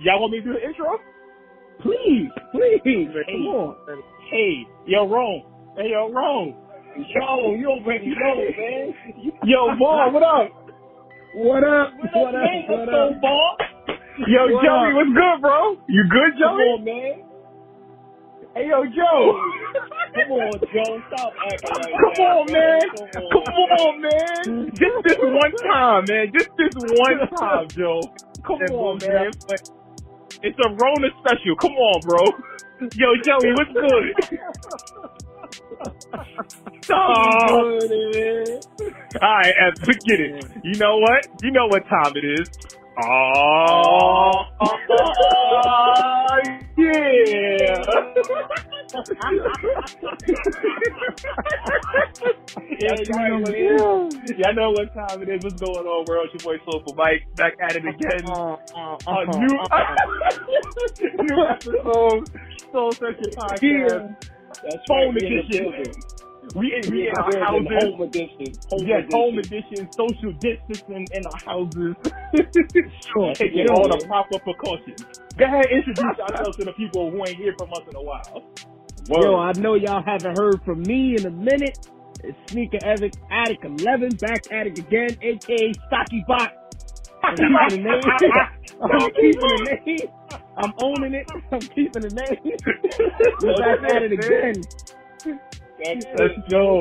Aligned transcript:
Y'all 0.00 0.20
want 0.20 0.32
me 0.32 0.40
to 0.40 0.44
do 0.44 0.54
the 0.54 0.66
intro? 0.66 0.98
Please, 1.82 2.30
please, 2.52 2.80
Hey. 3.26 3.32
come 3.32 3.46
on. 3.48 3.76
Hey, 4.30 4.64
yo, 4.86 5.08
Rome. 5.08 5.44
Hey, 5.76 5.90
yo, 5.92 6.10
Rome. 6.12 6.56
Yo, 6.96 7.54
you 7.54 7.68
already 7.68 8.08
know, 8.08 8.36
man. 8.58 8.94
Yo, 9.44 9.70
Ball, 9.78 10.12
what 10.12 10.22
up? 10.22 10.52
What 11.34 11.64
up? 11.64 11.94
What 11.96 12.14
up, 12.14 12.34
man? 12.34 12.64
What 12.68 12.88
up? 12.88 13.12
up, 13.14 13.20
ball? 13.20 13.56
Yo, 14.28 14.48
What 14.48 14.62
Joey, 14.62 14.94
up? 14.94 14.94
what's 14.94 15.10
good, 15.14 15.40
bro? 15.42 15.76
You 15.88 16.04
good, 16.10 16.32
Joey? 16.38 16.42
Come 16.42 16.58
on, 16.58 16.84
man. 16.84 17.24
Hey, 18.54 18.68
yo, 18.68 18.84
Joe. 18.86 19.40
Come 20.14 20.32
on, 20.32 20.60
Joe. 20.72 21.02
Stop 21.08 21.34
acting 21.46 21.76
like 21.76 22.00
Come 22.00 22.18
that. 22.18 22.38
on, 22.38 22.52
man. 22.52 22.88
Come 23.32 23.42
Come 23.44 23.72
on, 23.72 24.02
man. 24.02 24.54
Just 24.78 24.98
this 25.04 25.18
one 25.22 25.52
time, 25.72 26.06
man. 26.08 26.26
Just 26.32 26.50
this 26.58 26.72
one 26.76 27.20
time, 27.30 27.72
Joe. 27.76 28.10
Come 28.46 28.60
That 28.60 28.72
on, 28.72 29.00
bullshit. 29.00 29.00
man. 29.00 29.32
It's 30.42 30.58
a 30.64 30.68
Rona 30.70 31.08
special. 31.20 31.56
Come 31.60 31.72
on, 31.72 32.00
bro. 32.02 32.24
Yo, 32.94 33.14
Joey, 33.24 33.52
what's 33.54 33.72
good? 33.72 34.38
Oh, 36.90 37.78
Good, 37.80 38.64
all 39.20 39.34
right, 39.36 39.78
forget 39.80 40.20
it. 40.20 40.46
You 40.64 40.74
know 40.78 40.98
what? 40.98 41.26
You 41.42 41.50
know 41.50 41.66
what 41.66 41.84
time 41.88 42.12
it 42.16 42.24
is. 42.24 42.48
Oh, 43.00 44.44
yeah. 46.76 46.96
yeah, 52.76 52.94
right, 53.14 53.38
man. 53.38 54.10
Y'all 54.36 54.54
know 54.54 54.70
what 54.72 54.92
time 54.94 55.22
it 55.22 55.28
is. 55.28 55.44
What's 55.44 55.60
going 55.60 55.86
on, 55.86 56.04
world? 56.08 56.28
It's 56.34 56.44
your 56.44 56.58
boy 56.58 56.64
Soulful 56.68 56.94
Mike 56.96 57.22
back 57.36 57.52
at 57.62 57.76
it 57.76 57.84
again. 57.86 58.26
Uh, 58.26 58.56
uh, 58.74 58.96
A 59.06 59.10
uh, 59.10 59.24
new, 59.38 59.58
uh, 59.70 59.94
new 61.22 61.44
episode, 61.46 62.30
Soul 62.72 62.92
Searching 62.92 63.32
Podcast. 63.36 64.16
That's 64.64 64.86
Phone 64.88 65.14
right, 65.14 65.22
we 65.22 65.26
in 65.28 65.46
the 65.48 65.58
edition. 65.58 66.02
Building. 66.54 66.60
We 66.60 66.74
in, 66.76 66.90
we 66.90 67.08
in 67.08 67.14
Yeah, 67.14 67.20
our 67.20 67.32
we're 67.32 67.48
in 67.52 67.66
houses. 67.66 67.72
home 67.72 68.02
edition. 68.02 68.60
Home 68.70 68.86
Yes, 68.86 69.04
edition. 69.08 69.10
home 69.12 69.38
edition, 69.38 69.88
social 69.96 70.32
distancing 70.40 71.08
in 71.12 71.26
our 71.26 71.40
houses. 71.46 71.96
Sure. 73.14 73.36
Taking 73.38 73.68
Yeah. 73.68 73.70
all 73.70 73.88
the 73.88 73.98
proper 73.98 74.38
precautions. 74.40 75.00
Go 75.38 75.46
ahead, 75.46 75.66
introduce 75.72 76.16
yourself 76.18 76.56
to 76.58 76.64
the 76.64 76.72
people 76.74 77.10
who 77.10 77.24
ain't 77.26 77.38
hear 77.38 77.54
from 77.58 77.70
us 77.74 77.82
in 77.88 77.96
a 77.96 78.02
while. 78.02 78.44
Yo, 79.08 79.36
I 79.36 79.52
know 79.52 79.74
y'all 79.74 80.02
haven't 80.04 80.36
heard 80.36 80.62
from 80.64 80.82
me 80.86 81.16
in 81.16 81.26
a 81.26 81.30
minute. 81.30 81.76
It's 82.22 82.38
Sneaker 82.50 82.78
Addict, 82.82 83.16
Attic 83.30 83.60
11, 83.64 84.16
back 84.16 84.44
at 84.50 84.66
it 84.68 84.78
again, 84.78 85.16
aka 85.22 85.74
Stocky 85.86 86.24
Bot. 86.26 86.52
I'm 87.24 87.38
keeping 87.38 87.70
the 87.70 87.78
name. 87.78 88.14
I'm 88.92 89.12
keeping 89.12 89.48
the 89.50 89.58
name. 89.60 90.08
I'm 90.56 90.72
owning 90.78 91.14
it. 91.14 91.28
I'm 91.52 91.68
keeping 91.68 92.02
the 92.02 92.10
name. 92.10 92.58
We're 93.40 93.54
back 93.54 93.80
at 93.84 94.02
it 94.02 94.12
again. 94.12 94.68
That's 95.84 96.06
Let's 96.18 96.48
go. 96.50 96.80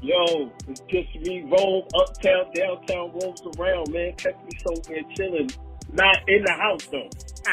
Yo, 0.00 0.50
it's 0.68 0.80
just 0.88 1.14
me, 1.20 1.42
roam 1.42 1.84
uptown, 1.94 2.52
downtown, 2.54 3.12
roams 3.12 3.42
around, 3.58 3.92
man. 3.92 4.12
Catch 4.14 4.34
me 4.44 4.50
somewhere 4.64 5.02
chilling. 5.14 5.50
Not 5.92 6.16
in 6.28 6.42
the 6.44 6.52
house, 6.52 6.84
though. 6.92 7.10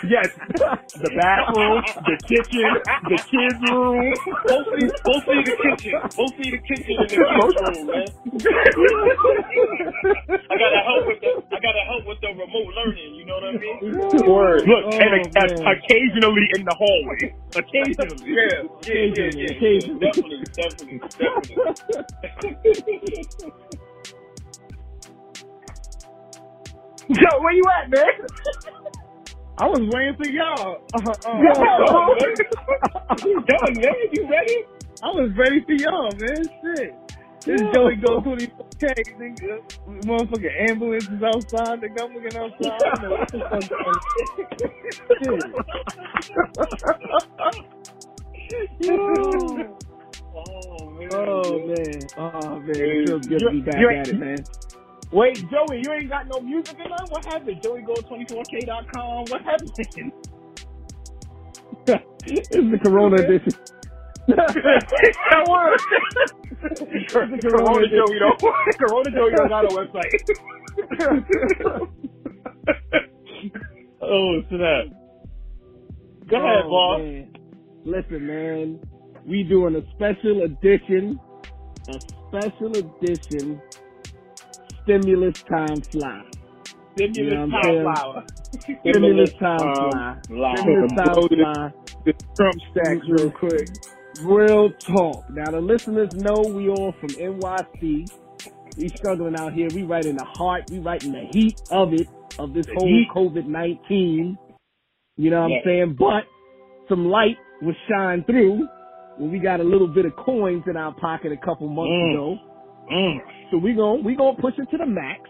Yes, 0.08 0.30
the 1.02 1.10
bathroom, 1.18 1.82
the 2.06 2.18
kitchen, 2.30 2.72
the 3.10 3.18
kids' 3.26 3.62
room. 3.62 4.14
Mostly, 4.48 4.84
mostly 5.06 5.44
the 5.44 5.56
kitchen. 5.60 5.94
Mostly 6.18 6.48
the 6.52 6.62
kitchen 6.64 6.96
and 7.00 7.10
the 7.10 7.18
kids' 7.34 7.58
room, 7.60 7.88
man. 7.90 8.10
I 10.50 10.56
gotta 10.56 10.82
help 10.86 11.04
with 11.08 11.20
the, 11.22 11.32
I 11.52 11.60
gotta 11.60 11.84
help 11.90 12.06
with 12.06 12.20
the 12.22 12.30
remote 12.38 12.72
learning, 12.78 13.16
you 13.16 13.26
know 13.26 13.36
what 13.36 13.46
I 13.50 13.58
mean? 13.58 14.30
Word. 14.30 14.64
Look, 14.68 14.86
Oh, 14.86 15.00
and 15.00 15.14
o- 15.20 15.32
man. 15.34 15.66
occasionally 15.74 16.46
in 16.56 16.64
the 16.66 16.76
hallway. 16.78 17.36
Occasionally. 17.56 18.30
Yeah, 18.86 18.94
yeah, 18.94 19.06
yeah, 19.16 19.32
yeah, 19.36 19.52
yeah. 19.60 20.00
Definitely, 20.00 20.46
definitely, 20.56 21.00
definitely. 21.20 21.56
Yo, 27.10 27.42
where 27.42 27.54
you 27.54 27.64
at, 27.82 27.90
man? 27.92 28.06
I 29.58 29.68
was 29.68 29.82
waiting 29.94 30.18
for 30.18 30.28
y'all. 30.30 30.84
Uh, 30.94 31.12
uh, 31.26 31.40
You 33.26 33.42
done, 33.48 33.76
man? 33.76 33.96
You 34.14 34.30
ready? 34.30 34.66
I 35.04 35.08
was 35.10 35.32
ready 35.38 35.64
for 35.66 35.74
y'all, 35.74 36.12
man. 36.12 36.46
Shit. 36.62 36.96
This 37.46 37.62
Yeah. 37.62 37.72
Joey 37.74 37.98
go 37.98 38.22
24K, 38.22 38.94
nigga. 39.20 39.62
Motherfucking 40.06 40.70
ambulance 40.70 41.06
is 41.10 41.24
outside. 41.24 41.82
Nigga, 41.82 42.04
I'm 42.04 42.14
looking 42.14 42.38
outside. 42.38 42.82
You 42.94 43.02
know, 43.02 43.12
what 43.12 43.32
the 43.32 43.40
fuck? 43.50 43.64
Shit. 48.50 49.52
Oh, 50.36 50.92
man. 50.92 51.10
Oh, 51.14 51.60
man. 51.68 52.00
Oh, 52.18 52.60
man. 52.60 52.70
It 52.70 53.08
feels 53.08 53.28
good 53.28 53.40
to 53.42 53.52
be 53.52 53.62
back 53.62 53.76
at 53.92 54.10
it, 54.10 54.18
man. 54.20 54.38
Wait, 55.12 55.38
Joey, 55.50 55.82
you 55.84 55.92
ain't 55.92 56.10
got 56.10 56.28
no 56.28 56.40
music 56.40 56.78
in 56.78 56.86
there? 56.90 56.98
What 57.10 57.26
happened? 57.26 57.62
JoeyGo24K.com. 57.64 59.26
What 59.30 59.42
happened? 59.42 59.72
it's 62.26 62.50
the 62.50 62.80
Corona 62.84 63.16
edition. 63.16 63.54
that 64.28 65.48
word. 65.50 65.80
Corona 67.10 67.88
Joey 67.88 68.20
don't. 68.20 68.40
Corona 68.78 69.12
Joey 69.12 69.32
don't 69.32 69.50
got 69.50 69.66
a 69.66 69.70
website. 69.70 70.14
oh, 74.04 74.42
snap. 74.50 74.86
Go 76.30 76.38
oh, 76.38 76.40
ahead, 76.40 76.66
Oh, 76.66 76.70
boss. 76.70 77.00
man. 77.00 77.34
Listen, 77.86 78.28
man, 78.28 78.80
we 79.26 79.44
doing 79.44 79.76
a 79.76 79.82
special 79.96 80.44
edition, 80.44 81.20
a 81.88 82.00
special 82.28 82.72
edition 82.78 83.60
stimulus 84.84 85.42
time 85.44 85.82
fly. 85.82 86.24
Stimulus 86.96 87.18
You 87.18 87.30
know 87.30 87.50
time 87.50 87.84
flower. 87.96 88.24
Stimulus 88.82 89.32
time 89.40 89.62
um, 89.62 90.22
fly. 90.28 90.56
Stimulus 90.58 90.92
time 90.98 91.28
fly. 91.30 91.72
The 92.06 92.14
Trump 92.36 92.56
stacks 92.72 93.06
real 93.10 93.32
quick. 93.32 93.68
Real 94.24 94.70
talk. 94.72 95.30
Now 95.30 95.52
the 95.52 95.62
listeners 95.62 96.14
know 96.16 96.42
we 96.54 96.70
all 96.70 96.94
from 97.00 97.10
NYC. 97.10 98.10
We 98.78 98.88
struggling 98.90 99.36
out 99.38 99.54
here. 99.54 99.68
We 99.74 99.84
right 99.84 100.06
in 100.06 100.16
the 100.18 100.24
heart. 100.26 100.64
We 100.72 100.80
right 100.80 101.02
in 101.04 101.12
the 101.12 101.28
heat 101.32 101.62
of 101.72 101.94
it, 101.94 102.08
of 102.38 102.54
this 102.54 102.66
The 102.66 102.74
whole. 102.76 103.06
COVID 103.32 103.46
nineteen. 103.48 104.38
You 105.18 105.30
know 105.32 105.42
what 105.42 105.50
Yeah. 105.52 105.58
I'm 105.58 105.64
saying? 105.66 105.96
But 106.00 106.24
some 106.88 107.08
light 107.10 107.38
was 107.62 107.76
shine 107.90 108.24
through 108.26 108.68
when 109.18 109.32
we 109.32 109.40
got 109.40 109.60
a 109.60 109.64
little 109.64 109.88
bit 109.88 110.06
of 110.06 110.16
coins 110.16 110.64
in 110.68 110.78
our 110.78 110.94
pocket 110.94 111.32
a 111.32 111.38
couple 111.38 111.68
months 111.68 111.92
Mm. 111.92 112.12
ago. 112.14 112.38
Mm. 112.92 113.18
So 113.52 113.58
we 113.58 113.74
gon' 113.74 114.04
we 114.04 114.16
gonna 114.16 114.38
push 114.40 114.54
it 114.58 114.70
to 114.72 114.78
the 114.78 114.86
max. 114.86 115.22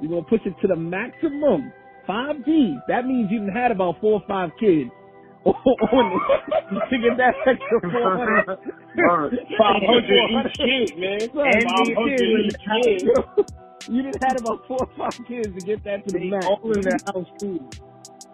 We 0.00 0.08
gonna 0.08 0.22
push 0.22 0.40
it 0.44 0.54
to 0.62 0.68
the 0.68 0.76
maximum. 0.76 1.72
Five 2.06 2.44
G. 2.44 2.76
That 2.88 3.06
means 3.06 3.30
you 3.30 3.38
done 3.40 3.48
had 3.54 3.70
about 3.70 4.00
four 4.00 4.14
or 4.20 4.22
five 4.28 4.50
kids. 4.58 4.90
on 5.44 5.54
it 5.56 6.90
to 6.90 6.96
get 7.00 7.16
that 7.16 7.32
extra 7.48 7.80
four 7.90 8.16
hundred. 8.16 8.58
Five 9.56 9.82
hundred 9.88 10.04
each 10.28 10.52
kid, 10.56 10.98
man. 11.00 11.20
And 11.22 11.64
Five 11.64 11.86
kids 12.04 12.22
each 12.22 12.56
kid. 12.64 13.46
You 13.88 14.02
just 14.02 14.22
had 14.22 14.38
about 14.38 14.66
four 14.68 14.76
or 14.78 14.88
five 14.98 15.16
kids 15.26 15.48
to 15.58 15.60
get 15.64 15.82
that 15.84 16.06
to 16.06 16.12
the 16.12 16.30
max. 16.30 16.44
All 16.46 16.60
in 16.70 16.82
the 16.82 17.00
house 17.06 17.26
too. 17.40 17.58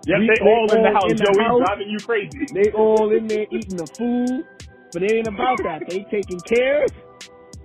Yes, 0.05 0.19
We- 0.19 0.27
they 0.27 0.35
they 0.43 0.51
all 0.51 0.67
in 0.75 0.83
the 0.83 0.91
house. 0.91 1.07
in 1.09 1.17
the 1.17 1.25
Joey 1.25 1.45
house. 1.45 1.63
driving 1.65 1.89
you 1.91 1.99
crazy. 2.03 2.47
They 2.53 2.73
all 2.73 3.13
in 3.17 3.29
there 3.29 3.47
eating 3.53 3.77
the 3.79 3.87
food, 3.87 4.45
but 4.93 5.05
it 5.05 5.13
ain't 5.13 5.29
about 5.29 5.59
that. 5.63 5.83
They 5.89 6.03
taking 6.11 6.41
care. 6.41 6.85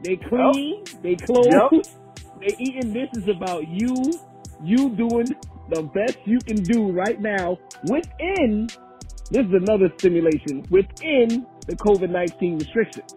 They 0.04 0.18
clean. 0.18 0.84
They 1.02 1.16
clothe. 1.16 1.84
They 2.42 2.56
eating. 2.58 2.92
This 2.92 3.10
is 3.22 3.30
about 3.30 3.68
you. 3.68 3.96
You 4.64 4.90
doing 4.96 5.28
the 5.70 5.84
best 5.84 6.18
you 6.26 6.40
can 6.40 6.64
do 6.64 6.92
right 6.92 7.22
now 7.22 7.58
within. 7.84 8.68
This 9.30 9.46
is 9.46 9.54
another 9.54 9.94
stimulation 10.00 10.66
within 10.72 11.46
the 11.68 11.76
COVID 11.76 12.10
nineteen 12.10 12.58
restrictions. 12.58 13.14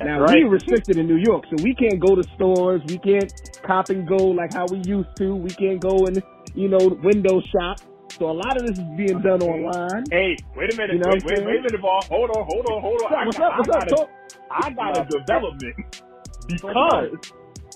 Now 0.00 0.20
right. 0.20 0.44
we're 0.44 0.50
restricted 0.50 0.96
in 0.96 1.08
New 1.08 1.16
York, 1.16 1.44
so 1.50 1.56
we 1.62 1.74
can't 1.74 1.98
go 1.98 2.14
to 2.14 2.22
stores. 2.36 2.82
We 2.86 2.98
can't 2.98 3.32
cop 3.66 3.90
and 3.90 4.06
go 4.06 4.26
like 4.26 4.54
how 4.54 4.66
we 4.70 4.78
used 4.86 5.10
to. 5.16 5.34
We 5.34 5.50
can't 5.50 5.80
go 5.80 6.06
and 6.06 6.22
you 6.54 6.68
know 6.68 6.78
window 7.02 7.40
shop. 7.50 7.78
So 8.16 8.30
a 8.30 8.32
lot 8.32 8.56
of 8.56 8.66
this 8.66 8.78
is 8.78 8.84
being 8.96 9.20
done 9.22 9.42
online. 9.42 10.04
Hey, 10.10 10.36
wait 10.56 10.72
a 10.72 10.76
minute. 10.76 10.94
You 10.94 11.00
know 11.00 11.10
wait, 11.10 11.24
wait, 11.24 11.46
wait 11.46 11.58
a 11.58 11.62
minute, 11.62 11.82
ball. 11.82 12.00
Hold 12.08 12.30
on, 12.30 12.46
hold 12.46 12.66
on, 12.70 12.80
hold 12.80 13.02
on. 13.02 13.14
I 13.14 13.26
What's 13.26 13.38
got, 13.38 13.52
up? 13.52 13.58
What's 13.58 13.70
I 13.70 13.74
up? 13.74 13.80
got, 13.80 13.92
a, 13.92 13.96
Talk- 13.96 14.10
I 14.50 14.70
got 14.70 14.98
a 14.98 15.04
development 15.18 16.02
because 16.48 17.10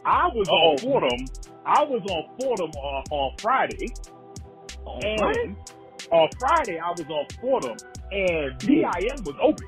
I 0.04 0.28
was 0.34 0.48
Uh-oh. 0.48 0.72
on 0.72 0.78
Fordham. 0.78 1.26
I 1.64 1.84
was 1.84 2.02
on 2.10 2.24
Fordham 2.40 2.70
on, 2.70 3.04
on 3.10 3.32
Friday. 3.40 3.88
And 4.86 5.56
on 6.10 6.24
uh, 6.24 6.28
Friday, 6.38 6.78
I 6.78 6.90
was 6.90 7.06
on 7.08 7.26
Fordham, 7.40 7.76
and 8.10 8.60
VIM 8.62 9.24
was 9.24 9.36
open. 9.42 9.66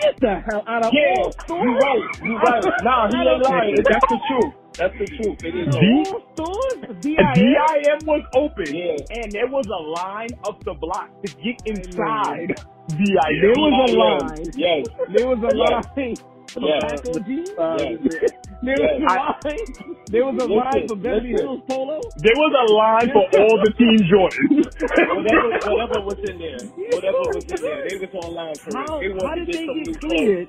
Get 0.00 0.18
the 0.20 0.42
hell 0.50 0.62
out 0.66 0.84
of 0.86 0.92
Yeah, 0.92 1.22
all 1.48 1.64
you 1.64 1.78
right, 1.78 2.22
you 2.22 2.36
right. 2.36 2.64
Nah, 2.82 3.08
he 3.10 3.16
ain't 3.16 3.42
lying. 3.44 3.76
That's 3.76 4.06
the 4.10 4.18
truth. 4.28 4.54
That's 4.76 4.94
the 4.98 5.06
truth. 5.06 5.38
It 5.44 5.54
is. 5.54 5.74
All 5.74 6.22
stores? 6.34 6.98
VIM 7.00 8.06
was 8.06 8.24
open, 8.34 8.74
Yeah. 8.74 8.96
and 9.22 9.32
there 9.32 9.46
was 9.46 9.66
a 9.66 9.82
line 10.02 10.30
up 10.46 10.62
the 10.64 10.74
block 10.74 11.10
to 11.22 11.32
get 11.38 11.62
inside 11.64 12.54
VIM. 12.90 13.40
There 13.40 13.54
was 13.56 13.90
a 13.90 13.96
line. 13.96 14.50
Yes. 14.56 14.86
There 15.16 15.26
was 15.28 15.38
a 15.38 15.54
line. 15.56 16.14
For 16.54 16.60
Yeah. 16.62 16.78
Paco 16.86 17.18
G. 17.26 17.44
Yeah. 17.58 18.30
There 18.64 18.80
was 18.80 18.96
Yeah. 18.96 19.04
a 19.04 19.20
line. 19.44 19.60
There 20.08 20.24
was 20.24 20.36
a 20.40 20.46
Listen, 20.48 20.56
line 20.56 20.88
for 20.88 20.96
Beverly 20.96 21.32
listen. 21.36 21.46
Hills 21.46 21.62
Polo. 21.68 22.00
There 22.24 22.32
was 22.38 22.52
a 22.56 22.66
line 22.72 23.08
for 23.12 23.24
all 23.36 23.56
the 23.60 23.72
Team 23.76 23.98
Jordans. 24.08 24.64
whatever, 25.20 25.48
whatever 25.68 26.00
was 26.00 26.18
in 26.24 26.38
there, 26.40 26.60
whatever 26.96 27.20
was 27.36 27.44
in 27.44 27.60
there, 27.60 27.84
they 27.84 27.98
was 28.00 28.12
online 28.24 28.54
for 28.56 28.72
How, 28.72 29.00
it. 29.04 29.12
How 29.20 29.34
did 29.36 29.48
they 29.52 29.52
get 29.52 29.68
some 29.68 29.82
get 29.82 29.86
new 29.92 30.08
cleared? 30.08 30.48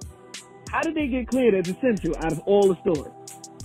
How 0.72 0.81
did 0.81 0.96
they 0.96 1.07
get 1.07 1.28
cleared 1.28 1.56
as 1.56 1.68
essential 1.68 2.16
out 2.24 2.31
of 2.31 2.40
all 2.48 2.68
the 2.72 2.78
stores? 2.88 3.12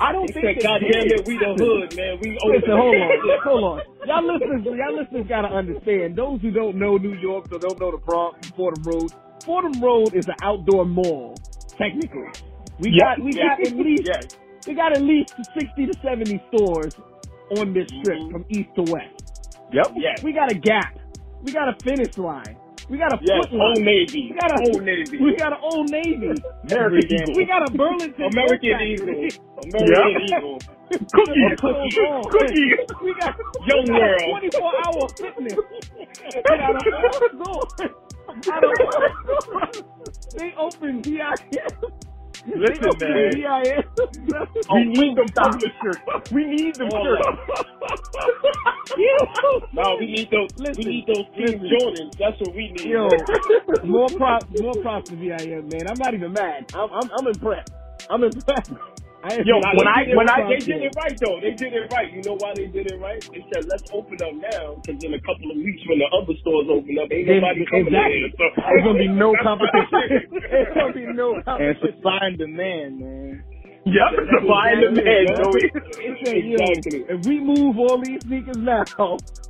I 0.01 0.11
don't 0.11 0.27
clothes. 0.27 0.35
They 0.35 0.41
think 0.41 0.63
said, 0.63 0.67
they 0.67 0.67
God 0.67 0.79
did. 0.83 0.91
damn 0.91 1.07
it, 1.15 1.23
we 1.29 1.35
the 1.39 1.53
hood, 1.55 1.89
man. 1.95 2.19
We 2.19 2.29
own 2.43 2.51
Listen, 2.51 2.75
hold 2.75 2.97
on, 2.97 3.39
hold 3.45 3.65
on. 3.71 3.79
Y'all 4.09 4.25
listeners, 4.27 4.63
y'all 4.67 4.97
listeners 4.99 5.27
gotta 5.29 5.49
understand. 5.55 6.17
Those 6.17 6.41
who 6.41 6.51
don't 6.51 6.75
know 6.75 6.97
New 6.97 7.15
York 7.21 7.53
or 7.53 7.59
don't 7.61 7.79
know 7.79 7.91
the 7.93 7.99
Bronx, 8.03 8.51
Fordham 8.57 8.83
Road. 8.83 9.13
Fordham 9.45 9.79
Road 9.81 10.15
is 10.15 10.27
an 10.27 10.35
outdoor 10.43 10.85
mall, 10.87 11.37
technically. 11.81 12.29
We 12.81 12.91
Yeah. 12.91 13.17
got 13.17 13.25
we 13.25 13.33
got 13.33 13.61
at 13.67 13.77
least 13.87 14.03
Yes. 14.07 14.39
we 14.67 14.75
got 14.75 14.93
at 14.97 15.03
least 15.03 15.35
sixty 15.59 15.87
to 15.87 15.95
seventy 16.03 16.43
stores 16.53 16.95
on 17.59 17.73
this 17.73 17.89
strip 18.01 18.19
Mhm. 18.19 18.31
from 18.33 18.45
east 18.49 18.71
to 18.77 18.83
west. 18.93 19.59
Yep. 19.73 19.93
Yes. 19.97 20.23
We 20.23 20.33
got 20.33 20.51
a 20.53 20.55
gap. 20.55 20.99
We 21.43 21.53
got 21.53 21.69
a 21.69 21.77
finish 21.83 22.17
line. 22.19 22.57
We 22.89 22.99
got 22.99 23.13
a 23.13 23.19
Yes. 23.23 23.47
foot 23.47 23.53
line. 23.53 23.69
Old 23.77 23.85
Navy. 23.85 24.33
We 24.33 24.39
got 24.41 24.51
a 24.53 24.59
Old 24.73 24.83
Navy. 24.83 25.19
We 25.25 25.37
got 25.37 25.53
an 25.53 25.59
Old 25.63 25.91
Navy. 25.91 26.33
American 26.71 27.13
Eagle. 27.23 27.35
We 27.37 27.45
got 27.45 27.69
a 27.69 27.73
Burlington. 27.73 28.25
American 28.33 28.81
Eagle. 28.81 29.09
American 29.09 30.27
Yeah. 30.29 30.39
Eagle. 30.39 30.59
Cookies. 30.91 31.61
Cookies. 31.61 31.95
Cookies. 32.35 32.79
We 33.03 33.15
got 33.15 33.37
Young 33.67 33.85
we 33.85 33.93
got 33.95 34.01
World. 34.01 34.23
24 34.31 34.73
hour 34.87 35.09
fitness. 35.17 35.55
And 36.51 36.61
out 36.61 36.77
of 36.77 37.41
all 37.47 37.69
stores, 38.35 38.49
out 38.53 38.65
of 38.65 38.73
they 40.37 40.55
open 40.59 41.03
VIM. 41.03 41.21
Listen, 42.55 42.87
open 42.87 43.15
man. 43.15 43.31
VIM. 43.31 43.83
Oh, 44.71 44.81
we 44.81 44.87
need 44.87 45.17
them 45.17 45.73
shirts. 45.83 46.03
We 46.33 46.45
need 46.47 46.79
them 46.79 46.91
All 46.93 47.03
shirts. 47.03 47.29
No, 49.73 49.97
we 50.01 50.07
need 50.07 50.31
those. 50.31 50.51
Listen, 50.57 50.77
we 50.79 50.85
need 50.85 51.07
those 51.07 51.27
Team. 51.37 51.61
Jordans. 51.71 52.13
That's 52.19 52.41
what 52.41 52.55
we 52.55 52.73
need. 52.73 52.91
Yo, 52.91 53.09
more 53.83 54.11
props, 54.11 54.47
more 54.59 54.77
props 54.77 55.11
to 55.11 55.17
VIM, 55.17 55.69
man. 55.69 55.89
I'm 55.89 55.99
not 55.99 56.15
even 56.15 56.33
mad. 56.33 56.67
I'm, 56.75 56.91
I'm, 56.93 57.11
I'm 57.19 57.27
impressed. 57.29 57.73
I'm 58.11 58.25
impressed. 58.25 58.73
I 59.23 59.37
Yo, 59.45 59.61
when 59.77 59.87
I- 59.87 60.05
did 60.05 60.13
it 60.13 60.17
when. 60.17 60.31
I- 60.31 60.49
they 60.49 60.59
did 60.65 60.81
it 60.83 60.95
right 60.97 61.17
though. 61.21 61.39
They 61.41 61.53
did 61.53 61.73
it 61.75 61.93
right. 61.93 62.11
You 62.13 62.23
know 62.25 62.37
why 62.41 62.55
they 62.57 62.67
did 62.67 62.91
it 62.91 62.99
right? 63.01 63.21
They 63.33 63.45
said 63.53 63.67
let's 63.69 63.85
open 63.93 64.17
up 64.25 64.33
now 64.33 64.81
because 64.81 65.03
in 65.05 65.13
a 65.13 65.21
couple 65.21 65.51
of 65.53 65.57
weeks 65.59 65.83
when 65.89 65.99
the 65.99 66.09
other 66.17 66.33
stores 66.41 66.67
open 66.73 66.97
up, 66.99 67.13
ain't 67.13 67.29
nobody 67.29 67.67
coming 67.67 67.87
exactly. 67.93 68.25
in. 68.25 68.33
So, 68.39 68.45
There's 68.57 68.85
gonna 68.85 68.99
be 68.99 69.09
no 69.09 69.35
competition. 69.43 70.09
There's 70.51 70.75
gonna 70.75 70.93
be 70.95 71.07
no 71.13 71.35
And 71.37 71.45
competition. 71.45 71.93
supply 71.97 72.19
and 72.23 72.39
demand, 72.39 73.01
man. 73.01 73.45
Yep. 73.85 74.11
Supply 74.41 74.71
and 74.73 74.97
demand, 74.97 75.29
Joey. 75.37 75.69
It 75.69 76.17
said, 76.25 76.37
yo, 76.37 76.57
Exactly. 76.57 77.05
if 77.09 77.27
we 77.27 77.41
move 77.41 77.79
all 77.79 77.99
these 78.01 78.21
sneakers 78.25 78.57
now, 78.59 78.85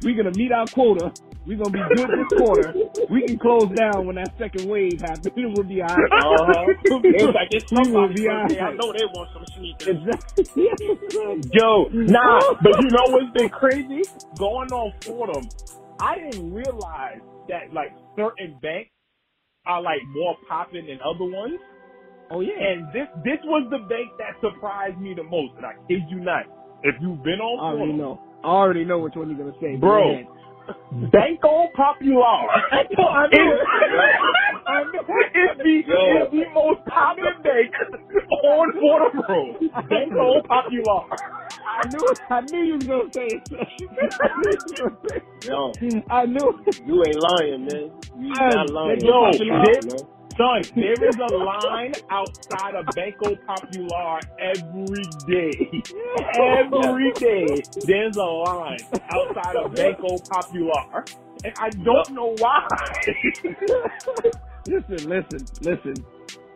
we're 0.03 0.17
gonna 0.17 0.35
meet 0.37 0.53
our 0.53 0.67
quota. 0.67 1.13
We're 1.51 1.57
gonna 1.59 1.71
be 1.73 1.97
good 1.97 2.11
this 2.15 2.39
quarter. 2.39 2.75
We 3.11 3.27
can 3.27 3.37
close 3.37 3.67
down 3.75 4.07
when 4.07 4.15
that 4.15 4.31
second 4.39 4.69
wave 4.71 5.01
happens. 5.01 5.35
We'll 5.35 5.65
be 5.65 5.83
alright. 5.83 6.13
Uh-huh. 6.13 6.67
Like 7.35 7.49
it's 7.51 7.73
We 7.73 7.91
will 7.91 8.07
be 8.07 8.23
birthday. 8.23 8.61
I 8.61 8.73
know 8.75 8.93
they 8.93 9.05
want 9.11 9.31
some 9.35 9.45
sneakers. 9.59 9.99
Exactly. 9.99 10.47
Yo, 11.53 11.89
nah, 11.91 12.39
but 12.63 12.81
you 12.81 12.89
know 12.91 13.03
what's 13.11 13.33
been 13.35 13.49
crazy? 13.49 14.03
Going 14.39 14.71
on 14.71 14.93
Fordham, 15.03 15.49
I 15.99 16.19
didn't 16.19 16.55
realize 16.55 17.19
that 17.49 17.73
like 17.73 17.91
certain 18.17 18.57
banks 18.63 18.91
are 19.67 19.83
like 19.83 20.03
more 20.15 20.37
popping 20.49 20.87
than 20.87 21.01
other 21.03 21.25
ones. 21.25 21.59
Oh 22.31 22.43
yeah. 22.43 22.53
And 22.61 22.87
this 22.95 23.09
this 23.25 23.39
was 23.45 23.67
the 23.71 23.79
bank 23.91 24.11
that 24.19 24.39
surprised 24.41 25.01
me 25.01 25.15
the 25.15 25.25
most. 25.25 25.55
And 25.57 25.67
I 25.67 25.73
kid 25.89 26.03
you 26.11 26.21
not. 26.21 26.45
If 26.85 26.95
you've 27.01 27.25
been 27.25 27.41
on 27.41 27.59
I 27.59 27.75
already 27.75 27.91
Fordham, 27.93 27.99
know. 27.99 28.21
I 28.45 28.47
already 28.47 28.85
know 28.85 29.01
which 29.01 29.17
one 29.17 29.29
you're 29.31 29.39
gonna 29.39 29.59
say. 29.61 29.75
Bro. 29.75 30.13
ahead. 30.13 30.27
Banco 31.13 31.69
Popular. 31.75 32.23
I 32.73 32.85
know, 32.97 33.07
I 33.09 33.27
know. 33.27 33.53
It's- 33.53 33.67
I 34.67 34.85
know. 34.85 35.03
It's 35.33 35.59
the, 35.59 35.83
Yo. 35.87 35.97
it's 36.23 36.31
the 36.31 36.45
most 36.55 36.81
popular 36.87 37.35
bank 37.43 37.73
on 38.45 38.73
Fordham 38.81 39.23
Road. 39.29 39.57
Banco 39.89 40.43
Popular. 40.47 41.01
I 41.83 41.89
knew 41.89 42.15
I 42.31 42.41
knew 42.43 42.63
you 42.63 42.75
was 42.75 42.85
gonna 42.85 43.13
say 43.13 43.27
it. 43.27 43.43
Yo, 45.47 45.73
I 46.11 46.27
knew. 46.27 46.61
you 46.87 47.05
ain't 47.05 47.21
lying, 47.21 47.65
man. 47.67 47.91
You 48.19 48.29
Man, 48.35 48.51
not 48.55 48.71
lying. 48.71 49.01
yo, 49.01 49.23
man. 49.23 49.81
Son, 50.41 50.63
there 50.75 50.95
is 51.09 51.17
a 51.17 51.35
line 51.37 51.93
outside 52.11 52.75
of 52.77 52.87
Banco 52.97 53.37
Popular 53.47 54.21
every 54.41 55.05
day. 55.29 55.83
Every 56.41 57.13
day, 57.13 57.63
there's 57.87 58.17
a 58.17 58.23
line 58.23 58.79
outside 59.15 59.57
of 59.57 59.75
Banco 59.75 60.17
Popular. 60.33 61.05
And 61.45 61.55
I 61.61 61.71
don't 61.71 62.11
know 62.13 62.35
why. 62.39 62.67
listen, 64.67 65.11
listen, 65.11 65.41
listen. 65.63 65.95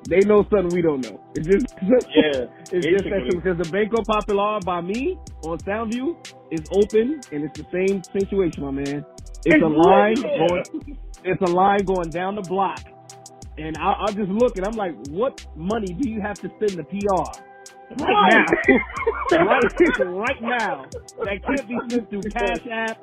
They 0.08 0.20
know 0.20 0.44
something 0.50 0.74
we 0.74 0.82
don't 0.82 1.02
know. 1.02 1.20
It's 1.34 1.46
just 1.46 1.76
Yeah, 1.82 2.46
it's 2.72 2.86
just 2.86 3.04
that 3.04 3.30
because 3.34 3.58
the 3.58 3.70
Banco 3.70 4.02
Popular 4.04 4.60
by 4.64 4.80
me 4.80 5.18
on 5.44 5.58
Soundview 5.58 6.16
is 6.50 6.62
open 6.72 7.20
and 7.32 7.44
it's 7.44 7.60
the 7.60 7.66
same 7.72 8.02
situation, 8.18 8.64
my 8.64 8.70
man. 8.72 9.04
It's 9.44 9.62
a 9.62 9.66
line 9.66 10.16
Yeah. 10.22 10.48
going. 10.48 10.64
It's 11.24 11.42
a 11.42 11.52
line 11.52 11.84
going 11.84 12.10
down 12.10 12.36
the 12.36 12.42
block, 12.42 12.80
and 13.58 13.76
I, 13.78 13.94
I 14.06 14.12
just 14.12 14.30
look 14.30 14.56
and 14.56 14.66
I'm 14.66 14.76
like, 14.76 14.94
what 15.08 15.46
money 15.56 15.92
do 15.94 16.08
you 16.08 16.20
have 16.20 16.38
to 16.40 16.50
spend 16.56 16.72
the 16.72 16.84
PR? 16.84 17.40
Right 18.02 18.30
now, 18.30 18.76
right, 19.46 19.98
right 20.00 20.42
now, 20.42 20.86
that 21.24 21.42
can't 21.44 21.68
be 21.68 21.78
sent 21.88 22.10
through 22.10 22.22
Cash 22.22 22.66
App, 22.70 22.98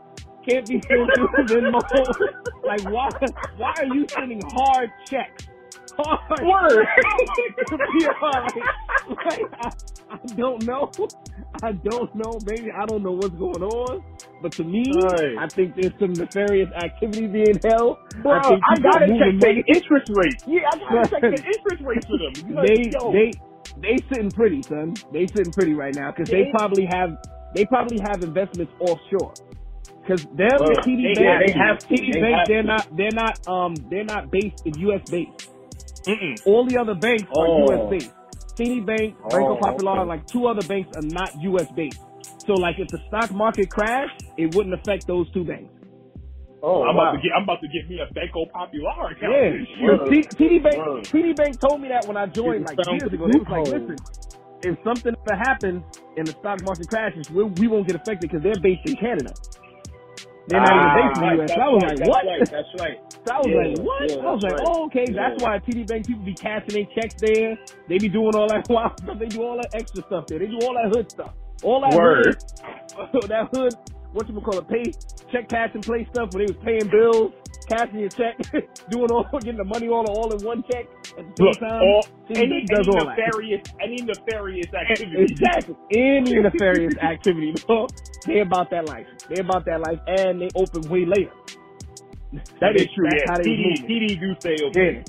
can't 0.48 0.68
be 0.68 0.82
sent 0.82 1.10
through 1.16 1.46
Venmo. 1.46 1.82
Like, 2.64 2.84
why? 2.84 3.10
Why 3.58 3.74
are 3.80 3.86
you 3.88 4.06
sending 4.08 4.40
hard 4.54 4.92
checks? 5.06 5.48
Hard 5.98 6.42
Word. 6.42 6.86
to 7.68 7.78
PR. 7.78 8.12
Like, 8.22 8.56
like, 9.26 9.42
I, 9.62 9.72
I 10.12 10.18
don't 10.36 10.64
know. 10.66 10.92
I 11.64 11.72
don't 11.74 12.14
know. 12.16 12.40
Maybe 12.46 12.72
I 12.72 12.86
don't 12.86 13.04
know 13.04 13.12
what's 13.12 13.36
going 13.36 13.64
on. 13.64 14.04
But 14.42 14.52
to 14.54 14.64
me, 14.64 14.84
Right. 15.04 15.38
I 15.40 15.48
think 15.48 15.76
there's 15.76 15.94
some 16.00 16.14
nefarious 16.14 16.70
activity 16.84 17.28
being 17.28 17.60
held. 17.64 17.98
Bro, 18.24 18.34
I, 18.40 18.42
people 18.76 18.92
gotta 18.92 19.08
check 19.08 19.40
the 19.40 19.64
interest 19.68 20.12
rate. 20.16 20.42
Yeah, 20.48 20.62
I 20.72 20.78
gotta 20.80 21.10
check 21.10 21.22
the 21.22 21.28
interest 21.54 21.82
rate 21.84 22.06
for 22.06 22.18
them. 22.18 22.66
They 22.66 22.90
yo, 22.92 23.12
they 23.12 23.32
they 23.82 23.98
sitting 24.10 24.32
pretty, 24.32 24.64
son. 24.64 24.96
They 25.14 25.28
sitting 25.28 25.52
pretty 25.54 25.74
right 25.74 25.94
now 25.96 26.12
because 26.12 26.30
they 26.30 26.46
They- 26.46 26.52
probably 26.52 26.86
have 26.92 27.18
they 27.54 27.66
probably 27.66 28.00
have 28.00 28.24
investments 28.24 28.74
offshore. 28.80 29.34
Because 30.02 30.24
them 30.34 30.50
Well, 30.60 30.72
TD 30.82 31.14
they- 31.16 31.22
Bank, 31.22 31.46
they 31.46 31.54
have. 31.54 31.78
TD 31.78 32.14
They 32.14 32.22
Bank, 32.22 32.36
have 32.40 32.48
they're 32.48 32.62
to. 32.64 32.68
not 32.68 32.98
they're 32.98 33.12
not 33.14 33.48
um 33.48 33.76
they're 33.92 34.04
not 34.04 34.32
based 34.32 34.64
in 34.66 34.74
U.S. 34.80 35.08
based. 35.12 35.51
Mm-mm. 36.08 36.38
All 36.46 36.66
the 36.66 36.78
other 36.78 36.96
banks 36.96 37.24
are 37.36 37.48
Oh. 37.48 37.72
U.S. 37.72 37.90
based. 37.90 38.12
TD 38.56 38.86
Bank, 38.86 39.16
Banco 39.30 39.56
Oh, 39.56 39.60
Popular, 39.62 40.00
okay. 40.00 40.08
like 40.10 40.28
two 40.28 40.46
other 40.48 40.62
banks 40.68 40.96
are 40.98 41.02
not 41.04 41.30
U.S. 41.42 41.68
based. 41.76 42.00
So 42.46 42.54
like 42.54 42.76
if 42.80 42.88
the 42.90 43.00
stock 43.08 43.32
market 43.32 43.70
crashed, 43.70 44.24
it 44.38 44.54
wouldn't 44.56 44.74
affect 44.76 45.08
those 45.08 45.32
two 45.32 45.44
banks. 45.46 45.74
Oh, 46.64 46.84
I'm 46.84 46.96
wow. 46.96 47.10
about 47.10 47.12
to 47.14 47.18
get. 47.22 47.32
I'm 47.36 47.44
about 47.44 47.62
to 47.62 47.68
get 47.68 47.90
me 47.90 48.00
a 48.00 48.14
Banco 48.14 48.46
Popular 48.54 48.92
account. 49.12 49.34
Yeah, 49.34 49.98
T- 50.10 50.24
TD 50.24 50.64
Bank. 50.64 50.78
Word. 50.78 51.04
TD 51.06 51.36
Bank 51.36 51.60
told 51.60 51.82
me 51.82 51.88
that 51.88 52.06
when 52.08 52.18
I 52.18 52.28
joined 52.28 52.66
like 52.68 52.78
years 52.88 53.12
ago. 53.12 53.28
They 53.32 53.40
was 53.40 53.48
like, 53.50 53.68
"Listen, 53.68 53.96
if 54.64 54.78
something 54.84 55.16
ever 55.28 55.40
happens 55.40 55.84
and 56.18 56.28
the 56.28 56.34
stock 56.34 56.62
market 56.64 56.88
crashes, 56.88 57.32
we, 57.32 57.46
we 57.46 57.68
won't 57.68 57.88
get 57.88 57.96
affected 57.96 58.30
because 58.30 58.44
they're 58.44 58.62
based 58.62 58.86
in 58.86 58.96
Canada. 58.98 59.34
They're 60.52 60.62
not 60.62 60.76
even 60.76 60.92
based 60.94 61.16
in 61.18 61.22
the 61.24 61.30
Right, 61.30 61.40
U.S." 61.40 61.50
that's 61.50 61.62
I 61.62 61.70
was 61.72 61.84
right, 61.84 61.96
like, 61.96 62.00
that's 62.00 62.12
"What?" 62.12 62.26
Right, 62.28 62.46
that's 62.52 62.72
right. 62.80 62.98
So 63.26 63.30
I 63.34 63.40
was 63.40 63.54
like, 63.56 63.74
"What?" 63.80 64.12
I 64.28 64.32
was 64.32 64.44
that's 64.44 64.44
like, 64.44 64.54
right. 64.54 64.68
"Oh, 64.68 64.86
okay. 64.88 65.08
That's 65.12 65.38
why 65.44 65.60
TD 65.60 65.88
Bank 65.88 66.08
people 66.08 66.26
be 66.26 66.36
cashing 66.36 66.76
their 66.76 66.88
checks 66.96 67.16
there. 67.22 67.58
They 67.90 68.00
be 68.00 68.10
doing 68.10 68.36
all 68.36 68.50
that 68.50 68.68
wild 68.70 69.00
stuff. 69.02 69.20
They 69.20 69.28
do 69.28 69.44
all 69.44 69.58
that 69.58 69.72
extra 69.74 70.04
stuff 70.04 70.28
there. 70.28 70.40
They 70.40 70.48
do 70.48 70.60
all 70.64 70.76
that 70.76 70.92
hood 70.94 71.12
stuff. 71.12 71.34
All 71.64 71.82
that 71.82 71.96
Word. 71.98 72.38
hood, 72.96 73.24
that 73.30 73.50
hood. 73.54 73.74
What 74.14 74.30
you 74.30 74.42
call 74.42 74.60
it? 74.60 74.68
Pay 74.68 74.92
check 75.32 75.50
cash 75.50 75.72
and 75.74 75.84
play 75.84 76.08
stuff 76.14 76.34
where 76.34 76.46
they 76.46 76.54
was 76.54 76.62
paying 76.64 76.90
bills, 76.92 77.34
cashing 77.68 78.00
your 78.00 78.10
check, 78.12 78.38
doing 78.90 79.12
all 79.12 79.28
getting 79.42 79.58
the 79.58 79.66
money 79.66 79.90
all 79.90 80.08
all 80.08 80.34
in 80.34 80.44
one 80.44 80.64
check 80.72 80.88
at 81.18 81.26
the 81.28 81.34
same 81.40 81.58
Look, 81.58 81.58
time. 81.58 81.82
all, 81.82 82.08
any, 82.36 82.66
any 82.70 82.90
all 82.90 83.06
that. 83.08 83.20
nefarious, 83.20 83.62
any 83.82 84.02
nefarious 84.04 84.70
activity. 84.74 85.34
Exactly. 85.34 85.76
Any 85.92 86.38
nefarious 86.40 86.96
activity. 87.02 87.62
They 88.26 88.42
about 88.42 88.70
that 88.72 88.86
life. 88.86 89.08
They 89.30 89.40
about 89.40 89.66
that 89.66 89.82
life, 89.82 90.00
and 90.08 90.42
they 90.42 90.52
open 90.56 90.88
way 90.90 91.06
later. 91.06 91.34
That 92.62 92.78
is 92.78 92.88
true. 92.96 93.10
That's 93.10 93.22
Yeah, 93.22 93.26
how 93.26 93.38
they 93.40 93.46
TD. 93.46 93.90
TD 93.90 94.20
do 94.20 94.36
stay 94.40 94.62
Yeah. 94.76 94.92
open. 94.94 95.06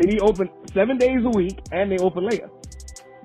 TD 0.00 0.20
open 0.22 0.50
seven 0.74 0.98
days 0.98 1.20
a 1.24 1.30
week, 1.30 1.60
and 1.72 1.92
they 1.92 1.98
open 1.98 2.26
later. 2.28 2.50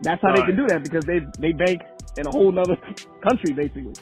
That's 0.02 0.22
how 0.22 0.34
they 0.34 0.44
Right. 0.44 0.44
can 0.44 0.58
do 0.58 0.68
that 0.68 0.84
because 0.84 1.06
they 1.06 1.20
they 1.40 1.54
bank 1.54 1.82
in 2.18 2.28
a 2.28 2.32
whole 2.32 2.52
nother 2.52 2.78
country, 3.24 3.54
basically. 3.54 3.96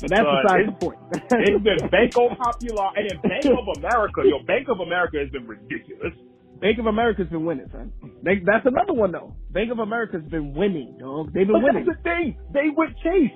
But 0.00 0.10
that's 0.10 0.26
besides 0.42 0.62
it- 0.68 0.80
the 0.80 0.86
point. 0.86 0.98
It's 1.32 1.62
been 1.64 1.88
Banco 1.90 2.34
Popular 2.36 2.88
and 2.96 3.08
then 3.10 3.18
Bank 3.22 3.44
of 3.46 3.66
America. 3.78 4.22
Yo, 4.24 4.42
Bank 4.46 4.68
of 4.68 4.80
America 4.80 5.18
has 5.18 5.30
been 5.30 5.46
ridiculous. 5.46 6.12
Bank 6.60 6.78
of 6.78 6.86
America's 6.86 7.28
been 7.28 7.44
winning, 7.46 7.68
son. 7.72 7.92
They, 8.22 8.40
that's 8.44 8.66
another 8.66 8.92
one 8.92 9.12
though. 9.12 9.34
Bank 9.50 9.70
of 9.72 9.78
America's 9.78 10.24
been 10.30 10.52
winning, 10.54 10.96
dog. 10.98 11.32
They've 11.32 11.46
been 11.46 11.56
But 11.56 11.64
winning. 11.72 11.86
that's 11.86 11.98
the 11.98 12.02
thing. 12.04 12.36
They 12.52 12.68
with 12.76 12.90
Chase. 13.02 13.32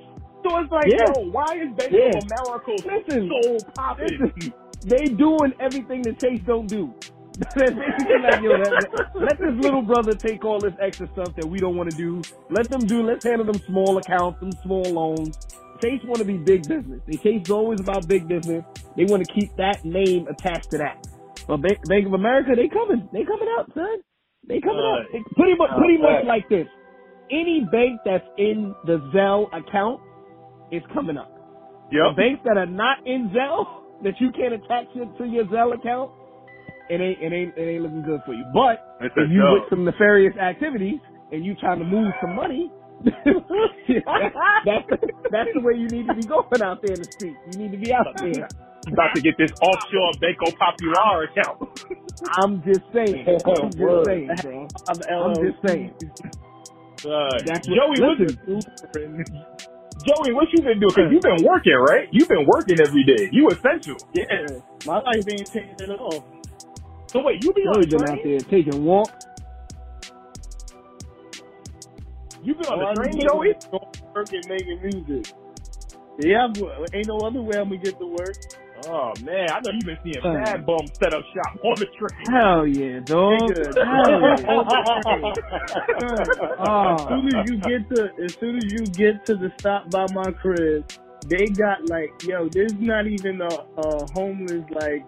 So 0.46 0.58
it's 0.58 0.70
like, 0.70 0.86
Yeah. 0.92 1.08
yo, 1.16 1.30
why 1.30 1.56
is 1.56 1.72
Bank 1.76 1.92
Yeah. 1.92 2.12
of 2.12 2.24
America 2.28 2.72
Listen, 2.84 3.30
so 3.32 3.58
popping? 3.74 4.08
listen. 4.20 4.52
They 4.84 5.04
doing 5.06 5.54
everything 5.58 6.02
that 6.02 6.20
Chase 6.20 6.40
don't 6.46 6.66
do. 6.66 6.92
Like, 7.56 8.42
yo, 8.42 8.50
let, 8.50 9.14
let 9.14 9.38
this 9.38 9.54
little 9.60 9.82
brother 9.82 10.12
take 10.14 10.44
all 10.44 10.60
this 10.60 10.74
extra 10.80 11.08
stuff 11.12 11.34
that 11.36 11.44
we 11.46 11.58
don't 11.58 11.76
want 11.76 11.90
to 11.90 11.96
do. 11.96 12.22
Let 12.50 12.68
them 12.70 12.80
do. 12.86 13.02
Let's 13.02 13.24
handle 13.24 13.44
them 13.46 13.60
small 13.66 13.98
accounts, 13.98 14.38
them 14.40 14.52
small 14.62 14.82
loans. 14.84 15.36
Chase 15.82 16.00
want 16.04 16.18
to 16.18 16.24
be 16.24 16.36
big 16.38 16.66
business. 16.68 17.00
They 17.06 17.16
Chase 17.18 17.42
is 17.44 17.50
always 17.50 17.80
about 17.80 18.06
big 18.08 18.28
business. 18.28 18.64
They 18.96 19.04
want 19.04 19.26
to 19.26 19.32
keep 19.32 19.54
that 19.56 19.84
name 19.84 20.26
attached 20.28 20.70
to 20.72 20.78
that. 20.78 21.06
But 21.46 21.60
Bank, 21.62 21.78
Bank 21.88 22.06
of 22.06 22.14
America, 22.14 22.52
they 22.56 22.68
coming. 22.68 23.08
They 23.12 23.24
coming 23.24 23.48
up, 23.58 23.66
son. 23.74 24.00
They 24.48 24.60
coming 24.60 24.80
Uh, 24.80 25.00
up. 25.00 25.06
It's 25.12 25.32
pretty 25.34 25.54
much, 25.56 25.70
uh, 25.72 25.78
pretty 25.78 25.98
much 25.98 26.24
like 26.26 26.48
this. 26.48 26.66
Any 27.30 27.66
bank 27.72 28.00
that's 28.04 28.26
in 28.38 28.74
the 28.86 28.98
Zelle 29.14 29.48
account 29.52 30.00
is 30.70 30.82
coming 30.92 31.16
up. 31.16 31.30
The 32.14 32.16
banks 32.16 32.42
that 32.44 32.56
are 32.56 32.66
not 32.66 33.06
in 33.06 33.30
Zelle, 33.30 33.66
that 34.04 34.14
you 34.20 34.30
can't 34.32 34.54
attach 34.54 34.88
it 34.94 35.08
to 35.18 35.24
your 35.24 35.44
Zelle 35.46 35.74
account, 35.74 36.10
it 36.90 37.00
ain't 37.00 37.18
it 37.22 37.32
ain't 37.32 37.56
it 37.56 37.62
ain't 37.64 37.82
looking 37.82 38.02
good 38.02 38.20
for 38.26 38.34
you. 38.34 38.44
But 38.52 38.84
if 39.00 39.12
you 39.30 39.40
no. 39.40 39.54
with 39.54 39.70
some 39.70 39.84
nefarious 39.84 40.36
activities 40.36 41.00
and 41.32 41.44
you 41.44 41.54
trying 41.56 41.78
to 41.78 41.84
move 41.84 42.12
some 42.20 42.36
money, 42.36 42.70
that's 43.04 44.86
the, 44.88 45.12
that's 45.30 45.50
the 45.54 45.60
way 45.60 45.74
you 45.74 45.88
need 45.88 46.06
to 46.06 46.14
be 46.14 46.22
going 46.22 46.62
out 46.62 46.80
there 46.82 46.94
in 46.94 47.02
the 47.02 47.10
street. 47.12 47.36
You 47.52 47.58
need 47.58 47.72
to 47.72 47.78
be 47.78 47.92
out 47.92 48.06
there. 48.18 48.48
About 48.86 49.14
to 49.14 49.20
get 49.20 49.36
this 49.38 49.50
offshore 49.62 50.12
Banco 50.20 50.50
Popular 50.58 51.24
account. 51.24 51.68
I'm 52.38 52.62
just 52.62 52.82
saying. 52.92 53.26
I'm 53.28 53.34
just 53.34 53.46
saying, 53.46 53.70
bro. 53.76 54.04
I'm, 54.88 55.00
I'm 55.10 55.34
just 55.36 55.58
saying. 55.66 55.94
Uh, 57.04 57.42
That's 57.44 57.66
Joey, 57.66 58.00
what, 58.00 58.00
what, 58.00 58.18
listen, 58.18 58.38
Joey, 60.06 60.32
what 60.32 60.48
you 60.52 60.62
been 60.62 60.80
doing? 60.80 60.92
Cause 60.94 61.10
you've 61.10 61.22
been 61.22 61.44
working, 61.44 61.74
right? 61.74 62.08
You've 62.12 62.28
been 62.28 62.46
working 62.46 62.80
every 62.80 63.04
day. 63.04 63.28
You 63.32 63.48
essential. 63.48 63.96
Yeah, 64.14 64.24
my 64.86 65.00
life 65.00 65.24
ain't 65.28 65.50
changing 65.52 65.90
at 65.90 65.98
all. 65.98 66.24
So 67.08 67.22
wait, 67.22 67.44
you 67.44 67.52
be 67.52 67.62
on 67.62 67.74
Joey 67.74 67.86
the 67.86 67.98
been 67.98 68.08
out 68.08 68.18
there 68.24 68.40
taking 68.40 68.84
walks. 68.84 69.26
You 72.44 72.54
been 72.54 72.66
on 72.66 72.94
the 72.94 73.02
train, 73.02 73.20
Joey? 73.20 73.54
going 73.54 73.60
to 73.60 74.02
work 74.14 74.32
and 74.32 74.46
making 74.48 74.80
music. 74.82 75.32
Yeah, 76.20 76.46
ain't 76.92 77.08
no 77.08 77.18
other 77.18 77.42
way 77.42 77.58
I'm 77.58 77.70
gonna 77.70 77.78
get 77.78 77.98
to 77.98 78.06
work. 78.06 78.36
Oh 78.86 79.12
man, 79.22 79.50
I 79.50 79.60
know 79.60 79.70
you've 79.72 79.84
been 79.84 79.98
seeing 80.04 80.18
Uh. 80.24 80.34
mad 80.34 80.66
bums 80.66 80.90
set 80.98 81.14
up 81.14 81.24
shop 81.34 81.58
on 81.64 81.74
the 81.76 81.86
train. 81.96 82.26
Hell 82.30 82.66
yeah, 82.66 83.00
dog. 83.00 83.40
Nigga, 83.40 84.84
Oh. 86.60 86.94
as 86.94 87.08
soon 87.08 87.26
as 87.34 87.50
you 87.50 87.56
get 87.58 87.88
to, 87.96 88.10
as 88.24 88.34
soon 88.34 88.56
as 88.58 88.64
you 88.72 88.80
get 88.86 89.24
to 89.26 89.34
the 89.36 89.50
stop 89.58 89.90
by 89.90 90.06
my 90.12 90.30
crib, 90.32 90.84
they 91.26 91.46
got 91.46 91.88
like, 91.88 92.10
yo, 92.24 92.48
there's 92.48 92.74
not 92.74 93.06
even 93.06 93.40
a, 93.40 93.48
a 93.48 94.06
homeless 94.12 94.64
like, 94.70 95.04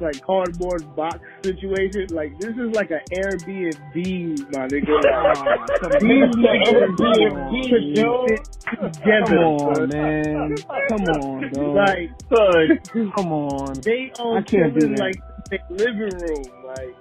like 0.00 0.20
cardboard 0.22 0.94
box 0.94 1.18
situation. 1.42 2.06
Like 2.10 2.38
this 2.38 2.50
is 2.56 2.70
like 2.74 2.90
an 2.90 3.00
Airbnb, 3.12 4.52
my 4.52 4.66
nigga. 4.68 4.86
Like, 5.82 6.00
these 6.00 6.24
niggas 6.34 7.96
Yo. 7.96 8.26
together. 8.26 9.26
Come 9.26 9.38
on, 9.38 9.88
man. 9.88 10.54
Come 10.88 11.04
on, 11.04 11.52
dog. 11.52 11.74
Like 11.76 12.10
Son, 12.28 13.10
Come 13.14 13.32
on. 13.32 13.74
they 13.82 14.12
I 14.18 14.22
all 14.22 14.42
can't 14.42 14.74
do 14.74 14.88
that. 14.88 14.98
like 14.98 15.16
their 15.50 15.60
living 15.70 16.18
room. 16.18 16.44
Like 16.66 16.94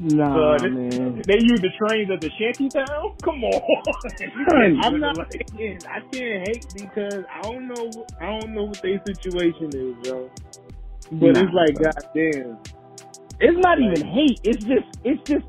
Nah, 0.00 0.54
Uh, 0.54 0.68
man. 0.68 1.22
they 1.26 1.38
use 1.40 1.60
the 1.60 1.70
trains 1.76 2.08
as 2.08 2.22
a 2.24 2.30
shanty 2.38 2.68
town? 2.68 3.16
Come 3.24 3.42
on. 3.42 3.60
I'm 4.80 5.00
not 5.00 5.16
hating. 5.34 5.80
I 5.88 5.98
can't 6.12 6.46
hate 6.48 6.66
because 6.74 7.24
I 7.34 7.42
don't 7.42 7.66
know. 7.66 8.06
I 8.20 8.38
don't 8.38 8.54
know 8.54 8.64
what 8.64 8.80
their 8.80 9.02
situation 9.04 9.70
is, 9.74 9.96
yo. 10.08 10.30
But 11.10 11.34
Nah, 11.34 11.42
it's 11.42 11.52
like, 11.54 11.74
bro. 11.76 11.90
goddamn, 11.92 12.58
It's 13.40 13.58
not 13.58 13.78
even 13.80 14.06
hate. 14.06 14.40
It's 14.44 14.64
just, 14.64 14.86
it's 15.04 15.22
just, 15.28 15.46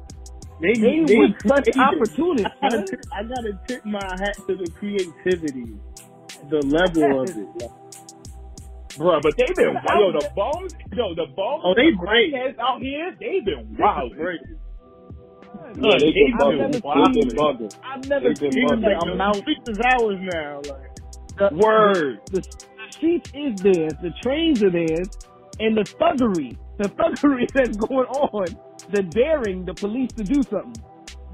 they 0.61 0.73
they 0.73 1.03
they 1.07 1.15
were 1.17 1.29
such 1.47 1.65
they- 1.65 1.79
opportunists. 1.81 2.47
I 2.61 2.69
gotta, 2.69 2.83
tip, 2.85 3.01
I 3.13 3.23
gotta 3.23 3.59
tip 3.67 3.85
my 3.85 4.03
hat 4.19 4.35
to 4.47 4.55
the 4.57 4.69
creativity, 4.79 5.79
the 6.49 6.61
level 6.65 7.21
of 7.23 7.29
it. 7.29 7.49
Like, 7.61 7.71
Bruh, 8.97 9.21
but 9.21 9.33
they've 9.37 9.55
been, 9.55 9.75
yo, 9.87 10.11
the 10.11 10.29
bums, 10.35 10.73
yo, 10.93 11.15
the 11.15 11.27
bums, 11.35 11.61
Oh, 11.63 11.73
they 11.75 11.91
the 11.91 11.97
great. 11.97 12.33
out 12.59 12.81
here, 12.81 13.15
They've 13.19 13.45
been 13.45 13.75
wild. 13.77 14.11
Yeah, 15.75 15.97
they 15.99 16.11
been 16.11 16.33
I've 16.41 16.57
never 16.57 16.79
Wild. 16.83 17.13
seen- 17.15 17.69
I've 17.83 18.07
never 18.07 18.33
They 18.33 18.39
been 18.39 18.51
seen 18.51 18.67
the 18.67 18.75
Like, 18.89 19.03
amount. 19.13 19.35
the 19.35 19.41
streets 19.41 19.69
is 19.69 19.79
ours 19.79 20.19
now. 20.33 20.61
Like, 20.69 20.95
The, 21.37 21.55
Word. 21.55 22.19
The, 22.31 22.41
the 22.41 22.91
streets 22.91 23.31
is 23.33 23.61
theirs. 23.61 23.93
The 24.01 24.11
trains 24.21 24.63
are 24.63 24.69
theirs. 24.71 25.07
And 25.59 25.77
the 25.77 25.83
thuggery, 25.83 26.57
the 26.77 26.89
thuggery 26.89 27.47
that's 27.53 27.77
going 27.77 28.07
on, 28.07 28.47
the 28.91 29.03
daring 29.03 29.65
the 29.65 29.73
police 29.73 30.11
to 30.17 30.23
do 30.23 30.41
something. 30.43 30.83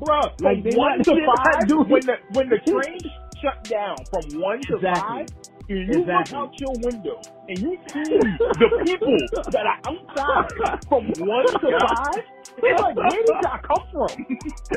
Bruh, 0.02 0.32
from 0.42 0.42
Like, 0.42 0.64
they 0.64 0.76
one 0.76 0.98
not- 0.98 1.06
to 1.06 1.12
five, 1.38 1.70
when 1.90 2.06
the, 2.06 2.16
when 2.34 2.50
the 2.50 2.60
train 2.68 3.00
shut 3.42 3.64
down 3.70 3.98
from 4.12 4.42
one 4.42 4.62
to 4.64 4.76
Exactly. 4.76 5.26
five, 5.26 5.28
and 5.70 5.90
you 5.90 6.06
look 6.12 6.28
out 6.36 6.52
your 6.60 6.78
window 6.78 7.26
and 7.50 7.62
you 7.62 7.78
see 7.94 8.22
the 8.60 8.70
people 8.84 9.30
that 9.52 9.66
are 9.66 9.80
outside 9.86 10.52
from 10.90 11.14
one 11.18 11.48
to 11.62 11.74
five, 11.82 12.24
it's 12.66 12.80
like, 12.80 12.98
where 12.98 13.24
did 13.24 13.38
y'all 13.42 13.60
come 13.68 13.86
from? 13.92 14.26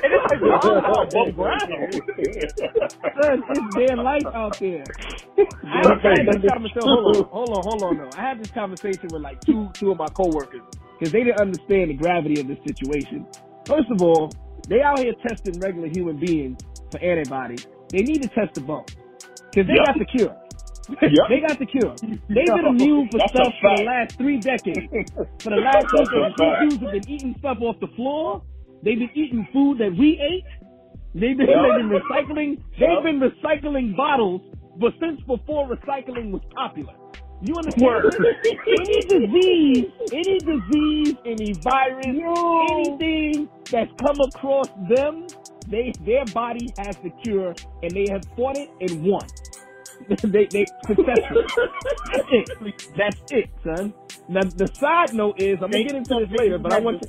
And 0.03 0.13
it's 0.15 0.27
like, 0.27 0.43
wow, 0.45 0.97
above 1.03 1.35
ground. 1.35 1.91
Son, 3.17 3.45
it's 3.51 3.69
their 3.77 3.97
life 3.97 4.29
out 4.35 4.57
there. 4.61 4.95
I 5.67 6.19
had 6.19 6.29
this 6.29 6.41
conversation. 6.47 6.83
Hold 6.85 7.07
on, 7.07 7.29
hold 7.31 7.51
on, 7.55 7.65
hold 7.65 7.85
on. 7.85 7.99
No, 7.99 8.13
I 8.13 8.23
had 8.23 8.41
this 8.41 8.51
conversation 8.55 9.11
with 9.13 9.23
like 9.23 9.41
two 9.47 9.71
two 9.79 9.93
of 9.93 9.99
my 9.99 10.09
coworkers 10.11 10.63
because 10.99 11.13
they 11.13 11.25
didn't 11.25 11.41
understand 11.41 11.91
the 11.91 11.95
gravity 11.95 12.41
of 12.41 12.49
this 12.49 12.59
situation. 12.67 13.27
First 13.67 13.91
of 13.91 14.03
all, 14.03 14.37
they 14.69 14.83
out 14.83 15.01
here 15.01 15.15
testing 15.27 15.61
regular 15.61 15.89
human 15.89 16.19
beings 16.19 16.59
for 16.91 17.01
antibodies. 17.01 17.67
They 17.93 18.03
need 18.03 18.23
to 18.23 18.29
test 18.29 18.55
the 18.55 18.63
bump 18.63 18.89
because 19.55 19.69
they 19.69 19.79
Yep. 19.79 19.87
got 19.87 19.99
the 19.99 20.07
cure. 20.07 20.37
Yep. 20.89 21.29
they 21.29 21.41
got 21.47 21.59
the 21.59 21.67
cure. 21.67 21.95
They've 22.29 22.47
been 22.47 22.67
immune 22.67 23.09
for 23.11 23.19
That's 23.19 23.33
stuff 23.33 23.53
for 23.61 23.77
the 23.77 23.83
last 23.85 24.17
three 24.17 24.39
decades. 24.41 24.89
For 25.45 25.51
the 25.51 25.57
last 25.61 25.87
That's 25.93 26.09
a 26.09 26.15
decade, 26.15 26.37
fact. 26.39 26.61
these 26.63 26.79
dudes 26.79 26.83
have 26.83 26.93
been 26.93 27.09
eating 27.11 27.35
stuff 27.39 27.59
off 27.61 27.77
the 27.81 27.89
floor. 27.97 28.43
They've 28.83 28.99
been 28.99 29.11
eating 29.15 29.47
food 29.53 29.79
that 29.79 29.93
we 29.99 30.19
ate. 30.21 30.45
They've 31.15 31.37
been, 31.37 31.47
Yep. 31.49 31.59
they've 31.61 31.81
been 31.83 31.93
recycling. 32.01 32.51
They've 32.79 33.03
been 33.05 33.21
recycling 33.21 33.97
bottles, 33.97 34.41
but 34.81 34.93
since 35.01 35.21
before 35.27 35.69
recycling 35.69 36.31
was 36.33 36.43
popular. 36.55 36.95
You 37.43 37.55
understand? 37.55 38.05
Any 38.67 39.01
disease, 39.07 39.87
any 40.13 40.39
disease, 40.41 41.15
any 41.25 41.53
virus, 41.63 42.07
anything 42.07 43.49
that's 43.71 43.91
come 44.05 44.19
across 44.21 44.67
them, 44.89 45.27
they 45.69 45.93
their 46.05 46.25
body 46.35 46.67
has 46.79 46.97
the 47.05 47.11
cure, 47.23 47.55
and 47.83 47.93
they 47.93 48.07
have 48.11 48.23
fought 48.37 48.57
it 48.57 48.71
and 48.81 49.05
won. 49.05 49.27
they 50.25 50.49
they 50.53 50.67
successful. 50.87 51.39
That's 52.13 52.25
it. 52.31 52.51
That's 52.97 53.17
it, 53.31 53.51
son. 53.65 53.95
Now 54.29 54.43
the 54.45 54.69
side 54.75 55.15
note 55.15 55.37
is 55.39 55.59
I'm 55.63 55.71
gonna 55.71 55.85
get 55.85 55.97
into 55.97 56.15
this 56.15 56.31
later, 56.39 56.59
but 56.59 56.73
I 56.73 56.81
want 56.81 57.03
to. 57.03 57.09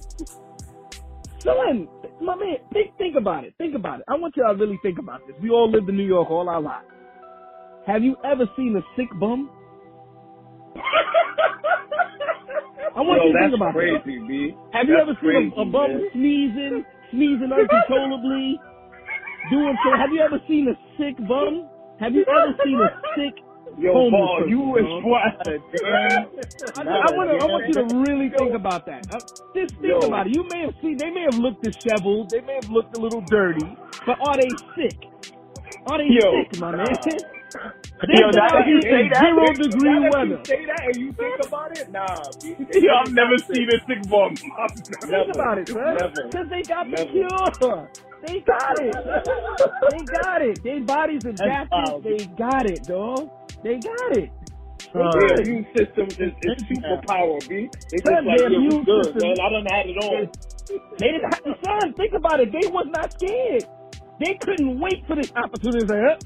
Son, 1.43 1.87
my 2.21 2.35
man, 2.35 2.57
think 2.73 2.97
think 2.97 3.15
about 3.17 3.45
it. 3.45 3.53
Think 3.57 3.75
about 3.75 3.99
it. 3.99 4.05
I 4.09 4.15
want 4.15 4.35
y'all 4.37 4.53
to 4.53 4.59
really 4.59 4.79
think 4.83 4.99
about 4.99 5.21
this. 5.27 5.35
We 5.41 5.49
all 5.51 5.71
lived 5.71 5.89
in 5.89 5.97
New 5.97 6.07
York 6.07 6.29
all 6.31 6.49
our 6.49 6.61
lives. 6.61 6.87
Have 7.87 8.03
you 8.03 8.17
ever 8.25 8.45
seen 8.57 8.75
a 8.77 8.81
sick 8.95 9.09
bum? 9.19 9.49
I 12.95 13.01
want 13.01 13.21
Yo, 13.21 13.27
you 13.27 13.33
to 13.33 13.39
think 13.39 13.55
about 13.55 13.73
crazy, 13.73 14.19
B. 14.27 14.55
Have 14.73 14.87
you 14.87 14.95
That's 14.95 15.09
ever 15.09 15.17
seen 15.21 15.53
a, 15.57 15.61
a 15.61 15.65
bum 15.65 15.89
man. 15.91 16.09
sneezing, 16.13 16.85
sneezing 17.11 17.51
uncontrollably, 17.51 18.59
doing 19.51 19.77
so? 19.83 19.89
Have 19.97 20.11
you 20.13 20.21
ever 20.21 20.39
seen 20.47 20.67
a 20.69 20.75
sick 20.97 21.17
bum? 21.27 21.69
Have 21.99 22.13
you 22.15 22.25
ever 22.29 22.55
seen 22.63 22.79
a 22.81 22.89
sick? 23.15 23.35
Yo, 23.77 23.93
homeless 23.93 24.11
Paul, 24.11 24.39
person, 24.39 24.49
you 24.49 24.59
was 24.59 24.85
dog? 24.85 25.03
what? 25.03 25.21
I, 25.85 26.81
I 26.81 27.11
want 27.11 27.29
to. 27.31 27.37
I 27.37 27.45
want 27.45 27.67
you 27.67 27.75
to 27.75 27.85
really 27.85 28.29
think 28.37 28.53
about 28.55 28.85
that. 28.87 29.05
Uh, 29.11 29.21
just 29.55 29.75
think 29.81 30.01
Yo. 30.01 30.01
about 30.03 30.27
it. 30.27 30.33
You 30.35 30.43
may 30.49 30.61
have 30.61 30.75
seen. 30.81 30.97
They 30.97 31.11
may 31.11 31.23
have 31.23 31.35
looked 31.37 31.63
disheveled. 31.63 32.31
They 32.31 32.41
may 32.41 32.55
have 32.55 32.69
looked 32.69 32.95
a 32.95 32.99
little 32.99 33.21
dirty. 33.21 33.77
But 34.05 34.17
are 34.21 34.37
they 34.37 34.57
sick? 34.75 34.97
Are 35.87 35.97
they 35.99 36.09
Yo. 36.09 36.31
sick, 36.31 36.57
my 36.57 36.71
man? 36.71 36.97
Yo, 38.09 38.31
They're 38.31 38.33
that 38.33 38.63
you 38.65 38.81
say 38.89 39.09
that, 39.09 39.19
zero 39.19 39.41
that 39.41 39.57
degree 39.57 39.89
you 39.89 40.09
weather. 40.09 40.43
say 40.47 40.65
that 40.65 40.85
and 40.87 40.97
you 40.99 41.13
think 41.13 41.39
about 41.41 41.71
it, 41.77 41.89
nah. 41.91 42.31
B. 42.41 42.55
Yo, 42.73 42.91
I've 42.93 43.13
never 43.13 43.37
seen 43.51 43.69
a 43.69 43.79
sick 43.87 44.09
bum. 44.09 44.35
Think 45.09 45.29
about 45.33 45.59
it, 45.59 45.69
son. 45.69 45.95
Never. 45.95 46.23
Because 46.31 46.47
they 46.49 46.63
got 46.63 46.91
the 46.91 46.97
Never. 46.97 47.11
cure. 47.11 47.89
They 48.27 48.39
got 48.41 48.79
it. 48.79 48.95
they 49.91 50.05
got 50.05 50.41
it. 50.41 50.63
Their 50.63 50.81
bodies 50.83 51.25
adapted. 51.25 52.03
They 52.03 52.25
got 52.37 52.65
it, 52.69 52.83
dog. 52.83 53.29
They 53.63 53.79
got 53.79 54.17
it. 54.17 54.31
Uh, 54.95 55.11
their 55.19 55.41
immune 55.41 55.65
system 55.77 56.07
is, 56.07 56.33
is 56.41 56.63
superpower, 56.65 57.37
B. 57.47 57.69
They 57.91 57.97
just 57.97 58.09
like, 58.25 58.39
yeah, 58.39 58.47
we 58.49 58.83
good, 58.83 59.05
system, 59.05 59.21
man. 59.21 59.35
I 59.39 59.49
done 59.49 59.65
had 59.69 59.85
it 59.85 59.97
on. 60.03 60.31
They 60.97 61.07
didn't 61.07 61.33
have 61.33 61.43
the 61.43 61.55
sun. 61.63 61.93
Think 61.93 62.13
about 62.13 62.39
it. 62.39 62.51
They 62.51 62.67
was 62.67 62.87
not 62.89 63.13
scared. 63.13 63.65
They 64.19 64.33
couldn't 64.41 64.79
wait 64.79 65.05
for 65.07 65.15
this 65.15 65.31
opportunity 65.35 65.85
to 65.85 65.87
say, 65.87 66.01
huh? 66.01 66.17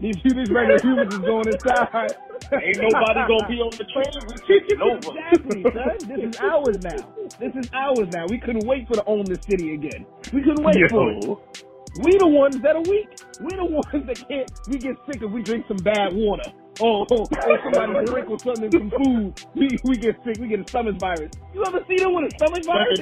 These, 0.00 0.16
these 0.24 0.50
regular 0.50 0.78
humans 0.82 1.14
is 1.14 1.20
going 1.20 1.48
inside. 1.48 2.14
Ain't 2.52 2.78
nobody 2.78 3.20
gonna 3.26 3.48
be 3.48 3.58
on 3.60 3.70
the 3.70 3.84
train. 3.92 4.12
We 4.28 4.36
taking 4.46 4.80
over. 4.82 5.18
Exactly, 5.18 5.62
son. 5.74 5.98
This 6.08 6.30
is 6.30 6.36
ours 6.40 6.78
now. 6.82 7.14
This 7.38 7.54
is 7.56 7.70
ours 7.74 8.08
now. 8.12 8.26
We 8.28 8.38
couldn't 8.38 8.66
wait 8.66 8.86
for 8.88 8.94
to 8.94 9.04
own 9.06 9.24
this 9.24 9.40
city 9.48 9.74
again. 9.74 10.06
We 10.32 10.42
couldn't 10.42 10.64
wait 10.64 10.76
Yo. 10.76 10.88
for 10.88 11.10
it. 11.12 11.64
We 12.04 12.18
the 12.18 12.28
ones 12.28 12.60
that 12.60 12.76
are 12.76 12.82
weak. 12.82 13.08
We 13.40 13.56
the 13.56 13.64
ones 13.70 14.06
that 14.06 14.28
can't. 14.28 14.50
We 14.68 14.78
get 14.78 14.96
sick 15.06 15.22
if 15.22 15.30
we 15.30 15.42
drink 15.42 15.66
some 15.68 15.78
bad 15.78 16.14
water. 16.14 16.50
Or, 16.80 17.06
or, 17.10 17.20
or 17.20 17.58
somebody 17.64 18.06
sprinkle 18.06 18.38
something 18.38 18.64
in 18.64 18.70
some 18.72 18.90
food. 18.90 19.44
We, 19.54 19.78
we 19.84 19.96
get 19.96 20.16
sick. 20.24 20.36
We 20.38 20.48
get 20.48 20.60
a 20.60 20.68
stomach 20.68 20.98
virus. 20.98 21.30
You 21.54 21.64
ever 21.66 21.80
see 21.88 21.96
them 21.96 22.14
with 22.14 22.32
a 22.32 22.36
stomach 22.36 22.64
virus? 22.66 23.00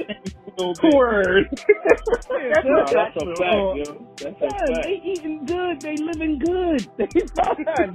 Word. 0.95 1.49
that's, 1.51 2.65
no, 2.65 2.85
that's 2.87 3.17
a 3.17 3.27
fact, 3.35 3.41
yo. 3.41 4.07
That's 4.17 4.37
a 4.37 4.51
fact. 4.51 4.85
They 4.85 5.01
eating 5.05 5.45
good. 5.47 5.81
They 5.81 5.97
living 5.97 6.39
good. 6.39 6.87
They 6.99 7.07
fine. 7.35 7.95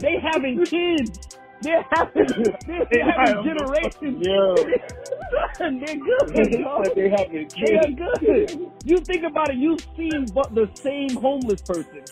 They 0.00 0.16
having 0.22 0.64
kids. 0.64 1.38
They're 1.62 1.84
having, 1.92 2.26
they're 2.66 2.86
they 2.90 3.00
having 3.00 3.44
generations. 3.44 4.26
Yeah. 4.26 4.54
they're 5.58 5.96
good. 5.96 6.52
Yo. 6.52 6.84
They 6.94 7.08
having 7.10 7.48
kids. 7.48 7.54
They're 7.56 7.92
good. 7.92 8.70
You 8.84 8.98
think 8.98 9.24
about 9.24 9.50
it. 9.50 9.56
You've 9.56 9.80
seen 9.96 10.26
but 10.34 10.54
the 10.54 10.70
same 10.74 11.16
homeless 11.16 11.62
person 11.62 12.02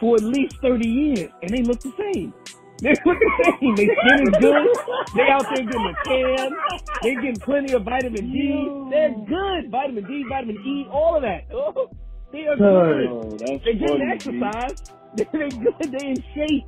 for 0.00 0.16
at 0.16 0.24
least 0.24 0.56
30 0.62 0.88
years, 0.88 1.30
and 1.42 1.50
they 1.52 1.62
look 1.62 1.82
the 1.82 1.92
same. 1.98 2.34
They 2.82 2.94
look 3.04 3.18
the 3.20 3.32
same. 3.44 3.76
They 3.76 3.88
skin 3.88 4.20
is 4.28 4.34
good. 4.40 4.70
They 5.14 5.28
out 5.30 5.48
there 5.48 5.64
getting 5.64 5.86
a 5.88 5.96
tan. 6.04 6.58
They 7.02 7.14
getting 7.16 7.40
plenty 7.40 7.74
of 7.74 7.84
vitamin 7.84 8.30
D. 8.32 8.74
They're 8.90 9.12
good. 9.12 9.70
Vitamin 9.70 10.04
D, 10.06 10.24
vitamin 10.28 10.58
E, 10.64 10.86
all 10.90 11.16
of 11.16 11.22
that. 11.22 11.44
Oh, 11.54 11.88
they 12.32 12.46
are 12.46 12.58
good. 12.58 12.98
Oh, 13.02 13.36
they 13.64 13.74
getting 13.74 14.02
exercise. 14.02 14.74
They, 15.16 15.24
they 15.32 15.50
good. 15.50 15.92
They're 15.92 16.10
in 16.10 16.24
shape. 16.34 16.66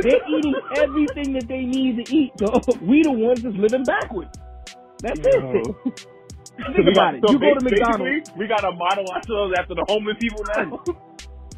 They're 0.00 0.20
eating 0.28 0.60
everything 0.76 1.32
that 1.34 1.48
they 1.48 1.64
need 1.64 2.04
to 2.04 2.14
eat. 2.16 2.32
So 2.38 2.60
we 2.82 3.02
the 3.02 3.12
ones 3.12 3.42
that's 3.42 3.56
living 3.56 3.84
backwards. 3.84 4.30
That's 5.02 5.20
it. 5.24 5.52
Think 6.76 6.88
about 6.88 7.14
it. 7.16 7.22
So 7.26 7.32
you 7.32 7.40
go 7.40 7.54
to 7.54 7.60
McDonald's. 7.62 8.16
We 8.36 8.48
got 8.48 8.60
to 8.60 8.72
model 8.72 9.06
ourselves 9.14 9.54
after 9.58 9.74
the 9.74 9.84
homeless 9.88 10.16
people 10.20 10.44
now. 10.56 10.82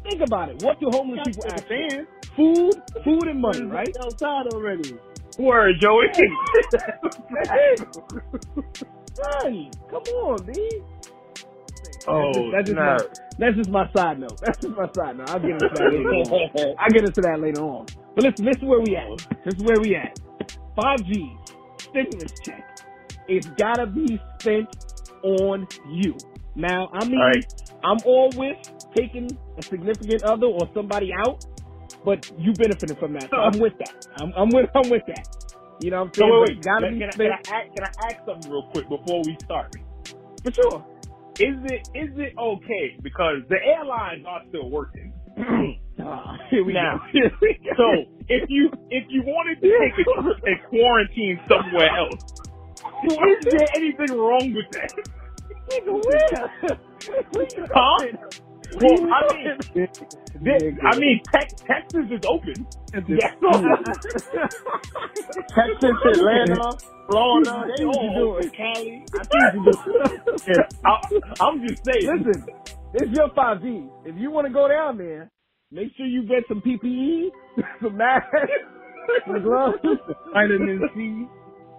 Think 0.03 0.21
about 0.21 0.49
it. 0.49 0.63
What 0.63 0.79
do 0.79 0.89
homeless 0.91 1.21
people 1.25 1.45
ask 1.51 1.65
Food, 2.35 2.73
food 3.03 3.27
and 3.27 3.41
money, 3.41 3.63
right? 3.63 3.95
Outside 4.03 4.47
already. 4.53 4.97
Word, 5.37 5.75
Joey. 5.79 6.07
Son, 9.15 9.71
come 9.89 10.03
on, 10.03 10.45
B. 10.45 10.53
Oh, 12.07 12.51
that's 12.51 12.69
just, 12.69 12.75
that's, 12.75 12.75
just 12.75 12.77
oh, 12.77 12.83
my, 12.83 12.97
that's 13.39 13.55
just 13.57 13.69
my 13.69 13.89
side 13.95 14.19
note. 14.19 14.39
That's 14.41 14.57
just 14.59 14.75
my 14.75 14.89
side 14.93 15.17
note. 15.17 15.29
I'll 15.29 15.39
get 15.39 15.51
into 15.51 15.69
that 15.69 15.93
later 15.93 16.09
on. 16.09 16.75
I'll 16.79 16.89
get 16.89 17.05
into 17.05 17.21
that 17.21 17.39
later 17.39 17.61
on. 17.61 17.85
But 18.15 18.25
listen, 18.25 18.45
this 18.45 18.57
is 18.57 18.63
where 18.63 18.81
we 18.81 18.95
at. 18.97 19.07
This 19.45 19.55
is 19.55 19.63
where 19.63 19.79
we 19.79 19.95
at. 19.95 20.19
5G, 20.77 21.37
stimulus 21.79 22.33
check. 22.43 22.79
It's 23.27 23.47
gotta 23.57 23.85
be 23.87 24.19
spent 24.39 24.67
on 25.23 25.67
you. 25.89 26.15
Now, 26.55 26.89
I 26.93 27.05
mean, 27.05 27.19
right. 27.19 27.53
I'm 27.83 27.97
all 28.05 28.31
with 28.35 28.57
taking 28.95 29.37
a 29.57 29.61
significant 29.63 30.23
other 30.23 30.47
or 30.47 30.69
somebody 30.73 31.11
out, 31.13 31.45
but 32.05 32.31
you 32.37 32.53
benefited 32.53 32.97
from 32.99 33.13
that. 33.13 33.29
So 33.29 33.37
I'm 33.37 33.59
with 33.59 33.77
that. 33.79 34.07
I'm, 34.17 34.31
I'm 34.35 34.49
with 34.49 34.69
I'm 34.75 34.89
with 34.89 35.03
that. 35.07 35.27
You 35.81 35.91
know 35.91 36.03
what 36.03 36.07
I'm 36.07 36.13
saying? 36.13 36.31
So 36.31 36.41
wait, 36.41 36.49
wait. 36.49 36.63
Gotta 36.63 36.87
can, 36.87 36.93
be 36.93 36.99
can, 36.99 37.09
I, 37.09 37.17
can, 37.17 37.31
I 37.31 37.57
ask, 37.57 37.73
can 37.73 37.83
I 37.83 38.07
ask 38.07 38.25
something 38.25 38.51
real 38.51 38.69
quick 38.71 38.87
before 38.89 39.21
we 39.25 39.37
start? 39.43 39.75
For 40.43 40.51
sure. 40.51 40.85
Is 41.39 41.57
it 41.65 41.89
is 41.95 42.11
it 42.17 42.37
okay 42.37 42.95
because 43.01 43.37
the 43.49 43.57
airlines 43.57 44.23
are 44.27 44.41
still 44.49 44.69
working? 44.69 45.11
uh, 45.37 46.37
here 46.51 46.63
we 46.63 46.73
now, 46.73 47.01
go. 47.13 47.73
so 47.75 48.05
if 48.29 48.47
you 48.49 48.69
if 48.91 49.05
you 49.09 49.23
wanted 49.25 49.59
to 49.61 49.67
take 49.67 50.05
a, 50.05 50.51
a 50.51 50.69
quarantine 50.69 51.39
somewhere 51.49 51.89
else, 51.89 52.21
is 53.03 53.45
there 53.45 53.67
anything 53.75 54.15
wrong 54.15 54.53
with 54.53 54.69
that? 54.73 55.22
huh? 57.73 58.05
Well, 58.71 58.99
I 59.09 59.33
mean, 59.33 59.59
this, 59.75 59.89
I 60.83 60.95
mean, 60.95 61.21
te- 61.33 61.55
Texas 61.67 62.07
is 62.11 62.21
open. 62.27 62.67
Texas, 65.55 65.97
Atlanta, 66.05 66.77
Florida, 67.07 67.65
they 67.67 67.85
all 67.85 68.13
open. 68.17 68.51
Cali. 68.57 69.07
I 70.85 70.97
I'm 71.39 71.61
just 71.67 71.83
saying. 71.85 72.09
Listen, 72.17 72.47
it's 72.93 73.11
your 73.11 73.29
5G. 73.31 73.89
If 74.05 74.15
you 74.17 74.31
want 74.31 74.47
to 74.47 74.53
go 74.53 74.67
down 74.67 74.97
there, 74.97 75.29
make 75.71 75.89
sure 75.97 76.05
you 76.07 76.23
get 76.27 76.43
some 76.47 76.61
PPE, 76.61 77.29
some 77.83 77.97
masks, 77.97 78.27
some 79.27 79.43
gloves, 79.43 79.77
vitamin 80.33 80.83
C. 80.95 81.27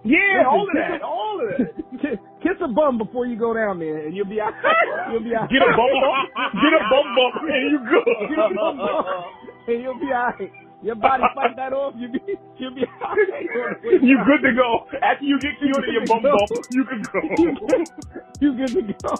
Yeah, 0.05 0.45
all 0.45 0.69
of 0.69 0.75
that, 0.77 1.01
all 1.01 1.41
of 1.41 1.49
that. 1.57 2.21
Kiss 2.45 2.61
a 2.61 2.67
bum 2.69 2.99
before 3.01 3.25
you 3.25 3.35
go 3.35 3.57
down 3.57 3.79
there, 3.79 4.05
and 4.05 4.15
you'll 4.15 4.29
be 4.29 4.39
out. 4.39 4.53
You'll 5.11 5.23
be 5.23 5.33
out. 5.33 5.49
Get 5.49 5.65
a 5.65 5.73
bum 5.73 5.89
bump. 5.97 6.29
Get 6.61 6.73
a 6.77 6.81
bum 6.93 7.07
bump, 7.17 7.35
and 7.49 7.71
you 7.73 7.79
good. 7.81 8.05
Get 8.29 8.37
a 8.37 8.53
bum 8.53 8.77
bump, 8.77 9.07
and 9.67 9.81
you'll 9.81 9.99
be 9.99 10.13
out. 10.13 10.37
Your 10.83 10.95
body 10.95 11.23
fight 11.33 11.55
that 11.57 11.73
off. 11.73 11.93
You'll 11.97 12.11
be, 12.11 12.21
you'll 12.57 12.75
be 12.75 12.85
out. 13.01 13.17
You 13.81 14.17
good 14.29 14.41
to 14.45 14.53
go. 14.53 14.85
After 15.01 15.25
you 15.25 15.39
get 15.39 15.57
killed 15.57 15.81
of 15.81 15.89
your 15.89 16.05
bum 16.05 16.21
bump, 16.21 16.49
you 16.69 16.85
can 16.85 17.01
go. 17.01 17.19
you 18.41 18.53
good 18.53 18.73
to 18.73 18.93
go. 19.01 19.13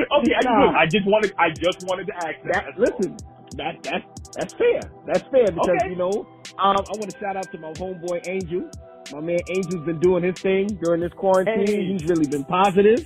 Okay, 0.00 0.32
I, 0.32 0.42
nah. 0.44 0.78
I 0.78 0.86
just 0.86 1.04
wanted. 1.06 1.34
I 1.36 1.50
just 1.50 1.84
wanted 1.84 2.06
to 2.06 2.16
ask 2.16 2.40
that. 2.44 2.64
that 2.64 2.78
listen, 2.78 3.16
that 3.56 3.82
that 3.82 4.02
that's 4.32 4.54
fair. 4.54 4.80
That's 5.06 5.28
fair 5.28 5.52
because 5.52 5.76
okay. 5.76 5.90
you 5.90 5.96
know, 5.96 6.26
um, 6.58 6.76
I 6.88 6.96
want 6.96 7.10
to 7.10 7.18
shout 7.18 7.36
out 7.36 7.50
to 7.52 7.58
my 7.58 7.72
homeboy 7.72 8.26
Angel. 8.26 8.70
My 9.12 9.20
man 9.20 9.38
Angel's 9.48 9.84
been 9.84 9.98
doing 9.98 10.24
his 10.24 10.38
thing 10.40 10.68
during 10.82 11.00
this 11.00 11.12
quarantine. 11.12 11.66
Hey. 11.66 11.86
He's 11.86 12.04
really 12.08 12.26
been 12.26 12.44
positive. 12.44 13.00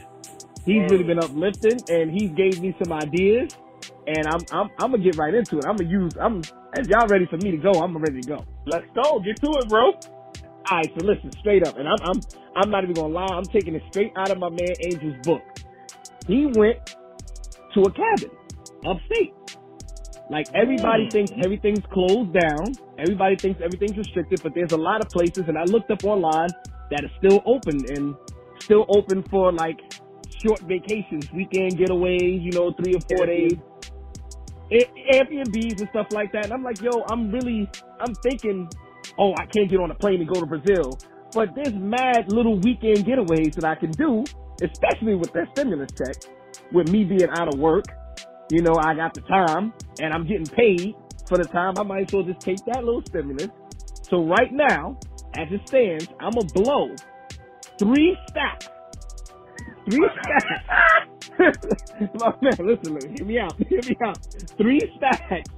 He's 0.65 0.83
hey. 0.83 0.87
really 0.91 1.05
been 1.05 1.19
uplifting, 1.19 1.81
and 1.89 2.11
he 2.11 2.29
gave 2.29 2.61
me 2.61 2.75
some 2.83 2.93
ideas. 2.93 3.57
And 4.07 4.27
I'm 4.27 4.41
I'm 4.53 4.71
I'm 4.81 4.91
gonna 4.91 5.03
get 5.03 5.17
right 5.17 5.35
into 5.35 5.59
it. 5.59 5.65
I'm 5.67 5.77
gonna 5.77 5.91
use. 5.91 6.13
I'm 6.21 6.43
as 6.77 6.89
y'all 6.89 7.07
ready 7.09 7.27
for 7.27 7.37
me 7.39 7.51
to 7.53 7.57
go. 7.57 7.73
I'm 7.73 7.97
ready 7.97 8.21
to 8.21 8.29
go. 8.29 8.45
Let's 8.67 8.87
go. 8.95 9.21
Get 9.21 9.41
to 9.41 9.51
it, 9.59 9.69
bro. 9.69 9.93
All 9.93 9.95
right. 10.71 10.91
So 10.99 11.07
listen, 11.07 11.33
straight 11.41 11.67
up, 11.67 11.79
and 11.79 11.89
I'm 11.89 11.99
I'm 12.03 12.21
I'm 12.57 12.71
not 12.71 12.85
even 12.85 12.95
gonna 12.95 13.15
lie. 13.15 13.27
I'm 13.27 13.45
taking 13.45 13.75
it 13.75 13.83
straight 13.91 14.13
out 14.17 14.31
of 14.31 14.39
my 14.39 14.51
man 14.51 14.75
Angel's 14.85 15.17
book. 15.23 15.43
He 16.27 16.47
went 16.47 16.97
to 17.75 17.81
a 17.83 17.91
cabin 17.91 18.31
upstate. 18.87 19.33
Like 20.31 20.47
everybody 20.55 21.09
thinks 21.11 21.33
everything's 21.45 21.85
closed 21.93 22.33
down. 22.33 22.73
Everybody 22.99 23.37
thinks 23.37 23.61
everything's 23.63 23.97
restricted, 23.97 24.43
but 24.43 24.55
there's 24.55 24.73
a 24.73 24.77
lot 24.77 25.01
of 25.01 25.09
places, 25.11 25.45
and 25.49 25.59
I 25.59 25.65
looked 25.65 25.91
up 25.91 26.05
online 26.05 26.49
that 26.91 27.05
are 27.05 27.11
still 27.19 27.43
open 27.45 27.85
and 27.95 28.15
still 28.61 28.87
open 28.89 29.23
for 29.25 29.53
like 29.53 29.81
short 30.43 30.61
vacations, 30.61 31.31
weekend 31.33 31.77
getaways, 31.77 32.43
you 32.43 32.53
know, 32.53 32.73
three 32.73 32.95
or 32.95 33.01
four 33.17 33.27
days. 33.27 33.53
Airbnbs 34.73 35.81
and 35.81 35.89
stuff 35.91 36.07
like 36.11 36.33
that. 36.33 36.47
And 36.47 36.53
I'm 36.55 36.63
like, 36.63 36.81
yo, 36.81 37.05
I'm 37.11 37.31
really, 37.31 37.69
I'm 38.01 38.15
thinking, 38.17 38.69
oh, 39.19 39.35
I 39.35 39.47
can't 39.47 39.71
get 39.71 39.79
on 39.79 39.91
a 39.91 39.95
plane 39.95 40.21
and 40.21 40.29
go 40.29 40.41
to 40.41 40.47
Brazil. 40.47 40.99
But 41.33 41.55
there's 41.55 41.75
mad 41.75 42.33
little 42.33 42.59
weekend 42.61 43.05
getaways 43.05 43.55
that 43.57 43.65
I 43.65 43.75
can 43.75 43.91
do, 43.93 44.25
especially 44.63 45.15
with 45.17 45.33
that 45.33 45.49
stimulus 45.53 45.91
check, 45.97 46.33
with 46.73 46.89
me 46.89 47.05
being 47.05 47.29
out 47.37 47.53
of 47.53 47.59
work 47.59 47.85
you 48.51 48.63
know, 48.63 48.77
I 48.77 48.95
got 48.95 49.15
the 49.15 49.23
time 49.23 49.75
and 50.01 50.15
I'm 50.15 50.27
getting 50.27 50.47
paid 50.47 50.97
for 51.29 51.39
the 51.39 51.45
time. 51.47 51.75
I 51.79 51.85
might 51.85 52.03
as 52.03 52.13
well 52.13 52.25
just 52.25 52.41
take 52.41 52.65
that 52.67 52.85
little 52.85 53.03
stimulus. 53.09 53.49
So 54.03 54.25
right 54.27 54.53
now, 54.53 54.99
as 55.35 55.49
it 55.53 55.63
stands, 55.69 56.09
I'm 56.21 56.33
gonna 56.33 56.47
blow 56.55 56.97
three 57.79 58.19
stacks. 58.31 58.69
Three 59.91 60.09
stacks. 60.23 60.65
My 62.15 62.35
man, 62.43 62.57
listen, 62.61 62.95
listen, 62.95 63.15
hear 63.17 63.27
me 63.27 63.39
out. 63.39 63.55
Hear 63.69 63.81
me 63.85 63.97
out. 64.05 64.19
Three 64.59 64.81
stacks 64.97 65.51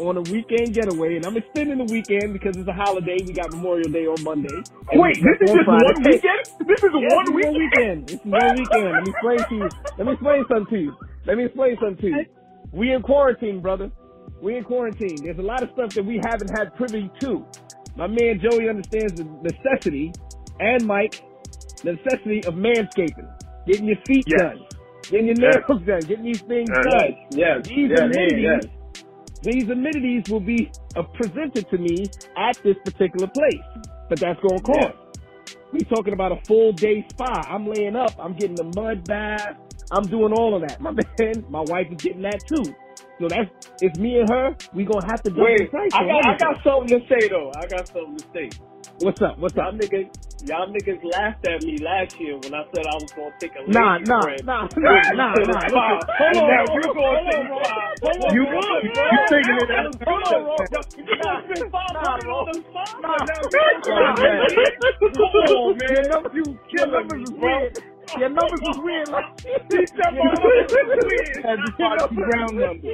on 0.00 0.16
a 0.16 0.22
weekend 0.22 0.74
getaway, 0.74 1.16
and 1.16 1.26
I'm 1.26 1.36
extending 1.36 1.78
the 1.78 1.84
weekend 1.84 2.32
because 2.34 2.56
it's 2.56 2.68
a 2.68 2.72
holiday. 2.74 3.18
We 3.26 3.32
got 3.34 3.52
Memorial 3.52 3.90
Day 3.90 4.06
on 4.06 4.22
Monday. 4.24 4.64
Wait, 4.92 5.16
this 5.22 5.38
is 5.40 5.52
just 5.54 5.64
Friday. 5.64 5.84
one 5.84 6.02
weekend? 6.04 6.44
This 6.66 6.78
is 6.82 6.92
one 6.94 7.34
weekend? 7.34 7.56
weekend. 7.56 8.08
This 8.08 8.20
is 8.20 8.26
one 8.26 8.54
weekend. 8.54 8.94
Let 8.96 9.04
me 9.04 9.10
explain 9.10 9.46
to 9.48 9.54
you. 9.56 9.70
Let 9.98 10.06
me 10.06 10.12
explain 10.14 10.44
something 10.48 10.66
to 10.70 10.78
you. 10.82 10.96
Let 11.26 11.36
me 11.36 11.44
explain 11.46 11.76
something 11.80 11.96
to 11.98 12.06
you. 12.08 12.24
We 12.72 12.92
in 12.92 13.02
quarantine, 13.02 13.60
brother. 13.60 13.90
We 14.42 14.56
in 14.56 14.64
quarantine. 14.64 15.16
There's 15.22 15.38
a 15.38 15.42
lot 15.42 15.62
of 15.62 15.70
stuff 15.74 15.90
that 15.94 16.04
we 16.04 16.20
haven't 16.24 16.50
had 16.56 16.74
privy 16.76 17.10
to. 17.20 17.44
My 17.96 18.06
man 18.06 18.40
Joey 18.40 18.68
understands 18.68 19.14
the 19.14 19.24
necessity, 19.42 20.12
and 20.60 20.84
Mike, 20.86 21.22
the 21.82 21.94
necessity 21.94 22.44
of 22.44 22.54
manscaping, 22.54 23.28
getting 23.66 23.86
your 23.86 23.96
feet 24.06 24.24
yes. 24.26 24.40
done. 24.40 24.66
getting 25.10 25.26
your 25.26 25.36
nails 25.36 25.82
done, 25.86 26.00
getting 26.00 26.24
these 26.24 26.42
things 26.42 26.68
Uh, 26.70 26.82
done. 26.82 27.16
Yes. 27.30 27.66
These 27.66 27.90
yes, 27.90 28.00
amenities, 28.00 28.42
yes. 28.42 29.04
these 29.42 29.70
amenities 29.70 30.22
will 30.28 30.40
be 30.40 30.70
uh, 30.96 31.02
presented 31.14 31.68
to 31.70 31.78
me 31.78 32.06
at 32.36 32.58
this 32.62 32.76
particular 32.84 33.28
place, 33.28 33.86
but 34.08 34.18
that's 34.20 34.40
going 34.40 34.58
to 34.58 34.62
cost. 34.64 34.96
We 35.72 35.80
talking 35.80 36.12
about 36.12 36.32
a 36.32 36.40
full 36.46 36.72
day 36.72 37.06
spa. 37.10 37.42
I'm 37.48 37.66
laying 37.66 37.96
up. 37.96 38.12
I'm 38.18 38.34
getting 38.34 38.56
the 38.56 38.70
mud 38.76 39.04
bath. 39.04 39.56
I'm 39.90 40.08
doing 40.08 40.32
all 40.32 40.56
of 40.56 40.62
that. 40.62 40.80
My 40.80 40.92
man, 40.92 41.46
my 41.50 41.62
wife 41.62 41.88
is 41.92 41.98
getting 42.02 42.22
that 42.22 42.46
too. 42.48 42.76
So 43.20 43.28
that's 43.28 43.50
it's 43.80 43.96
me 43.98 44.20
and 44.20 44.28
her. 44.30 44.56
We 44.72 44.84
gonna 44.86 45.06
have 45.06 45.22
to 45.24 45.30
the 45.30 45.42
Wait, 45.42 45.70
I 45.92 46.04
got, 46.06 46.20
I 46.24 46.38
got 46.38 46.56
something 46.64 46.90
to 46.90 47.06
say 47.08 47.28
though. 47.30 47.52
I 47.52 47.66
got 47.68 47.86
something 47.92 48.18
to 48.18 48.24
say. 48.34 48.54
What's 48.98 49.20
up? 49.22 49.38
What's 49.38 49.56
Y'all 49.56 49.72
up? 49.72 49.74
niggas, 49.74 50.10
y'all 50.40 50.68
niggas 50.68 51.02
laughed 51.04 51.46
at 51.46 51.62
me 51.62 51.78
last 51.82 52.14
year 52.20 52.38
when 52.38 52.54
I 52.54 52.64
said 52.74 52.86
I 52.86 52.96
was 53.00 53.10
gonna 53.16 53.32
take 53.40 53.54
a 53.56 53.64
Nah, 53.66 53.98
nah, 53.98 54.20
friend 54.20 54.42
nah, 54.42 54.68
nah, 54.76 55.04
nah, 55.12 55.38
nah. 55.40 55.68
Listen, 55.70 56.00
hold 56.18 56.36
on, 56.38 56.48
now 56.48 56.64
hold 56.66 56.82
you 56.82 56.90
on, 56.90 56.94
going 56.94 57.18
hold 57.18 57.26
to 57.26 57.34
on, 57.34 57.46
the 57.46 57.48
bro. 57.48 57.58
spa. 57.58 57.94
Hold 58.02 58.22
on, 58.22 58.36
You 58.36 58.46
you 59.10 59.18
Nah, 59.18 59.30
taking 59.30 59.58
it 59.58 59.70
nah, 59.70 59.84
hold 60.06 60.24
on. 60.24 60.46
You 61.06 61.16
gonna 61.20 61.40
spend 61.44 61.66
five 61.72 61.96
Nah, 62.02 62.16
on 62.28 62.46
the 62.46 62.64
spa? 62.70 62.86
Nah. 63.02 63.26
Nah, 63.88 64.12
going 64.16 64.18
man. 64.20 64.52
Come 65.34 65.48
on, 65.50 65.78
man. 65.78 65.90
Your 65.92 66.08
numbers, 66.08 66.32
You 66.34 66.58
your 66.76 66.86
killing 66.86 66.92
numbers 66.92 67.22
me, 67.22 67.26
is 67.28 67.34
bro. 67.38 67.68
weird. 67.70 67.74
Your 68.18 68.30
numbers 68.30 68.62
is 68.62 68.78
weird. 68.82 69.08
Like, 69.10 69.24
These 69.70 69.90
your 69.98 70.12
numbers 70.14 70.38
numbers 70.38 70.70
is 70.70 70.70
is 70.70 71.04
weird. 71.06 71.44
Has 71.44 71.58
the 71.58 71.72
Foxy 71.76 72.16
Brown 72.16 72.52
number. 72.56 72.92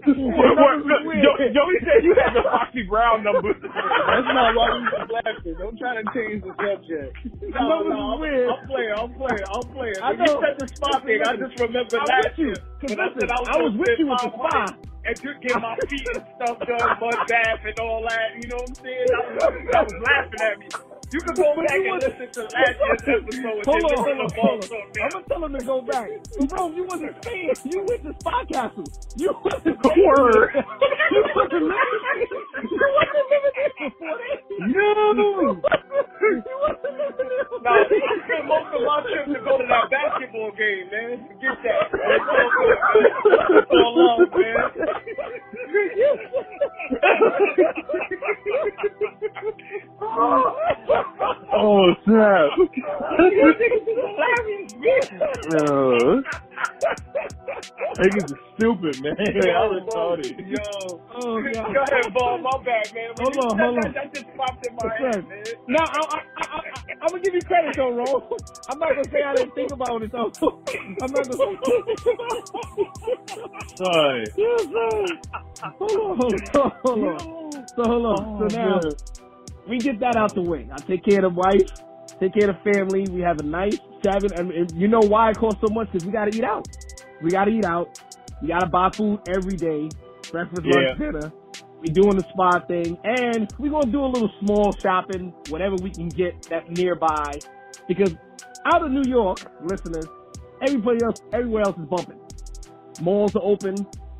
What, 0.00 0.84
what, 0.86 1.16
Joe, 1.20 1.36
Joey 1.52 1.76
said 1.84 2.00
you 2.04 2.14
had 2.16 2.32
the 2.36 2.44
Foxy 2.44 2.82
Brown 2.84 3.24
number. 3.24 3.52
That's 3.60 4.28
not 4.30 4.54
why 4.54 4.68
we 4.76 4.80
was 4.84 5.08
laughing. 5.10 5.54
Don't 5.58 5.76
try 5.80 5.92
to 6.00 6.04
change 6.12 6.44
the 6.44 6.52
subject. 6.56 7.12
No, 7.50 7.60
numbers 7.68 7.88
no, 7.90 7.96
is 7.96 8.12
I'm, 8.14 8.20
weird. 8.20 8.48
I'm 8.50 8.66
playing. 8.68 8.94
I'm 8.96 9.12
playing. 9.16 9.44
I'm 9.48 9.66
playing. 9.74 10.00
I 10.02 10.08
When 10.12 10.20
you 10.20 10.26
know. 10.28 10.40
said 10.44 10.56
the 10.60 10.66
spa 10.76 10.90
thing, 11.04 11.20
I 11.24 11.32
just 11.36 11.56
remember 11.58 11.96
I'm 12.00 12.06
last 12.08 12.36
with 12.36 12.38
you. 12.38 12.46
year. 12.52 12.56
'Cause 12.80 12.90
when 12.90 13.00
I 13.00 13.04
listen, 13.10 13.20
said 13.20 13.30
I 13.30 13.38
was, 13.40 13.48
I 13.50 13.56
was 13.60 13.72
with 13.76 13.98
you 13.98 14.06
with 14.08 14.20
the 14.24 14.30
500 14.30 14.40
spa. 14.40 14.64
And 15.00 15.16
just 15.24 15.38
get 15.40 15.56
my 15.56 15.74
feet 15.88 16.06
and 16.12 16.24
stuff 16.36 16.58
done, 16.60 16.90
mud 17.00 17.18
bath 17.28 17.60
and 17.64 17.78
all 17.80 18.04
that. 18.04 18.36
You 18.36 18.48
know 18.52 18.60
what 18.60 18.68
I'm 18.68 18.84
saying? 18.84 19.08
I 19.08 19.20
was, 19.24 19.56
I 19.72 19.80
was 19.88 19.96
laughing 20.04 20.40
at 20.44 20.56
me. 20.60 20.68
You 21.12 21.20
can 21.20 21.34
go 21.34 21.54
back 21.56 21.70
and 21.74 22.02
listen 22.02 22.28
to 22.32 22.42
last 22.42 22.76
year's 22.78 23.02
episode. 23.22 23.66
Hold 23.66 23.84
on, 23.84 23.98
hold 23.98 24.08
on, 24.08 24.28
to 24.28 24.34
hold 24.40 24.60
Boss 24.60 24.70
on. 24.70 24.70
Talk 24.70 24.86
I'm 25.02 25.10
gonna 25.10 25.24
tell 25.28 25.44
him 25.44 25.52
to 25.58 25.64
go 25.64 25.82
back. 25.82 26.08
Bro, 26.48 26.70
you 26.70 26.84
wasn't 26.84 27.16
staying. 27.22 27.54
You 27.64 27.84
went 27.88 28.02
to 28.04 28.12
Spa 28.20 28.44
Castle. 28.52 28.84
You 29.16 29.34
wasn't 29.44 29.78
Word. 29.84 30.50
You 30.54 31.22
wasn't 31.34 31.66
living 31.66 31.72
You 32.62 32.88
wasn't 32.94 33.26
living 33.30 33.54
there 33.56 33.72
before 33.90 34.16
that. 34.18 34.38
No. 34.70 35.26
You 36.30 36.56
wasn't 36.62 36.94
living 36.94 37.28
there 37.28 37.44
before 37.44 37.66
I 37.66 37.86
spent 38.24 38.44
most 38.46 38.70
of 38.70 38.82
my 38.86 38.98
trip 39.02 39.26
to 39.26 39.40
go 39.42 39.58
to 39.58 39.64
that 39.66 39.90
basketball 39.90 40.50
game, 40.54 40.86
man. 40.94 41.26
Forget 41.26 41.58
that. 41.64 41.90
It's 41.90 42.30
all 42.30 42.50
good, 42.54 42.78
man. 42.86 43.10
It's 43.58 43.72
all 43.74 43.92
love, 43.98 44.30
man. 44.30 44.64
oh 50.00 50.49
snap! 52.04 52.50
Uh, 55.50 56.22
Niggas 58.00 58.32
are 58.32 58.40
stupid, 58.56 59.00
man. 59.02 59.16
I'm 59.20 59.70
retarded. 59.84 60.38
Yo. 60.48 61.02
Oh, 61.14 61.42
Go 61.42 61.82
ahead, 61.82 62.14
Ball. 62.14 62.38
My 62.38 62.58
bad, 62.64 62.94
man. 62.94 63.10
When 63.16 63.26
Hold 63.26 63.34
you 63.34 63.40
on, 63.40 63.58
hold 63.58 63.78
that, 63.78 63.86
on. 63.86 63.92
That 63.94 64.14
just 64.14 64.26
popped 64.36 64.64
in 64.64 64.74
my 64.76 64.84
Listen. 64.84 65.04
head, 65.04 65.28
man. 65.28 65.44
Now, 65.68 65.84
I, 65.86 66.00
I, 66.00 66.18
I, 66.36 66.44
I, 66.58 66.60
I'm 67.02 67.10
gonna 67.12 67.22
give 67.22 67.34
you 67.34 67.42
credit 67.42 67.74
though, 67.76 67.92
Ro. 67.94 68.28
I'm 68.68 68.78
not 68.78 68.90
gonna 68.96 69.10
say 69.12 69.22
I 69.26 69.34
didn't 69.36 69.54
think 69.54 69.72
about 69.72 70.02
it 70.02 70.12
though. 70.12 70.32
I'm 71.02 71.12
not 71.12 71.28
gonna 71.28 71.40
say 71.44 71.50
I 71.50 71.66
didn't 71.66 71.86
think 71.86 72.00
about 72.06 72.38
it. 72.44 72.56
Son. 73.78 74.26
Yes, 74.36 74.62
sir. 74.72 75.18
Hold 75.78 76.00
on, 76.00 76.16
hold 76.18 76.34
on, 76.54 76.72
hold 76.82 77.04
on. 77.04 77.24
So 77.76 77.82
hold 77.84 78.06
on. 78.06 78.26
so 78.38 78.44
now 78.48 78.80
we 79.68 79.78
get 79.78 80.00
that 80.00 80.16
out 80.16 80.34
the 80.34 80.42
way. 80.42 80.68
I 80.72 80.76
take 80.78 81.04
care 81.04 81.24
of 81.24 81.34
the 81.34 81.40
wife, 81.40 81.70
take 82.18 82.34
care 82.34 82.50
of 82.50 82.56
the 82.62 82.72
family. 82.72 83.06
We 83.10 83.20
have 83.20 83.38
a 83.38 83.42
nice 83.44 83.78
seven. 84.04 84.32
And, 84.34 84.72
you 84.72 84.88
know 84.88 85.00
why 85.00 85.30
it 85.30 85.38
costs 85.38 85.60
so 85.60 85.72
much? 85.72 85.90
Because 85.92 86.06
we 86.06 86.12
gotta 86.12 86.34
eat 86.36 86.44
out. 86.44 86.66
We 87.22 87.30
gotta 87.30 87.50
eat 87.50 87.64
out. 87.64 88.00
We 88.42 88.48
gotta 88.48 88.66
buy 88.66 88.90
food 88.90 89.20
every 89.28 89.56
day. 89.56 89.88
Breakfast, 90.30 90.62
Yeah. 90.64 90.94
lunch, 90.94 90.98
dinner. 90.98 91.32
We 91.80 91.88
doing 91.88 92.16
the 92.16 92.24
spa 92.32 92.60
thing, 92.66 92.98
and 93.04 93.50
we 93.58 93.70
gonna 93.70 93.90
do 93.90 94.04
a 94.04 94.06
little 94.06 94.30
small 94.40 94.72
shopping, 94.72 95.32
whatever 95.48 95.76
we 95.82 95.90
can 95.90 96.08
get 96.08 96.42
that 96.50 96.70
nearby. 96.70 97.38
Because 97.88 98.14
out 98.66 98.82
of 98.84 98.90
New 98.90 99.04
York, 99.06 99.38
listeners, 99.64 100.06
everybody 100.66 100.98
else, 101.04 101.22
everywhere 101.32 101.62
else 101.66 101.78
is 101.78 101.86
bumping. 101.86 102.20
Malls 103.00 103.34
are 103.34 103.42
open. 103.42 103.74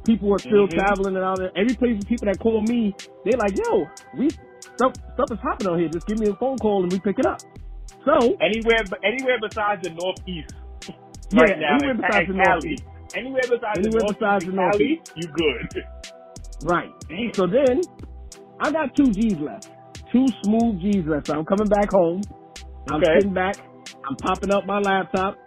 People 0.06 0.32
are 0.32 0.38
still 0.38 0.66
Mhm. 0.66 0.70
traveling 0.70 1.16
and 1.16 1.24
out 1.24 1.36
there. 1.36 1.52
Every 1.54 1.74
place, 1.74 2.02
people 2.04 2.26
that 2.26 2.40
call 2.40 2.62
me, 2.62 2.94
they're 3.24 3.38
like, 3.38 3.54
"Yo, 3.58 3.86
we 4.16 4.30
stuff 4.80 4.94
stuff 5.14 5.32
is 5.32 5.38
happening 5.44 5.72
out 5.72 5.80
here. 5.80 5.90
Just 5.90 6.06
give 6.06 6.18
me 6.18 6.28
a 6.28 6.36
phone 6.36 6.58
call 6.58 6.84
and 6.84 6.92
we 6.92 7.00
pick 7.00 7.18
it 7.20 7.26
up." 7.26 7.42
So 8.06 8.40
Anywhere, 8.40 8.84
but 8.90 9.00
anywhere 9.04 9.38
besides 9.40 9.82
the 9.82 9.90
Northeast. 9.90 10.54
yeah, 11.30 11.44
right 11.44 11.58
now, 11.58 11.78
anywhere 11.78 11.94
besides 11.94 12.26
the 12.28 12.34
Northeast. 12.34 12.84
Anywhere 13.14 13.46
besides 13.48 13.82
Anywhere 13.82 14.04
the 14.04 14.06
besides 14.06 14.46
Northeast, 14.46 14.46
the 14.46 14.52
Northeast. 14.52 15.02
you 15.14 15.28
good. 15.28 15.68
Right. 16.62 16.94
So 17.36 17.46
then, 17.46 17.88
I 18.60 18.72
got 18.72 18.94
two 18.96 19.12
G's 19.12 19.38
left. 19.40 19.68
Two 20.12 20.28
smooth 20.44 20.80
G's 20.82 21.06
left. 21.06 21.28
So 21.28 21.34
I'm 21.34 21.46
coming 21.46 21.68
back 21.68 21.90
home. 21.92 22.28
I'm 22.88 23.04
Okay. 23.04 23.12
sitting 23.12 23.34
back. 23.34 23.58
I'm 24.08 24.16
popping 24.18 24.50
up 24.52 24.66
my 24.66 24.78
laptop, 24.80 25.40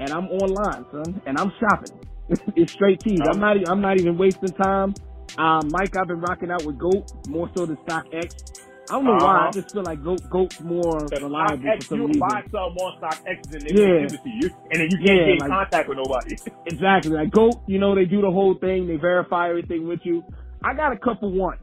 and 0.00 0.12
I'm 0.12 0.26
online, 0.28 0.86
son. 0.92 1.22
And 1.26 1.38
I'm 1.38 1.52
shopping. 1.60 1.92
it's 2.56 2.72
straight 2.72 3.02
T's. 3.02 3.24
I'm 3.30 3.38
oh. 3.38 3.40
not. 3.40 3.56
e- 3.58 3.66
I'm 3.68 3.80
not 3.82 3.98
even 3.98 4.18
wasting 4.18 4.54
time. 4.54 4.96
Um, 5.38 5.68
Mike, 5.70 5.96
I've 5.96 6.08
been 6.08 6.20
rocking 6.20 6.50
out 6.50 6.64
with 6.64 6.78
Goat 6.78 7.12
more 7.28 7.50
so 7.56 7.66
than 7.66 7.76
StockX. 7.78 8.60
I 8.90 8.94
don't 8.94 9.04
know 9.04 9.12
why. 9.12 9.18
I 9.18 9.38
Uh-huh. 9.44 9.52
just 9.52 9.72
feel 9.72 9.82
like 9.84 10.02
Goat 10.02 10.20
Goat's 10.30 10.60
more 10.60 11.00
The 11.08 11.20
reliable 11.22 11.58
StockX, 11.64 11.76
for 11.84 11.88
some 11.90 12.00
you 12.00 12.06
reason. 12.08 12.20
buy 12.20 12.42
some 12.50 12.76
on 12.76 13.00
StockX 13.00 13.52
and 13.52 13.62
they 13.62 13.72
Yeah. 13.80 14.00
give 14.02 14.12
it 14.14 14.22
to 14.24 14.28
you, 14.28 14.50
and 14.72 14.80
then 14.80 14.88
you 14.90 14.96
can't 14.98 15.08
Yeah, 15.08 15.14
get 15.26 15.28
in 15.28 15.38
like- 15.38 15.50
contact 15.50 15.88
with 15.88 15.98
nobody. 15.98 16.36
Exactly. 16.66 17.12
Like 17.12 17.30
Goat, 17.30 17.54
you 17.68 17.78
know, 17.78 17.94
they 17.94 18.04
do 18.04 18.20
the 18.20 18.30
whole 18.30 18.54
thing. 18.54 18.86
They 18.88 18.96
verify 18.96 19.48
everything 19.50 19.86
with 19.86 20.00
you. 20.04 20.24
I 20.64 20.74
got 20.74 20.92
a 20.92 20.96
couple 20.96 21.30
ones 21.32 21.60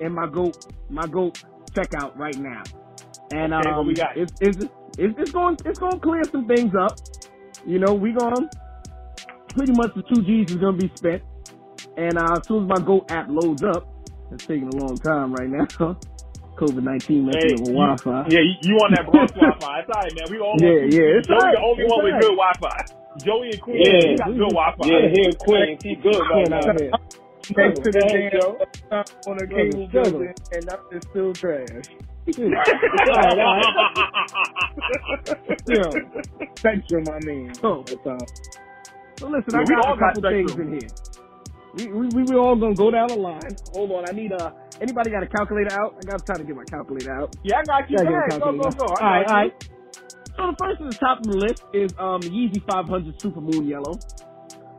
in 0.00 0.12
my 0.12 0.26
Goat, 0.28 0.56
my 0.88 1.06
Goat 1.06 1.42
checkout 1.72 2.16
right 2.16 2.38
now. 2.38 2.62
And, 3.32 3.52
Okay, 3.52 3.68
um, 3.70 3.86
we 3.86 3.94
got? 3.94 4.16
It's, 4.16 4.32
it's, 4.40 4.64
it's, 4.98 5.14
it's 5.18 5.30
going, 5.32 5.56
it's 5.64 5.78
going 5.78 5.92
to 5.94 5.98
clear 6.00 6.24
some 6.24 6.46
things 6.46 6.72
up. 6.74 6.92
You 7.66 7.78
know, 7.80 7.94
we 7.94 8.12
going 8.12 8.48
pretty 9.54 9.72
much 9.72 9.94
the 9.94 10.02
two 10.02 10.22
G's 10.22 10.50
is 10.50 10.56
going 10.56 10.78
to 10.78 10.88
be 10.88 10.92
spent. 10.96 11.22
And, 12.00 12.16
uh, 12.18 12.38
as 12.40 12.46
soon 12.46 12.62
as 12.64 12.68
my 12.68 12.78
Goat 12.84 13.10
app 13.10 13.26
loads 13.28 13.62
up, 13.62 13.86
it's 14.32 14.46
taking 14.46 14.68
a 14.68 14.76
long 14.76 14.96
time 14.98 15.32
right 15.34 15.48
now. 15.50 15.64
COVID-19 16.56 17.24
messing 17.24 17.40
Hey, 17.40 17.52
with 17.56 17.72
Wi-Fi. 17.72 18.26
Yeah, 18.28 18.40
you, 18.40 18.54
you 18.62 18.74
on 18.84 18.90
that 18.92 19.06
Bronx 19.10 19.32
Wi-Fi? 19.36 19.78
It's 19.80 19.90
alright, 19.90 20.14
man. 20.14 20.24
We 20.30 20.38
all 20.40 20.56
Yeah, 20.60 20.68
want 20.68 20.92
yeah, 20.92 21.18
it's 21.18 21.26
Joey 21.28 21.36
alright, 21.36 21.54
the 21.56 21.62
only 21.64 21.82
it's 21.84 21.92
one 21.92 22.04
with 22.04 22.20
good 22.20 22.36
Wi-Fi. 22.36 22.84
Joey 23.24 23.48
and 23.50 23.60
Queen, 23.60 23.76
Yeah. 23.80 24.00
he 24.00 24.14
got 24.16 24.28
good 24.28 24.52
Wi-Fi. 24.52 24.86
Yeah, 24.88 25.08
he 25.08 25.24
and 25.24 25.38
Queen, 25.40 25.78
he 25.82 25.94
good 25.96 26.16
right 26.20 26.28
Going 26.30 26.50
now. 26.50 26.58
out 26.68 26.80
here. 26.80 26.90
Next 27.56 27.80
to 27.80 27.84
the 27.90 27.92
Go 27.92 27.98
ahead, 28.06 28.30
damn 28.32 28.40
Joe. 28.40 28.58
on 29.26 29.36
a 29.36 29.38
Struggle, 29.40 29.56
cable 29.56 29.88
struggle. 29.88 30.12
building, 30.12 30.34
and 30.52 30.62
that 30.68 30.80
is 30.92 31.02
still 31.10 31.32
trash. 31.32 31.88
All 32.30 32.46
right, 32.46 33.38
all 33.40 33.56
right. 33.56 33.64
Still. 35.64 35.90
Spectrum, 36.56 37.04
I 37.10 37.18
mean. 37.24 37.50
Oh. 37.64 37.82
That's. 37.82 37.94
So 39.18 39.24
listen, 39.28 39.52
Yeah, 39.52 39.60
I 39.60 39.64
got 39.64 39.96
a 39.96 39.98
couple 39.98 40.22
things 40.30 40.50
spectrum. 40.52 40.74
in 40.74 40.80
here. 40.80 40.90
We, 41.74 41.86
we 41.86 42.22
we 42.24 42.36
all 42.36 42.56
gonna 42.56 42.74
go 42.74 42.90
down 42.90 43.08
the 43.08 43.16
line. 43.16 43.56
Hold 43.72 43.92
on, 43.92 44.04
I 44.08 44.12
need 44.12 44.32
a. 44.32 44.52
Anybody 44.80 45.10
got 45.10 45.22
a 45.22 45.26
calculator 45.26 45.72
out? 45.72 45.94
I 45.98 46.10
got 46.10 46.18
to 46.20 46.24
time 46.24 46.36
to 46.38 46.44
get 46.44 46.56
my 46.56 46.64
calculator 46.64 47.12
out. 47.12 47.36
yeah, 47.44 47.58
I 47.58 47.64
got 47.64 47.90
you. 47.90 47.98
Yeah, 47.98 48.04
Go 48.04 48.16
ahead, 48.16 48.40
go, 48.40 48.52
go, 48.52 48.70
go. 48.70 48.86
All 48.86 48.96
right, 48.96 49.26
all 49.26 49.34
right. 49.34 49.70
So 50.36 50.46
the 50.46 50.56
first 50.58 50.80
at 50.80 50.90
the 50.90 50.96
top 50.98 51.18
of 51.18 51.24
the 51.26 51.36
list 51.36 51.62
is 51.74 51.92
um 51.98 52.22
Yeezy 52.22 52.64
500 52.66 53.20
Super 53.20 53.40
Moon 53.40 53.66
Yellow. 53.66 53.98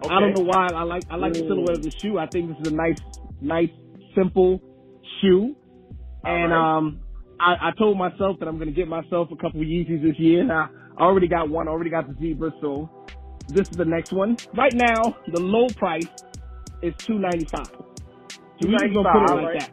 I 0.10 0.20
don't 0.20 0.34
know 0.34 0.44
why 0.44 0.70
I 0.74 0.84
like 0.84 1.04
I 1.10 1.16
like 1.16 1.34
the 1.34 1.40
silhouette 1.40 1.78
of 1.78 1.84
the 1.84 1.92
shoe. 1.92 2.18
I 2.18 2.28
think 2.28 2.50
this 2.50 2.58
is 2.66 2.74
a 2.74 2.76
nice 2.76 2.98
nice 3.40 3.70
simple 4.16 4.60
shoe. 5.22 5.56
And 6.24 6.52
Alright. 6.52 6.78
um 6.78 7.02
I, 7.40 7.70
I 7.70 7.72
told 7.78 7.98
myself 7.98 8.40
that 8.40 8.48
I'm 8.48 8.58
gonna 8.58 8.72
get 8.72 8.88
myself 8.88 9.30
a 9.32 9.36
couple 9.36 9.62
of 9.62 9.68
Yeezys 9.68 10.02
this 10.02 10.20
year. 10.20 10.42
And 10.42 10.52
I 10.52 10.68
already 11.00 11.28
got 11.28 11.50
one, 11.50 11.68
I 11.68 11.72
already 11.72 11.90
got 11.90 12.08
the 12.08 12.16
zebra, 12.20 12.52
so 12.62 12.90
this 13.48 13.70
is 13.70 13.78
the 13.78 13.86
next 13.86 14.12
one. 14.12 14.38
Right 14.56 14.74
now, 14.74 15.18
the 15.28 15.40
low 15.40 15.68
price 15.70 16.08
is 16.84 16.96
two 17.08 17.20
ninety 17.20 17.48
five. 17.52 17.70
We 18.62 18.78
just 18.80 18.94
gonna 18.94 19.10
put 19.10 19.24
it 19.24 19.32
295, 19.32 19.34
like 19.34 19.52
right? 19.52 19.60
that. 19.60 19.72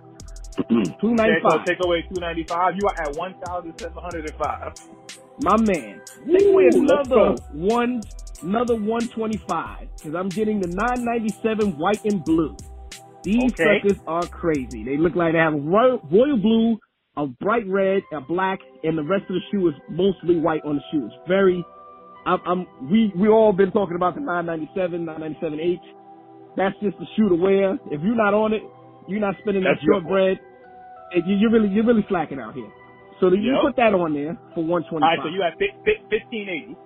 two 1.00 1.14
ninety 1.14 1.38
so 1.48 1.50
five. 1.50 1.66
take 1.66 1.78
away 1.84 2.04
two 2.08 2.20
ninety 2.20 2.44
five. 2.48 2.74
You 2.76 2.88
are 2.88 3.08
at 3.08 3.14
one 3.14 3.36
thousand 3.46 3.74
seven 3.80 3.98
hundred 4.02 4.26
and 4.26 4.36
five. 4.36 4.72
My 5.38 5.56
man. 5.58 6.02
Take 6.32 6.46
away 6.46 6.64
another 6.68 7.36
one, 7.50 8.06
another 8.42 8.76
125 8.76 9.88
because 10.00 10.14
I'm 10.16 10.32
getting 10.32 10.60
the 10.60 10.68
997 10.68 11.78
white 11.78 12.00
and 12.04 12.24
blue. 12.24 12.58
These 13.24 13.52
Okay. 13.52 13.62
suckers 13.62 13.98
are 14.06 14.28
crazy. 14.28 14.84
They 14.84 14.96
look 14.98 15.16
like 15.16 15.34
they 15.34 15.38
have 15.40 15.54
royal, 15.54 16.00
royal 16.10 16.38
blue, 16.38 16.78
a 17.16 17.26
bright 17.28 17.66
red, 17.68 18.04
a 18.12 18.20
black, 18.20 18.60
and 18.84 18.98
the 18.98 19.04
rest 19.04 19.24
of 19.30 19.36
the 19.36 19.40
shoe 19.52 19.68
is 19.68 19.74
mostly 19.90 20.38
white 20.40 20.62
on 20.66 20.76
the 20.76 20.82
shoe. 20.92 21.06
It's 21.06 21.14
very 21.28 21.64
I'm, 22.26 22.40
I'm 22.46 22.66
we 22.90 23.12
we 23.16 23.28
all 23.28 23.52
been 23.52 23.72
talking 23.72 23.96
about 23.96 24.14
the 24.14 24.22
997, 24.22 25.06
997H. 25.06 25.78
That's 26.56 26.74
just 26.82 26.96
a 26.98 27.06
shoe 27.16 27.28
to 27.28 27.34
wear. 27.34 27.74
If 27.90 28.02
you're 28.02 28.16
not 28.16 28.34
on 28.34 28.52
it, 28.52 28.62
you're 29.06 29.20
not 29.20 29.34
spending 29.40 29.62
that 29.64 29.74
That's 29.74 29.84
your 29.84 29.94
short 30.00 30.08
bread. 30.08 30.40
You- 31.14 31.36
You're 31.36 31.50
really 31.50 31.68
you're 31.68 31.84
really 31.86 32.04
slacking 32.08 32.38
out 32.40 32.54
here. 32.54 32.68
So 33.20 33.28
you 33.32 33.52
Yep. 33.54 33.62
put 33.62 33.76
that 33.76 33.94
on 33.94 34.12
there 34.14 34.36
for 34.54 34.62
125. 34.64 35.02
All 35.02 35.08
right, 35.08 35.18
so 35.22 35.28
you 35.28 35.42
have 35.42 35.54
fi- 35.58 35.74
fi- 35.84 36.02
1580. 36.10 36.76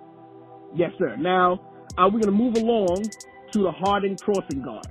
yes, 0.75 0.91
sir. 0.97 1.15
Now 1.17 1.59
uh, 1.97 2.09
we're 2.11 2.19
gonna 2.21 2.31
move 2.31 2.55
along 2.55 3.03
to 3.51 3.63
the 3.63 3.71
Harden 3.71 4.15
crossing 4.17 4.61
guard. 4.63 4.85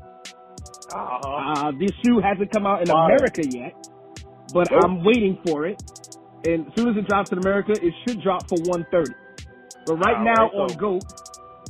Uh-huh. 0.94 1.28
Uh, 1.68 1.72
this 1.78 1.90
shoe 2.04 2.20
hasn't 2.20 2.50
come 2.52 2.66
out 2.66 2.82
in. 2.82 2.90
America 2.90 3.42
yet, 3.48 3.72
but 4.52 4.70
Nope. 4.70 4.84
I'm 4.84 5.02
waiting 5.04 5.38
for 5.46 5.66
it. 5.66 5.82
And 6.46 6.66
as 6.66 6.74
soon 6.76 6.88
as 6.90 6.96
it 6.96 7.06
drops 7.08 7.32
in 7.32 7.38
America, 7.38 7.72
it 7.72 7.94
should 8.06 8.20
drop 8.20 8.46
for 8.48 8.58
130. 8.60 9.12
But 9.86 9.96
right 9.96 10.22
now 10.22 10.44
right, 10.48 10.54
on 10.54 10.68
so- 10.70 10.76
GOAT, 10.76 11.02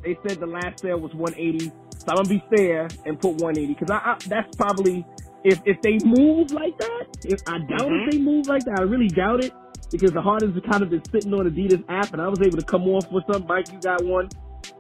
they 0.03 0.19
said 0.27 0.41
the 0.41 0.47
last 0.47 0.81
sale 0.81 0.99
was 0.99 1.15
180. 1.15 1.71
So 2.07 2.13
I'm 2.13 2.19
gonna 2.19 2.29
be 2.29 2.45
fair 2.51 2.97
and 3.07 3.21
put 3.21 3.37
180 3.37 3.75
because 3.75 3.91
I, 3.91 4.13
I 4.13 4.17
that's 4.27 4.49
probably 4.57 5.07
if 5.45 5.61
if 5.65 5.81
they 5.83 6.01
move 6.01 6.53
like 6.53 6.79
that. 6.79 7.07
If 7.25 7.41
I 7.47 7.59
doubt 7.61 7.93
Mhm. 7.93 7.99
if 7.99 8.05
they 8.05 8.19
move 8.19 8.47
like 8.49 8.65
that, 8.67 8.77
I 8.79 8.83
really 8.83 9.11
doubt 9.11 9.41
it 9.45 9.55
because 9.93 10.13
the 10.13 10.23
Hardens 10.23 10.59
kind 10.71 10.83
of 10.83 10.91
been 10.91 11.05
sitting 11.13 11.33
on 11.35 11.47
Adidas 11.51 11.85
app, 11.89 12.13
and 12.13 12.23
I 12.23 12.29
was 12.29 12.41
able 12.43 12.59
to 12.59 12.65
come 12.65 12.89
off 12.89 13.07
with 13.13 13.25
some. 13.31 13.47
Mike, 13.47 13.67
you 13.73 13.81
got 13.81 14.05
one, 14.05 14.31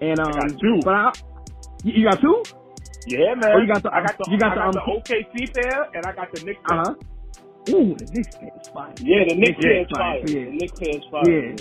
and 0.00 0.20
um, 0.20 0.32
got 0.32 0.58
two. 0.61 0.82
But 0.85 0.94
I, 0.94 1.12
you 1.85 1.94
you 1.94 2.04
got 2.04 2.20
two? 2.20 2.44
Yeah, 3.06 3.35
man. 3.37 3.52
Oh, 3.54 3.58
you 3.58 3.68
got 3.68 3.82
the- 3.82 3.94
I 3.94 4.02
got 4.02 4.18
the, 4.18 4.26
you 4.30 4.38
got 4.38 4.52
I 4.52 4.56
the, 4.56 4.61
got 4.61 4.68
um, 4.68 4.74
the 4.74 4.80
OKC 4.80 5.52
pair, 5.54 5.88
and 5.94 6.06
I 6.06 6.12
got 6.12 6.32
the 6.32 6.40
Knicks. 6.40 6.61
Uh 6.68 6.76
huh. 6.76 6.94
Ooh, 7.70 7.96
the 7.98 8.06
Knicks 8.06 8.30
pair 8.40 8.50
is 8.61 8.68
fire. 8.74 8.94
Yeah, 9.00 9.24
the 9.28 9.37
Knicks 9.37 9.58
pair 9.62 9.82
is 9.82 9.88
fire, 9.96 10.20
yeah. 10.26 10.44
The 10.46 10.52
Knicks 10.56 10.74
pair 10.78 10.96
is 10.98 11.04
fire. 11.11 11.24
Yeah. 11.28 11.56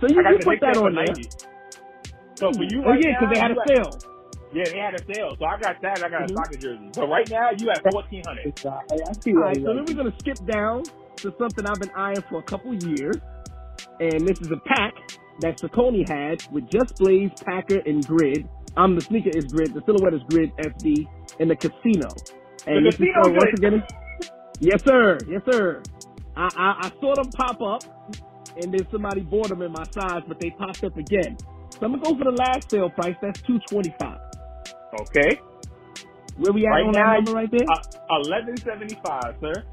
So 0.00 0.08
you, 0.08 0.24
I 0.24 0.32
you 0.32 0.40
put 0.44 0.60
that 0.60 0.76
on 0.78 0.94
there. 0.94 1.16
90. 1.16 1.30
So 2.40 2.54
for 2.54 2.64
you 2.64 2.84
Oh 2.84 2.90
right 2.90 3.00
yeah, 3.00 3.12
because 3.14 3.30
they 3.30 3.38
had 3.38 3.52
a 3.52 3.56
sale. 3.66 4.02
Yeah, 4.52 4.64
they 4.72 4.78
had 4.78 4.94
a 4.94 5.04
sale. 5.12 5.36
So 5.38 5.46
I 5.46 5.58
got 5.60 5.76
that. 5.82 6.02
I 6.04 6.10
got 6.10 6.22
Mhm. 6.22 6.30
a 6.30 6.32
soccer 6.34 6.58
jersey. 6.58 6.92
So 6.94 7.08
right 7.08 7.28
now, 7.30 7.50
you 7.56 7.70
at 7.70 7.84
1400 7.88 8.44
It's, 8.44 8.66
I, 8.66 8.80
I 8.94 9.14
see 9.24 9.34
All 9.36 9.42
why 9.42 9.48
right, 9.48 9.58
you 9.58 9.64
so 9.64 9.74
then 9.74 9.84
we're 9.86 9.94
gonna 9.96 10.16
skip 10.20 10.38
down 10.46 10.84
to 11.22 11.34
something 11.38 11.66
I've 11.66 11.80
been 11.80 11.90
eyeing 11.96 12.22
for 12.28 12.40
a 12.40 12.44
couple 12.44 12.74
years, 12.74 13.16
and 14.00 14.26
this 14.28 14.40
is 14.40 14.50
a 14.52 14.60
pack 14.66 14.94
that 15.40 15.58
Saucony 15.60 16.08
had 16.08 16.42
with 16.50 16.68
Just 16.70 16.96
Blaze, 16.98 17.32
Packer, 17.44 17.80
and 17.86 18.06
Grid. 18.06 18.48
Um, 18.76 18.96
the 18.96 19.02
sneaker 19.02 19.30
is 19.30 19.46
Grid, 19.46 19.74
the 19.74 19.82
silhouette 19.86 20.14
is 20.14 20.22
Grid 20.24 20.52
SD, 20.58 21.08
and 21.40 21.50
the 21.50 21.56
Casino. 21.56 22.22
And 22.66 22.76
The 22.76 22.82
this 22.86 22.96
is 23.00 23.08
Casino 23.08 23.14
for, 23.14 23.32
once 23.34 23.52
again, 23.54 23.84
yes 24.60 24.82
sir, 24.86 25.24
yes 25.28 25.42
sir. 25.50 25.86
I, 26.36 26.50
I 26.56 26.88
I 26.88 26.92
saw 27.00 27.16
them 27.16 27.32
pop 27.32 27.60
up, 27.62 27.82
and 28.56 28.72
then 28.74 28.86
somebody 28.92 29.22
bought 29.22 29.50
them 29.50 29.62
in 29.62 29.72
my 29.72 29.86
size, 29.94 30.22
but 30.28 30.38
they 30.40 30.50
popped 30.50 30.84
up 30.84 30.96
again. 30.96 31.38
So 31.80 31.86
I'm 31.86 31.92
gonna 31.92 32.02
go 32.02 32.16
for 32.18 32.24
the 32.24 32.36
last 32.36 32.70
sale 32.70 32.90
price. 32.90 33.16
That's 33.22 33.40
two 33.42 33.60
twenty 33.70 33.94
five. 34.00 34.20
Okay. 34.94 35.40
Where 36.36 36.52
we 36.52 36.66
at 36.66 36.70
Right 36.70 36.86
on 36.86 36.92
now, 36.92 37.14
that 37.14 37.24
number 37.24 37.32
right 37.32 37.50
there? 37.50 37.66
Uh, 37.68 37.82
1175, 38.08 39.36
sir. 39.40 39.64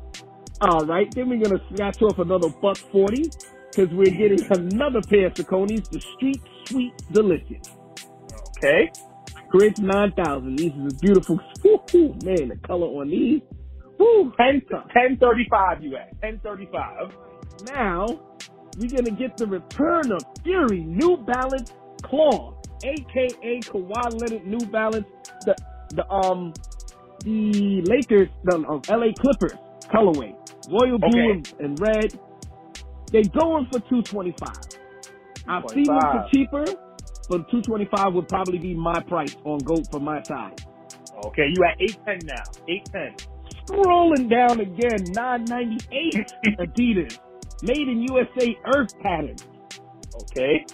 All 0.61 0.85
right, 0.85 1.07
then 1.13 1.29
we're 1.29 1.43
gonna 1.43 1.61
snatch 1.75 2.01
off 2.01 2.19
another 2.19 2.49
buck 2.49 2.77
forty 2.91 3.25
because 3.71 3.89
we're 3.93 4.05
getting 4.11 4.41
another 4.51 5.01
pair 5.09 5.27
of 5.27 5.33
Sauconys, 5.35 5.89
the 5.91 6.01
Street 6.15 6.41
Sweet 6.67 6.93
Delicious. 7.11 7.67
Okay. 8.57 8.91
Grid 9.49 9.79
nine 9.79 10.13
thousand. 10.13 10.57
These 10.57 10.73
are 10.73 10.91
beautiful. 11.01 11.39
Woo, 11.63 12.15
man, 12.23 12.49
the 12.49 12.59
color 12.65 12.87
on 12.87 13.09
these. 13.09 13.41
Woo. 13.99 14.33
10, 14.37 14.61
1035 14.71 15.83
you 15.83 15.95
at. 15.97 16.13
1035. 16.21 17.11
Now 17.73 18.07
we're 18.77 18.89
gonna 18.89 19.11
get 19.11 19.37
the 19.37 19.47
return 19.47 20.11
of 20.11 20.23
Fury 20.43 20.81
New 20.83 21.17
Balance 21.17 21.73
Claw, 22.03 22.54
aka 22.83 23.63
Kawhi 23.71 24.11
Leonard 24.21 24.45
New 24.45 24.67
Balance, 24.67 25.07
the 25.45 25.55
the 25.91 26.09
um 26.11 26.55
the 27.23 27.81
Lakers, 27.85 28.29
the 28.43 28.55
um, 28.55 28.83
LA 28.89 29.13
Clippers 29.19 29.59
colorway, 29.93 30.35
royal 30.67 30.99
blue 30.99 31.29
Okay. 31.29 31.31
and, 31.31 31.47
and 31.59 31.79
red. 31.79 32.11
They 33.11 33.23
going 33.25 33.67
for 33.71 33.81
two 33.89 34.03
twenty 34.03 34.35
five. 34.39 34.65
I've 35.47 35.65
seen 35.73 35.95
them 35.95 36.07
for 36.11 36.21
cheaper, 36.33 36.75
but 37.29 37.49
two 37.51 37.61
twenty 37.63 37.87
five 37.91 38.13
would 38.15 38.29
probably 38.29 38.59
be 38.59 38.75
my 38.75 39.01
price 39.07 39.35
on 39.45 39.63
Goat 39.63 39.87
for 39.91 39.99
my 40.01 40.21
size. 40.23 40.57
Okay, 41.27 41.47
you 41.53 41.63
at 41.65 41.75
810 41.81 42.25
now. 42.27 42.43
810. 42.67 43.17
Scrolling 43.69 44.29
down 44.29 44.59
again, 44.61 45.13
nine 45.13 45.45
ninety 45.47 45.85
eight 45.91 46.21
Adidas, 46.59 47.19
made 47.61 47.87
in 47.87 48.01
USA 48.03 48.57
Earth 48.65 48.89
pattern. 49.01 49.39
Okay. 50.15 50.65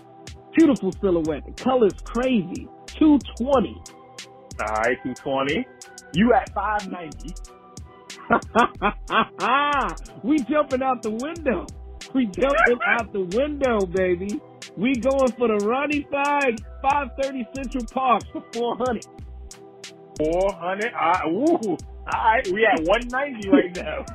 Beautiful 0.56 0.92
silhouette. 1.02 1.46
The 1.46 1.64
color's 1.64 1.94
crazy. 2.04 2.68
220. 2.88 3.82
All 4.60 4.76
right, 4.76 4.98
220. 5.04 5.66
You 6.14 6.34
at 6.34 6.54
590. 6.54 7.36
we 10.24 10.40
jumping 10.40 10.84
out 10.84 11.02
the 11.02 11.12
window. 11.12 11.66
We 12.14 12.26
jumping 12.26 12.80
out 12.88 13.12
the 13.14 13.24
window, 13.38 13.86
baby. 13.86 14.40
We 14.78 14.96
going 14.96 15.32
for 15.34 15.48
the 15.48 15.66
Ronnie 15.66 16.08
Five 16.12 16.56
530 16.82 17.48
Central 17.56 17.86
Park 17.86 18.24
for 18.32 18.44
400. 18.54 19.06
400. 20.18 20.94
All 20.94 21.12
right. 21.12 21.28
Ooh. 21.28 21.78
All 22.14 22.24
right, 22.24 22.48
we 22.52 22.66
at 22.66 22.82
190 22.84 23.50
right 23.50 23.76
now. 23.76 24.06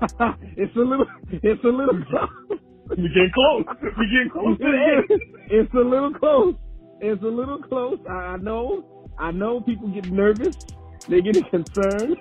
it's 0.56 0.74
a 0.76 0.80
little, 0.80 1.06
it's 1.30 1.64
a 1.64 1.68
little 1.68 2.02
close. 2.10 2.58
We 2.90 3.08
getting 3.08 3.32
close. 3.34 3.64
We 3.98 4.06
getting 4.10 4.30
close 4.32 4.58
to 4.60 4.70
the 4.70 5.20
it's 5.48 5.74
a 5.74 5.78
little 5.78 6.12
close. 6.14 6.56
It's 7.00 7.22
a 7.22 7.26
little 7.26 7.58
close. 7.60 7.98
I 8.08 8.36
know. 8.38 8.84
I 9.18 9.32
know 9.32 9.60
people 9.60 9.88
get 9.88 10.06
nervous. 10.06 10.56
They 11.08 11.22
get 11.22 11.36
concerned. 11.50 12.16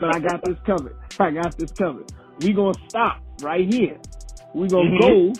But 0.00 0.10
I 0.16 0.20
got 0.20 0.44
this 0.44 0.58
covered. 0.66 0.96
I 1.20 1.30
got 1.32 1.56
this 1.58 1.72
covered. 1.72 2.06
We 2.40 2.52
gonna 2.54 2.74
stop 2.88 3.22
right 3.42 3.66
here. 3.72 3.98
We 4.54 4.68
gonna 4.68 4.90
Mhm. 4.90 4.98
go 4.98 5.34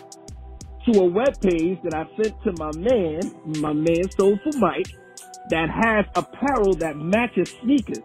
to 0.87 0.99
a 1.01 1.05
web 1.05 1.39
page 1.41 1.79
that 1.83 1.93
I 1.95 2.05
sent 2.17 2.35
to 2.43 2.53
my 2.53 2.71
man, 2.75 3.33
my 3.45 3.73
man 3.73 4.09
Soulful 4.17 4.53
Mike, 4.55 4.89
that 5.49 5.69
has 5.69 6.05
apparel 6.15 6.75
that 6.77 6.97
matches 6.97 7.49
sneakers. 7.63 8.03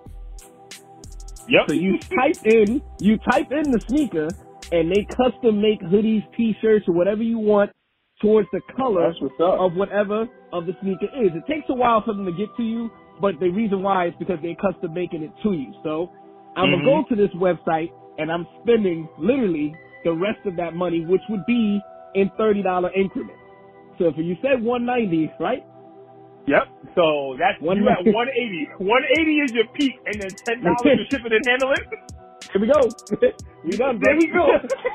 Yep. 1.48 1.66
So 1.68 1.74
you 1.74 1.98
type 2.16 2.38
in, 2.44 2.82
you 3.00 3.18
type 3.18 3.52
in 3.52 3.70
the 3.72 3.80
sneaker, 3.88 4.28
and 4.72 4.90
they 4.92 5.06
custom 5.16 5.62
make 5.62 5.80
hoodies, 5.82 6.24
t-shirts, 6.36 6.86
or 6.88 6.94
whatever 6.94 7.22
you 7.22 7.38
want 7.38 7.70
towards 8.22 8.48
the 8.52 8.60
color 8.76 9.14
That's 9.14 9.20
what's 9.20 9.40
up. 9.40 9.58
of 9.58 9.74
whatever 9.74 10.26
of 10.52 10.66
the 10.66 10.72
sneaker 10.82 11.06
is. 11.24 11.32
It 11.34 11.44
takes 11.52 11.66
a 11.70 11.74
while 11.74 12.02
for 12.04 12.14
them 12.14 12.26
to 12.26 12.32
get 12.32 12.48
to 12.58 12.62
you, 12.64 12.90
but 13.20 13.36
the 13.40 13.50
reason 13.50 13.82
why 13.82 14.08
is 14.08 14.14
because 14.18 14.38
they're 14.42 14.56
custom 14.56 14.94
making 14.94 15.22
it 15.24 15.32
to 15.44 15.52
you. 15.52 15.74
So 15.84 16.10
I'm 16.56 16.70
Mhm. 16.70 16.82
gonna 16.82 16.84
go 16.84 17.04
to 17.08 17.16
this 17.16 17.32
website 17.36 17.90
and 18.18 18.32
I'm 18.32 18.46
spending 18.62 19.08
literally 19.18 19.74
the 20.04 20.12
rest 20.12 20.40
of 20.46 20.56
that 20.56 20.74
money, 20.74 21.04
which 21.06 21.22
would 21.30 21.46
be 21.46 21.80
in 22.14 22.30
thirty 22.38 22.62
dollar 22.62 22.92
increments. 22.94 23.40
So 23.98 24.06
if 24.08 24.16
you 24.18 24.36
said 24.42 24.62
190, 24.62 25.32
right? 25.40 25.64
Yep. 26.48 26.68
So 26.96 27.36
that's 27.38 27.60
One 27.60 27.78
you 27.78 27.88
at 27.88 28.04
180. 28.04 28.68
180 28.78 29.32
is 29.40 29.52
your 29.54 29.68
peak, 29.74 29.94
and 30.06 30.20
then 30.20 30.36
ten 30.46 30.62
dollars 30.64 30.94
to 30.96 31.04
ship 31.10 31.22
it 31.26 31.32
and 31.32 31.46
handle 31.48 31.72
it. 31.74 31.84
Here 32.52 32.60
we 32.62 32.68
go. 32.68 32.80
we 33.64 33.72
done, 33.76 34.00
There 34.00 34.16
we 34.16 34.28
go. 34.28 34.46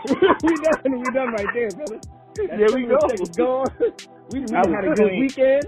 we 0.43 0.57
done. 0.57 1.01
We 1.01 1.11
done 1.11 1.33
right 1.33 1.51
there, 1.53 1.69
brother. 1.71 2.01
There 2.55 2.71
we 2.73 2.87
go. 2.87 2.97
gone. 3.37 3.67
We, 4.31 4.41
we 4.41 4.71
had 4.73 4.85
a 4.85 4.89
was 4.89 4.95
good 4.95 4.99
clean. 5.01 5.19
weekend. 5.19 5.63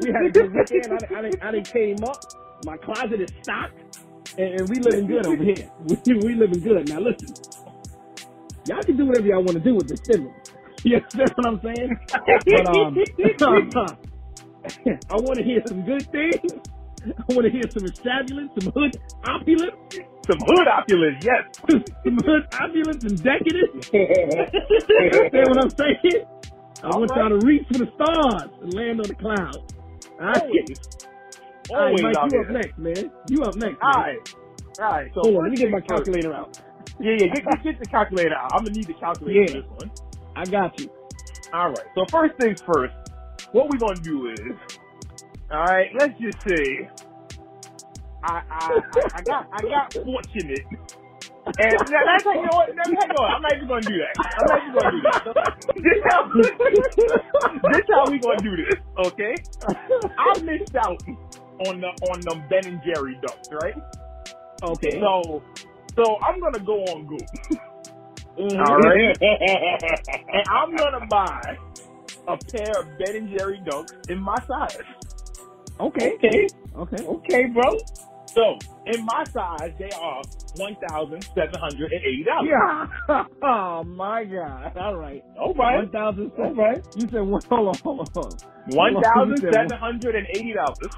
We 0.00 0.08
had 0.12 0.26
a 0.26 0.30
good 0.30 0.52
weekend. 0.54 0.92
I, 0.92 0.98
I, 1.14 1.48
I 1.48 1.52
done 1.52 1.64
came 1.64 2.04
up. 2.04 2.24
My 2.64 2.76
closet 2.78 3.20
is 3.20 3.30
stocked, 3.42 3.78
and, 4.38 4.60
and 4.60 4.68
we 4.70 4.80
living 4.80 5.06
good 5.06 5.26
over 5.26 5.44
here. 5.44 5.70
We, 5.84 5.96
we 6.06 6.34
living 6.36 6.60
good. 6.62 6.88
Now 6.88 7.00
listen, 7.00 7.30
y'all 8.66 8.82
can 8.84 8.96
do 8.96 9.06
whatever 9.06 9.26
y'all 9.28 9.44
want 9.44 9.58
to 9.58 9.60
do 9.64 9.76
with 9.76 9.88
this 9.88 10.00
stimulus. 10.00 10.36
You 10.84 10.96
understand 10.96 11.32
what 11.36 11.46
I'm 11.46 11.60
saying? 11.62 11.98
But 12.50 12.66
um, 12.68 13.04
I 15.10 15.16
want 15.16 15.38
to 15.38 15.44
hear 15.44 15.60
some 15.68 15.84
good 15.84 16.06
things. 16.12 16.52
I 17.06 17.34
want 17.34 17.44
to 17.46 17.50
hear 17.52 17.64
some 17.70 17.86
extravagance, 17.86 18.52
some 18.60 18.72
hood 18.74 18.96
opulence, 19.28 19.76
Some 20.30 20.40
hood 20.46 20.68
opulence, 20.68 21.18
yes. 21.22 21.44
some 22.04 22.18
hood 22.24 22.44
opulence 22.54 23.04
and 23.04 23.22
decadence. 23.22 23.90
You 24.98 25.06
understand 25.10 25.48
what 25.50 25.58
I'm 25.58 25.70
saying? 25.70 26.24
I 26.82 26.90
All 26.90 27.00
want 27.00 27.12
right. 27.12 27.16
y'all 27.16 27.30
to 27.30 27.38
reach 27.38 27.66
for 27.68 27.78
the 27.78 27.88
stars 27.94 28.50
and 28.62 28.74
land 28.74 29.00
on 29.00 29.08
the 29.08 29.14
clouds. 29.16 29.58
All 30.20 30.26
right, 30.26 30.42
Always. 30.42 30.80
All 31.70 31.80
right 31.80 31.98
Mike, 32.00 32.20
you 32.24 32.40
up 32.40 32.48
next, 32.50 32.78
man. 32.78 33.12
You 33.28 33.44
up 33.44 33.56
next. 33.56 33.82
All 33.82 33.90
man. 33.90 34.02
right. 34.02 34.18
All 34.78 34.90
right. 34.92 35.12
So 35.14 35.22
Hold 35.22 35.36
on, 35.36 35.44
let 35.44 35.52
me 35.52 35.58
get 35.58 35.70
my 35.70 35.80
calculator 35.80 36.34
out. 36.34 36.50
Yeah, 37.00 37.12
yeah. 37.20 37.28
Get, 37.28 37.48
get, 37.48 37.62
get 37.64 37.78
the 37.80 37.86
calculator 37.86 38.34
out. 38.36 38.52
I'm 38.54 38.64
gonna 38.64 38.72
need 38.76 38.88
the 38.88 38.94
calculator 38.94 39.40
Yeah. 39.40 39.46
for 39.46 39.52
this 39.52 39.66
one. 39.70 39.92
I 40.36 40.46
got 40.46 40.78
you. 40.80 40.90
All 41.52 41.70
right. 41.70 41.86
So 41.96 42.06
first 42.10 42.34
things 42.40 42.58
first. 42.66 42.94
What 43.52 43.68
we're 43.70 43.78
gonna 43.78 44.00
do 44.02 44.28
is, 44.28 44.56
all 45.50 45.64
right. 45.64 45.90
Let's 45.98 46.14
just 46.20 46.38
say, 46.48 46.90
I 48.22 48.42
I 48.50 48.80
I, 49.14 49.22
got 49.22 49.46
I 49.52 49.62
got 49.68 49.94
fortunate. 50.04 50.66
And 51.58 51.82
now, 51.90 52.02
how 52.24 52.34
you 52.34 52.42
know 52.42 52.54
what? 52.54 52.70
You? 52.74 52.98
I'm 53.26 53.42
not 53.42 53.52
even 53.56 53.68
gonna 53.68 53.82
do 53.86 53.98
that. 53.98 54.16
I'm 54.38 54.46
not 54.48 54.60
even 54.62 54.74
gonna 54.74 54.90
do 54.90 55.02
that. 55.02 55.22
This 55.76 55.98
how 56.04 56.30
this 57.66 57.86
how 57.94 58.10
we 58.10 58.18
gonna 58.20 58.40
do 58.42 58.56
this, 58.56 58.76
okay? 58.98 59.34
I 60.18 60.38
missed 60.42 60.76
out 60.76 61.02
on 61.60 61.80
the 61.80 61.88
on 62.10 62.24
them 62.26 62.46
Ben 62.48 62.66
and 62.66 62.82
Jerry 62.82 63.18
dunks, 63.22 63.52
right? 63.52 63.76
Okay. 64.62 65.00
So, 65.00 65.44
so 65.96 66.18
I'm 66.22 66.40
gonna 66.40 66.60
go 66.64 66.84
on 66.86 67.06
Goop, 67.06 67.28
Mhm. 68.38 68.66
all 68.66 68.78
right, 68.78 69.02
and 70.32 70.44
I'm 70.50 70.76
gonna 70.76 71.06
buy 71.10 71.58
a 72.28 72.38
pair 72.38 72.80
of 72.80 72.98
Ben 72.98 73.16
and 73.16 73.30
Jerry 73.30 73.62
dunks 73.66 73.92
in 74.08 74.18
my 74.20 74.36
size. 74.48 74.84
Okay. 75.80 76.12
Okay, 76.22 76.50
Okay. 76.76 77.08
okay, 77.08 77.44
bro. 77.54 77.80
So, 78.34 78.62
in 78.86 79.04
my 79.04 79.26
size, 79.34 79.72
they 79.78 79.92
are 79.92 80.24
one 80.54 80.76
thousand 80.76 81.26
seven 81.34 81.60
hundred 81.60 81.92
and 81.92 82.02
eighty 82.02 82.24
dollars. 82.24 82.50
Yeah. 82.50 82.86
Oh 83.42 83.84
my 83.84 84.24
God. 84.24 84.72
All 84.76 84.96
right. 84.96 85.24
All 85.38 85.54
right. 85.54 85.80
One 85.80 85.90
thousand. 85.90 86.32
All 86.38 86.54
right. 86.54 86.82
You 86.94 87.08
said 87.12 87.20
one. 87.22 87.42
Hold 87.50 87.68
on. 87.68 87.80
Hold 87.84 88.00
on. 88.00 88.08
Hold. 88.14 88.40
One 88.66 88.98
thousand 88.98 89.44
seven 89.50 89.78
hundred 89.78 90.16
and 90.16 90.26
eighty 90.34 90.54
dollars. 90.54 90.92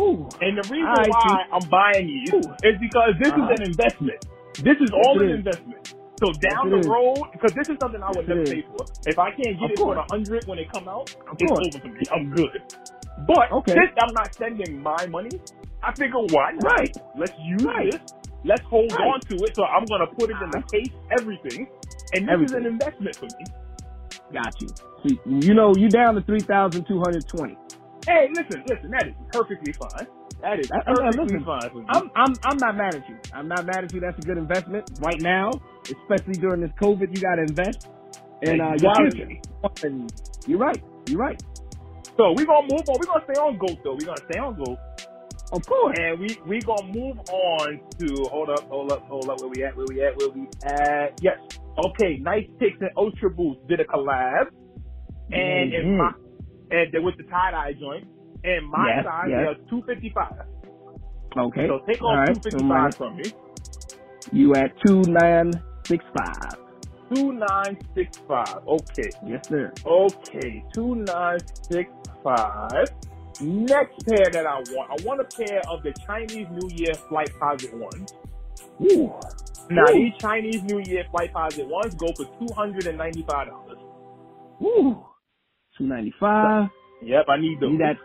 Ooh. 0.00 0.30
And 0.40 0.58
the 0.58 0.64
reason 0.64 0.90
All 0.90 0.96
right, 0.96 1.16
why 1.16 1.44
I'm 1.52 1.68
buying 1.70 2.06
these 2.08 2.34
is 2.62 2.80
because 2.80 3.14
this 3.20 3.32
Uh-huh. 3.32 3.38
is 3.38 3.50
an 3.50 3.62
investment. 3.62 4.20
This 4.58 4.76
is 4.80 4.92
all 4.94 5.20
Yes, 5.20 5.22
an 5.22 5.30
is. 5.38 5.40
investment. 5.40 5.80
So 6.20 6.32
down 6.34 6.70
it 6.70 6.70
the 6.70 6.78
road, 6.78 7.28
because 7.32 7.52
this 7.56 7.68
is 7.68 7.78
something 7.80 8.02
I 8.02 8.12
would 8.12 8.28
Yes, 8.28 8.28
never 8.28 8.44
pay 8.44 8.62
for. 8.68 8.86
If 9.06 9.18
I 9.18 9.30
can't 9.32 9.60
get 9.60 9.70
Of 9.70 9.72
it 9.72 9.82
for 9.82 9.94
course. 9.94 10.00
a 10.00 10.04
hundred 10.10 10.46
when 10.46 10.58
it 10.58 10.70
come 10.70 10.88
out, 10.88 11.10
Of 11.30 11.38
it's 11.38 11.52
course. 11.52 11.68
over 11.68 11.80
for 11.80 11.88
me. 11.88 12.06
I'm 12.14 12.30
good. 12.30 12.62
But 13.18 13.52
Okay. 13.52 13.76
since 13.76 13.92
I'm 14.00 14.14
not 14.14 14.34
spending 14.34 14.82
my 14.82 15.06
money, 15.06 15.40
I 15.82 15.92
figure 15.94 16.20
why 16.20 16.52
not? 16.54 16.78
Right. 16.78 16.96
Let's 17.14 17.34
use 17.38 17.68
Right. 17.68 17.92
this. 17.92 18.00
Let's 18.44 18.64
hold 18.70 18.96
Right. 18.98 19.14
on 19.14 19.22
to 19.30 19.44
it. 19.44 19.54
So 19.56 19.64
I'm 19.64 19.88
gonna 19.88 20.08
put 20.16 20.30
it 20.30 20.42
in 20.42 20.50
the 20.52 20.60
uh-huh. 20.60 20.72
case, 20.72 20.92
everything. 21.10 21.68
And 22.12 22.28
this 22.28 22.38
is 22.42 22.52
an 22.54 22.66
investment 22.66 23.16
for 23.18 23.26
me. 23.26 23.46
Got 24.32 24.60
you. 24.60 24.74
See, 25.04 25.20
you 25.26 25.54
know, 25.54 25.76
you 25.76 25.90
down 25.90 26.16
to 26.16 26.22
three 26.22 26.42
thousand 26.42 26.86
two 26.88 27.00
hundred 27.00 27.28
twenty. 27.28 27.58
Hey, 28.06 28.28
listen, 28.34 28.64
listen, 28.68 28.90
that 28.92 29.08
is 29.08 29.14
perfectly 29.32 29.74
fine. 29.78 30.06
That 30.42 30.60
is 30.60 30.70
I- 30.70 30.80
perfectly 30.84 31.38
listen, 31.38 31.44
fine. 31.44 31.86
I'm 31.88 32.10
I'm 32.14 32.34
I'm 32.44 32.58
not 32.58 32.76
mad 32.76 32.94
at 32.94 33.08
you. 33.08 33.16
I'm 33.32 33.48
not 33.48 33.66
mad 33.66 33.84
at 33.84 33.92
you. 33.92 34.00
That's 34.00 34.18
a 34.18 34.22
good 34.22 34.38
investment 34.38 34.90
right 35.00 35.20
now, 35.20 35.50
especially 35.84 36.34
during 36.34 36.60
this 36.60 36.70
COVID. 36.80 37.14
You 37.14 37.22
got 37.22 37.36
to 37.36 37.42
invest 37.42 37.88
in 38.42 38.60
uh, 38.60 38.74
your 38.80 38.94
future. 38.96 39.28
And 39.82 40.12
you're 40.46 40.58
right. 40.58 40.82
You're 41.08 41.18
right. 41.18 41.42
So 42.16 42.32
we're 42.32 42.46
gonna 42.46 42.68
move 42.70 42.82
on. 42.88 42.96
We're 43.00 43.06
gonna 43.06 43.24
stay 43.24 43.40
on 43.40 43.58
GOAT 43.58 43.78
though. 43.82 43.94
We're 43.94 44.06
gonna 44.06 44.24
stay 44.30 44.38
on 44.38 44.54
GOAT. 44.56 44.78
Of 45.52 45.64
course. 45.66 45.96
And 45.98 46.20
we 46.20 46.38
we 46.46 46.60
gonna 46.60 46.92
move 46.92 47.18
on 47.30 47.80
to 47.98 48.24
hold 48.30 48.50
up, 48.50 48.68
hold 48.68 48.92
up, 48.92 49.06
hold 49.08 49.28
up. 49.30 49.40
Where 49.40 49.48
we 49.48 49.64
at? 49.64 49.76
Where 49.76 49.86
we 49.88 50.02
at? 50.04 50.16
Where 50.18 50.28
we 50.30 50.48
at? 50.64 51.18
Yes. 51.22 51.38
Okay. 51.78 52.18
Nice 52.20 52.46
Kicks 52.60 52.76
and 52.80 52.90
Ultra 52.96 53.30
Boost 53.30 53.66
did 53.68 53.80
a 53.80 53.84
collab, 53.84 54.48
and 55.32 55.72
Mhm. 55.72 55.96
my 55.98 56.12
and 56.70 56.92
they- 56.92 56.98
with 56.98 57.16
the 57.16 57.22
tie 57.24 57.52
dye 57.52 57.72
joint. 57.74 58.06
And 58.46 58.68
my 58.70 58.88
Yes, 58.96 59.04
size 59.04 59.28
yes. 59.30 59.56
is 59.58 59.70
two 59.70 59.82
fifty 59.86 60.10
five. 60.14 60.46
Okay. 61.36 61.66
So 61.68 61.80
take 61.86 62.02
off 62.02 62.16
right. 62.18 62.28
two 62.28 62.40
fifty 62.42 62.58
So 62.58 62.64
my- 62.64 62.90
from 62.90 63.16
me. 63.16 63.24
You 64.32 64.54
at 64.54 64.72
two 64.86 65.02
nine 65.02 65.52
six 65.84 66.04
five. 66.16 66.56
Two 67.14 67.32
nine 67.32 67.78
six 67.94 68.18
five. 68.26 68.58
Okay. 68.66 69.10
Yes, 69.26 69.48
sir. 69.48 69.72
Okay. 69.84 70.64
Two 70.74 70.94
nine 70.96 71.38
six 71.62 71.90
five. 72.24 72.86
Next 73.40 74.06
pair 74.06 74.30
that 74.32 74.46
I 74.46 74.56
want, 74.72 74.90
I 75.00 75.04
want 75.04 75.20
a 75.20 75.24
pair 75.24 75.60
of 75.68 75.82
the 75.82 75.92
Chinese 76.06 76.46
New 76.50 76.70
Year 76.74 76.94
Flight 77.08 77.30
Posit 77.38 77.74
ones. 77.74 78.14
Ooh. 78.82 79.12
Now 79.68 79.84
Ooh. 79.90 79.92
these 79.92 80.12
Chinese 80.18 80.62
New 80.62 80.80
Year 80.86 81.04
Flight 81.10 81.32
Posit 81.34 81.66
ones 81.68 81.94
go 81.96 82.06
for 82.16 82.24
two 82.38 82.52
hundred 82.54 82.86
and 82.86 82.96
ninety 82.98 83.24
five 83.28 83.48
dollars. 83.48 83.78
Ooh. 84.62 85.04
Two 85.76 85.86
ninety 85.86 86.14
five. 86.18 86.68
Yep, 87.02 87.26
I 87.28 87.36
need 87.38 87.60
those. 87.60 87.78
At 87.80 87.96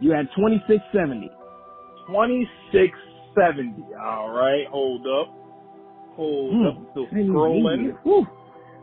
you 0.00 0.12
at 0.14 0.26
twenty 0.38 0.62
six 0.68 0.82
seventy. 0.92 1.30
twenty 2.06 2.48
six 2.72 2.96
seventy. 3.34 3.84
All 4.00 4.30
right, 4.30 4.66
hold 4.68 5.06
up, 5.06 5.34
hold 6.16 6.52
Hmm. 6.54 6.66
up. 6.66 6.76
Still 6.92 7.06
scrolling. 7.06 8.26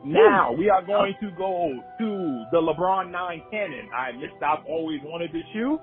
Now 0.04 0.52
we 0.52 0.70
are 0.70 0.84
going 0.84 1.16
to 1.22 1.32
go 1.32 1.74
to 2.00 2.46
the 2.52 2.58
LeBron 2.62 3.10
Nine 3.12 3.42
Cannon. 3.50 3.90
I 3.96 4.12
missed. 4.12 4.42
I've 4.46 4.64
always 4.68 5.02
wanted 5.04 5.32
this 5.34 5.44
shoe. 5.52 5.80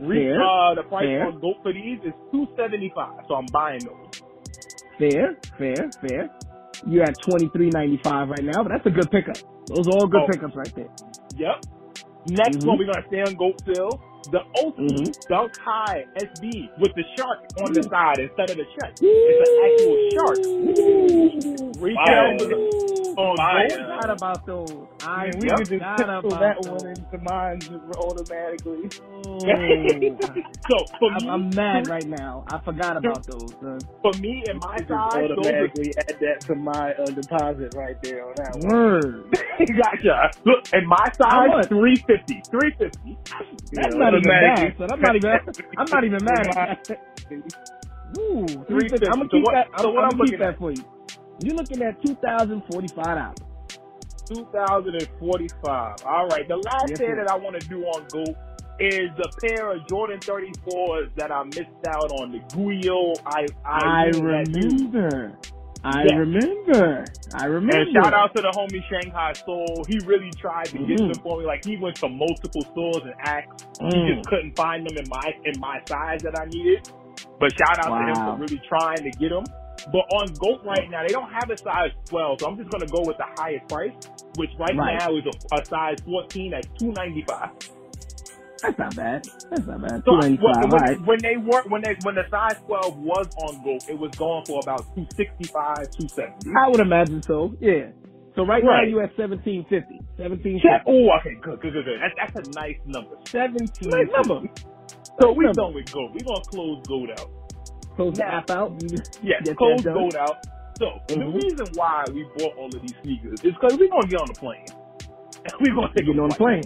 Re- 0.00 0.32
uh, 0.32 0.74
the 0.74 0.82
price 0.88 1.04
Fair. 1.04 1.26
on 1.28 1.40
for 1.62 1.72
these 1.72 1.98
is 2.04 2.12
two 2.32 2.46
seventy 2.56 2.90
five. 2.94 3.20
So 3.28 3.34
I'm 3.34 3.46
buying 3.52 3.80
those. 3.84 4.22
Fair, 4.98 5.36
fair, 5.56 5.90
fair. 6.00 6.30
You're 6.86 7.04
at 7.04 7.14
twenty 7.20 7.48
three 7.54 7.70
ninety 7.70 8.00
five 8.02 8.28
right 8.28 8.42
now, 8.42 8.62
but 8.64 8.70
that's 8.70 8.86
a 8.86 8.90
good 8.90 9.10
pickup. 9.10 9.36
Those 9.68 9.86
are 9.86 9.92
all 9.92 10.06
good 10.08 10.22
Oh. 10.22 10.26
pickups 10.26 10.56
right 10.56 10.72
there. 10.74 10.88
Yep. 11.36 11.64
Next 12.28 12.56
Mhm. 12.58 12.66
one, 12.66 12.78
we're 12.78 12.86
gonna 12.86 13.06
stay 13.06 13.22
on 13.22 13.34
Goat 13.34 13.60
still. 13.60 14.00
The 14.26 14.40
Oski 14.54 15.04
Mhm. 15.04 15.14
Dunk 15.28 15.52
High 15.64 16.06
SB 16.16 16.70
with 16.78 16.92
the 16.94 17.04
shark 17.16 17.40
on 17.58 17.72
the 17.74 17.82
side 17.84 18.18
instead 18.20 18.50
of 18.50 18.56
the 18.58 18.66
chest. 18.66 18.96
It's 19.26 19.40
an 19.40 19.50
actual 19.64 19.98
shark. 20.14 20.40
Retail 21.80 22.36
Fire. 22.36 22.36
on 23.16 23.36
Forgot 23.68 24.10
about 24.10 24.46
those. 24.46 24.88
I 25.02 25.28
Man, 25.28 25.38
we 25.40 25.48
Yep. 25.48 25.56
could 25.56 25.68
just 25.70 25.70
forgot 25.70 25.96
pencil 25.96 26.32
about 26.32 26.40
that 26.40 26.62
those. 26.62 26.66
one 26.66 26.86
into 26.86 27.18
mine 27.18 27.60
just 27.60 27.84
automatically. 27.98 28.90
so 30.68 30.76
for 30.98 31.12
I'm, 31.12 31.24
me, 31.24 31.28
I'm 31.28 31.50
mad 31.54 31.88
right 31.88 32.06
now. 32.06 32.44
I 32.48 32.58
forgot 32.64 32.96
about 32.96 33.26
those. 33.26 33.54
Son. 33.60 33.78
for 34.02 34.12
me 34.20 34.44
and 34.48 34.60
my 34.60 34.78
Just 34.78 34.88
size, 34.88 35.28
those 35.36 35.52
are 35.54 35.70
automatically 35.72 35.94
add 35.98 36.16
that 36.20 36.40
to 36.46 36.54
my 36.56 36.92
uh, 36.94 37.10
deposit 37.10 37.74
right 37.74 37.96
there 38.02 38.26
on 38.26 38.34
that 38.36 38.56
one. 38.58 38.72
Word. 38.72 39.24
gotcha. 39.82 40.30
Look, 40.44 40.64
and 40.72 40.86
my 40.88 41.10
How 41.28 41.46
size, 41.46 41.48
much? 41.48 41.68
350. 41.68 42.42
350. 42.50 43.18
That's 43.74 43.94
Yeah, 43.94 43.98
not 43.98 44.09
even 44.14 44.30
automatically. 44.30 44.70
bad. 44.70 44.78
Son. 44.78 44.90
I'm 44.92 45.00
not 45.00 45.16
even. 45.16 45.30
I'm 45.78 45.90
not 45.90 46.04
even 46.04 46.24
mad. 46.24 46.78
Ooh, 48.18 48.64
350. 48.68 49.06
I'm 49.06 49.18
gonna 49.18 49.28
So 49.30 49.36
keep 49.36 49.44
what- 49.44 49.54
that. 49.54 49.68
I'm, 49.74 49.94
what 49.94 50.04
I'm 50.04 50.10
I'm 50.12 50.18
gonna 50.18 50.30
keep 50.30 50.38
that 50.38 50.54
at? 50.54 50.58
for 50.58 50.72
you. 50.72 50.84
You're 51.40 51.56
looking 51.56 51.82
at 51.82 52.02
two 52.04 52.16
thousand 52.16 52.62
forty 52.70 52.88
five 52.88 53.16
dollars. 53.16 53.36
2045. 54.28 55.96
All 56.06 56.26
right. 56.28 56.46
The 56.48 56.56
last 56.56 56.86
Yes, 56.88 56.98
pair 56.98 57.16
that 57.16 57.30
I 57.30 57.36
want 57.36 57.60
to 57.60 57.68
do 57.68 57.82
on 57.84 58.06
Go 58.12 58.22
is 58.78 59.10
the 59.16 59.28
pair 59.42 59.72
of 59.72 59.86
Jordan 59.88 60.20
34s 60.20 61.14
that 61.16 61.30
I 61.32 61.44
missed 61.44 61.68
out 61.88 62.10
on. 62.20 62.32
The 62.32 62.38
Guyo. 62.54 63.16
I 63.26 63.46
I, 63.64 64.04
I 64.04 64.04
remember. 64.06 65.38
I 65.82 66.02
Yes. 66.04 66.12
remember. 66.18 67.04
I 67.34 67.44
remember. 67.46 67.80
And 67.80 67.92
shout 67.94 68.12
out 68.12 68.34
to 68.36 68.42
the 68.42 68.52
homie 68.52 68.82
Shanghai 68.90 69.32
Soul. 69.32 69.84
He 69.88 69.98
really 70.04 70.30
tried 70.38 70.66
to 70.66 70.78
get 70.78 70.98
Mhm. 71.00 71.14
them 71.14 71.22
for 71.22 71.38
me. 71.40 71.46
Like 71.46 71.64
he 71.64 71.76
went 71.78 71.96
to 71.96 72.08
multiple 72.08 72.62
stores 72.72 73.02
and 73.04 73.14
asked. 73.24 73.66
He 73.80 73.86
Mm. 73.86 74.14
just 74.16 74.28
couldn't 74.28 74.56
find 74.56 74.86
them 74.86 74.96
in 74.98 75.08
my 75.08 75.34
in 75.44 75.58
my 75.58 75.80
size 75.88 76.20
that 76.22 76.38
I 76.38 76.44
needed. 76.46 76.88
But 77.38 77.52
shout 77.56 77.78
out 77.78 77.96
to 77.96 78.06
him 78.06 78.14
for 78.24 78.36
really 78.36 78.60
trying 78.68 78.98
to 79.04 79.10
get 79.18 79.30
them. 79.30 79.44
But 79.90 80.04
on 80.12 80.28
Goat 80.34 80.60
right 80.64 80.90
now, 80.90 81.00
they 81.06 81.12
don't 81.12 81.32
have 81.32 81.48
a 81.50 81.56
size 81.56 81.92
12, 82.10 82.40
so 82.40 82.46
I'm 82.48 82.58
just 82.58 82.68
gonna 82.70 82.86
go 82.86 83.00
with 83.06 83.16
the 83.16 83.24
highest 83.38 83.66
price, 83.68 83.94
which 84.36 84.50
right, 84.58 84.76
Right. 84.76 84.98
now 84.98 85.16
is 85.16 85.24
a, 85.24 85.56
a 85.56 85.64
size 85.64 85.96
14 86.04 86.52
at 86.52 86.66
295. 86.78 87.48
That's 88.62 88.78
not 88.78 88.96
bad. 88.96 89.24
That's 89.50 89.66
not 89.66 89.80
bad. 89.82 90.02
So 90.04 90.12
Two 90.12 90.18
when, 90.18 90.38
five. 90.38 90.70
Right. 90.72 91.00
when 91.06 91.18
they 91.22 91.36
were 91.36 91.62
when 91.68 91.82
they 91.82 91.96
when 92.02 92.14
the 92.14 92.24
size 92.30 92.56
12 92.66 92.98
was 92.98 93.26
on 93.36 93.62
Goat, 93.64 93.84
it 93.88 93.98
was 93.98 94.10
going 94.16 94.44
for 94.46 94.60
about 94.62 94.84
265, 94.94 95.90
270. 95.90 96.50
I 96.58 96.68
would 96.68 96.80
imagine 96.80 97.22
so. 97.22 97.54
Yeah. 97.60 97.90
So 98.36 98.44
right, 98.46 98.62
Right. 98.62 98.84
now 98.84 98.88
you 98.88 99.00
at 99.00 99.10
seventeen 99.16 99.64
fifty. 99.68 99.98
Seventeen 100.16 100.60
Oh, 100.86 101.10
okay, 101.20 101.34
good, 101.42 101.60
good, 101.60 101.72
good, 101.72 101.84
good. 101.84 101.98
That's, 102.00 102.32
that's 102.34 102.48
a 102.48 102.50
nice 102.52 102.76
number. 102.86 103.16
17. 103.26 103.90
Nice 103.90 104.06
number. 104.16 104.48
So 105.20 105.32
we 105.32 105.44
done 105.52 105.74
with 105.74 105.90
Goat. 105.90 106.12
We 106.14 106.20
gonna 106.20 106.44
close 106.48 106.82
Goat 106.86 107.10
out. 107.18 107.28
Close 107.96 108.14
the 108.16 108.24
app 108.24 108.50
out. 108.50 108.78
Get 108.78 109.56
close. 109.56 109.82
Goat 109.82 110.14
out. 110.14 110.36
So 110.78 110.98
the 111.08 111.16
Mhm. 111.16 111.34
reason 111.34 111.66
why 111.74 112.04
we 112.14 112.24
bought 112.38 112.56
all 112.56 112.66
of 112.74 112.80
these 112.80 112.94
sneakers 113.02 113.40
is 113.42 113.52
because 113.52 113.76
we're 113.78 113.88
gonna 113.90 114.06
get 114.06 114.20
on 114.20 114.28
the 114.28 114.34
plane. 114.34 114.64
we 115.60 115.68
gonna 115.74 115.88
take 115.94 116.06
Get 116.06 116.18
on 116.18 116.28
the 116.30 116.34
plane. 116.36 116.62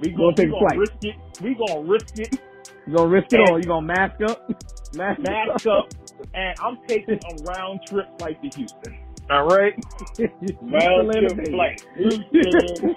We 0.00 0.10
Gonna 0.10 0.34
gonna, 0.34 0.36
take 0.36 0.46
we 0.46 0.50
a 0.50 0.50
gonna 0.52 0.68
flight. 0.68 0.78
risk 0.78 0.92
it. 1.02 1.16
We 1.42 1.54
gonna 1.54 1.80
risk 1.88 2.18
it. 2.18 2.40
You 2.86 2.96
gonna 2.96 3.08
risk 3.08 3.32
it 3.32 3.40
And- 3.40 3.48
all? 3.50 3.58
You 3.58 3.64
gonna 3.64 3.86
mask 3.86 4.20
up? 4.22 4.50
Mask, 4.94 5.20
Mask 5.20 5.66
up, 5.66 5.88
and 6.32 6.56
I'm 6.60 6.78
taking 6.86 7.18
a 7.18 7.42
round 7.42 7.80
trip 7.86 8.06
flight 8.18 8.40
to 8.42 8.48
Houston. 8.56 8.96
All 9.28 9.46
right. 9.46 9.74
Round 10.62 11.10
trip 11.12 11.48
flight. 11.48 11.84
Houston. 11.96 12.94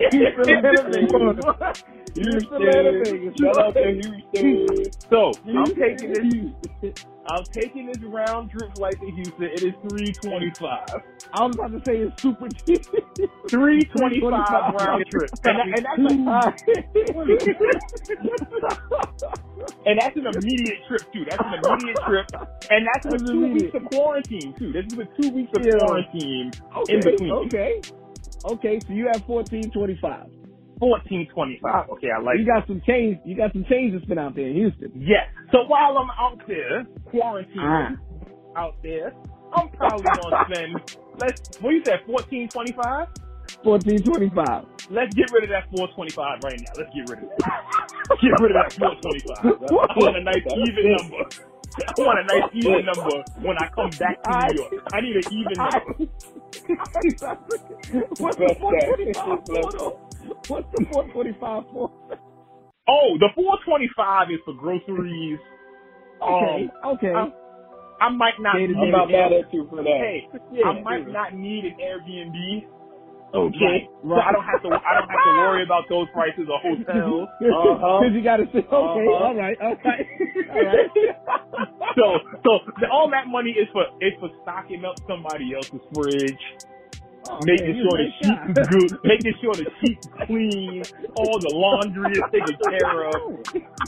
Houston. 2.15 3.33
Shout 3.39 3.57
out 3.57 3.73
to 3.73 3.83
Houston. 4.33 4.91
So 5.09 5.31
I'm 5.47 5.75
taking 5.75 6.53
this. 6.81 7.05
I'm 7.31 7.43
taking 7.53 7.85
this 7.87 7.97
round 8.03 8.49
trip 8.49 8.73
flight 8.75 8.99
to 8.99 9.11
Houston. 9.11 9.43
It 9.43 9.63
is 9.63 9.73
three 9.87 10.11
twenty 10.13 10.51
five. 10.59 10.87
I 11.33 11.45
was 11.45 11.55
about 11.55 11.71
to 11.73 11.81
say 11.85 11.97
it's 11.97 12.21
super 12.21 12.47
cheap. 12.65 12.85
Three 13.49 13.81
twenty 13.83 14.19
five 14.21 14.73
round 14.73 15.05
trip, 15.11 15.29
and, 15.43 15.75
and 15.75 15.85
that's 15.85 15.99
and 19.85 19.99
that's 19.99 20.15
an 20.15 20.25
immediate 20.27 20.79
trip 20.87 21.01
too. 21.13 21.25
That's 21.29 21.43
an 21.43 21.61
immediate 21.63 21.97
trip, 22.07 22.27
and 22.71 22.87
that's 22.93 23.05
with 23.05 23.27
two 23.27 23.33
immediate. 23.33 23.73
weeks 23.73 23.75
of 23.75 23.85
quarantine 23.91 24.53
too. 24.57 24.71
This 24.71 24.85
is 24.87 24.95
with 24.95 25.07
two 25.21 25.29
weeks 25.31 25.51
of 25.55 25.65
Yeah. 25.65 25.77
quarantine 25.79 26.51
okay, 26.77 26.93
in 26.93 26.99
between. 27.01 27.31
okay, 27.31 27.81
okay. 28.45 28.79
So 28.79 28.93
you 28.93 29.07
have 29.07 29.23
fourteen 29.25 29.69
twenty 29.71 29.97
five. 30.01 30.27
Fourteen 30.79 31.27
twenty 31.33 31.59
five. 31.61 31.89
Okay, 31.89 32.07
I 32.15 32.21
like. 32.21 32.37
You 32.39 32.45
got 32.45 32.67
some 32.67 32.81
change. 32.87 33.19
You 33.25 33.35
got 33.35 33.51
some 33.53 33.65
change 33.69 33.93
to 33.93 34.01
spend 34.05 34.19
out 34.19 34.35
there 34.35 34.47
in 34.47 34.55
Houston. 34.55 34.91
Yes. 34.95 35.27
So 35.51 35.63
while 35.67 35.97
I'm 35.97 36.09
out 36.11 36.41
there 36.47 36.85
quarantining, 37.11 37.57
Ah. 37.59 37.91
out 38.55 38.75
there, 38.83 39.13
I'm 39.53 39.69
probably 39.69 40.03
gonna 40.03 40.45
spend. 40.51 40.97
Let's. 41.19 41.59
What 41.61 41.71
you 41.71 41.81
said? 41.85 42.01
Fourteen 42.05 42.47
twenty 42.49 42.71
five. 42.73 43.07
Fourteen 43.63 44.01
twenty 44.03 44.29
five. 44.29 44.65
Let's 44.91 45.13
get 45.13 45.29
rid 45.31 45.43
of 45.43 45.49
that 45.49 45.69
425 45.69 46.39
right 46.43 46.59
now. 46.59 46.73
Let's 46.75 46.89
get 46.95 47.07
rid 47.13 47.21
of 47.21 47.29
that. 47.45 47.61
get 48.19 48.39
rid 48.41 48.49
of 48.49 48.57
that 48.57 48.73
425. 48.73 49.45
I 49.45 49.99
want 50.01 50.17
a 50.17 50.23
nice 50.23 50.41
even 50.49 50.97
number. 50.97 51.29
I 51.77 51.93
want 52.01 52.17
a 52.17 52.23
nice 52.25 52.49
even 52.53 52.85
number 52.85 53.23
when 53.45 53.55
I 53.59 53.69
come 53.69 53.91
back 54.01 54.17
to 54.23 54.29
New 54.49 54.63
York. 54.65 54.73
I 54.91 55.01
need 55.01 55.15
an 55.15 55.23
even 55.29 55.57
number. 55.61 56.09
What's 58.17 58.37
the 58.37 58.55
four 58.59 58.73
twenty 60.23 60.33
five 60.33 60.43
for? 60.43 60.43
though? 60.43 60.43
What's 60.47 60.67
the 60.73 60.81
four 60.89 61.05
twenty 61.13 61.37
five 61.39 61.63
for? 61.73 61.91
Oh, 62.87 63.17
the 63.19 63.29
425 63.35 64.31
is 64.31 64.39
for 64.45 64.53
groceries. 64.55 65.39
Okay, 66.21 66.67
Um, 66.67 66.71
okay. 66.95 67.13
I, 67.15 68.05
I 68.05 68.09
might 68.09 68.39
not 68.39 68.61
need. 68.61 68.77
I'm 68.77 68.93
an 69.05 69.11
mad 69.11 69.33
at 69.33 69.53
you 69.53 69.67
for 69.69 69.83
that. 69.83 69.85
Hey, 69.99 70.27
Yeah, 70.51 70.65
I 70.65 70.81
might 70.81 71.07
not 71.07 71.33
need 71.35 71.65
an 71.65 71.75
Airbnb. 71.81 72.67
Okay, 73.33 73.87
So 74.03 74.15
I 74.15 74.31
don't 74.33 74.45
have 74.45 74.61
to. 74.63 74.69
I 74.69 74.93
don't 74.99 75.09
have 75.09 75.23
to 75.23 75.31
worry 75.37 75.63
about 75.63 75.85
those 75.89 76.07
prices 76.13 76.47
or 76.49 76.59
hotels. 76.61 77.29
Uh-huh. 77.41 77.99
Because 78.01 78.15
you 78.15 78.23
got 78.23 78.37
to 78.37 78.45
say, 78.53 78.59
okay, 78.59 78.69
Uh-huh. 78.71 79.25
all 79.25 79.35
right, 79.35 79.57
okay, 79.61 79.99
all 80.49 80.63
right. 80.65 80.91
so 81.97 82.05
so 82.45 82.51
the, 82.79 82.87
all 82.91 83.09
that 83.11 83.27
money 83.27 83.51
is 83.51 83.67
for 83.73 83.85
is 84.01 84.13
for 84.19 84.29
stocking 84.43 84.85
up 84.85 84.97
somebody 85.07 85.53
else's 85.55 85.81
fridge, 85.93 86.41
making 87.41 87.75
man, 87.75 87.83
sure 87.83 87.97
the 87.97 88.07
sheets 88.21 88.45
is 88.49 88.59
good, 88.69 88.91
making 89.03 89.33
sure 89.41 89.55
the 89.55 89.67
sheets 89.81 90.07
clean, 90.27 90.87
all 91.15 91.39
the 91.39 91.49
laundry 91.49 92.17
is 92.17 92.25
taken 92.31 92.57
care 92.69 93.09
of. 93.09 93.15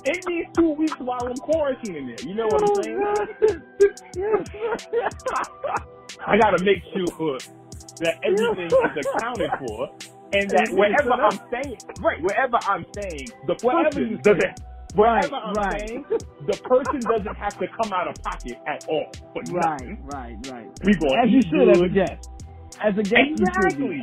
In 0.06 0.22
these 0.28 0.46
two 0.58 0.72
weeks 0.72 0.98
while 1.00 1.28
I'm 1.28 1.40
quarantining 1.40 2.08
there, 2.08 2.22
you 2.22 2.36
know 2.36 2.48
what 2.50 2.64
I'm 2.64 2.72
oh, 2.72 2.82
saying? 2.82 3.04
I 6.28 6.38
gotta 6.38 6.60
make 6.60 6.84
sure 6.94 7.40
that 8.00 8.16
everything 8.24 8.78
is 8.84 8.98
accounted 8.98 9.52
for. 9.60 9.90
And 10.34 10.54
that 10.54 10.74
wherever 10.74 11.12
I'm 11.14 11.40
staying, 11.50 11.78
right, 12.00 12.22
wherever 12.22 12.58
I'm 12.66 12.86
staying, 12.94 13.34
the 13.48 13.56
person 13.56 14.22
doesn't, 14.24 14.60
wherever 14.96 15.36
Right, 15.36 15.36
I'm 15.36 15.56
right. 15.56 15.80
staying, 15.80 16.06
the 16.48 16.58
person 16.58 17.06
doesn't 17.08 17.36
have 17.36 17.58
to 17.60 17.68
come 17.68 17.94
out 17.94 18.08
of 18.08 18.16
pocket 18.24 18.58
at 18.68 18.84
all 18.88 19.12
for 19.34 19.44
Right, 19.44 19.82
nothing. 19.82 20.00
right, 20.02 20.38
right. 20.48 20.72
We 20.84 20.96
going 20.96 21.20
As 21.24 21.32
you 21.32 21.44
should 21.50 21.70
as 21.70 21.82
a 21.82 21.90
guest. 21.90 22.30
As 22.84 22.98
a 22.98 23.04
guest, 23.04 23.16
Exactly. 23.40 24.02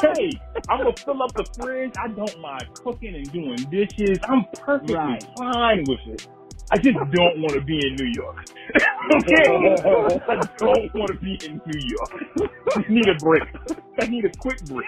should 0.00 0.40
I'm 0.68 0.78
gonna 0.78 0.92
fill 0.96 1.22
up 1.22 1.32
the 1.34 1.44
fridge. 1.58 1.92
I 1.98 2.08
don't 2.08 2.40
mind 2.40 2.64
cooking 2.74 3.14
and 3.14 3.32
doing 3.32 3.56
dishes. 3.70 4.18
I'm 4.24 4.44
perfectly 4.60 4.94
Right. 4.96 5.24
fine 5.36 5.84
with 5.88 6.00
it. 6.06 6.28
I 6.70 6.76
just 6.78 6.94
don't 6.96 7.40
want 7.42 7.52
to 7.52 7.60
be 7.60 7.78
in 7.86 7.96
New 7.96 8.12
York. 8.14 8.44
okay? 9.14 9.44
I 10.28 10.40
don't 10.56 10.94
want 10.94 11.08
to 11.12 11.18
be 11.20 11.38
in 11.44 11.60
New 11.66 11.80
York. 11.80 12.50
I 12.76 12.84
need 12.88 13.08
a 13.08 13.14
break. 13.16 13.42
I 14.00 14.06
need 14.06 14.24
a 14.24 14.30
quick 14.38 14.64
break. 14.66 14.86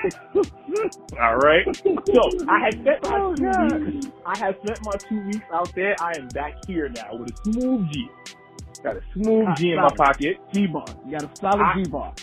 All 1.20 1.37
right. 1.37 1.66
So 1.77 2.49
I 2.49 2.61
had 2.64 2.75
spent 2.81 3.03
my 3.05 3.18
Oh, 3.20 3.35
two 3.35 3.45
God. 3.45 3.85
weeks. 3.87 4.07
I 4.25 4.39
have 4.39 4.55
spent 4.64 4.79
my 4.85 4.93
two 5.09 5.20
weeks 5.27 5.45
out 5.53 5.75
there. 5.75 5.95
I 6.01 6.12
am 6.18 6.29
back 6.29 6.55
here 6.66 6.89
now 6.89 7.16
with 7.16 7.31
a 7.33 7.53
smooth 7.53 7.91
G. 7.93 8.09
Got 8.83 8.97
a 8.97 9.01
smooth 9.12 9.49
G 9.57 9.72
in 9.72 9.77
my 9.77 9.91
pocket. 9.95 10.39
G-bar. 10.55 10.85
You 11.05 11.11
got 11.18 11.25
a 11.25 11.37
solid 11.37 11.61
I- 11.62 11.75
G-bar. 11.83 12.14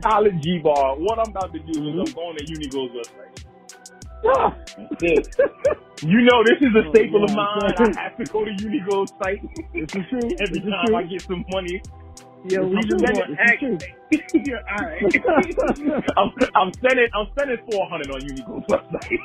College 0.00 0.40
G 0.42 0.58
ball. 0.58 0.96
What 0.98 1.18
I'm 1.18 1.30
about 1.30 1.52
to 1.52 1.58
do 1.58 1.70
is 1.70 1.76
I'm 1.76 1.84
mm-hmm. 2.04 2.14
going 2.14 2.36
to 2.36 2.44
Uniqlo's 2.44 2.92
website. 2.96 3.32
You 6.02 6.20
know 6.22 6.42
this 6.42 6.58
is 6.60 6.74
a 6.74 6.90
staple 6.90 7.22
of 7.22 7.30
mine. 7.32 7.62
I 7.78 8.00
have 8.02 8.16
to 8.16 8.24
go 8.24 8.44
to 8.44 8.50
Uniqlo's 8.50 9.12
site 9.22 9.40
this 9.72 9.94
is 9.94 10.04
true. 10.10 10.18
every 10.40 10.58
This 10.58 10.68
time 10.68 10.86
true. 10.86 10.96
I 10.96 11.02
get 11.04 11.22
some 11.22 11.44
money. 11.48 11.80
Yeah, 12.48 12.58
we 12.58 12.82
just 12.82 13.04
going 13.04 13.14
want 13.14 13.38
action. 13.38 13.78
all 14.50 14.82
right. 14.82 15.00
I'm, 16.16 16.32
I'm 16.56 16.72
sending 16.74 17.06
I'm 17.14 17.28
sending 17.38 17.58
400 17.70 18.10
on 18.10 18.20
Uniqlo's 18.20 18.66
website. 18.66 19.20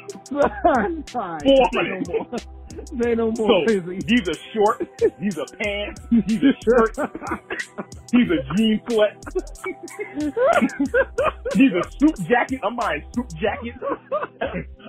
400. 1.09 2.45
They 2.93 3.15
no 3.15 3.31
more 3.31 3.47
so, 3.47 3.65
busy. 3.65 3.99
These 4.07 4.37
short. 4.53 4.87
He's 5.19 5.37
a 5.37 5.45
pants. 5.57 6.01
He's 6.27 6.43
a 6.43 6.53
shirt. 6.63 6.97
He's 8.11 8.29
a 8.29 8.55
jean 8.55 8.81
sweat. 8.89 9.23
He's 11.53 11.71
a 11.73 11.83
suit 11.99 12.27
jacket. 12.27 12.59
I'm 12.63 12.75
buying 12.75 13.03
suit 13.15 13.33
jacket. 13.35 13.73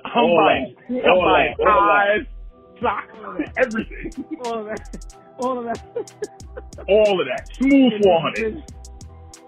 I'm 0.04 0.14
all 0.16 0.36
buying. 0.44 0.76
I'm 0.88 1.10
all 1.10 1.22
buying 1.24 1.54
ties, 1.64 2.26
socks, 2.80 3.50
everything. 3.56 4.24
All 4.44 4.60
of 4.60 4.66
that. 4.66 5.16
All 5.38 5.58
of 5.58 5.64
that. 5.64 5.78
all 6.88 7.20
of 7.20 7.26
that. 7.26 7.48
Smooth 7.54 7.92
four 8.02 8.20
hundred. 8.20 8.62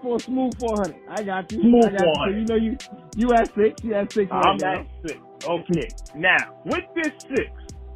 For 0.01 0.19
smooth 0.19 0.59
four 0.59 0.75
hundred. 0.77 1.01
I 1.09 1.23
got 1.23 1.51
you. 1.51 1.61
Smooth 1.61 1.97
four 1.99 2.13
hundred. 2.17 2.39
You. 2.39 2.45
Know 2.45 2.55
you 2.55 2.77
you 3.15 3.33
at 3.33 3.53
six. 3.53 3.83
You 3.83 3.93
at 3.95 4.11
six. 4.11 4.31
I'm 4.31 4.63
at 4.63 4.87
six. 5.05 5.19
Okay. 5.45 5.89
Now 6.15 6.59
with 6.65 6.83
this 6.95 7.11
six 7.27 7.51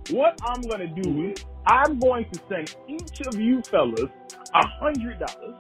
what 0.10 0.36
I'm 0.44 0.68
gonna 0.68 0.88
do 0.88 1.32
is 1.32 1.38
I'm 1.66 2.00
going 2.00 2.26
to 2.34 2.40
send 2.50 2.70
each 2.88 3.22
of 3.28 3.40
you 3.40 3.64
fellas 3.70 4.12
a 4.54 4.68
hundred 4.80 5.20
dollars. 5.20 5.56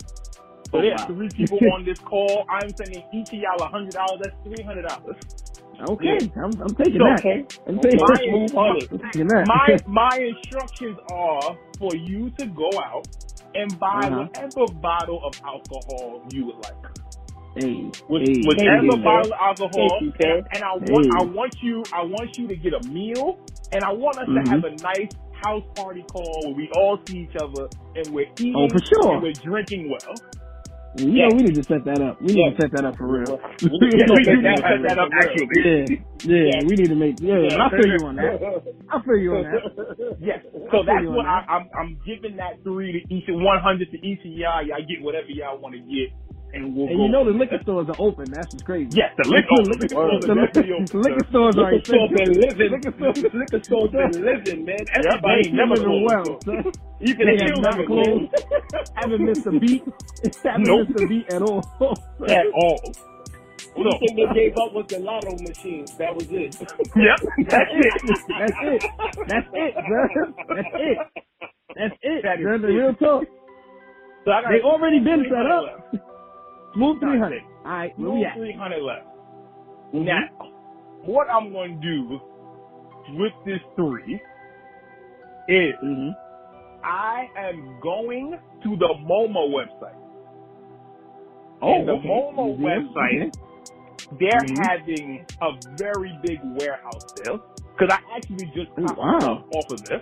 So 0.72 0.82
there's 0.82 1.02
Wow. 1.02 1.08
three 1.08 1.32
people 1.32 1.60
on 1.74 1.86
this 1.86 2.00
call. 2.00 2.46
I'm 2.50 2.74
sending 2.76 3.04
each 3.14 3.30
of 3.34 3.40
y'all 3.40 3.62
a 3.62 3.70
hundred 3.70 3.94
dollars. 3.94 4.22
That's 4.24 4.36
three 4.44 4.64
hundred 4.66 4.84
dollars. 4.88 5.18
Okay, 5.90 6.32
I'm, 6.38 6.52
I'm 6.62 6.76
taking 6.76 7.02
So, 7.02 7.06
that. 7.06 7.28
I'm 7.68 7.80
taking 7.80 8.00
My- 8.00 8.08
that. 8.08 8.88
I'm 8.92 9.00
taking 9.00 9.28
that. 9.28 9.48
My 9.48 9.80
my 9.88 10.18
instructions 10.20 10.98
are 11.10 11.58
for 11.80 11.96
you 11.96 12.32
to 12.40 12.48
go 12.48 12.70
out 12.84 13.08
and 13.56 13.78
buy 13.80 14.10
Uh-huh. 14.10 14.16
whatever 14.16 14.68
bottle 14.82 15.22
of 15.26 15.34
alcohol 15.46 16.24
you 16.32 16.46
would 16.48 16.58
like. 16.58 16.76
Hey, 17.56 17.94
Which, 18.08 18.26
hey, 18.26 18.44
whichever 18.44 18.98
hey, 19.02 19.04
bottle 19.04 19.34
of 19.34 19.40
alcohol, 19.42 20.04
sir. 20.20 20.44
and 20.52 20.64
I 20.64 20.76
want 20.78 21.08
Hey. 21.08 21.10
I 21.12 21.24
want 21.24 21.54
you 21.64 21.88
I 21.92 22.04
want 22.04 22.32
you 22.38 22.48
to 22.50 22.58
get 22.58 22.74
a 22.74 22.82
meal, 22.82 23.40
and 23.72 23.84
I 23.86 23.94
want 23.94 24.20
us 24.20 24.30
Mhm. 24.30 24.36
to 24.36 24.42
have 24.52 24.64
a 24.66 24.72
nice 24.72 25.10
house 25.32 25.64
party 25.76 26.04
call 26.04 26.44
where 26.48 26.56
we 26.56 26.70
all 26.76 27.00
see 27.08 27.28
each 27.30 27.36
other 27.38 27.70
and 27.96 28.14
we're 28.14 28.28
eating 28.38 28.56
Oh, 28.56 28.68
for 28.70 28.82
sure. 28.82 29.14
and 29.14 29.22
we're 29.24 29.36
drinking 29.36 29.90
well. 29.90 30.24
You 30.98 31.08
know, 31.24 31.32
we 31.36 31.44
need 31.44 31.56
to 31.56 31.64
set 31.66 31.86
that 31.86 32.02
up. 32.02 32.22
We 32.22 32.34
need 32.34 32.46
Yeah. 32.46 32.56
to 32.56 32.62
set 32.62 32.72
that 32.74 32.86
up 32.86 32.98
for 32.98 33.08
real. 33.08 33.40
We 33.62 33.70
Yeah, 33.94 34.06
need 34.06 34.08
to 34.08 34.20
set 34.26 34.26
do 34.30 34.42
need 34.42 34.56
that 34.56 34.58
to 34.58 34.64
set 34.68 34.82
that 34.84 35.00
up 35.00 35.10
actually. 35.14 35.50
Yeah, 35.64 35.88
yeah, 36.24 36.64
we 36.64 36.76
need 36.78 36.90
to 36.90 36.96
make. 36.96 37.18
Yeah, 37.20 37.58
I 37.66 37.76
feel 37.76 37.88
you 37.88 38.06
on 38.06 38.18
that. 38.18 38.40
I 38.90 39.02
feel 39.04 39.18
you 39.18 39.36
on 39.36 39.44
that. 39.44 39.64
Yes. 40.20 40.40
So 40.72 40.84
that's 40.86 41.10
what 41.10 41.26
I, 41.26 41.42
that. 41.42 41.50
I'm 41.50 41.70
I'm 41.78 42.00
giving 42.06 42.38
that 42.38 42.64
three 42.64 42.94
to 42.94 43.16
each 43.16 43.26
one 43.30 43.62
hundred 43.62 43.92
to 43.92 43.98
each 44.08 44.20
of 44.26 44.32
y'all. 44.32 44.66
Y'all 44.66 44.86
get 44.88 45.04
whatever 45.04 45.28
y'all 45.30 45.60
want 45.60 45.76
to 45.76 45.82
get, 45.82 46.12
and 46.56 46.76
we'll 46.76 46.90
And 46.90 47.00
go. 47.00 47.04
you 47.04 47.10
know 47.10 47.26
the 47.26 47.32
liquor 47.32 47.60
stores 47.64 47.88
are 47.90 47.98
open. 48.00 48.26
That's 48.32 48.52
what's 48.54 48.64
crazy. 48.64 48.92
yes, 48.92 49.12
the 49.18 49.26
liquor, 49.30 49.62
The 49.66 49.76
liquor, 49.80 49.88
liquor, 49.90 49.90
stores 49.90 50.26
the 50.26 50.30
are 50.30 50.36
liquor, 50.36 50.64
open, 50.74 50.90
the 50.92 51.00
liquor 51.00 51.26
stores 51.30 51.58
are 51.60 51.68
Liquor 51.70 51.82
store 51.86 52.10
been 52.16 52.34
living. 52.42 52.72
Liquor 52.72 52.94
store, 52.98 53.14
Liquor 53.34 53.64
store 53.64 53.90
been 53.90 54.24
living, 54.24 54.66
man. 54.66 54.86
Yep, 55.00 55.22
Everybody 55.22 55.44
they 55.44 55.52
never 55.52 55.78
living 55.78 55.80
closed. 55.80 56.06
well. 56.06 56.40
son. 56.46 56.66
Even 57.02 57.28
They 57.28 57.38
have 57.42 57.56
hills 57.56 57.60
never 57.60 57.84
never 57.84 57.86
closed. 57.86 58.26
closed 58.26 58.34
Haven't 58.96 59.26
missed 59.26 59.46
a 59.48 59.54
beat. 59.54 59.86
Haven't 60.46 60.74
Nope. 60.74 60.76
missed 60.76 60.96
a 60.96 61.04
beat 61.04 61.28
at 61.30 61.42
all. 61.44 61.70
at 62.28 62.48
all. 62.54 62.98
Only 63.76 63.94
thing 64.00 64.16
they 64.16 64.28
gave 64.28 64.58
up 64.58 64.74
was 64.74 64.88
the 64.90 65.00
lotto 65.00 65.38
machine. 65.40 65.92
That 66.00 66.16
was 66.16 66.28
it. 66.32 66.56
Yep, 66.96 67.22
that's 67.50 67.72
it. 67.74 67.96
That's 68.38 68.58
it. 68.62 68.84
That's 69.28 69.48
it, 69.54 69.76
bro. 69.86 70.08
That's 70.54 70.70
it. 70.76 71.00
That's 71.76 71.96
it. 72.02 72.24
That 72.24 72.40
is. 72.42 72.62
The 72.62 72.70
it. 72.70 72.74
real 72.74 72.94
talk. 72.96 73.28
So 74.26 74.32
I 74.32 74.42
got 74.44 74.56
They 74.56 74.62
already 74.62 75.00
been 75.00 75.26
set 75.30 75.46
300 75.46 75.48
up. 75.48 75.76
Smooth 76.76 77.02
300. 77.02 77.44
All 77.66 77.72
right, 77.72 77.94
where 77.98 78.12
we 78.12 78.26
at? 78.26 78.40
300 78.40 78.82
left. 78.84 79.08
Mhm. 79.94 80.06
Now, 80.06 80.54
what 81.06 81.30
I'm 81.30 81.52
going 81.54 81.82
to 81.82 81.88
do 81.88 82.20
with 83.18 83.34
this 83.46 83.62
three 83.76 84.22
is 85.48 85.76
Mhm. 85.84 86.18
I 86.84 87.28
am 87.38 87.80
going 87.82 88.40
to 88.64 88.78
the 88.78 88.96
MoMA 89.02 89.50
website. 89.54 89.98
Oh, 91.62 91.82
And 91.82 91.88
the 91.88 91.94
okay. 91.94 92.26
MoMA 92.34 92.58
Yeah, 92.58 92.82
website, 92.98 93.16
okay. 93.16 93.32
They're 94.12 94.46
Mhm. 94.46 94.72
having 94.72 95.28
a 95.42 95.52
very 95.78 96.20
big 96.24 96.40
warehouse 96.44 97.04
sale 97.16 97.40
because 97.78 97.92
I 97.94 98.18
actually 98.18 98.48
just 98.56 98.72
got 98.82 98.98
wow. 98.98 99.46
off 99.52 99.66
of 99.72 99.84
this, 99.84 100.02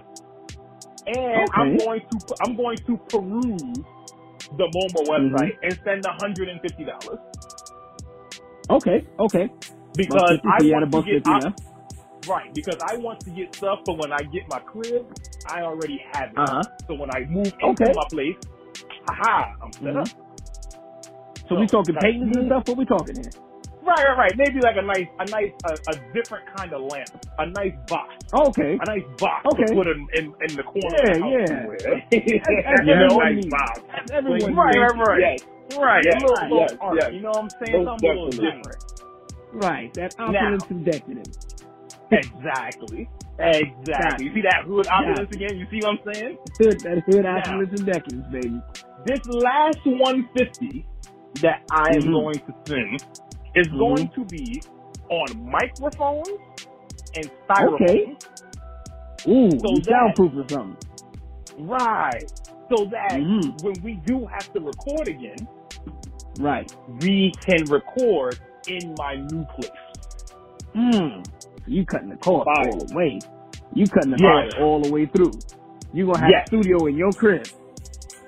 and 1.05 1.49
I'm 1.53 1.75
going 1.75 2.01
to 2.11 2.21
I'm 2.41 2.57
going 2.57 2.79
to 2.87 2.97
peruse 3.11 3.85
the 4.57 4.65
MoMA 4.65 5.07
Mm-hmm. 5.17 5.45
website 5.45 5.55
and 5.63 5.77
spend 5.79 6.03
150 6.05 6.85
dollars 6.85 7.19
Okay, 8.69 9.07
okay. 9.19 9.49
because 9.95 10.39
I 10.45 10.59
so 10.59 10.63
you 10.63 10.73
had 10.73 10.83
a 10.83 10.87
want 10.87 10.91
to 10.91 11.01
get 11.01 11.21
50 11.21 11.23
I- 11.25 11.41
now. 11.41 11.55
right 12.25 12.53
because 12.55 12.77
I 12.81 12.97
want 12.97 13.23
to 13.25 13.31
get 13.31 13.49
stuff 13.57 13.79
for 13.85 13.97
when 13.97 14.13
I 14.13 14.23
get 14.23 14.43
my 14.49 14.59
crib. 14.65 15.07
I 15.45 15.61
already 15.63 15.99
have 16.13 16.33
it, 16.35 16.43
Uh-huh. 16.43 16.63
so 16.87 16.95
when 16.95 17.11
I 17.11 17.25
move 17.29 17.53
into 17.59 17.81
Okay. 17.81 17.93
my 17.93 18.05
place, 18.11 18.37
haha, 19.07 19.45
I'm 19.63 19.73
set 19.83 19.95
Mhm. 19.95 19.97
up. 19.97 20.11
So 21.49 21.55
we 21.55 21.67
talking 21.67 21.97
paintings 21.97 22.37
and 22.37 22.47
stuff? 22.47 22.63
What 22.67 22.77
we 22.77 22.85
talking 22.85 23.17
here? 23.17 23.33
Right, 23.85 24.05
right, 24.07 24.17
right. 24.17 24.31
Maybe 24.37 24.61
like 24.61 24.77
a 24.77 24.81
nice, 24.81 25.07
a 25.19 25.25
nice, 25.25 25.51
a, 25.65 25.73
a 25.91 26.13
different 26.13 26.45
kind 26.55 26.71
of 26.73 26.81
lamp, 26.89 27.09
a 27.37 27.45
nice 27.47 27.73
box, 27.87 28.13
Okay. 28.33 28.77
a 28.81 28.85
nice 28.85 29.03
box 29.19 29.45
Okay. 29.53 29.65
to 29.65 29.73
put 29.75 29.87
in, 29.87 30.07
in, 30.15 30.25
in 30.47 30.55
the 30.55 30.63
corner. 30.63 30.97
Yeah, 31.03 31.13
the 31.13 31.27
yeah. 31.27 31.47
somewhere. 31.47 31.77
That's 31.83 32.87
you 32.87 32.95
know, 32.95 33.17
nice 33.19 33.45
box. 33.45 33.81
Everyone 34.11 34.55
Right, 34.55 34.77
right, 34.77 35.07
right. 35.07 35.19
Yes. 35.19 35.39
Right, 35.77 36.03
Yes, 36.05 36.15
a 36.15 36.19
little, 36.19 36.43
little 36.43 36.59
yes, 36.59 36.77
art. 36.79 36.95
yes. 37.01 37.13
You 37.13 37.21
know 37.21 37.29
what 37.29 37.43
I'm 37.43 37.49
saying? 37.49 37.83
Most 37.85 38.01
Something 38.01 38.09
a 38.09 38.13
little 38.13 38.29
definitely. 38.29 38.57
different. 38.57 38.83
Right. 39.53 39.93
That 39.95 40.15
opulence 40.19 40.63
and 40.69 40.85
decadence. 40.85 41.37
Exactly. 42.11 43.09
Exactly. 43.39 44.25
You 44.25 44.33
see 44.33 44.41
that 44.41 44.63
hood 44.65 44.87
opulence 44.87 45.31
again? 45.33 45.57
You 45.57 45.65
see 45.71 45.79
what 45.85 45.99
I'm 46.07 46.13
saying? 46.13 46.37
Hood, 46.59 46.79
that 46.81 47.03
hood 47.07 47.23
Now. 47.23 47.37
opulence 47.37 47.79
and 47.79 47.85
decadence, 47.87 48.25
baby. 48.31 48.61
This 49.05 49.19
last 49.25 49.79
150 49.85 50.85
that 51.41 51.63
I 51.71 51.95
am 51.95 52.03
Mhm. 52.03 52.11
going 52.13 52.39
to 52.39 52.53
send 52.67 53.03
is 53.55 53.67
going 53.67 54.09
to 54.09 54.25
be 54.25 54.61
on 55.09 55.49
microphones 55.51 56.27
and 57.15 57.29
styrofoam. 57.47 57.73
Okay. 57.81 58.15
Ooh, 59.27 59.51
So 59.51 59.69
you 59.69 59.81
that- 59.81 59.85
soundproof 59.89 60.33
or 60.35 60.49
something. 60.49 60.77
Right. 61.67 62.31
So 62.75 62.85
that 62.85 63.11
Mhm. 63.13 63.63
when 63.63 63.75
we 63.83 63.93
do 64.05 64.25
have 64.25 64.51
to 64.53 64.59
record 64.59 65.07
again, 65.07 65.47
Right. 66.39 66.73
we 67.01 67.31
can 67.45 67.65
record 67.65 68.39
in 68.67 68.95
my 68.97 69.15
new 69.15 69.45
place. 69.45 69.69
Mm. 70.75 71.23
You 71.67 71.85
cutting 71.85 72.09
the 72.09 72.17
cord 72.17 72.47
all 72.47 72.77
the 72.77 72.95
way. 72.95 73.19
You 73.73 73.85
cutting 73.87 74.11
the 74.11 74.17
cord 74.17 74.55
all 74.59 74.79
the 74.81 74.91
way 74.91 75.05
through. 75.05 75.31
You 75.93 76.07
gonna 76.07 76.19
have 76.19 76.29
Yeah. 76.31 76.43
a 76.43 76.47
studio 76.47 76.85
in 76.87 76.97
your 76.97 77.11
crib. 77.11 77.45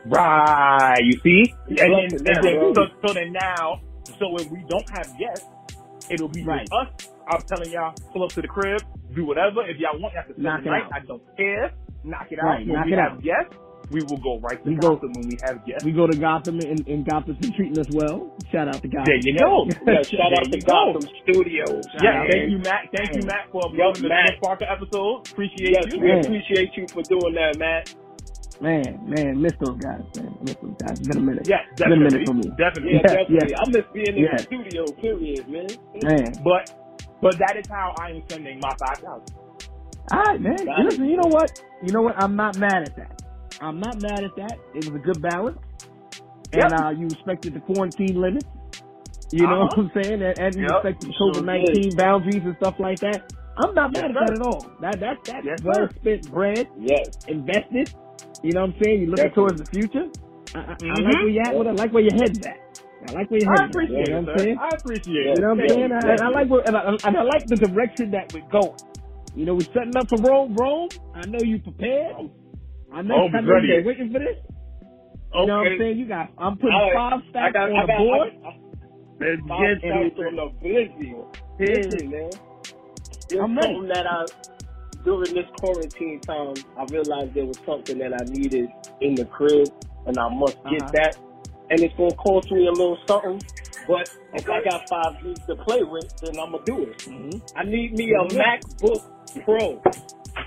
Right. 0.06 1.00
You 1.02 1.14
see? 1.24 1.54
And 1.70 1.78
then, 1.78 1.90
Look 1.90 2.12
and 2.12 2.28
that, 2.28 2.42
then 2.44 2.76
so, 2.76 2.88
so 3.08 3.14
then 3.14 3.32
now, 3.34 3.80
so 4.20 4.36
if 4.38 4.50
we 4.52 4.64
don't 4.68 4.90
have 4.90 5.08
guests, 5.18 5.46
it'll 6.10 6.30
be 6.30 6.44
Right. 6.44 6.68
us. 6.72 7.10
I'm 7.28 7.42
telling 7.42 7.72
y'all, 7.72 7.94
pull 8.14 8.24
up 8.24 8.30
to 8.34 8.42
the 8.42 8.48
crib, 8.48 8.82
do 9.16 9.26
whatever. 9.26 9.66
If 9.68 9.78
y'all 9.78 10.00
want, 10.00 10.14
y'all 10.14 10.24
can 10.24 10.42
Knock 10.42 10.62
the 10.64 10.70
it 10.70 10.72
night. 10.72 10.84
out. 10.84 10.94
I 10.94 11.00
don't 11.06 11.24
care. 11.38 11.72
Knock 12.04 12.28
it 12.32 12.38
Right, 12.42 12.62
out. 12.62 12.68
When 12.68 12.68
knock 12.76 12.86
we 12.86 12.94
it 12.94 13.00
have 13.00 13.12
out. 13.14 13.24
guests, 13.24 13.58
we 13.90 14.02
will 14.10 14.18
go 14.22 14.38
right 14.40 14.62
to 14.64 14.70
We 14.70 14.76
go- 14.78 14.94
Gotham 14.96 15.12
when 15.18 15.28
we 15.30 15.38
have 15.42 15.66
guests. 15.66 15.84
We 15.86 15.92
go 15.92 16.06
to 16.06 16.16
Gotham 16.18 16.60
and, 16.60 16.88
and 16.88 17.06
Gotham's 17.06 17.38
been 17.40 17.54
treating 17.54 17.80
us 17.80 17.90
well. 17.92 18.30
Shout 18.52 18.68
out 18.68 18.82
to 18.82 18.88
Gotham. 18.88 19.06
there 19.06 19.18
you 19.26 19.38
go. 19.40 19.66
Yeah, 19.90 20.02
shout 20.06 20.34
out 20.38 20.46
to 20.46 20.58
you 20.58 20.62
go. 20.62 20.94
Gotham 20.94 21.10
Studios. 21.26 21.86
Yeah, 22.02 22.12
man. 22.14 22.28
thank 22.30 22.50
you, 22.52 22.58
Matt. 22.60 22.82
Thank 22.96 23.16
you, 23.16 23.24
Matt, 23.26 23.50
for 23.52 23.62
Yup, 23.66 23.74
uploading 23.74 24.04
the 24.04 24.10
Matt. 24.10 24.28
Smith 24.30 24.42
Parker 24.42 24.66
episode. 24.70 25.28
Appreciate 25.34 25.74
Yes, 25.74 25.86
you. 25.94 26.00
we 26.00 26.08
Man. 26.14 26.26
appreciate 26.26 26.70
you 26.78 26.86
for 26.94 27.02
doing 27.10 27.34
that, 27.34 27.58
Matt. 27.58 27.94
Man, 28.62 29.04
man, 29.06 29.42
miss 29.42 29.54
those 29.60 29.78
guys, 29.80 30.02
man. 30.16 30.38
Miss 30.42 30.56
those 30.62 30.76
guys. 30.82 31.00
It's 31.00 31.08
been 31.08 31.18
a 31.18 31.22
minute. 31.22 31.48
Yes, 31.48 31.62
It's 31.72 31.84
been 31.84 31.94
a 31.94 31.98
minute 31.98 32.24
for 32.26 32.34
me. 32.34 32.44
Definitely. 32.58 32.94
Yeah, 32.94 33.02
Yes, 33.04 33.28
definitely. 33.28 33.52
yes. 33.52 33.60
I 33.60 33.70
miss 33.70 33.86
being 33.94 34.18
in 34.18 34.24
Yes. 34.24 34.32
the 34.32 34.44
studio, 34.44 34.86
period, 35.02 35.48
man. 35.50 35.68
Man. 36.04 36.34
But 36.44 36.72
but 37.22 37.38
that 37.40 37.58
is 37.58 37.66
how 37.70 37.94
I 38.00 38.12
am 38.12 38.24
sending 38.30 38.60
my 38.62 38.74
five 38.80 39.00
thousand. 39.00 39.28
All 40.12 40.24
right, 40.24 40.42
man. 40.42 40.68
It. 40.68 40.86
Listen, 40.86 41.06
you 41.06 41.18
know 41.18 41.28
what? 41.30 41.52
You 41.84 41.92
know 41.94 42.02
what? 42.02 42.16
I'm 42.22 42.36
not 42.36 42.58
mad 42.58 42.84
at 42.84 42.96
that. 42.98 43.12
I'm 43.62 43.80
not 43.80 44.00
mad 44.00 44.24
at 44.24 44.36
that. 44.38 44.60
It 44.74 44.86
was 44.86 44.96
a 44.96 45.00
good 45.00 45.22
balance. 45.22 45.60
And 46.54 46.72
Yep. 46.72 46.72
uh, 46.72 46.90
you 46.92 47.08
respected 47.10 47.54
the 47.56 47.62
quarantine 47.62 48.22
limits. 48.22 48.48
You 49.32 49.48
know 49.48 49.64
Uh-huh. 49.64 49.70
what 49.76 49.80
I'm 49.80 49.92
saying? 50.04 50.22
And, 50.24 50.40
and 50.40 50.56
you 50.56 50.68
respected 50.68 51.10
the 51.10 51.14
COVID 51.14 51.44
19 51.46 51.96
boundaries 51.96 52.44
and 52.46 52.56
stuff 52.58 52.76
like 52.80 53.00
that. 53.02 53.24
I'm 53.58 53.74
not 53.74 53.94
mad 53.94 54.12
Yes, 54.12 54.12
at 54.12 54.20
that 54.20 54.34
at 54.34 54.42
all. 54.42 54.72
That, 54.82 55.00
that, 55.02 55.18
that's 55.26 55.46
Yes, 55.46 55.60
well 55.64 55.88
sir. 55.88 55.90
spent 55.98 56.30
bread, 56.32 56.68
Yes. 56.78 57.08
invested. 57.28 57.94
You 58.44 58.54
know 58.54 58.62
what 58.62 58.72
I'm 58.72 58.76
saying? 58.82 59.02
You're 59.02 59.12
looking 59.12 59.32
Definitely. 59.34 59.34
towards 59.34 59.60
the 59.60 59.68
future. 59.68 60.08
I, 60.56 60.60
I, 60.60 60.76
I 60.90 60.98
Mhm. 60.98 61.04
like 61.04 61.22
where 61.22 61.30
you 61.32 61.42
at 61.42 61.58
with 61.58 61.68
it. 61.68 61.72
I 61.72 61.74
like 61.74 61.94
where 61.94 62.04
your 62.04 62.14
head's 62.16 62.40
at. 62.42 63.08
I 63.08 63.12
like 63.12 63.32
where 63.32 63.42
your 63.42 63.52
I 63.58 63.58
head's 63.58 63.72
at. 63.72 63.72
appreciate 63.72 64.08
You 64.08 64.10
know 64.10 64.16
it, 64.16 64.22
what 64.22 64.30
I'm 64.30 64.32
sir. 64.32 64.40
saying? 64.42 64.60
I 64.60 64.76
appreciate 64.76 65.28
it. 65.28 65.36
You 65.36 65.42
know 65.42 65.50
what 65.50 65.60
I'm 65.60 65.64
saying? 65.68 65.92
I, 65.94 66.14
and 66.14 66.24
I 66.24 66.30
like 66.30 66.50
what, 66.50 66.68
and 66.68 66.78
I, 66.78 66.84
and 67.04 67.18
I 67.18 67.24
like 67.24 67.48
the 67.50 67.58
direction 67.58 68.12
that 68.12 68.32
we're 68.34 68.44
going. 68.52 68.80
You 69.36 69.46
know, 69.46 69.56
we're 69.56 69.68
setting 69.74 69.96
up 69.98 70.08
for 70.10 70.20
Rome. 70.22 70.56
Rome. 70.58 70.92
I 71.14 71.26
know 71.26 71.42
you 71.42 71.60
prepared. 71.62 72.18
I 72.92 73.02
know, 73.04 73.16
Oh, 73.16 73.28
I 73.34 73.42
know 73.42 73.56
ready. 73.56 73.68
you're 73.68 73.84
waiting 73.84 74.12
for 74.12 74.20
this. 74.20 74.38
You 75.34 75.48
know 75.48 75.60
what 75.60 75.68
I'm 75.70 75.74
saying? 75.78 76.00
You 76.00 76.08
got. 76.08 76.32
I'm 76.38 76.58
putting 76.58 76.82
All 76.82 76.92
right. 76.92 77.04
five 77.04 77.22
I 77.40 77.50
stacks 77.50 77.52
got, 77.52 77.70
on 77.70 77.82
I 77.82 77.84
the 77.84 77.88
board. 77.90 78.34
I, 78.46 78.50
I, 78.50 78.52
Let's 79.20 79.42
get 79.50 79.86
stacks 79.86 80.16
to 80.18 80.26
on 80.28 80.36
the 80.38 80.50
blizzy. 80.66 81.26
Listen, 81.60 82.12
man. 82.12 82.40
There's 83.30 83.42
I'm 83.44 83.58
ready. 83.58 83.86
that 83.90 84.08
I, 84.08 84.26
during 85.06 85.34
this 85.34 85.46
quarantine 85.60 86.20
time, 86.22 86.56
I 86.78 86.84
realized 86.92 87.34
there 87.34 87.46
was 87.46 87.60
something 87.66 87.98
that 88.00 88.14
I 88.14 88.24
needed 88.26 88.70
in 89.02 89.16
the 89.16 89.26
crib, 89.26 89.68
and 90.08 90.18
I 90.18 90.28
must 90.34 90.58
get 90.70 90.82
Uh-huh. 90.82 90.92
that. 90.96 91.18
And 91.70 91.80
it's 91.82 91.96
gonna 91.96 92.14
cost 92.16 92.52
me 92.52 92.68
a 92.68 92.72
little 92.72 92.98
something, 93.08 93.42
but 93.88 94.10
if 94.34 94.48
I 94.50 94.64
got 94.64 94.88
five 94.90 95.22
gigs 95.24 95.40
to 95.48 95.56
play 95.56 95.84
with, 95.84 96.06
then 96.22 96.38
I'm 96.40 96.52
gonna 96.52 96.64
do 96.66 96.84
it. 96.84 96.98
Mhm. 97.00 97.42
I 97.56 97.64
need 97.64 97.94
me 97.98 98.12
a 98.14 98.24
Yeah. 98.24 98.58
MacBook 98.60 99.02
Pro. 99.46 99.82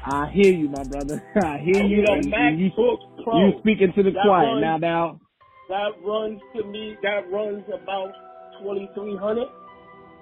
I 0.04 0.26
hear 0.28 0.52
you, 0.52 0.68
my 0.68 0.84
brother. 0.84 1.22
I 1.44 1.58
hear 1.58 1.82
I 1.82 1.86
you. 1.86 2.04
a 2.06 2.12
and 2.12 2.24
you, 2.60 2.70
MacBook 2.70 3.24
Pro. 3.24 3.38
you 3.46 3.58
speaking 3.58 3.92
to 3.94 4.02
the 4.02 4.10
That 4.12 4.22
choir 4.24 4.48
one- 4.48 4.60
now. 4.60 4.76
Now, 4.76 5.20
That 5.68 5.92
runs 6.02 6.40
to 6.56 6.64
me. 6.64 6.96
That 7.02 7.30
runs 7.30 7.62
about 7.68 8.12
twenty 8.62 8.88
three 8.94 9.16
hundred. 9.16 9.48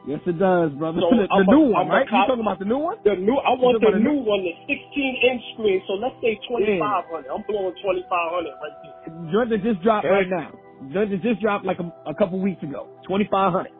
Yes, 0.07 0.21
it 0.27 0.39
does, 0.39 0.73
brother. 0.79 1.01
So, 1.03 1.11
the, 1.17 1.27
the 1.27 1.45
a- 1.45 1.51
new 1.51 1.75
one, 1.75 1.87
I'm 1.87 1.89
right? 1.91 2.07
You 2.07 2.13
talking 2.17 2.41
about 2.41 2.59
the 2.59 2.65
new 2.65 2.79
one? 2.79 2.97
The 3.05 3.17
new, 3.17 3.37
I 3.37 3.53
want 3.59 3.83
the 3.83 3.99
new 3.99 4.23
one, 4.23 4.43
the 4.47 4.55
16 4.67 4.73
inch 4.73 5.43
screen. 5.55 5.83
So 5.87 5.95
let's 5.99 6.17
say 6.23 6.39
2500. 6.49 7.27
I'm 7.29 7.43
blowing 7.47 7.75
2500 7.83 8.55
right 8.57 8.77
there. 8.83 9.33
Georgia 9.33 9.59
just 9.59 9.83
dropped 9.83 10.07
Okay. 10.07 10.15
right 10.15 10.31
now. 10.31 10.55
Just 10.93 11.41
dropped 11.41 11.65
like 11.65 11.79
a, 11.81 11.89
a 12.09 12.15
couple 12.15 12.39
weeks 12.41 12.63
ago. 12.63 12.87
Twenty 13.09 13.27
five 13.31 13.53
hundred. 13.53 13.73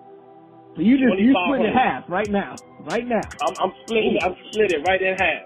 So 0.77 0.83
you 0.83 0.97
just 0.97 1.13
you 1.21 1.33
split 1.33 1.69
it 1.69 1.73
2500. 1.73 1.77
half 1.77 2.05
right 2.09 2.31
now. 2.31 2.61
Right 2.85 3.07
now. 3.07 3.29
I'm, 3.41 3.55
I'm 3.61 3.73
splitting. 3.85 4.17
I'm 4.23 4.35
split 4.51 4.71
it 4.73 4.81
right 4.85 5.01
in 5.01 5.15
half. 5.17 5.43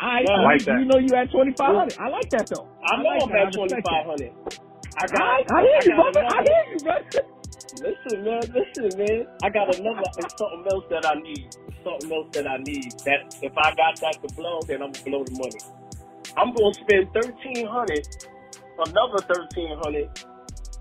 I, 0.00 0.26
I 0.26 0.42
like 0.42 0.60
you, 0.60 0.66
that. 0.66 0.78
you 0.80 0.84
know 0.86 0.98
you 0.98 1.14
at 1.14 1.30
twenty 1.30 1.54
five 1.56 1.74
hundred. 1.74 1.94
I 1.98 2.08
like 2.10 2.30
that 2.32 2.50
though. 2.50 2.66
I 2.82 3.02
know 3.02 3.08
like 3.08 3.22
I'm 3.22 3.30
that. 3.30 3.46
At 3.48 3.54
2500. 3.54 4.32
I 4.98 5.06
got. 5.06 5.22
I, 5.22 5.38
I 5.46 5.62
hear 5.62 5.82
you, 5.86 5.94
brother. 5.94 6.22
I 6.26 6.42
hear 6.42 6.64
you, 6.74 6.80
brother. 6.82 7.22
Listen, 7.80 8.24
man. 8.24 8.42
Listen, 8.54 8.98
man. 8.98 9.26
I 9.42 9.50
got 9.50 9.74
another 9.74 10.02
and 10.18 10.30
something 10.38 10.66
else 10.70 10.84
that 10.90 11.06
I 11.06 11.14
need. 11.20 11.48
Something 11.84 12.12
else 12.12 12.28
that 12.34 12.46
I 12.46 12.58
need. 12.58 12.92
That 13.04 13.20
if 13.42 13.52
I 13.58 13.74
got 13.74 14.00
that 14.00 14.18
to 14.22 14.34
blow, 14.34 14.60
then 14.68 14.82
I'm 14.82 14.92
gonna 14.92 15.04
blow 15.04 15.24
the 15.24 15.32
money. 15.32 15.60
I'm 16.36 16.54
gonna 16.54 16.74
spend 16.74 17.08
1300, 17.14 18.08
another 18.78 19.20
1300 19.26 20.10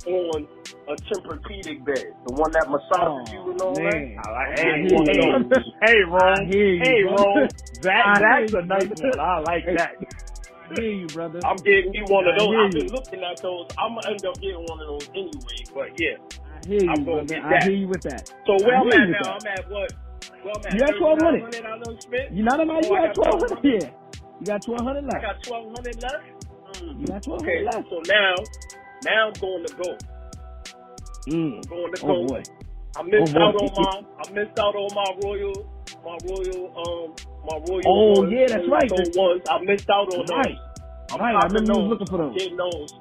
on 0.07 0.47
a 0.89 0.95
Tempur-Pedic 0.95 1.85
bed, 1.85 2.13
the 2.27 2.33
one 2.33 2.51
that 2.53 2.67
massages 2.69 3.31
you 3.33 3.51
and 3.51 3.61
all 3.61 3.75
Oh, 3.77 3.81
man. 3.81 3.91
that. 4.17 4.17
I 4.17 4.31
like, 4.31 4.59
hey, 4.59 4.83
hey, 5.05 5.23
brother. 5.23 5.65
hey, 5.85 6.03
I 6.19 6.25
Ron. 6.25 6.47
Hey. 6.79 7.03
Ron. 7.03 7.49
That, 7.81 8.05
that's 8.19 8.53
a 8.53 8.61
nice 8.63 8.89
one. 8.97 9.19
I 9.19 9.39
like 9.39 9.65
that. 9.77 9.95
I 10.61 10.73
hear 10.75 10.91
you, 10.91 11.07
brother. 11.07 11.39
I'm 11.45 11.57
getting 11.57 11.91
me 11.91 12.01
one 12.07 12.27
of 12.27 12.35
those. 12.37 12.55
I've 12.57 12.71
been 12.73 12.89
looking 12.89 13.23
at 13.23 13.41
those. 13.41 13.67
I'm 13.77 13.95
gonna 13.95 14.11
end 14.11 14.25
up 14.25 14.39
getting 14.41 14.65
one 14.67 14.79
of 14.81 14.87
those 14.87 15.09
anyway. 15.15 15.65
But 15.73 15.99
yeah. 15.99 16.17
I 16.63 16.69
hear 16.69 16.83
you, 16.83 16.89
I'm 16.89 17.05
gonna 17.05 17.23
I 17.43 17.59
hear 17.59 17.73
you 17.73 17.87
with 17.89 18.03
that. 18.03 18.27
So 18.47 18.59
where 18.59 18.77
I 18.77 18.81
I'm 18.81 18.91
at 18.93 19.09
now. 19.11 19.37
I'm 19.39 19.47
at 19.47 19.69
what? 19.69 19.91
Well, 20.45 20.59
You 20.69 20.83
at 20.83 20.99
1200. 20.99 21.45
3900 21.45 21.65
I 21.65 21.79
done 21.79 21.97
spent. 22.01 22.29
You 22.29 22.43
not 22.43 22.61
about 22.61 22.83
Oh, 22.83 22.95
you 22.95 23.01
got 23.01 23.13
twelve 23.13 23.39
hundred. 23.39 23.59
Yeah, 23.63 23.91
you 24.39 24.47
got 24.47 24.63
twelve 24.65 24.85
hundred 24.85 25.05
left. 25.05 25.17
I 25.17 25.21
got 25.21 25.37
1200 25.45 25.97
left. 26.01 26.25
Mm. 26.67 26.95
You 26.97 27.07
got 27.07 27.23
twelve 27.23 27.43
Okay, 27.43 27.59
left. 27.63 27.89
so 27.89 28.01
now, 28.07 28.49
now 29.03 29.29
I'm 29.31 29.39
going 29.39 29.63
to 29.65 29.71
go. 29.77 29.99
Mm. 31.29 31.61
I'm 31.61 31.69
going 31.69 31.93
to 31.93 31.99
Oh 32.01 32.15
go. 32.15 32.17
boy. 32.17 32.45
I 32.95 33.03
missed 33.03 33.27
Oh, 33.27 33.29
out 33.39 33.55
boy. 33.55 33.55
on 33.55 33.71
my, 33.75 34.23
I 34.23 34.31
missed 34.31 34.57
out 34.59 34.75
on 34.75 34.93
my 34.95 35.11
royal, 35.23 35.67
my 36.03 36.17
royal, 36.23 36.71
um, 36.77 37.15
my 37.45 37.57
royal. 37.67 37.85
Oh, 37.85 38.23
ones, 38.23 38.29
yeah, 38.29 38.49
that's 38.49 38.67
right. 38.69 38.93
ones. 39.15 39.43
I 39.49 39.59
missed 39.63 39.89
out 39.89 40.09
on 40.09 40.27
Right. 40.29 40.55
those. 40.55 40.59
I'm 41.11 41.19
Right. 41.19 41.35
I 41.35 41.45
remember 41.45 41.73
those. 41.73 41.89
looking 41.89 42.07
for 42.07 42.17
those. 42.19 42.39
Getting 42.39 42.57
those. 42.57 42.93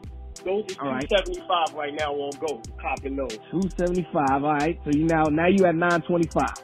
Those 0.45 0.65
are 0.79 0.87
All 0.87 0.93
right. 0.93 1.09
275 1.09 1.75
right 1.75 1.95
now 1.95 2.13
on 2.13 2.31
go. 2.41 2.61
Copping 2.81 3.17
those. 3.17 3.39
Two 3.51 3.63
seventy 3.77 4.07
five. 4.13 4.43
All 4.45 4.55
right. 4.55 4.79
So 4.85 4.91
you 4.91 5.05
now 5.05 5.25
now 5.25 5.47
you 5.47 5.65
at 5.67 5.75
nine 5.75 6.03
twenty 6.03 6.29
five. 6.29 6.55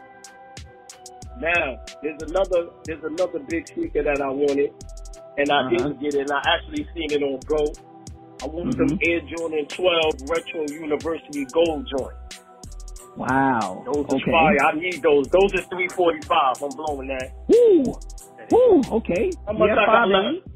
Now, 1.41 1.79
there's 2.03 2.21
another 2.23 2.71
there's 2.85 3.05
another 3.05 3.39
big 3.49 3.69
sneaker 3.69 4.03
that 4.03 4.21
I 4.21 4.29
wanted, 4.29 4.73
and 5.37 5.51
I 5.53 5.61
Uh-huh. 5.61 5.69
didn't 5.71 6.01
get 6.01 6.15
it. 6.15 6.21
And 6.23 6.33
I 6.33 6.43
actually 6.47 6.87
seen 6.95 7.13
it 7.13 7.23
on 7.23 7.39
Go. 7.47 7.73
I 8.43 8.47
want 8.47 8.73
some 8.75 8.99
Mhm. 8.99 9.09
Air 9.09 9.21
Jordan 9.37 9.67
12 9.67 10.15
Retro 10.29 10.65
University 10.71 11.45
Gold 11.53 11.87
joint. 11.97 12.15
Wow. 13.17 13.83
Those 13.87 13.97
are 14.07 14.15
okay. 14.17 14.31
fire. 14.31 14.57
I 14.65 14.73
need 14.75 15.03
those. 15.03 15.27
Those 15.29 15.55
are 15.55 15.63
345. 15.71 16.63
I'm 16.63 16.71
blowing 16.71 17.09
that. 17.09 17.33
Woo. 17.49 17.83
Woo. 18.53 18.83
Okay. 18.99 19.31
How 19.47 19.53
much 19.53 19.69
got 19.71 19.79
I 19.79 19.87
got 19.87 19.87
five 19.87 20.09
left? 20.09 20.49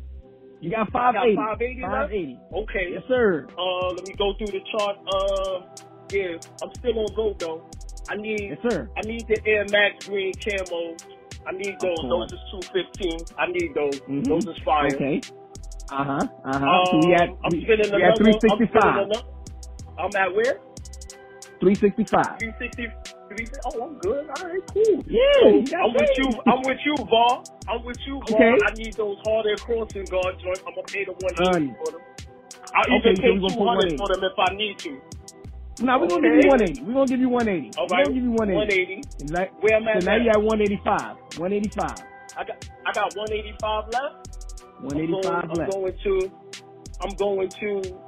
You 0.63 0.71
got 0.71 0.93
580. 0.93 1.37
Got 1.37 1.59
580, 1.59 1.83
580 1.83 2.41
Okay. 2.55 2.87
Yes, 2.95 3.03
sir. 3.09 3.49
Uh, 3.59 3.91
let 3.99 4.05
me 4.05 4.15
go 4.17 4.33
through 4.39 4.53
the 4.55 4.63
chart. 4.71 4.97
Um, 5.11 5.67
yeah, 6.11 6.39
I'm 6.63 6.71
still 6.79 6.99
on 7.01 7.15
go 7.17 7.35
though. 7.41 7.67
I 8.09 8.17
need, 8.17 8.51
yes, 8.51 8.59
sir. 8.63 8.91
I 8.97 9.03
need 9.03 9.27
the 9.29 9.39
Air 9.47 9.67
Max 9.69 9.97
green 10.07 10.37
camo. 10.45 11.01
I 11.47 11.53
need 11.53 11.77
those. 11.83 12.07
Those 12.09 12.33
is 12.33 12.41
two 12.51 12.63
fifteen. 12.73 13.27
I 13.39 13.49
need 13.49 13.75
those. 13.75 14.01
Mm-hmm. 14.09 14.29
Those 14.31 14.47
is 14.57 14.63
fire. 14.65 14.95
Okay. 14.95 15.27
Uh 15.91 16.05
huh. 16.05 16.27
Uh 16.45 16.61
huh. 16.61 16.67
Um, 16.67 16.89
so 16.93 16.99
we 16.99 17.15
um, 17.15 17.23
at 17.23 17.31
I'm. 17.45 17.55
At 17.55 18.19
365. 18.19 18.83
I'm, 18.83 19.13
I'm 19.99 20.17
at 20.17 20.35
where? 20.37 20.61
365. 21.61 22.39
365. 22.39 22.93
Oh, 23.65 23.83
I'm 23.83 23.99
good. 23.99 24.29
All 24.29 24.49
right, 24.49 24.61
cool. 24.73 25.05
Yeah, 25.07 25.79
I'm 25.83 25.95
with 25.95 26.19
you. 26.19 26.35
I'm 26.47 26.63
with 26.65 26.79
you, 26.85 26.97
Vaughn. 26.97 27.45
I'm 27.69 27.85
with 27.85 27.99
you, 28.07 28.21
Vaughn. 28.29 28.35
Okay. 28.35 28.55
I 28.67 28.75
need 28.75 28.95
those 28.95 29.19
hard 29.25 29.47
air 29.47 29.57
crossing 29.57 30.05
guard 30.07 30.39
joints. 30.41 30.63
I'm 30.67 30.75
gonna 30.75 30.87
pay 30.87 31.05
the 31.05 31.13
one 31.13 31.35
for 31.35 31.93
them. 31.93 32.01
I'll 32.75 32.99
okay, 32.99 33.11
even 33.11 33.23
pay 33.23 33.39
two 33.39 33.65
hundred 33.65 33.97
for 33.99 34.09
them 34.09 34.25
if 34.25 34.39
I 34.39 34.55
need 34.55 34.79
to. 34.81 35.01
Nah, 35.81 35.99
we're 35.99 36.09
gonna 36.09 36.29
give 36.29 36.45
you 36.45 36.51
180. 36.51 36.83
We're 36.83 36.93
gonna 36.95 37.09
give 37.09 37.21
you 37.21 37.29
180. 37.29 37.79
All 37.79 37.89
right. 37.89 37.99
We're 37.99 38.05
gonna 38.05 38.15
give 38.15 38.25
you 38.25 38.33
180. 38.33 39.03
180. 39.29 39.53
Where 39.61 39.75
am 39.75 39.89
I? 39.89 40.01
So 40.01 40.07
now 40.07 40.17
you 40.17 40.31
at 40.31 40.43
185. 40.43 41.17
185. 41.39 42.05
I 42.37 42.45
got 42.45 42.69
I 42.87 42.93
got 42.93 43.17
185 43.17 43.89
left. 43.89 44.29
185 44.81 45.51
left. 45.51 45.61
I'm 45.61 45.71
going 45.71 45.97
to 46.05 46.31
I'm 47.01 47.15
going 47.17 47.49
to 47.49 47.99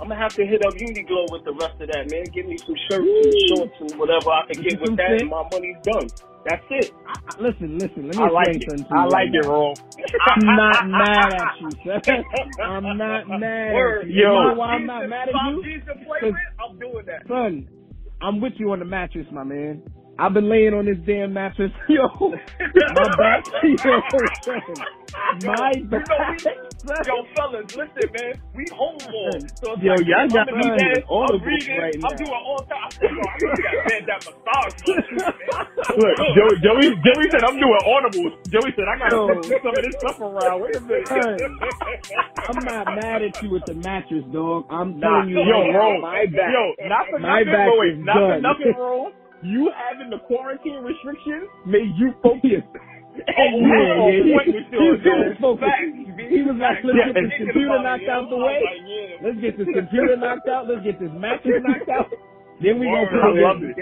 I'm 0.00 0.08
gonna 0.08 0.16
have 0.20 0.34
to 0.36 0.46
hit 0.46 0.62
up 0.64 0.74
Uniqlo 0.74 1.30
with 1.32 1.44
the 1.44 1.52
rest 1.52 1.80
of 1.80 1.88
that, 1.90 2.10
man. 2.10 2.24
Give 2.32 2.46
me 2.46 2.58
some 2.66 2.76
shirts 2.90 3.08
and 3.08 3.34
shorts 3.50 3.74
and 3.80 3.98
whatever 3.98 4.30
I 4.30 4.46
can 4.46 4.62
Get 4.62 4.80
with 4.80 4.96
that, 4.96 5.10
fit. 5.10 5.20
and 5.22 5.30
my 5.30 5.42
money's 5.50 5.76
done. 5.84 6.08
That's 6.44 6.62
it. 6.70 6.94
I, 7.06 7.42
listen, 7.42 7.78
listen. 7.78 8.06
Let 8.06 8.16
me 8.16 8.22
I 8.22 8.28
like 8.30 8.48
explain 8.56 8.78
something 8.78 8.84
to 8.86 8.94
you. 8.94 9.00
I 9.00 9.04
like 9.04 9.28
it, 9.34 9.42
now. 9.42 9.48
Ro. 9.50 9.74
I'm 10.36 10.46
not 10.46 10.86
mad 10.86 11.32
at 11.32 11.60
you, 11.60 11.70
son. 11.84 12.24
I'm 12.62 12.96
not 12.96 13.28
mad 13.28 13.74
Word. 13.74 14.02
at 14.02 14.08
you. 14.08 14.14
Yo. 14.22 14.28
You 14.32 14.48
know 14.48 14.54
why 14.54 14.66
I'm 14.74 14.86
not 14.86 15.08
mad 15.08 15.28
at 15.28 15.34
you? 15.34 15.62
G's 15.64 15.82
to 15.86 15.94
play 16.06 16.20
Cause- 16.20 16.32
I'm 16.62 16.78
doing 16.78 17.04
that. 17.06 17.26
Son, 17.26 17.68
I'm 18.22 18.40
with 18.40 18.54
you 18.56 18.70
on 18.72 18.78
the 18.78 18.84
mattress, 18.84 19.26
my 19.32 19.42
man. 19.44 19.82
I've 20.18 20.34
been 20.34 20.48
laying 20.48 20.74
on 20.74 20.86
this 20.86 20.98
damn 21.06 21.32
mattress. 21.32 21.70
Yo, 21.88 22.06
my 22.18 23.16
back. 23.16 23.44
Yo, 23.62 24.00
My 25.42 25.74
back. 25.90 26.02
Yo, 27.04 27.24
fellas, 27.36 27.66
listen, 27.74 28.12
man. 28.12 28.34
We 28.54 28.66
homeboy. 28.72 29.50
So 29.62 29.76
Yo, 29.80 29.92
like, 29.92 30.06
y'all 30.06 30.28
got 30.32 30.52
me 30.54 30.70
bed, 30.70 31.04
all 31.08 31.28
I'm 31.30 31.42
reading, 31.42 31.76
right 31.76 31.98
I'm 32.04 32.10
now. 32.10 32.18
doing 32.18 32.32
all 32.32 32.64
time. 32.68 32.78
I 32.84 32.90
said, 33.00 33.12
yo, 33.16 33.22
I 33.24 33.38
that 33.62 33.78
bed, 33.84 34.02
that 34.08 34.20
massage. 34.24 34.74
Look, 35.96 36.18
Joey, 36.34 36.56
Joey, 36.62 36.88
Joey 37.04 37.26
said 37.32 37.44
I'm 37.44 37.58
doing 37.58 37.82
audibles. 37.86 38.34
Joey 38.52 38.72
said 38.76 38.86
I 38.88 38.98
gotta 38.98 39.16
Yo. 39.16 39.26
move 39.26 39.56
some 39.62 39.76
of 39.78 39.82
this 39.84 39.96
stuff 39.98 40.20
around. 40.20 40.62
Wait 40.62 40.76
a 40.76 40.80
minute. 40.80 41.08
I'm 42.48 42.64
not 42.64 42.88
mad 42.88 43.22
at 43.22 43.40
you 43.42 43.50
with 43.50 43.64
the 43.66 43.74
mattress, 43.74 44.24
dog. 44.32 44.66
I'm 44.70 44.98
Nah, 44.98 45.24
telling 45.24 45.28
you, 45.28 45.38
yo, 45.44 45.58
right 45.60 45.72
bro, 45.72 46.00
my 46.00 46.26
back. 46.32 46.52
yo, 46.52 46.74
not 46.88 47.06
for 47.10 47.18
My 47.18 47.44
nothing, 47.44 47.52
back 47.52 47.68
but 47.68 47.78
wait, 47.78 47.98
not 47.98 48.16
for 48.26 48.36
nothing, 48.36 48.72
bro. 48.74 49.10
You 49.42 49.70
having 49.76 50.10
the 50.10 50.18
quarantine 50.26 50.82
restrictions 50.84 51.48
made 51.66 51.92
you 51.98 52.12
focus. 52.22 52.64
Oh, 53.36 53.60
and 53.60 53.68
Yeah, 53.68 53.96
you 54.24 54.34
were 54.34 54.44
yeah, 54.44 54.44
yeah. 54.44 54.44
He 54.76 54.86
was 54.86 55.00
yo. 55.04 55.34
focused. 55.40 55.80
He 56.28 56.42
was 56.42 56.56
like, 56.60 56.80
let's 56.84 57.02
get 57.02 57.20
this 57.20 57.32
computer 57.36 57.78
knocked 57.78 58.08
out 58.08 58.30
the 58.30 58.38
way. 58.38 58.70
Let's 59.20 59.38
get 59.40 59.58
this 59.58 59.68
computer 59.72 60.16
knocked 60.16 60.48
out. 60.48 60.68
Let's 60.68 60.84
get 60.84 61.00
this 61.00 61.12
mattress 61.14 61.56
knocked 61.58 61.88
out. 61.90 62.12
Then 62.60 62.80
we 62.80 62.90
gonna 62.90 63.08
put 63.08 63.24
I 63.24 63.28
it 63.28 63.36
love 63.36 63.58
in. 63.62 63.64
it. 63.64 63.76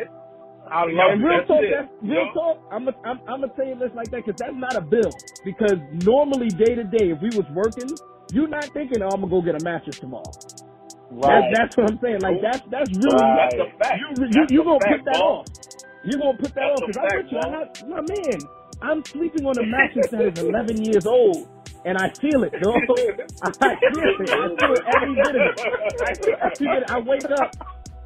I 0.70 0.84
love 0.86 1.14
And 1.14 1.22
it. 1.22 1.24
real 1.24 1.42
talk, 1.46 1.66
that's 1.70 1.88
real 2.02 2.28
talk. 2.34 2.58
I'm 2.70 2.86
gonna 2.86 2.96
I'm, 3.04 3.20
I'm 3.28 3.42
tell 3.56 3.66
you 3.66 3.76
this 3.76 3.92
like 3.94 4.10
that 4.12 4.24
because 4.26 4.38
that's 4.38 4.56
not 4.56 4.76
a 4.76 4.82
bill. 4.82 5.18
Because 5.44 5.78
normally 5.90 6.50
day 6.50 6.74
to 6.76 6.84
day, 6.84 7.10
if 7.10 7.20
we 7.22 7.30
was 7.32 7.46
working, 7.50 7.98
you're 8.30 8.48
not 8.48 8.72
thinking, 8.74 9.02
oh, 9.02 9.10
I'm 9.10 9.22
gonna 9.22 9.30
go 9.30 9.42
get 9.42 9.56
a 9.56 9.60
mattress 9.60 9.96
tomorrow. 10.00 10.36
Right. 11.10 11.26
That's, 11.26 11.48
that's 11.50 11.76
what 11.76 11.86
I'm 11.88 11.98
saying. 12.02 12.20
Like 12.22 12.40
that's 12.42 12.62
that's 12.70 12.90
really 12.92 13.26
Right. 13.28 13.56
That's 13.58 13.58
a 13.60 13.78
fact. 13.78 14.04
you 14.08 14.26
you, 14.30 14.46
you 14.50 14.64
gonna 14.64 14.80
fact, 14.80 14.86
put 14.86 15.04
that 15.06 15.20
off. 15.20 15.46
You 16.04 16.18
gonna 16.18 16.38
put 16.38 16.54
that 16.54 16.64
That's 16.64 16.76
off 16.76 16.84
because 16.86 17.00
I'm 17.02 17.12
with 17.14 17.26
you. 17.30 17.38
I'm 17.38 17.52
not, 17.52 17.68
my 17.88 18.02
man. 18.02 18.48
I'm 18.82 19.04
sleeping 19.04 19.46
on 19.46 19.58
a 19.58 19.66
mattress 19.66 20.08
that 20.10 20.20
is 20.22 20.38
11 20.38 20.84
years 20.84 21.06
old, 21.06 21.48
and 21.84 21.96
I 21.98 22.10
feel 22.20 22.44
it, 22.44 22.52
dog. 22.60 22.76
I 23.42 23.50
feel 23.50 23.64
it. 23.64 24.30
I 24.30 24.48
feel 24.56 24.72
it 24.72 24.84
every 24.94 25.14
bit 25.14 25.28
of 25.28 25.34
it. 25.34 25.60
I 26.02 26.14
feel 26.14 26.34
every 26.42 26.80
bit. 26.80 26.90
I 26.90 26.98
wake 27.00 27.24
up 27.30 27.56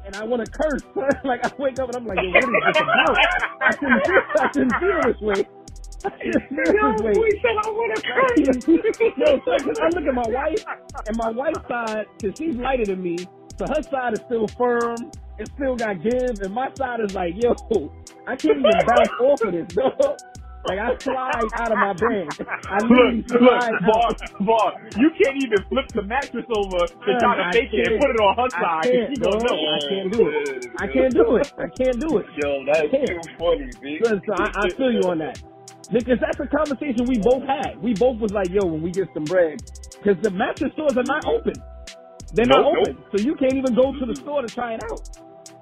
and 0.05 0.15
I 0.15 0.23
want 0.23 0.45
to 0.45 0.51
curse. 0.51 0.81
like 1.23 1.45
I 1.45 1.51
wake 1.57 1.79
up 1.79 1.89
and 1.89 1.97
I'm 1.97 2.05
like, 2.07 2.17
yo, 2.21 2.29
what 2.31 2.43
is 2.43 2.49
this 2.73 2.81
about? 2.81 3.17
I 3.61 3.71
shouldn't 3.71 4.05
feel, 4.05 4.21
I 4.39 4.79
feel 4.79 5.01
this 5.11 5.21
way. 5.21 5.47
I 6.03 6.09
shouldn't 6.17 6.49
feel 6.49 6.93
this 6.93 7.01
way. 7.01 7.13
said 7.41 7.57
I 7.57 7.69
want 7.69 7.95
to 7.95 8.01
Yo, 9.17 9.39
so, 9.45 9.65
'cause 9.65 9.79
I 9.79 9.89
look 9.89 10.05
at 10.07 10.13
my 10.13 10.27
wife, 10.29 10.63
and 11.07 11.17
my 11.17 11.29
wife's 11.29 11.67
side, 11.67 12.05
because 12.19 12.37
she's 12.37 12.55
lighter 12.55 12.85
than 12.85 13.03
me, 13.03 13.17
so 13.57 13.65
her 13.67 13.83
side 13.83 14.13
is 14.13 14.19
still 14.25 14.47
firm, 14.57 14.95
it 15.37 15.49
still 15.55 15.75
got 15.75 16.01
give, 16.01 16.39
and 16.41 16.53
my 16.53 16.69
side 16.75 17.01
is 17.01 17.13
like, 17.13 17.33
yo, 17.37 17.53
I 18.27 18.35
can't 18.35 18.57
even 18.59 18.71
bounce 18.87 19.09
off 19.21 19.41
of 19.41 19.51
this, 19.53 19.67
dog. 19.75 20.17
Like, 20.65 20.79
I 20.79 20.91
slide 21.03 21.51
out 21.55 21.71
of 21.73 21.79
my 21.79 21.93
bed. 21.93 22.37
I 22.69 22.81
literally 22.81 23.25
Look, 23.29 23.41
look, 23.41 23.63
slide 23.67 23.75
Bar. 23.85 24.15
Bar, 24.41 24.73
you 24.95 25.11
can't 25.17 25.37
even 25.37 25.65
flip 25.69 25.85
the 25.95 26.03
mattress 26.03 26.45
over 26.49 26.87
to 27.05 27.11
uh, 27.11 27.15
try 27.19 27.37
to 27.37 27.43
I 27.43 27.53
fake 27.53 27.71
it 27.73 27.85
and 27.87 27.95
put 27.97 28.11
it 28.11 28.19
on 28.19 28.35
her 28.37 28.51
I 28.51 28.63
side. 28.63 28.89
can't, 28.89 29.13
She 29.13 29.17
gonna 29.21 29.41
dog. 29.41 29.43
know. 29.43 29.67
I 29.69 29.79
can't 29.89 30.11
do 30.11 30.29
it. 30.29 30.37
I 30.77 30.87
can't 30.87 31.15
do 31.15 31.37
it. 31.37 31.47
I 31.57 31.67
can't 31.77 31.99
do 31.99 32.17
it. 32.19 32.27
Yo, 32.37 32.65
that's 32.65 32.93
Yeah. 32.93 33.05
too 33.07 33.21
funny, 33.39 33.71
B. 33.81 33.99
So, 34.01 34.21
so 34.27 34.33
I, 34.33 34.49
I 34.65 34.69
feel 34.77 34.91
you 34.93 35.05
on 35.07 35.19
that. 35.19 35.39
Because 35.91 36.17
that's 36.21 36.39
a 36.39 36.47
conversation 36.47 37.07
we 37.07 37.19
both 37.19 37.43
had. 37.43 37.81
We 37.81 37.93
both 37.95 38.19
was 38.19 38.31
like, 38.33 38.49
yo, 38.51 38.65
when 38.65 38.81
we 38.81 38.91
get 38.91 39.09
some 39.13 39.27
bread, 39.27 39.61
because 40.03 40.21
the 40.23 40.31
mattress 40.31 40.73
stores 40.73 40.97
are 40.97 41.03
not 41.03 41.25
open. 41.25 41.63
They're 42.33 42.47
not 42.47 42.63
Nope, 42.71 42.77
open. 42.77 43.05
So 43.11 43.19
you 43.19 43.35
can't 43.35 43.55
even 43.55 43.75
go 43.75 43.93
to 43.93 44.05
the 44.05 44.15
store 44.21 44.41
to 44.43 44.49
try 44.49 44.75
it 44.75 44.81
out. 44.91 45.01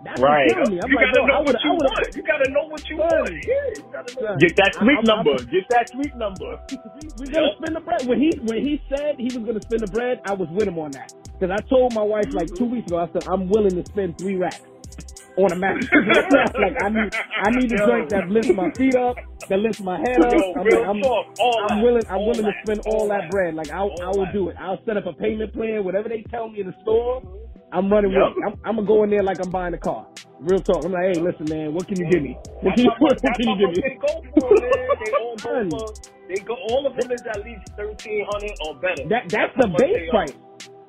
That's 0.03 0.21
Right. 0.21 0.47
what's 0.55 0.69
me. 0.71 0.79
I'm 0.81 0.89
You 0.89 0.95
like, 0.95 1.05
gotta 1.13 1.27
know 1.27 1.41
what 1.41 1.63
you 1.63 1.71
want. 1.71 2.15
You 2.15 2.23
gotta 2.23 2.49
know 2.51 2.67
what 2.69 2.89
you 2.89 2.97
want. 2.97 3.29
Yeah, 3.31 3.37
you 3.75 3.83
gotta 3.91 4.23
know. 4.23 4.37
Get 4.37 4.55
that 4.55 4.71
I- 4.75 4.79
sweet 4.79 4.95
I'm- 4.95 5.03
number. 5.05 5.31
I'm- 5.31 5.45
Get 5.51 5.65
that 5.69 5.89
sweet 5.89 6.15
number. 6.15 6.59
we 7.19 7.27
gonna 7.27 7.53
spend 7.57 7.75
the 7.75 7.81
bread. 7.81 8.07
When 8.07 8.19
he 8.19 8.31
when 8.43 8.57
he 8.65 8.81
said 8.89 9.15
he 9.19 9.25
was 9.37 9.45
gonna 9.45 9.61
spend 9.61 9.81
the 9.81 9.91
bread, 9.91 10.21
I 10.25 10.33
was 10.33 10.47
with 10.49 10.67
him 10.67 10.79
on 10.79 10.91
that. 10.91 11.11
Because 11.37 11.51
I 11.51 11.61
told 11.67 11.93
my 11.93 12.01
wife 12.03 12.27
like 12.33 12.53
two 12.55 12.65
weeks 12.65 12.87
ago, 12.87 12.99
I 12.99 13.07
said 13.11 13.27
I'm 13.27 13.49
willing 13.49 13.75
to 13.75 13.85
spend 13.91 14.17
three 14.17 14.35
racks 14.37 14.61
on 15.37 15.51
a 15.51 15.55
mattress. 15.55 15.89
like 15.91 16.81
I 16.81 16.89
need 16.89 17.13
I 17.43 17.49
need 17.51 17.71
a 17.73 17.77
joint 17.77 18.09
that 18.09 18.29
lifts 18.29 18.51
my 18.51 18.71
feet 18.71 18.95
up, 18.95 19.17
that 19.49 19.59
lifts 19.59 19.81
my 19.81 19.97
head 19.99 20.21
up. 20.21 20.31
Yo, 20.33 20.53
I'm, 20.53 20.65
like, 21.01 21.27
I'm, 21.39 21.69
I'm 21.69 21.81
willing. 21.83 22.03
I'm 22.09 22.17
all 22.17 22.27
willing 22.27 22.45
to 22.45 22.53
spend 22.63 22.81
all, 22.87 23.07
that, 23.09 23.29
bread. 23.29 23.53
Like 23.53 23.69
I, 23.69 23.79
I 23.79 23.83
will 24.11 24.25
that. 24.25 24.33
do 24.33 24.49
it. 24.49 24.55
I'll 24.59 24.79
set 24.85 24.95
up 24.97 25.05
a 25.07 25.13
payment 25.13 25.53
plan. 25.53 25.83
Whatever 25.83 26.07
they 26.09 26.21
tell 26.23 26.49
me 26.49 26.61
in 26.61 26.67
the 26.67 26.75
store, 26.81 27.21
I'm 27.71 27.91
running 27.91 28.13
Yep. 28.13 28.15
with 28.15 28.27
it. 28.29 28.37
I'm, 28.45 28.55
I'm 28.65 28.75
gonna 28.77 28.87
go 28.87 29.03
in 29.03 29.11
there 29.11 29.23
like 29.23 29.39
I'm 29.41 29.51
buying 29.51 29.73
a 29.73 29.79
car. 29.79 30.07
Real 30.39 30.61
talk. 30.61 30.85
I'm 30.85 30.91
like, 30.93 31.03
hey, 31.15 31.19
listen, 31.21 31.49
man, 31.49 31.73
what 31.73 31.87
can 31.87 31.99
you 31.99 32.07
give 32.07 32.23
me? 32.23 32.39
What 32.61 32.75
can 32.75 32.85
you, 32.85 32.91
what 33.21 33.35
can 33.37 33.49
you 33.49 33.57
give 33.57 33.71
me? 33.71 33.83
they 33.83 33.95
go 34.01 34.23
for, 34.33 34.55
man. 34.59 34.97
They 34.99 35.11
all 35.19 35.37
go 35.41 35.63
for, 35.69 35.95
they 36.29 36.39
go, 36.41 36.55
all 36.69 36.87
of 36.87 36.95
them 36.97 37.11
is 37.11 37.21
at 37.29 37.45
least 37.45 37.63
1300 37.77 38.57
or 38.61 38.75
better. 38.81 39.07
That 39.09 39.23
that's 39.31 39.53
how 39.55 39.67
the 39.67 39.67
base 39.67 40.03
price. 40.09 40.35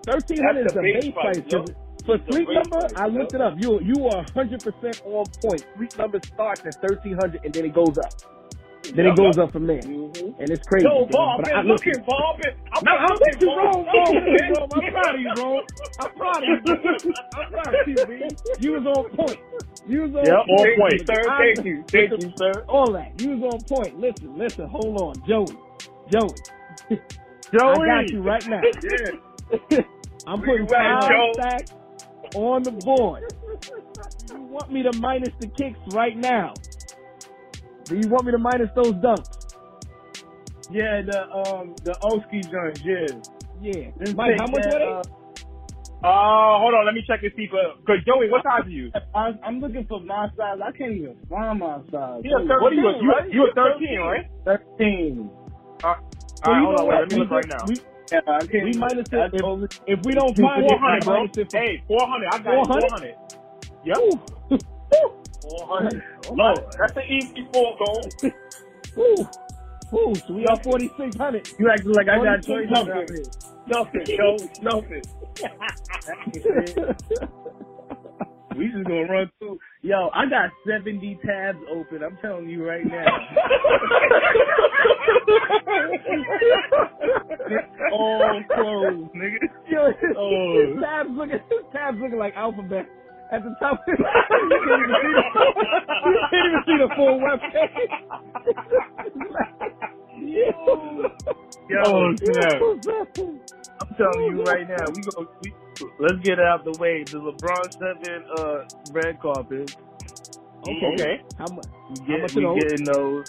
Thirteen 0.06 0.42
hundred 0.44 0.68
is 0.68 0.74
the 0.74 0.82
base 0.82 1.14
price. 1.14 1.38
price, 1.42 1.44
'cause 1.50 1.64
For 2.06 2.18
It's 2.26 2.38
sleep 2.38 2.50
number, 2.52 2.90
price, 2.90 2.96
I 2.96 3.08
looked 3.08 3.34
it 3.34 3.40
up. 3.42 3.54
You 3.58 3.80
you 3.82 4.06
are 4.08 4.24
hundred 4.34 4.62
percent 4.64 4.98
on 5.04 5.28
point. 5.42 5.64
Sleep 5.76 5.92
number 5.98 6.20
starts 6.34 6.62
at 6.66 6.76
thirteen 6.82 7.16
hundred 7.20 7.42
and 7.44 7.54
then 7.54 7.64
it 7.66 7.74
goes 7.74 7.96
up. 8.04 8.14
Then 8.94 9.06
it 9.06 9.08
Yep. 9.10 9.16
goes 9.16 9.38
up 9.38 9.52
from 9.52 9.66
there, 9.66 9.80
Mhm. 9.82 10.34
and 10.40 10.50
it's 10.50 10.66
crazy. 10.66 10.86
Dude. 10.86 11.10
Bob, 11.10 11.40
I've 11.40 11.44
been 11.46 11.66
looking, 11.66 12.02
Bob. 12.06 12.36
I've 12.36 12.42
been- 12.42 12.54
I've 12.72 12.82
No, 12.82 12.92
been 12.92 13.00
I'm 13.00 13.18
looking, 13.18 13.46
Bob. 13.46 13.72
bro. 13.72 13.82
bro. 13.84 13.92
Hey, 13.92 14.20
Listen, 14.20 14.32
man. 14.32 14.52
bro. 14.52 14.66
I'm 14.72 14.92
proud 14.92 15.14
of 15.14 15.20
you, 15.20 15.34
bro. 15.34 15.60
I'm 16.00 16.10
proud 16.14 16.42
of 16.42 16.48
you. 16.48 16.56
I'm 17.34 17.52
proud 17.52 17.74
of 17.74 17.88
you, 17.88 18.06
B. 18.06 18.36
You 18.60 18.72
was 18.72 18.86
on 18.86 19.04
point. 19.16 19.38
You 19.86 20.02
was 20.02 20.14
on 20.16 20.24
Yeah, 20.26 20.42
point. 20.46 20.60
on 20.60 20.76
point. 20.80 21.06
Sir, 21.06 21.24
thank 21.38 21.64
you. 21.64 21.84
Thank 21.88 22.10
you, 22.22 22.32
sir. 22.36 22.64
All 22.68 22.90
that. 22.92 23.20
You 23.20 23.36
was 23.38 23.54
on 23.54 23.60
point. 23.76 23.98
Listen, 24.00 24.36
listen. 24.36 24.68
Hold 24.68 25.00
on, 25.00 25.14
Joey. 25.26 25.46
Joey. 26.10 26.34
Joey. 27.52 27.90
I 27.90 28.02
got 28.02 28.10
you 28.10 28.22
right 28.22 28.46
now. 28.48 28.60
Yeah. 29.70 29.80
I'm 30.26 30.40
putting 30.42 30.68
five 30.68 31.02
stacks 31.34 31.72
on 32.36 32.62
the 32.62 32.70
board. 32.70 33.24
You 34.32 34.42
want 34.42 34.70
me 34.70 34.82
to 34.84 34.92
minus 35.00 35.34
the 35.40 35.48
kicks 35.48 35.78
right 35.92 36.16
now? 36.16 36.54
Do 37.90 37.96
you 37.98 38.08
want 38.08 38.24
me 38.24 38.32
to 38.32 38.38
minus 38.38 38.70
those 38.76 38.94
dunks? 38.94 39.26
Yeah, 40.70 41.02
the 41.02 41.26
um 41.34 41.74
the 41.82 41.98
Oski 42.00 42.42
joints, 42.42 42.80
yeah. 42.84 43.18
Yeah. 43.60 43.90
Mike, 44.14 44.36
how 44.38 44.46
much 44.46 44.62
that, 44.62 44.72
were 44.72 44.78
they? 44.78 44.86
uh, 44.86 45.02
Uh, 46.06 46.58
hold 46.62 46.72
on. 46.74 46.86
Let 46.86 46.94
me 46.94 47.02
check 47.06 47.20
and 47.22 47.32
see. 47.36 47.48
Cause 47.50 47.98
Joey, 48.06 48.30
what 48.30 48.42
size 48.44 48.64
are 48.64 48.70
you? 48.70 48.92
I, 49.14 49.32
I'm 49.42 49.58
looking 49.60 49.84
for 49.88 50.00
my 50.00 50.28
size. 50.36 50.58
I 50.64 50.70
can't 50.72 50.92
even 50.92 51.16
find 51.28 51.58
my 51.58 51.78
size. 51.90 52.22
A 52.24 52.30
13, 52.30 52.48
what 52.62 52.72
are 52.72 52.74
you? 52.74 52.88
You, 53.02 53.10
right? 53.10 53.32
you 53.32 53.42
a 53.44 53.52
13, 53.52 53.98
right? 53.98 54.24
Thirteen. 54.46 55.30
All 55.82 55.96
So 56.44 56.50
right, 56.52 56.62
hold 56.62 56.74
on. 56.76 56.86
Wait, 56.86 57.00
let 57.00 57.10
me 57.10 57.18
look 57.18 57.30
right 57.30 57.48
now. 57.48 57.66
we- 57.66 57.82
Yeah, 58.12 58.20
I 58.26 58.46
can't. 58.46 58.64
We 58.64 58.74
minus 58.74 59.06
it 59.12 59.34
if- 59.34 59.70
If 59.86 60.00
we 60.04 60.14
don't 60.14 60.36
find 60.38 60.62
400, 60.64 61.02
I 61.02 61.04
bro. 61.04 61.24
it 61.24 61.48
Hey, 61.52 61.82
400. 61.88 62.28
I 62.32 62.38
got 62.38 62.54
400? 62.54 62.84
it. 63.04 63.16
400. 63.84 64.60
Yep. 65.02 65.10
Four 65.42 65.66
hundred. 65.68 66.02
Ooh. 66.30 66.36
No, 66.36 66.54
that's 66.78 66.96
an 66.96 67.02
easy 67.08 67.46
four 67.52 67.76
goal. 67.78 68.08
Ooh. 68.98 69.26
Ooh, 69.92 70.14
so 70.26 70.34
we 70.34 70.44
got 70.44 70.62
4,600. 70.62 71.48
You 71.58 71.68
acting 71.68 71.90
like 71.92 72.08
I 72.08 72.16
got 72.18 72.44
Forty-six 72.44 72.46
choices 72.46 72.70
hundred. 72.72 72.96
out 72.96 73.10
here. 73.10 73.24
Nothing, 73.66 74.06
yo, 74.06 74.36
nothing. 74.62 75.02
We 78.56 78.66
just 78.68 78.84
gonna 78.84 79.04
run 79.06 79.30
through. 79.38 79.58
Yo, 79.82 80.10
I 80.12 80.26
got 80.28 80.50
70 80.68 81.20
tabs 81.24 81.58
open. 81.72 82.02
I'm 82.02 82.16
telling 82.20 82.48
you 82.50 82.66
right 82.68 82.84
now. 82.84 83.06
All 87.92 88.42
closed, 88.54 89.10
nigga. 89.14 89.38
Yo, 89.70 89.92
Oh. 90.16 90.80
tabs 90.82 91.10
looking, 91.12 91.38
tabs 91.72 91.98
looking 92.00 92.18
like 92.18 92.34
alphabet 92.36 92.86
at 93.32 93.42
the 93.44 93.54
top. 93.60 93.80
you 93.88 93.96
can't 96.30 96.46
even 96.46 96.62
see 96.66 96.76
the 96.78 96.88
full 96.96 97.20
webpage. 97.20 97.92
Yo, 101.68 101.80
Oh. 101.86 102.14
I'm 103.80 103.94
telling 103.96 104.22
you 104.36 104.42
right 104.44 104.68
now, 104.68 104.84
we 104.94 105.02
go. 105.02 105.26
We, 105.42 105.54
let's 106.00 106.20
get 106.22 106.38
it 106.38 106.44
out 106.44 106.64
the 106.64 106.72
way. 106.78 107.04
The 107.04 107.18
LeBron 107.18 107.72
seven 107.72 108.24
uh 108.38 108.64
red 108.92 109.20
carpet. 109.20 109.76
Okay. 110.68 110.86
Okay. 110.94 111.22
How 111.38 111.46
much? 111.48 111.66
We 111.90 111.96
How 112.06 112.06
get 112.06 112.20
much 112.22 112.34
we 112.34 112.42
those? 112.44 112.58
getting 112.60 112.84
those. 112.84 113.26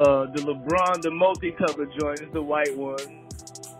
Uh, 0.00 0.26
the 0.32 0.42
LeBron, 0.42 1.02
the 1.02 1.10
multicolored 1.10 1.90
joint 2.00 2.20
is 2.20 2.32
the 2.32 2.42
white 2.42 2.76
one. 2.76 2.96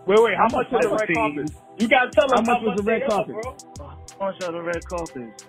Wait, 0.05 0.19
wait. 0.21 0.35
How 0.37 0.49
much 0.51 0.67
is 0.71 0.79
the 0.81 0.89
red 0.89 1.09
carpet? 1.13 1.51
You 1.77 1.87
gotta 1.89 2.11
tell 2.11 2.25
us 2.25 2.31
How 2.31 2.41
them 2.41 2.45
much 2.45 2.61
was 2.61 2.75
the 2.77 2.83
red 2.83 3.03
carpet? 3.07 3.35
How 4.19 4.27
much 4.27 4.43
are 4.43 4.51
the 4.51 4.61
red 4.61 4.83
carpets? 4.85 5.45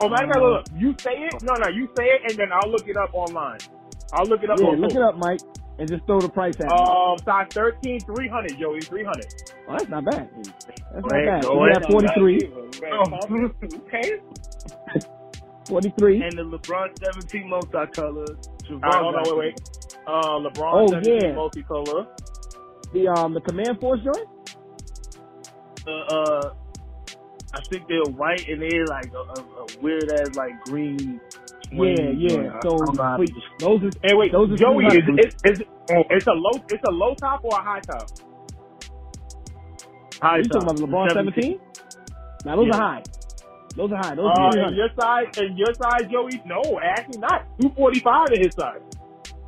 Oh, 0.00 0.08
matter 0.08 0.24
of 0.24 0.30
fact, 0.30 0.40
look, 0.40 0.66
you 0.80 0.94
say 1.00 1.12
it. 1.22 1.42
No, 1.42 1.54
no, 1.54 1.68
you 1.68 1.88
say 1.96 2.04
it, 2.06 2.22
and 2.30 2.38
then 2.38 2.48
I'll 2.52 2.70
look 2.70 2.86
it 2.88 2.96
up 2.96 3.10
online. 3.14 3.58
I'll 4.12 4.26
look 4.26 4.42
it 4.42 4.50
up. 4.50 4.58
Yeah, 4.60 4.66
on 4.68 4.80
look 4.80 4.92
it 4.92 5.02
up, 5.02 5.16
Mike, 5.16 5.40
and 5.78 5.88
just 5.88 6.04
throw 6.06 6.20
the 6.20 6.28
price 6.28 6.54
at 6.60 6.66
me. 6.66 6.72
Um, 6.72 7.18
size 7.24 7.46
13, 7.50 8.00
300, 8.00 8.58
Joey, 8.58 8.80
300. 8.80 9.26
Oh, 9.68 9.72
that's 9.72 9.88
not 9.88 10.04
bad. 10.04 10.28
That's 10.36 10.48
not 10.94 11.10
bad. 11.10 11.42
go 11.42 11.62
We 11.62 11.70
have 11.72 11.84
43. 11.84 12.52
Oh. 12.92 13.18
Okay. 13.86 14.20
43. 15.66 16.22
And 16.22 16.38
the 16.38 16.42
LeBron 16.42 16.88
17 17.02 17.50
multicolor. 17.50 18.28
All 18.70 18.78
right, 18.78 18.94
hold 19.02 19.14
on, 19.16 19.22
wait, 19.24 19.36
wait. 19.38 19.60
Uh, 20.06 20.38
LeBron, 20.38 20.72
Oh, 20.74 20.88
17, 20.88 21.14
yeah. 21.14 21.28
multicolor. 21.32 22.06
The 22.92 23.08
um 23.08 23.34
the 23.34 23.40
Command 23.40 23.80
Force 23.80 24.00
joint? 24.04 24.28
Uh, 25.86 25.90
uh, 25.90 26.54
I 27.56 27.60
think 27.70 27.88
they're 27.88 28.04
white 28.04 28.46
and 28.48 28.62
they're 28.62 28.86
like 28.86 29.10
a, 29.14 29.40
a, 29.40 29.44
a 29.64 29.66
weird 29.80 30.12
ass 30.12 30.36
like 30.36 30.60
green. 30.64 31.20
Yeah, 31.72 32.10
yeah. 32.16 32.28
joint. 32.28 32.52
So 32.62 32.78
don't 32.78 32.96
know 32.96 33.02
how 33.02 33.16
to 33.16 33.20
wait, 33.22 33.30
those 33.58 33.82
is 33.82 33.94
Hey, 34.02 34.14
wait, 34.14 34.32
Those 34.32 34.52
are 34.52 34.56
Joey, 34.56 34.86
is, 34.86 34.92
300. 34.92 35.20
is, 35.26 35.34
is, 35.44 35.62
it's 36.10 36.26
a 36.26 36.32
low, 36.32 36.52
it's 36.70 36.84
a 36.88 36.92
low 36.92 37.14
top 37.14 37.40
or 37.44 37.58
a 37.58 37.62
high 37.64 37.80
top? 37.80 38.08
high 40.22 40.38
you 40.38 40.44
talking 40.44 40.68
top. 40.68 40.78
about 40.78 40.88
LeBron 40.88 41.12
17? 41.12 41.58
Now 42.44 42.56
those 42.56 42.68
Yeah. 42.72 42.78
are 42.78 42.80
high. 42.80 43.02
Those 43.76 43.92
are 43.92 43.96
high. 43.98 44.14
Those 44.14 44.32
Uh, 44.36 44.40
are 44.40 44.46
and 44.46 44.52
300. 44.54 44.76
your 44.76 44.88
size, 44.98 45.26
and 45.38 45.58
your 45.58 45.74
size, 45.74 46.06
Joey, 46.10 46.42
no, 46.46 46.62
actually 46.82 47.18
not. 47.20 47.44
245 47.60 48.28
in 48.34 48.42
his 48.44 48.54
size. 48.54 48.80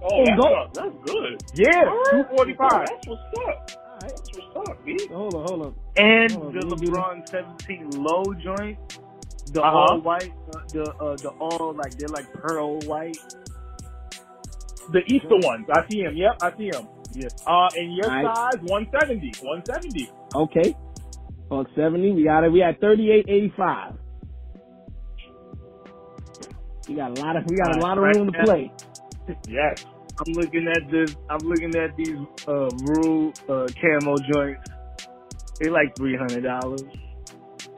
Oh, 0.03 0.25
that's, 0.25 0.41
go- 0.41 0.67
that's 0.75 0.97
good. 1.07 1.43
Yeah, 1.55 1.85
245. 2.11 2.71
That's 2.71 3.07
what's 3.07 3.23
up. 3.49 3.88
Alright. 4.55 4.67
That's 4.67 4.79
B. 4.85 5.09
Hold 5.13 5.35
on, 5.35 5.47
hold 5.49 5.63
on. 5.67 5.75
And 5.97 6.31
the 6.53 6.61
let 6.67 6.81
me 6.81 6.89
do 6.89 6.93
LeBron 6.93 7.29
17 7.29 7.91
low 7.93 8.25
joint, 8.35 8.79
the 9.53 9.63
Uh-huh. 9.63 9.77
all 9.77 10.01
white, 10.03 10.33
uh, 10.55 10.61
the 10.73 10.83
uh, 11.01 11.17
the 11.17 11.31
all 11.41 11.75
like 11.75 11.97
they're 11.99 12.09
like 12.09 12.33
pearl 12.33 12.79
white. 12.81 13.17
The 14.93 15.01
Easter 15.07 15.37
ones, 15.37 15.67
I 15.73 15.83
see 15.91 16.01
him. 16.01 16.17
Yep, 16.17 16.33
I 16.43 16.57
see 16.57 16.71
him. 16.73 16.89
Yeah. 17.15 17.29
Uh, 17.47 17.69
and 17.77 17.95
your 17.95 18.07
Alright. 18.07 18.37
size, 18.37 18.61
170. 18.63 19.33
170. 19.41 20.11
Okay. 20.35 20.75
Buck 21.51 21.69
70. 21.77 22.13
We 22.13 22.25
got 22.25 22.45
it. 22.45 22.53
We 22.53 22.63
at 22.63 22.81
38.85. 22.81 23.99
We 26.89 26.95
got 26.97 27.19
a 27.19 27.23
lot 27.23 27.37
of 27.37 27.45
we 27.49 27.57
got 27.57 27.77
a 27.77 27.81
lot 27.81 27.99
of 27.99 28.05
room 28.05 28.33
to 28.33 28.33
now. 28.33 28.45
play. 28.45 28.73
Yes. 29.47 29.85
I'm 30.21 30.35
looking 30.35 30.69
at 30.69 30.91
this. 30.91 31.17
I'm 31.31 31.41
looking 31.47 31.75
at 31.77 31.97
these 31.97 32.19
uh 32.49 32.71
rule 32.85 33.35
uh 33.49 33.69
camo 33.81 34.17
joints. 34.33 34.71
They 35.61 35.71
like 35.71 35.97
three 35.97 36.17
hundred 36.17 36.43
dollars. 36.45 36.83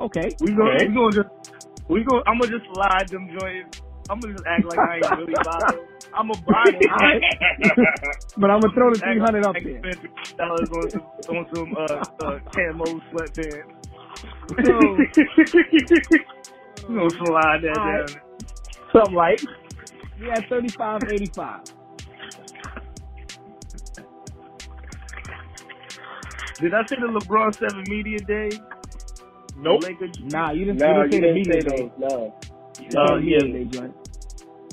Okay. 0.00 0.36
We 0.40 0.54
gonna 0.54 0.76
Okay. 0.76 0.86
we 0.86 0.94
gonna 0.94 1.14
just 1.14 1.28
we 1.88 2.04
gonna 2.04 2.22
I'm 2.26 2.38
gonna 2.40 2.52
just 2.58 2.66
slide 2.72 3.10
them 3.10 3.28
joints. 3.38 3.70
I'm 4.10 4.20
gonna 4.20 4.34
just 4.34 4.46
act 4.48 4.66
like 4.66 4.82
I 4.82 4.98
ain't 4.98 5.12
really 5.12 5.36
buy 5.36 5.62
them. 5.68 5.80
I'm 6.14 6.28
gonna 6.28 6.42
buy 6.42 6.70
them. 6.72 6.86
Alright. 6.90 7.24
But 8.36 8.50
I'm 8.50 8.62
gonna 8.62 8.74
throw 8.74 8.92
the 8.94 9.00
300 9.04 9.44
up 9.44 9.56
I 9.56 9.60
there. 9.62 9.82
spent 9.82 10.00
dollars 10.38 10.70
on 10.72 10.90
some 10.92 11.08
on 11.28 11.46
some 11.54 11.74
uh, 11.76 12.24
uh 12.24 12.38
camo 12.54 13.00
sweatpants. 13.12 13.64
We 16.88 16.96
gonna 16.96 17.10
slide 17.18 17.62
that 17.62 17.80
Alright. 17.80 18.10
down. 18.12 18.20
Something 18.92 19.14
like. 19.14 19.40
We 20.20 20.30
at 20.30 20.48
35.85. 20.50 21.62
Did 26.60 26.74
I 26.74 26.82
say 26.86 26.96
the 26.96 27.08
LeBron 27.08 27.54
seven 27.58 27.84
media 27.88 28.18
day? 28.20 28.50
Nope. 29.56 29.82
Lakers 29.84 30.12
Nah, 30.20 30.52
you 30.52 30.66
didn't, 30.66 30.78
No, 30.80 31.02
you 31.04 31.10
didn't 31.10 31.12
say 31.12 31.20
the 31.20 31.32
media 31.34 31.62
day. 31.62 31.92
No. 31.98 32.34
You 32.80 32.90
Uh, 32.96 33.06
say 33.08 33.14
the 33.14 33.20
media 33.20 33.40
day 33.52 33.64
joint. 33.66 33.96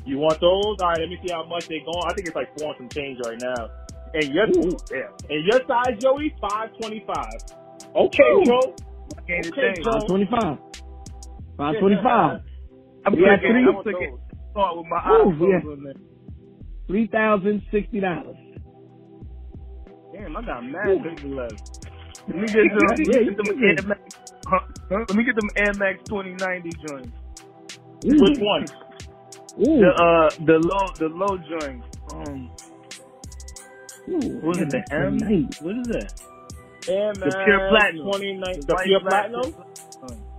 You 0.05 0.17
want 0.19 0.39
those? 0.41 0.77
All 0.81 0.89
right, 0.89 0.99
let 0.99 1.09
me 1.09 1.19
see 1.25 1.31
how 1.33 1.45
much 1.45 1.67
they 1.67 1.79
going. 1.79 2.03
I 2.09 2.13
think 2.13 2.27
it's 2.27 2.35
like 2.35 2.49
four 2.57 2.69
and 2.69 2.77
some 2.77 2.89
change 2.89 3.19
right 3.25 3.39
now. 3.41 3.69
And 4.13 4.33
your, 4.33 4.47
yeah. 4.91 5.09
and 5.29 5.45
your 5.45 5.61
size, 5.67 5.97
Joey, 5.99 6.33
525. 6.41 7.25
Okay, 7.95 8.45
Joe. 8.45 8.75
Can't 9.27 9.47
Okay, 9.47 9.73
change. 9.75 9.83
Joe. 9.83 10.07
525. 10.07 10.59
525. 11.57 12.41
I'm 13.05 13.15
We 13.15 13.23
had 13.23 13.39
clicking. 13.41 13.51
three- 13.51 13.67
I'm 13.67 13.83
clicking. 13.83 14.17
Start 14.51 14.77
with 14.77 14.87
my 14.87 15.01
Ooh, 15.07 15.33
iPhone 15.33 15.63
yeah. 15.63 15.71
on 15.71 15.83
there. 15.83 15.93
$3,060. 16.89 18.37
Damn, 20.13 20.37
I 20.37 20.41
got 20.43 20.65
mad 20.65 21.03
paper 21.03 21.27
left. 21.29 21.76
Let 22.27 22.35
me 22.35 22.47
get 22.47 22.55
them. 22.55 22.79
Yeah, 22.79 22.89
let 22.89 22.99
me 22.99 23.05
you 23.05 23.25
get 23.25 23.37
them 23.37 23.63
Air 23.63 23.87
Max. 23.87 24.01
Huh? 24.47 24.59
Huh? 24.89 25.05
Let 25.07 25.15
me 25.15 25.23
get 25.23 25.35
them 25.35 25.49
Air 25.55 25.73
Max 25.75 25.99
2090 26.09 26.69
joints. 26.87 27.09
Ooh. 28.05 28.21
Which 28.23 28.39
one? 28.39 28.65
Ooh. 29.59 29.79
The 29.81 29.89
uh, 29.89 30.29
the 30.45 30.59
low, 30.59 30.87
the 30.99 31.09
low 31.09 31.37
joints. 31.37 31.87
Um, 32.13 32.51
Ooh. 34.09 34.39
what 34.45 34.57
is 34.57 34.73
it? 34.73 34.85
The 34.89 34.95
M? 34.95 35.17
What 35.61 35.75
is 35.77 35.87
that? 35.87 36.13
Air 36.87 37.13
The 37.13 37.43
pure 37.43 37.67
platinum. 37.69 38.05
29. 38.05 38.41
The 38.41 38.65
The 38.67 38.75
pure 38.85 38.99
black- 39.01 39.29
platinum? 39.31 39.63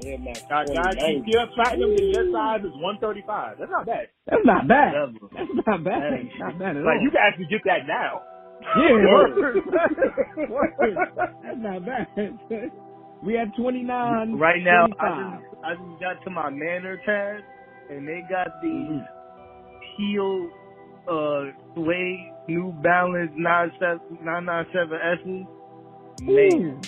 Yeah, 0.01 0.17
Max. 0.23 0.41
I 0.49 0.65
got 0.65 0.95
you. 0.97 1.23
Pure 1.27 1.47
platinum, 1.55 1.91
and 1.91 2.09
your 2.15 2.31
size 2.33 2.61
is 2.65 2.73
135. 2.79 3.59
That's 3.59 3.71
not 3.71 3.85
bad. 3.85 4.07
That's 4.27 4.45
not 4.47 4.69
bad. 4.69 4.95
That's 5.35 5.51
not 5.67 5.85
bad. 5.85 6.25
Not 6.39 6.59
bad 6.59 6.77
at 6.79 6.85
Like, 6.87 6.97
all. 6.97 7.03
you 7.03 7.11
can 7.11 7.21
actually 7.21 7.47
get 7.51 7.63
that 7.67 7.85
now. 7.87 8.23
Yeah. 8.77 8.93
Word. 9.15 9.55
That's 11.43 11.57
not 11.59 11.85
bad. 11.87 12.09
we 13.23 13.35
had 13.35 13.53
29. 13.57 14.39
Right 14.39 14.63
now, 14.63 14.87
25. 14.87 15.01
I 15.01 15.15
just, 15.41 15.65
I 15.65 15.75
just 15.75 16.01
got 16.01 16.25
to 16.25 16.31
my 16.31 16.51
Manor 16.51 16.99
tab, 17.07 17.43
and 17.91 18.07
they 18.07 18.23
got 18.29 18.49
these 18.63 19.03
heel, 19.97 20.51
uh, 21.09 21.45
suede 21.75 22.33
New 22.49 22.73
Balance 22.83 23.33
997 23.37 24.99
S's. 25.21 25.47
Man, 26.21 26.81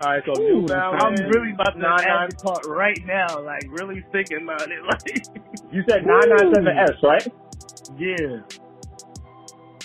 All 0.00 0.10
right, 0.10 0.22
so 0.24 0.32
Ooh, 0.40 0.62
New 0.62 0.66
that's 0.68 0.80
Balance. 0.80 1.20
I'm 1.20 1.28
really 1.28 1.52
about 1.52 1.72
to 1.74 1.78
Nine, 1.78 2.00
add 2.00 2.06
nine. 2.08 2.30
the 2.64 2.70
right 2.70 2.98
now, 3.06 3.40
like 3.44 3.64
really 3.70 4.02
thinking 4.12 4.42
about 4.44 4.62
it. 4.62 4.80
Like, 4.84 5.72
You 5.72 5.82
said 5.88 6.02
997S, 6.04 7.02
right? 7.02 7.26
yeah, 7.98 8.40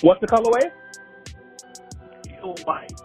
What's 0.02 0.22
the 0.22 0.28
colorway? 0.28 0.72
Heel 2.42 2.56
white, 2.66 3.02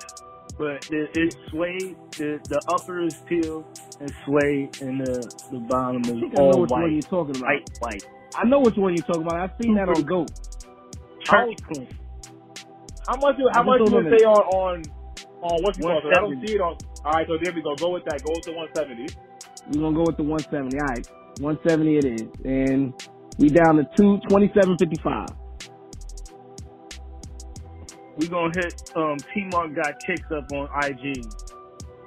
but 0.58 0.82
it, 0.90 1.10
it's 1.14 1.36
suede. 1.50 1.96
The 2.18 2.40
the 2.48 2.62
upper 2.68 3.02
is 3.04 3.16
teal 3.28 3.66
and 4.00 4.12
suede, 4.24 4.70
and 4.80 5.00
the 5.00 5.30
the 5.50 5.60
bottom 5.60 6.02
I 6.04 6.10
is 6.10 6.24
I 6.36 6.42
know 6.46 6.50
all 6.50 6.60
which 6.60 6.72
one 6.74 6.92
you're 6.92 7.02
white. 7.02 7.10
talking 7.10 7.36
about. 7.36 7.46
White, 7.46 7.70
white. 7.80 8.04
I 8.34 8.46
know 8.46 8.60
which 8.60 8.76
one 8.76 8.94
you're 8.94 9.04
talking 9.04 9.22
about. 9.22 9.40
I've 9.40 9.56
seen 9.62 9.74
that 9.76 9.88
on 9.88 10.04
Goat. 10.04 10.32
Church 11.20 11.52
clean. 11.68 11.88
How 13.06 13.16
much? 13.16 13.36
You, 13.38 13.50
how 13.54 13.64
much 13.64 13.82
you 13.86 13.94
would 13.94 14.06
say 14.10 14.24
on 14.24 14.42
on 14.54 14.82
on 15.42 15.62
what 15.62 15.78
you 15.78 15.84
call 15.84 16.00
it? 16.00 16.12
I 16.16 16.20
don't 16.20 16.36
see 16.46 16.54
it 16.54 16.60
on. 16.62 16.76
All 17.04 17.12
right, 17.12 17.26
so 17.28 17.34
there 17.42 17.52
we 17.54 17.62
go. 17.62 17.76
Go 17.76 17.90
with 17.90 18.04
that. 18.06 18.22
Go 18.24 18.34
with 18.36 18.44
the 18.46 18.52
170. 18.52 19.14
We're 19.68 19.82
gonna 19.82 19.96
go 19.96 20.04
with 20.06 20.18
the 20.18 20.24
170. 20.24 20.78
All 20.78 20.86
right, 20.88 21.06
170 21.40 21.98
it 21.98 22.06
is, 22.06 22.28
and 22.44 22.94
we 23.38 23.50
down 23.50 23.76
to 23.76 23.84
two 23.96 24.20
27.55. 24.30 25.28
We 28.16 28.28
gonna 28.28 28.54
hit 28.54 28.74
um 28.96 29.24
T 29.34 29.44
Mark 29.46 29.74
got 29.74 29.94
kicks 30.06 30.28
up 30.36 30.50
on 30.52 30.68
IG. 30.84 31.34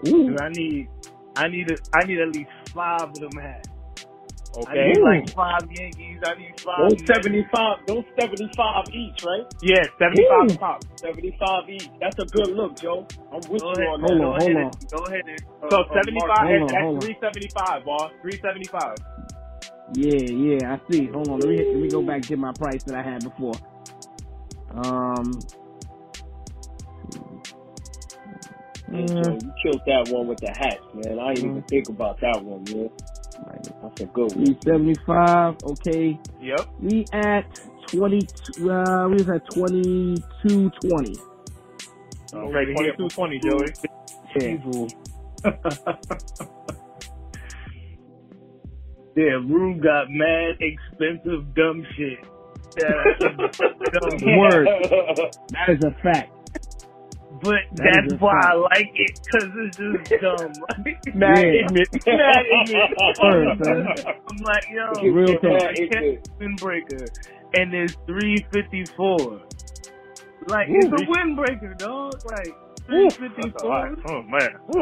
Ooh, 0.08 0.28
And 0.28 0.40
I 0.40 0.50
need 0.50 0.90
I 1.36 1.48
need 1.50 1.70
a, 1.72 1.78
I 1.98 2.06
need 2.08 2.20
at 2.20 2.30
least 2.30 2.52
five 2.76 3.10
of 3.10 3.20
them 3.20 3.38
hats. 3.38 3.70
Okay. 4.56 4.72
I 4.72 4.76
need 4.78 5.00
like 5.02 5.26
five 5.36 5.64
Yankees. 5.72 6.20
I 6.26 6.36
need 6.36 6.56
five. 6.66 6.92
Those 6.92 6.98
Mets. 6.98 7.26
75, 7.26 7.80
those 7.88 8.06
75 8.20 8.86
each, 8.94 9.24
right? 9.24 9.46
Yeah, 9.62 9.84
75 10.00 10.30
Ooh. 10.40 10.58
pop. 10.60 10.82
75 11.04 11.70
each. 11.70 11.92
That's 12.02 12.20
a 12.20 12.26
good 12.26 12.52
look, 12.52 12.80
Joe. 12.80 13.08
I'm 13.32 13.48
with 13.50 13.64
Go 13.64 13.74
you 13.74 13.82
ahead, 13.82 13.88
on 13.88 14.02
Hold 14.02 14.22
that. 14.22 14.22
on, 14.22 14.34
go 14.34 14.36
hold 14.36 14.56
ahead 14.56 14.58
on. 14.58 14.72
and- 14.82 14.90
Go 14.92 15.06
ahead 15.08 15.26
and 15.28 15.42
uh, 15.64 15.68
So 15.70 15.84
uh, 15.92 15.94
75, 15.94 16.50
mark- 16.52 16.64
on, 16.64 16.72
that's 16.72 16.92
375, 17.00 17.86
boss. 17.86 18.12
375. 18.22 19.00
yeah, 19.94 20.14
yeah, 20.20 20.74
I 20.76 20.82
see. 20.92 21.10
Hold 21.14 21.30
on, 21.30 21.40
let 21.42 21.50
me 21.50 21.66
let 21.72 21.82
me 21.82 21.90
go 21.90 22.04
back 22.04 22.28
to 22.28 22.38
my 22.38 22.54
price 22.54 22.82
that 22.88 22.96
I 22.96 23.04
had 23.04 23.24
before. 23.24 23.62
Um. 24.72 25.48
Hey, 28.92 29.04
uh, 29.04 29.08
Joe, 29.08 29.38
you 29.42 29.54
killed 29.64 29.82
that 29.88 30.10
one 30.10 30.28
with 30.28 30.40
the 30.40 30.50
hats, 30.50 30.84
man. 30.94 31.20
I 31.20 31.34
didn't 31.34 31.50
even 31.52 31.64
think 31.64 31.90
about 31.90 32.20
that 32.22 32.44
one, 32.44 32.64
man. 32.72 32.90
That's 33.82 34.02
a 34.02 34.06
good 34.06 34.36
one. 34.36 34.58
75, 34.64 35.56
Okay, 35.64 36.20
Yep. 36.42 36.68
we 36.82 37.06
at 37.14 37.46
twenty. 37.92 38.28
Uh, 38.62 39.08
we 39.10 39.16
was 39.16 39.30
at 39.30 39.46
twenty 39.54 40.18
two 40.42 40.70
twenty. 40.82 41.16
Okay, 42.34 42.66
2220, 42.74 43.40
Joey. 43.40 43.74
Yeah. 44.36 44.58
Yeah, 49.16 49.24
Rue 49.48 49.80
got 49.82 50.08
mad 50.10 50.56
expensive 50.60 51.54
dumb 51.56 51.86
shit. 51.96 52.20
Yeah, 52.78 52.92
that's 53.04 53.20
dumb. 54.22 54.38
Word. 54.38 54.68
That 54.68 55.70
is 55.70 55.84
a 55.84 55.92
fact. 56.04 56.32
But 57.46 57.62
That 57.78 58.04
is 58.06 58.12
that's 58.12 58.22
why 58.22 58.34
fact. 58.42 58.46
I 58.50 58.54
like 58.56 58.92
it, 58.96 59.14
cause 59.32 59.52
it's 59.62 59.78
just 59.78 60.22
dumb. 60.22 60.54
Mad 61.16 61.46
Yeah. 61.46 61.70
ignorant. 61.70 61.90
Mad 62.08 62.46
ignorant. 62.50 64.06
I'm 64.30 64.38
like, 64.44 64.66
yo, 64.74 65.12
Real 65.12 65.30
it's 65.30 65.42
talk. 65.42 65.72
a 65.78 66.44
windbreaker, 66.44 67.08
and 67.54 67.74
it's 67.74 67.96
354. 68.08 69.42
Like, 70.48 70.68
it's 70.70 70.88
a 70.88 71.06
windbreaker, 71.06 71.78
dog. 71.78 72.14
Like, 72.26 72.54
354. 72.88 73.96
Oh, 74.08 74.22
man. 74.24 74.50
Woo. 74.68 74.82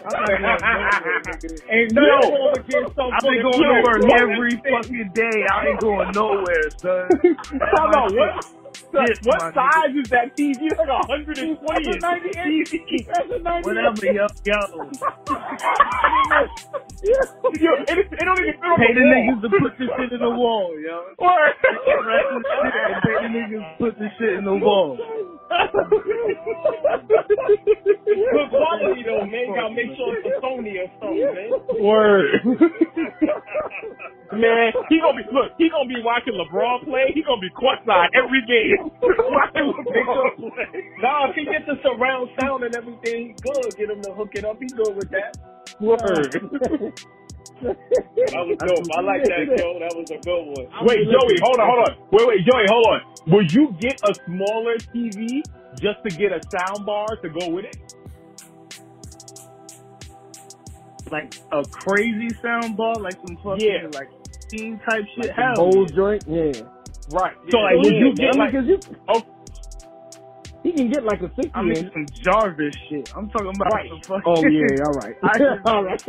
I'm 0.05 0.13
not 0.13 0.29
going 0.29 0.85
nowhere. 0.85 1.61
Ain't 1.71 1.93
No. 1.95 2.53
I've 2.53 3.23
been 3.23 3.43
going 3.43 3.65
to 3.65 3.83
work 3.83 4.03
every 4.21 4.51
fucking 4.61 5.11
day. 5.15 5.47
I 5.51 5.69
ain't 5.69 5.81
going 5.81 6.13
nowhere, 6.13 6.71
son. 6.77 7.09
Hold 7.73 7.95
on, 7.97 8.17
what? 8.17 8.47
Shit, 8.75 9.19
what 9.25 9.41
size 9.55 9.95
is 9.97 10.11
that 10.11 10.37
TV? 10.37 10.57
It's 10.63 10.79
like 10.79 10.89
a 10.89 11.01
hundred 11.07 11.39
and 11.39 11.59
twenty 11.59 11.91
inch 11.91 12.03
TV. 12.71 13.07
Whatever, 13.65 14.07
yo, 14.13 14.27
yo. 14.45 14.61
Yo, 17.01 17.73
it, 17.89 17.99
it 17.99 18.25
don't 18.25 18.39
even 18.41 18.55
fit 18.55 18.77
Pay 18.77 18.93
the 18.95 19.01
the 19.01 19.07
niggas 19.09 19.41
to 19.43 19.49
put 19.49 19.73
this 19.79 19.89
shit 19.97 20.13
in 20.13 20.21
the 20.21 20.31
wall, 20.41 20.75
yo. 20.79 21.03
Word. 21.19 21.55
Rest 22.07 22.29
of 22.35 22.43
the 22.43 22.51
shit 22.71 22.87
and 22.91 23.03
pay 23.03 23.17
the 23.25 23.31
niggas 23.33 23.65
to 23.65 23.75
put 23.79 23.95
this 23.99 24.13
shit 24.19 24.35
in 24.39 24.45
the 24.45 24.55
wall. 24.57 24.99
Good 28.07 28.49
quality 28.51 29.03
though, 29.07 29.25
man. 29.27 29.45
You 29.49 29.55
gotta 29.57 29.75
make 29.75 29.91
sure 29.97 30.13
it's 30.19 30.29
a 30.29 30.33
Sony 30.45 30.77
or 30.79 30.89
something, 31.01 31.35
man. 31.35 31.51
Word. 31.83 32.31
Man, 34.31 34.71
he 34.89 35.01
gonna 35.03 35.19
be 35.19 35.25
look. 35.35 35.51
He 35.59 35.67
gonna 35.71 35.89
be 35.89 35.99
watching 36.05 36.35
LeBron 36.39 36.85
play. 36.87 37.11
He 37.15 37.23
gonna 37.27 37.41
be 37.41 37.51
courtside 37.51 38.15
every 38.15 38.43
game. 38.47 38.60
Watching 39.03 39.73
LeBron 39.73 40.37
play. 40.37 40.85
Nah, 41.01 41.31
if 41.31 41.37
he 41.37 41.45
gets 41.45 41.67
the 41.67 41.77
surround 41.83 42.31
sound 42.41 42.65
and 42.65 42.75
everything, 42.77 43.37
good. 43.43 43.77
Get 43.77 43.91
him 43.91 44.03
to 44.03 44.13
hook 44.13 44.31
it 44.35 44.45
up. 44.45 44.59
He 44.61 44.67
good 44.69 44.95
with 44.97 45.11
that. 45.11 45.37
Word. 45.81 46.33
That 47.61 48.45
was 48.47 48.57
dope. 48.59 48.87
I 48.97 49.01
like 49.03 49.23
that, 49.25 49.45
Joe. 49.59 49.79
That 49.81 49.93
was 49.97 50.11
a 50.11 50.19
good 50.25 50.45
one. 50.49 50.67
Wait, 50.87 51.05
Joey, 51.05 51.37
hold 51.43 51.61
on, 51.61 51.67
hold 51.69 51.89
on. 51.89 51.97
Wait, 52.13 52.27
wait, 52.29 52.41
Joey, 52.47 52.65
hold 52.69 52.87
on. 52.87 53.01
Would 53.29 53.53
you 53.53 53.75
get 53.81 54.01
a 54.03 54.15
smaller 54.27 54.77
TV 54.95 55.43
just 55.81 55.99
to 56.09 56.11
get 56.17 56.33
a 56.33 56.41
sound 56.51 56.87
bar 56.87 57.07
to 57.23 57.29
go 57.29 57.49
with 57.51 57.67
it? 57.67 57.77
Like 61.11 61.35
a 61.53 61.63
crazy 61.65 62.29
sound 62.43 62.77
bar, 62.77 62.95
like 62.97 63.15
some 63.27 63.37
fucking 63.43 63.61
Yeah. 63.67 63.89
like 63.93 64.09
team 64.49 64.79
type 64.89 65.05
shit. 65.17 65.27
Like 65.27 65.37
Hell, 65.37 65.55
Bose 65.71 65.91
joint, 65.93 66.25
yeah. 66.29 66.53
Right. 67.13 67.35
So 67.51 67.59
like, 67.59 67.77
would 67.77 67.95
you 67.95 68.15
get 68.15 68.37
I 68.39 68.51
mean, 68.51 68.67
you, 68.67 68.81
Oh. 69.09 69.23
he 70.63 70.73
can 70.73 70.91
get 70.91 71.05
like 71.05 71.21
a 71.23 71.29
sixty 71.35 71.51
I 71.55 71.63
mean 71.63 71.77
inch. 71.77 71.93
some 71.93 72.07
Jarvis 72.23 72.75
shit. 72.89 73.11
I'm 73.17 73.29
talking 73.31 73.49
about 73.55 73.73
Right. 73.73 73.89
some 73.91 74.01
fucking. 74.03 74.23
Oh 74.27 74.47
yeah, 74.47 74.85
all 74.85 74.93
right, 74.93 75.17
I- 75.23 75.59
all 75.71 75.85
right. 75.85 76.03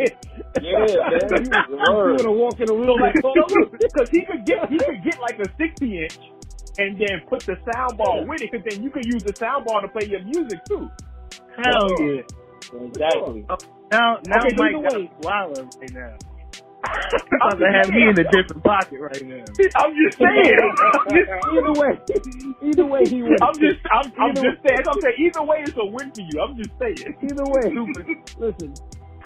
Yeah, 0.62 0.80
man. 0.80 1.46
You 1.72 1.94
want 1.94 2.20
to 2.20 2.32
walk 2.32 2.60
in 2.60 2.66
the 2.68 2.74
room 2.74 3.00
like, 3.00 3.16
because 3.16 4.10
he 4.10 4.22
could 4.26 4.46
get 4.46 4.70
he 4.70 4.78
could 4.78 5.04
get 5.04 5.20
like 5.20 5.40
a 5.40 5.46
sixty 5.58 6.04
inch, 6.04 6.18
and 6.78 7.00
then 7.00 7.22
put 7.28 7.42
the 7.42 7.56
sound 7.74 7.98
bar 7.98 8.26
with 8.26 8.42
it. 8.42 8.52
Because 8.52 8.66
then 8.70 8.84
you 8.84 8.90
could 8.90 9.06
use 9.06 9.24
the 9.24 9.36
sound 9.36 9.66
bar 9.66 9.82
to 9.82 9.88
play 9.88 10.08
your 10.08 10.24
music 10.24 10.60
too. 10.68 10.90
Hell 11.64 11.88
yeah. 12.00 12.22
Exactly. 12.86 13.46
Oh, 13.50 13.58
now, 13.92 14.20
now 14.28 14.46
Okay, 14.46 14.56
Mike 14.56 14.76
either 14.76 14.84
got 14.84 14.94
way- 14.94 15.12
Wilder 15.22 15.64
right 15.80 15.92
now. 15.94 16.18
He's 16.84 17.40
about 17.42 17.60
to 17.60 17.68
have 17.72 17.90
me 17.90 18.10
in 18.10 18.18
a 18.20 18.24
different 18.24 18.64
pocket 18.64 19.00
right 19.00 19.26
now. 19.26 19.46
I'm 19.76 19.94
just 19.96 20.18
saying. 20.18 20.58
either 21.54 21.74
way, 21.74 22.00
either 22.64 22.86
way 22.86 23.06
he 23.06 23.22
wins. 23.24 23.40
I'm 23.42 23.54
just 23.60 23.80
I'm, 23.92 24.12
I'm 24.20 24.36
just 24.36 24.64
saying. 24.66 24.84
I'm 24.90 25.02
saying 25.02 25.16
either 25.20 25.44
way 25.44 25.58
it's 25.62 25.78
a 25.78 25.86
win 25.86 26.12
for 26.12 26.22
you. 26.22 26.42
I'm 26.42 26.58
just 26.58 26.72
saying. 26.80 27.16
either 27.22 27.46
way. 27.46 27.74
Listen, 28.38 28.74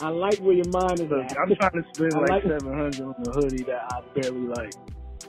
I 0.02 0.10
like 0.10 0.40
where 0.40 0.54
your 0.54 0.68
mind 0.70 1.00
is 1.00 1.12
at. 1.12 1.38
I'm 1.38 1.56
trying 1.56 1.72
to 1.72 1.84
spend 1.94 2.14
I 2.16 2.20
like 2.20 2.30
like 2.30 2.44
seven 2.44 2.74
hundred 2.74 3.02
on 3.02 3.16
a 3.28 3.32
hoodie 3.32 3.64
that 3.64 3.88
I 3.92 4.02
barely 4.20 4.48
like. 4.48 4.74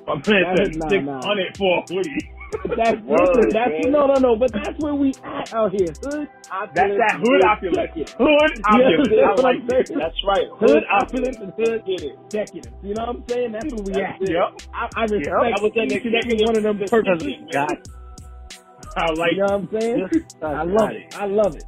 I'm 0.08 0.20
is- 0.20 0.26
that 0.26 1.02
nah, 1.04 1.20
nah. 1.20 1.36
for 1.56 1.78
a 1.78 1.94
hoodie. 1.94 2.35
That's 2.76 3.00
Word, 3.06 3.54
that's 3.54 3.74
man. 3.74 3.92
no, 3.92 4.06
no, 4.06 4.18
no. 4.18 4.36
But 4.36 4.52
that's 4.54 4.78
where 4.78 4.94
we 4.94 5.16
at 5.24 5.52
out 5.52 5.72
here. 5.72 5.96
Hood 6.02 6.28
opulence. 6.50 6.74
That's 6.74 6.96
that 6.98 7.20
hood 7.20 7.42
opulence. 7.42 7.92
Hood 8.18 8.52
Yeah, 8.68 8.90
opulence. 8.90 9.16
that's 9.16 9.32
I 9.32 9.36
what 9.36 9.44
like. 9.44 9.58
That's 9.98 10.16
right. 10.26 10.46
Hood 10.60 10.84
opulence 10.90 11.38
and 11.40 11.54
hood 11.58 11.84
Get 11.86 12.02
it. 12.02 12.18
decadence. 12.32 12.76
You 12.82 12.94
know 12.94 13.02
what 13.06 13.16
I'm 13.16 13.24
saying? 13.28 13.52
That's 13.52 13.70
where 13.72 13.82
we 13.82 14.00
at. 14.02 14.16
That's 14.18 14.20
it. 14.20 14.28
Yep. 14.32 14.50
I, 14.74 14.88
I 14.96 15.04
respect 15.04 15.34
That 15.50 15.62
was 15.62 15.72
each 15.76 16.00
and 16.04 16.14
every 16.16 16.36
one 16.46 16.56
of 16.56 16.64
them 16.64 16.80
purposes. 16.90 17.34
God, 17.52 17.76
I 18.96 19.10
like 19.12 19.32
You 19.32 19.38
know 19.38 19.46
what 19.46 19.54
I'm 19.54 19.68
saying? 19.72 20.04
I 20.52 20.64
love 20.64 20.90
it. 20.92 21.06
I 21.14 21.26
love 21.26 21.56
it. 21.56 21.66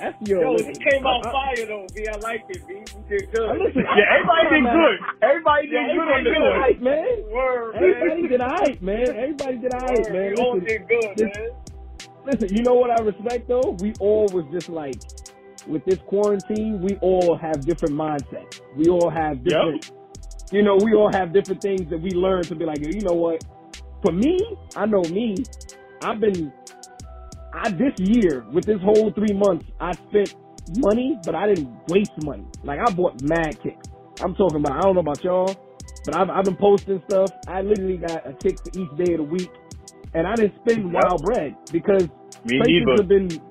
That's 0.00 0.16
your. 0.28 0.42
Yo, 0.42 0.52
listen, 0.52 0.72
he 0.74 0.90
came 0.90 1.06
out 1.06 1.26
I- 1.26 1.28
I- 1.28 1.32
fire 1.32 1.66
though, 1.66 1.86
B. 1.94 2.06
I 2.08 2.16
like 2.18 2.44
it, 2.48 2.66
B. 2.66 2.74
You 2.74 3.04
did 3.18 3.32
good. 3.32 3.48
Listen, 3.60 3.84
Yeah, 3.84 4.16
everybody 4.16 4.48
did 4.50 4.64
good. 4.64 4.98
Everybody 5.22 5.66
did 5.68 5.72
Yeah, 5.74 5.94
good 5.94 6.00
on 6.00 6.08
Everybody 6.08 6.24
this 6.24 6.32
did 6.32 6.84
man. 6.84 7.32
Word, 7.32 7.74
man. 7.74 7.84
Everybody 7.84 8.28
did 8.28 8.40
alright, 8.40 8.82
man. 8.82 9.08
Everybody 9.20 9.56
did 9.58 9.74
alright, 9.74 9.98
Word, 10.00 10.12
man. 10.12 10.34
We 10.36 10.42
all 10.42 10.60
did 10.60 10.88
good, 10.88 11.12
this- 11.16 11.36
man. 11.36 11.50
listen, 12.26 12.56
you 12.56 12.62
know 12.64 12.74
what 12.74 12.90
I 12.90 13.02
respect 13.02 13.48
though? 13.48 13.76
We 13.80 13.92
all 14.00 14.26
was 14.32 14.46
just 14.52 14.68
like, 14.70 14.96
with 15.66 15.84
this 15.84 15.98
quarantine, 16.06 16.80
we 16.80 16.96
all 17.02 17.36
have 17.36 17.60
different 17.66 17.94
mindsets. 17.94 18.60
We 18.76 18.88
all 18.88 19.10
have 19.10 19.44
different, 19.44 19.92
you 20.50 20.62
know, 20.62 20.76
we 20.76 20.94
all 20.94 21.12
have 21.12 21.32
different 21.34 21.60
things 21.60 21.88
that 21.90 22.00
we 22.00 22.10
learn 22.12 22.42
to 22.44 22.54
be 22.54 22.64
like, 22.64 22.78
you 22.80 23.02
know 23.02 23.12
what? 23.14 23.44
For 24.02 24.12
me, 24.12 24.38
I 24.74 24.86
know 24.86 25.02
me. 25.02 25.36
I've 26.02 26.18
been, 26.20 26.50
I 27.52 27.70
this 27.70 27.94
year 27.98 28.46
with 28.52 28.66
this 28.66 28.80
whole 28.84 29.12
three 29.14 29.34
months, 29.34 29.66
I 29.80 29.94
spent 30.10 30.32
money, 30.68 31.20
but 31.24 31.34
I 31.34 31.48
didn't 31.48 31.80
waste 31.88 32.12
money. 32.18 32.46
Like 32.64 32.80
I 32.80 32.90
bought 32.90 33.20
mad 33.20 33.58
kicks. 33.62 33.86
I'm 34.20 34.34
talking 34.36 34.60
about. 34.60 34.72
I 34.74 34.82
don't 34.82 34.94
know 34.96 35.00
about 35.02 35.24
y'all, 35.24 35.58
but 36.04 36.14
I've, 36.14 36.30
I've 36.30 36.44
been 36.46 36.58
posting 36.58 37.02
stuff. 37.06 37.32
I 37.46 37.62
literally 37.62 37.98
got 37.98 38.26
a 38.28 38.34
kick 38.34 38.60
for 38.62 38.70
each 38.74 38.90
day 38.98 39.12
of 39.14 39.18
the 39.18 39.24
week, 39.24 39.52
and 40.14 40.26
I 40.26 40.36
didn't 40.36 40.56
spend 40.62 40.92
Yep. 40.92 40.92
wild 40.92 41.22
bread 41.22 41.56
because 41.72 42.08
Me 42.44 42.58
places 42.58 42.88
neither. 42.88 42.98
have 42.98 43.08
been 43.08 43.42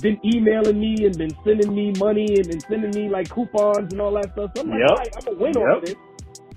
been 0.00 0.18
emailing 0.24 0.80
me 0.80 1.06
and 1.06 1.18
been 1.18 1.36
sending 1.44 1.74
me 1.74 1.92
money 1.92 2.38
and 2.38 2.48
been 2.48 2.64
sending 2.70 2.94
me 2.94 3.08
like 3.10 3.30
coupons 3.30 3.90
and 3.92 4.00
all 4.00 4.14
that 4.14 4.32
stuff. 4.32 4.50
So 4.54 4.60
I'm 4.60 4.70
like, 4.70 4.84
Yep. 4.84 4.88
all 4.88 4.98
right, 4.98 5.12
I'm 5.16 5.24
gonna 5.24 5.38
win 5.38 5.56
Yep. 5.56 5.82
this. 5.82 5.96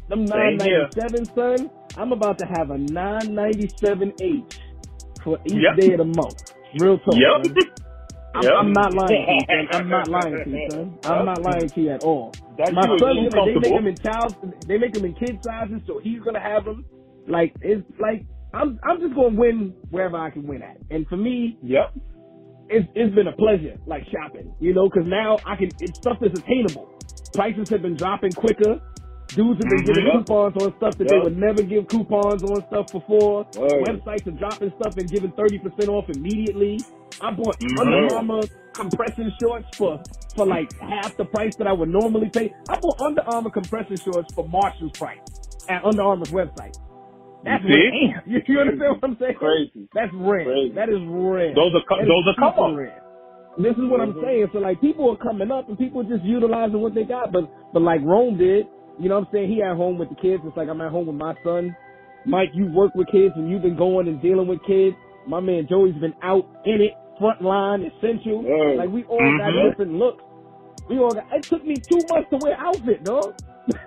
Them 0.10 0.28
nine 0.30 0.58
ninety 0.58 0.90
seven, 0.96 1.30
son. 1.36 1.72
I'm 1.96 2.14
about 2.14 2.40
to 2.40 2.46
have 2.46 2.72
a 2.72 2.78
nine 2.78 3.36
ninety 3.36 3.74
seven 3.82 4.14
H 4.22 4.44
for 5.24 5.40
each 5.46 5.66
Yep. 5.66 5.76
day 5.76 5.94
of 5.94 6.00
the 6.00 6.06
month. 6.06 6.38
Real 6.74 7.00
talk. 7.00 7.16
Yep. 7.16 7.42
I'm, 8.36 8.44
Yep. 8.44 8.54
I'm 8.56 8.74
not 8.74 8.94
lying 8.94 9.24
to 9.26 9.34
you, 9.34 9.46
son. 9.52 9.68
I'm 9.72 9.90
not 9.90 10.08
lying 10.10 10.42
to 10.44 10.50
you, 10.50 10.62
son. 10.68 11.00
I'm 11.04 11.26
not 11.26 11.42
lying 11.42 11.72
to 11.72 11.82
you 11.82 11.92
at 11.92 12.02
all. 12.02 12.38
That's 12.58 12.74
My 12.76 12.88
son, 13.00 13.18
they 13.46 13.56
make 13.56 13.76
them 13.76 13.88
in 13.88 14.00
child, 14.00 14.36
they 14.68 14.78
make 14.78 14.94
them 14.94 15.06
in 15.06 15.16
kid 15.16 15.40
sizes, 15.44 15.82
so 15.88 16.00
he's 16.04 16.22
gonna 16.22 16.42
have 16.42 16.66
them. 16.66 16.86
Like 17.28 17.56
it's 17.62 17.86
like 18.00 18.26
I'm, 18.54 18.80
I'm 18.84 19.00
just 19.02 19.16
gonna 19.16 19.36
win 19.38 19.76
wherever 19.90 20.18
I 20.18 20.30
can 20.32 20.48
win 20.48 20.62
at. 20.64 20.78
And 20.90 21.08
for 21.08 21.18
me, 21.18 21.60
Yep. 21.62 21.94
it's 22.70 22.88
it's 22.96 23.16
been 23.16 23.28
a 23.28 23.36
pleasure, 23.36 23.78
like 23.86 24.04
shopping, 24.12 24.56
you 24.60 24.74
know, 24.74 24.90
because 24.90 25.08
now 25.08 25.42
I 25.46 25.56
can 25.58 25.74
it's 25.80 25.98
stuff 26.02 26.18
that's 26.22 26.36
attainable. 26.36 26.92
Prices 27.34 27.68
have 27.72 27.82
been 27.84 27.98
dropping 27.98 28.36
quicker. 28.36 28.82
Dudes 29.36 29.60
have 29.60 29.70
been 29.70 29.84
giving 29.84 30.06
Mhm. 30.06 30.12
coupons 30.12 30.56
on 30.58 30.74
stuff 30.78 30.98
that 30.98 31.10
they 31.10 31.20
would 31.20 31.38
never 31.38 31.64
give 31.64 31.88
coupons 31.90 32.44
on 32.44 32.66
stuff 32.68 32.92
before. 32.92 33.48
Word. 33.54 33.72
Websites 33.80 34.28
are 34.28 34.32
dropping 34.32 34.72
stuff 34.80 34.98
and 34.98 35.10
giving 35.12 35.32
30% 35.34 35.90
off 35.90 36.10
immediately. 36.10 36.86
I 37.22 37.32
bought 37.32 37.58
Mhm. 37.62 37.78
Under 37.78 37.98
Armour 37.98 38.50
compression 38.76 39.32
shorts 39.40 39.68
for, 39.78 40.02
for 40.36 40.46
like 40.46 40.70
half 40.80 41.16
the 41.18 41.26
price 41.26 41.54
that 41.60 41.68
I 41.68 41.74
would 41.74 41.90
normally 41.90 42.30
pay. 42.30 42.54
I 42.70 42.78
bought 42.82 43.00
Under 43.02 43.22
Armour 43.24 43.52
compression 43.52 44.00
shorts 44.06 44.30
for 44.36 44.48
Marshall's 44.48 44.94
price 44.94 45.20
at 45.70 45.86
Under 45.86 46.04
Armour's 46.04 46.32
website. 46.32 46.74
That's 47.44 47.64
You 47.64 47.70
rare. 47.76 48.24
You, 48.26 48.42
you 48.48 48.60
understand 48.60 48.98
what 49.02 49.12
I'm 49.12 49.18
saying? 49.20 49.36
Crazy. 49.40 49.90
That's 49.94 50.14
rare. 50.14 50.46
Crazy. 50.46 50.76
That 50.76 50.90
is 50.90 51.02
rare. 51.08 51.56
Those 51.56 51.74
are 51.76 51.84
co- 51.88 52.06
those 52.06 52.28
are 52.28 52.36
come 52.54 52.76
rare. 52.76 53.04
This 53.58 53.74
is 53.78 53.86
what 53.90 54.02
I'm 54.02 54.14
Mhm. 54.14 54.22
saying. 54.24 54.48
So 54.54 54.60
like 54.60 54.82
people 54.82 55.12
are 55.12 55.18
coming 55.18 55.52
up 55.52 55.70
and 55.70 55.78
people 55.78 56.02
are 56.02 56.10
just 56.10 56.24
utilizing 56.24 56.82
what 56.82 56.96
they 56.96 57.06
got. 57.06 57.32
But 57.32 57.50
but 57.74 57.82
like 57.82 58.02
Rome 58.04 58.38
did, 58.38 58.68
you 59.00 59.10
know 59.10 59.20
what 59.20 59.28
I'm 59.28 59.34
saying? 59.34 59.50
He 59.52 59.62
at 59.62 59.76
home 59.76 59.98
with 59.98 60.10
the 60.10 60.16
kids. 60.16 60.44
It's 60.46 60.58
like 60.58 60.70
I'm 60.70 60.82
at 60.82 60.92
home 60.92 61.08
with 61.08 61.16
my 61.16 61.36
son. 61.44 61.76
Mike, 62.26 62.50
you 62.54 62.66
work 62.72 62.94
with 62.96 63.08
kids 63.12 63.34
and 63.36 63.50
you've 63.50 63.62
been 63.62 63.78
going 63.78 64.08
and 64.08 64.22
dealing 64.22 64.48
with 64.48 64.60
kids. 64.68 64.96
My 65.28 65.40
man 65.40 65.68
Joey's 65.70 65.96
been 65.96 66.16
out 66.24 66.46
in 66.66 66.82
it, 66.82 66.94
front 67.20 67.42
line, 67.42 67.84
essential. 67.84 68.44
Like 68.78 68.90
we 68.90 69.04
all 69.06 69.20
got 69.38 69.54
Mhm. 69.54 69.70
different 69.70 69.94
looks. 69.94 70.24
We 70.90 71.00
all 71.00 71.12
got 71.14 71.26
it 71.34 71.44
took 71.44 71.66
me 71.66 71.76
two 71.76 72.02
months 72.10 72.30
to 72.32 72.38
wear 72.38 72.56
outfit, 72.60 73.04
dog. 73.04 73.36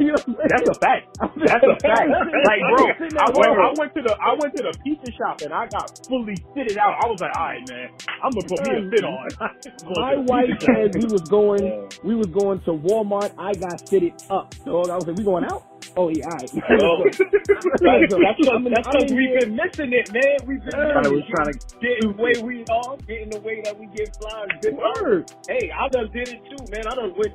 You 0.00 0.08
know 0.08 0.14
what 0.14 0.28
I'm 0.28 0.36
saying? 0.36 0.50
That's 0.50 0.68
a 0.68 0.78
fact. 0.80 1.04
That's 1.20 1.66
a 1.66 1.76
fact. 1.86 2.16
Like, 2.42 2.66
bro, 2.68 2.94
I 3.18 3.30
went, 3.34 3.52
I 3.58 3.72
went 3.76 3.94
to 3.94 4.02
the, 4.02 4.14
I 4.20 4.34
went 4.38 4.54
to 4.56 4.62
the 4.62 4.74
pizza 4.84 5.12
shop 5.12 5.42
and 5.42 5.52
I 5.54 5.66
got 5.68 5.92
fully 6.08 6.36
fitted 6.54 6.78
out. 6.78 6.96
I 7.02 7.06
was 7.08 7.18
like, 7.20 7.32
all 7.36 7.46
right, 7.46 7.64
man, 7.68 7.90
I'm 8.22 8.34
gonna 8.34 8.46
put 8.48 8.62
me 8.64 8.74
a 8.76 8.82
fit 8.90 9.04
on. 9.04 9.28
My 9.88 10.16
wife 10.16 10.50
said 10.66 10.94
we 10.94 11.06
was 11.06 11.22
going, 11.28 11.74
we 12.02 12.14
was 12.14 12.28
going 12.28 12.60
to 12.62 12.72
Walmart. 12.72 13.32
I 13.38 13.54
got 13.54 13.82
fitted 13.90 14.14
up, 14.30 14.54
dog. 14.64 14.90
I 14.90 14.96
was 14.96 15.06
like, 15.06 15.16
we 15.16 15.24
going 15.24 15.44
out? 15.44 15.64
Oh 15.96 16.08
yeah, 16.08 16.26
all 16.26 16.36
right. 16.36 16.52
Oh. 16.70 17.10
That's 17.80 18.38
because 18.38 18.48
I'm 18.52 18.64
that's 18.70 18.86
I'm 18.86 18.92
'cause 18.92 19.10
in 19.10 19.16
we've 19.16 19.32
been 19.32 19.56
missing 19.56 19.92
it, 19.92 20.12
man. 20.12 20.38
We've 20.46 20.64
been 20.64 20.78
Yeah. 20.78 20.84
missing 20.84 21.10
was 21.10 21.24
it. 21.26 21.30
trying 21.30 21.52
to 21.54 21.60
getting 21.80 22.16
the 22.16 22.22
way 22.22 22.36
we 22.42 22.64
are, 22.70 22.96
getting 23.06 23.30
the 23.30 23.40
way 23.40 23.62
that 23.64 23.78
we 23.78 23.86
get 23.88 24.10
flying. 24.20 24.50
Word. 24.62 25.26
Hey, 25.48 25.70
I 25.72 25.88
done 25.88 26.10
did 26.12 26.28
it 26.28 26.40
too, 26.50 26.66
man. 26.70 26.86
I 26.86 26.94
done 26.94 27.14
went 27.16 27.34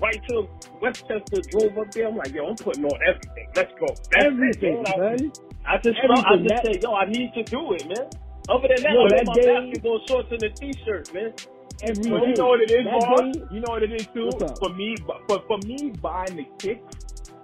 right 0.00 0.20
to 0.28 0.48
Westchester, 0.80 1.40
drove 1.50 1.76
up 1.78 1.90
there. 1.92 2.08
I'm 2.08 2.16
like, 2.16 2.32
yo, 2.32 2.46
I'm 2.48 2.56
putting 2.56 2.84
on 2.84 2.98
everything. 3.06 3.48
Let's 3.56 3.72
go. 3.78 3.86
That's 4.12 4.26
Everything, 4.26 4.84
it, 4.86 4.98
man. 4.98 5.32
I 5.66 5.76
just 5.78 5.98
felt, 6.00 6.24
I 6.24 6.34
Everything. 6.34 6.48
just 6.48 6.62
That- 6.64 6.72
said, 6.72 6.82
yo, 6.82 6.94
I 6.94 7.04
need 7.06 7.32
to 7.34 7.42
do 7.44 7.72
it, 7.74 7.86
man. 7.88 8.08
Other 8.48 8.68
than 8.68 8.82
that, 8.82 8.92
Yo, 8.92 9.00
I 9.00 9.02
wear 9.02 9.10
that 9.10 9.26
my 9.26 9.34
day- 9.34 9.54
basketball 9.54 10.00
shorts 10.08 10.32
and 10.32 10.42
a 10.42 10.48
t-shirt, 10.50 11.12
man. 11.14 11.32
Every 11.82 12.10
But 12.10 12.26
you 12.28 12.34
know 12.34 12.46
what 12.48 12.60
it 12.60 12.70
is, 12.70 12.84
day- 12.84 13.44
You 13.54 13.60
know 13.60 13.70
what 13.72 13.82
it 13.82 13.92
is 13.92 14.06
too? 14.08 14.30
For 14.58 14.70
me, 14.74 14.96
bu- 15.06 15.20
for 15.28 15.38
for 15.46 15.58
me 15.58 15.92
buying 16.02 16.36
the 16.36 16.46
kicks 16.58 16.96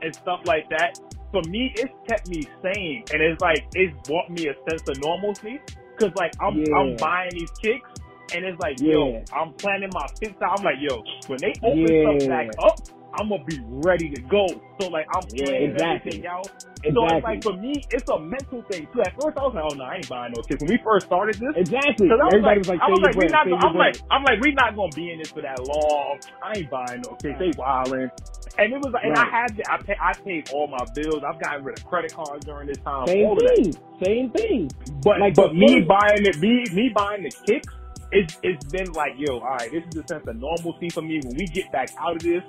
and 0.03 0.15
stuff 0.17 0.41
like 0.47 0.69
that, 0.71 0.99
for 1.31 1.43
me 1.49 1.73
it's 1.77 1.93
kept 2.09 2.29
me 2.29 2.43
sane 2.63 3.05
and 3.13 3.23
it's 3.23 3.41
like 3.41 3.63
it's 3.75 3.95
brought 4.09 4.31
me 4.31 4.49
a 4.49 4.55
sense 4.69 4.83
of 4.89 4.99
normalcy. 5.01 5.61
Cause 6.01 6.11
like 6.17 6.33
I'm 6.41 6.57
Yeah. 6.57 6.75
I'm 6.75 6.97
buying 6.97 7.31
these 7.33 7.51
kicks 7.63 7.89
and 8.33 8.45
it's 8.45 8.61
like 8.61 8.79
yo, 8.81 9.21
I'm 9.33 9.55
planning 9.61 9.93
my 9.93 10.09
fits 10.21 10.37
out. 10.43 10.59
I'm 10.59 10.65
like 10.65 10.81
yo, 10.81 11.05
when 11.27 11.41
they 11.41 11.59
open 11.65 11.97
Yeah. 11.97 12.01
stuff 12.01 12.19
back 12.29 12.49
up, 12.63 12.81
I'm 13.15 13.29
gonna 13.31 13.45
be 13.45 13.61
ready 13.67 14.11
to 14.11 14.21
go. 14.23 14.63
So 14.81 14.89
like 14.89 15.07
I'm 15.15 15.29
Yeah, 15.31 15.47
planning 15.47 15.73
exactly. 15.73 15.77
everything 15.77 16.27
out. 16.27 16.53
So 16.95 17.09
it's 17.11 17.23
Exactly. 17.23 17.23
like 17.23 17.43
for 17.43 17.57
me, 17.57 17.87
it's 17.91 18.07
a 18.09 18.21
mental 18.21 18.65
thing 18.69 18.89
too. 18.95 19.03
At 19.03 19.15
first 19.17 19.37
I 19.39 19.43
was 19.43 19.55
like, 19.55 19.65
oh 19.65 19.75
no, 19.75 19.85
I 19.85 19.97
ain't 19.99 20.09
buying 20.09 20.33
no 20.33 20.43
kicks. 20.43 20.61
When 20.61 20.71
we 20.71 20.79
first 20.85 21.07
started 21.07 21.41
this, 21.41 21.57
Exactly. 21.57 22.19
I 22.21 22.29
was 22.31 22.43
Everybody 22.43 22.45
like, 22.45 22.61
was 22.61 22.69
like, 22.69 22.83
I 22.83 22.89
was 22.91 23.03
like, 23.03 23.17
we 23.17 23.29
not. 23.31 23.49
Gonna, 23.49 23.63
I'm 23.63 23.77
like, 23.77 23.97
I'm 24.11 24.25
like, 24.25 24.41
we 24.41 24.53
not 24.55 24.77
gonna 24.77 24.93
be 24.95 25.13
in 25.13 25.19
this 25.21 25.31
for 25.35 25.43
that 25.43 25.63
long. 25.63 26.21
I 26.43 26.59
ain't 26.59 26.71
buying 26.71 27.03
no 27.03 27.17
case. 27.23 27.37
They 27.39 27.53
wildin'. 27.59 28.11
And 28.59 28.73
it 28.75 28.79
was 28.81 28.93
like, 28.95 29.05
and 29.07 29.17
I 29.17 29.25
Right. 29.25 29.31
had, 29.31 29.57
to, 29.59 29.65
I 29.69 29.79
pay, 29.87 29.97
I 30.01 30.15
paid 30.25 30.45
all 30.51 30.69
my 30.69 30.85
bills. 30.95 31.23
I've 31.27 31.41
gotten 31.41 31.65
rid 31.65 31.77
of 31.77 31.85
credit 31.85 32.15
cards 32.15 32.45
during 32.47 32.69
this 32.69 32.81
time. 32.85 33.09
Same 33.09 33.33
thing. 33.35 33.79
Same 34.03 34.31
thing. 34.33 34.75
But 35.05 35.17
Like, 35.17 35.37
but 35.37 35.55
me 35.55 35.85
buying 35.89 36.27
it, 36.27 36.39
me 36.39 36.69
me 36.73 36.91
buying 36.95 37.25
the 37.25 37.33
kicks, 37.47 37.73
it's 38.15 38.39
it's 38.43 38.65
been 38.67 38.93
like, 38.95 39.15
yo, 39.19 39.41
all 39.41 39.59
right, 39.59 39.71
this 39.73 39.85
is 39.85 39.95
the 39.95 40.05
sense 40.09 40.25
of 40.29 40.37
normalcy 40.37 40.91
for 40.91 41.03
me. 41.03 41.21
When 41.25 41.37
we 41.37 41.49
get 41.49 41.73
back 41.73 41.91
out 42.01 42.17
of 42.17 42.23
this, 42.23 42.45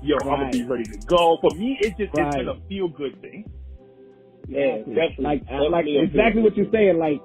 yo, 0.00 0.16
I'm 0.30 0.40
gonna 0.40 0.50
be 0.50 0.64
ready 0.64 0.86
to 0.86 0.98
go. 1.06 1.38
For 1.42 1.52
me, 1.56 1.78
it's 1.82 1.96
just 1.98 2.12
it's 2.16 2.32
been 2.34 2.48
a 2.48 2.56
feel 2.68 2.88
good 2.88 3.20
thing. 3.22 3.46
Yeah, 4.48 4.78
definitely. 4.94 5.24
Like, 5.24 5.44
I- 5.50 5.66
like 5.68 5.88
exactly 5.94 6.42
what 6.42 6.56
you're 6.56 6.70
saying. 6.72 6.98
Like 6.98 7.24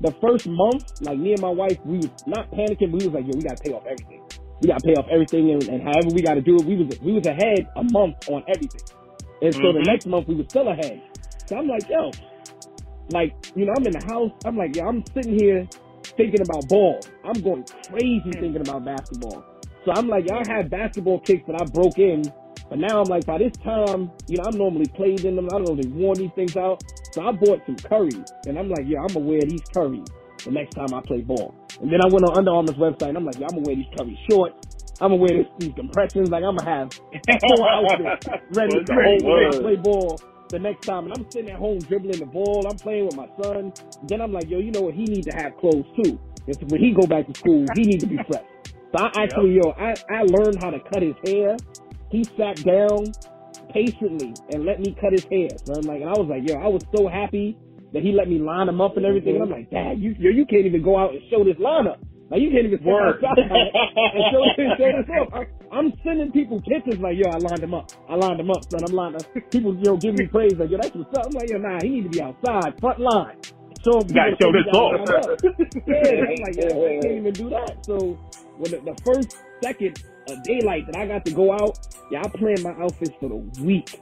the 0.00 0.12
first 0.22 0.46
month, 0.48 0.84
like 1.00 1.18
me 1.18 1.32
and 1.34 1.42
my 1.42 1.50
wife, 1.50 1.78
we 1.84 1.98
was 1.98 2.10
not 2.26 2.50
panicking. 2.52 2.92
But 2.92 3.00
We 3.00 3.06
was 3.06 3.14
like, 3.14 3.26
yo, 3.26 3.36
we 3.36 3.44
gotta 3.44 3.58
pay 3.62 3.72
off 3.72 3.84
everything. 3.86 4.22
We 4.62 4.68
gotta 4.68 4.82
pay 4.82 4.96
off 4.96 5.06
everything, 5.10 5.50
and, 5.52 5.68
and 5.68 5.82
however 5.82 6.10
we 6.10 6.22
gotta 6.22 6.42
do 6.42 6.58
it, 6.60 6.66
we 6.66 6.76
was 6.76 6.88
we 7.02 7.12
was 7.14 7.26
ahead 7.26 7.68
a 7.76 7.84
month 7.84 8.16
on 8.28 8.44
everything. 8.48 8.82
And 9.42 9.56
so 9.60 9.72
the 9.72 9.80
Mhm. 9.80 9.84
next 9.84 10.06
month 10.06 10.28
we 10.28 10.36
was 10.36 10.46
still 10.48 10.68
ahead. 10.68 11.02
So 11.46 11.56
I'm 11.58 11.68
like, 11.68 11.88
yo, 11.88 12.18
like 13.10 13.36
you 13.54 13.66
know, 13.66 13.74
I'm 13.76 13.86
in 13.86 13.94
the 13.94 14.00
house. 14.06 14.32
I'm 14.44 14.56
like, 14.56 14.74
yo, 14.76 14.86
I'm 14.86 15.04
sitting 15.14 15.38
here 15.38 15.68
thinking 16.16 16.40
about 16.40 16.68
ball. 16.68 17.00
I'm 17.24 17.40
going 17.42 17.64
crazy 17.88 18.32
thinking 18.32 18.60
about 18.60 18.84
basketball. 18.84 19.44
So 19.84 19.92
I'm 19.92 20.08
like, 20.08 20.28
y'all 20.28 20.44
had 20.46 20.70
basketball 20.70 21.20
kicks 21.20 21.44
that 21.46 21.60
I 21.60 21.64
broke 21.64 21.98
in, 21.98 22.22
but 22.68 22.78
now 22.78 23.00
I'm 23.00 23.08
like, 23.08 23.24
by 23.26 23.38
this 23.38 23.56
time, 23.64 24.10
you 24.28 24.36
know, 24.38 24.44
I'm 24.46 24.56
normally 24.58 24.86
played 24.94 25.24
in 25.24 25.36
them. 25.36 25.46
I 25.46 25.58
don't 25.58 25.64
know, 25.64 25.76
they 25.76 25.88
worn 25.88 26.18
these 26.18 26.30
things 26.34 26.56
out. 26.56 26.82
So 27.12 27.22
I 27.26 27.32
bought 27.32 27.64
some 27.66 27.76
curries, 27.76 28.24
and 28.46 28.58
I'm 28.58 28.68
like, 28.68 28.84
yeah, 28.86 29.00
I'm 29.00 29.08
gonna 29.08 29.26
wear 29.26 29.40
these 29.42 29.62
curries 29.74 30.06
the 30.44 30.50
next 30.50 30.74
time 30.74 30.92
I 30.94 31.00
play 31.00 31.22
ball. 31.22 31.54
And 31.80 31.92
then 31.92 32.00
I 32.02 32.06
went 32.08 32.24
on 32.24 32.36
Under 32.38 32.52
Armour's 32.52 32.76
website, 32.76 33.08
and 33.08 33.18
I'm 33.18 33.24
like, 33.24 33.38
yeah, 33.38 33.46
I'm 33.50 33.56
gonna 33.56 33.66
wear 33.66 33.76
these 33.76 33.90
curry 33.98 34.18
shorts. 34.30 34.56
I'm 35.00 35.10
gonna 35.12 35.16
wear 35.16 35.30
this, 35.32 35.46
these 35.58 35.74
compressions. 35.74 36.28
Like 36.30 36.44
I'm 36.44 36.56
gonna 36.56 36.70
have 36.70 36.92
four 37.40 37.70
outfits 37.72 38.28
ready 38.50 38.78
to 38.78 38.84
the 38.84 38.98
whole 39.00 39.22
play, 39.22 39.48
way. 39.50 39.60
play 39.60 39.76
ball 39.76 40.20
the 40.50 40.58
next 40.58 40.86
time. 40.86 41.04
And 41.04 41.14
I'm 41.14 41.30
sitting 41.30 41.50
at 41.50 41.58
home 41.58 41.78
dribbling 41.78 42.18
the 42.18 42.26
ball. 42.26 42.66
I'm 42.68 42.76
playing 42.76 43.06
with 43.06 43.16
my 43.16 43.28
son. 43.42 43.72
Then 44.04 44.20
I'm 44.20 44.32
like, 44.32 44.48
yo, 44.48 44.58
you 44.58 44.70
know 44.70 44.82
what? 44.82 44.94
He 44.94 45.04
needs 45.04 45.26
to 45.26 45.32
have 45.32 45.56
clothes 45.58 45.86
too. 46.02 46.18
It's 46.46 46.58
when 46.64 46.80
he 46.80 46.92
go 46.92 47.06
back 47.06 47.26
to 47.26 47.34
school, 47.38 47.66
he 47.74 47.84
needs 47.84 48.02
to 48.02 48.08
be 48.08 48.18
fresh. 48.26 48.44
So 48.64 49.04
I 49.04 49.22
actually, 49.22 49.54
yo, 49.54 49.70
I, 49.78 49.94
I 50.10 50.22
learned 50.22 50.58
how 50.62 50.70
to 50.70 50.80
cut 50.80 51.02
his 51.02 51.14
hair. 51.24 51.56
He 52.10 52.24
sat 52.24 52.62
down 52.64 53.12
patiently 53.72 54.34
and 54.52 54.64
let 54.64 54.80
me 54.80 54.96
cut 55.00 55.12
his 55.12 55.24
hair. 55.24 55.48
So 55.64 55.74
I'm 55.74 55.82
like, 55.82 56.00
and 56.00 56.10
I 56.10 56.18
was 56.18 56.28
like, 56.28 56.48
yo, 56.48 56.56
I 56.56 56.66
was 56.66 56.82
so 56.94 57.06
happy 57.06 57.56
that 57.92 58.02
he 58.02 58.12
let 58.12 58.28
me 58.28 58.38
line 58.38 58.68
him 58.68 58.80
up 58.80 58.96
and 58.96 59.06
everything. 59.06 59.36
And 59.36 59.44
I'm 59.44 59.48
mm-hmm. 59.48 59.58
like, 59.58 59.70
Dad, 59.70 60.00
you, 60.00 60.14
yo, 60.18 60.30
you 60.30 60.44
can't 60.46 60.66
even 60.66 60.82
go 60.82 60.98
out 60.98 61.12
and 61.12 61.20
show 61.30 61.44
this 61.44 61.56
lineup. 61.56 61.98
Like 62.30 62.42
you 62.42 62.50
can't 62.50 62.66
even 62.66 62.84
Word. 62.84 63.24
outside 63.24 63.38
and 63.38 64.24
show, 64.30 64.44
show 64.56 64.92
this 64.92 65.10
oh, 65.10 65.22
off. 65.22 65.34
I, 65.34 65.76
I'm 65.76 65.92
sending 66.04 66.30
people 66.30 66.62
pictures 66.62 67.00
like, 67.00 67.16
yo, 67.18 67.28
I 67.28 67.38
lined 67.38 67.62
him 67.62 67.74
up. 67.74 67.90
I 68.08 68.14
lined 68.14 68.38
him 68.38 68.50
up, 68.50 68.70
son. 68.70 68.84
I'm 68.86 68.94
lined 68.94 69.16
up. 69.16 69.22
People, 69.50 69.76
yo, 69.82 69.96
give 69.96 70.14
me 70.14 70.26
praise 70.28 70.54
like, 70.56 70.70
yo, 70.70 70.78
that's 70.80 70.94
what's 70.94 71.16
up. 71.18 71.26
I'm 71.26 71.32
like, 71.32 71.50
yo, 71.50 71.58
nah, 71.58 71.80
he 71.82 71.88
need 71.88 72.04
to 72.04 72.08
be 72.08 72.22
outside, 72.22 72.78
front 72.78 73.00
line. 73.00 73.36
So 73.82 73.98
him. 73.98 74.08
Gotta 74.08 74.36
show 74.40 74.52
this 74.52 74.66
off. 74.72 75.08
Yeah, 75.86 75.96
I'm 76.06 76.42
like, 76.42 76.56
yeah, 76.56 76.70
I 76.70 77.00
can't 77.02 77.06
even 77.06 77.32
do 77.34 77.50
that. 77.50 77.84
So 77.84 78.18
when 78.58 78.70
the, 78.70 78.78
the 78.78 79.02
first 79.02 79.36
second 79.62 80.04
of 80.28 80.42
daylight 80.44 80.86
that 80.86 80.96
I 80.96 81.06
got 81.06 81.24
to 81.24 81.32
go 81.32 81.52
out, 81.52 81.78
yeah, 82.12 82.22
I 82.22 82.28
planned 82.28 82.62
my 82.62 82.72
outfits 82.80 83.12
for 83.18 83.28
the 83.28 83.62
week. 83.62 84.00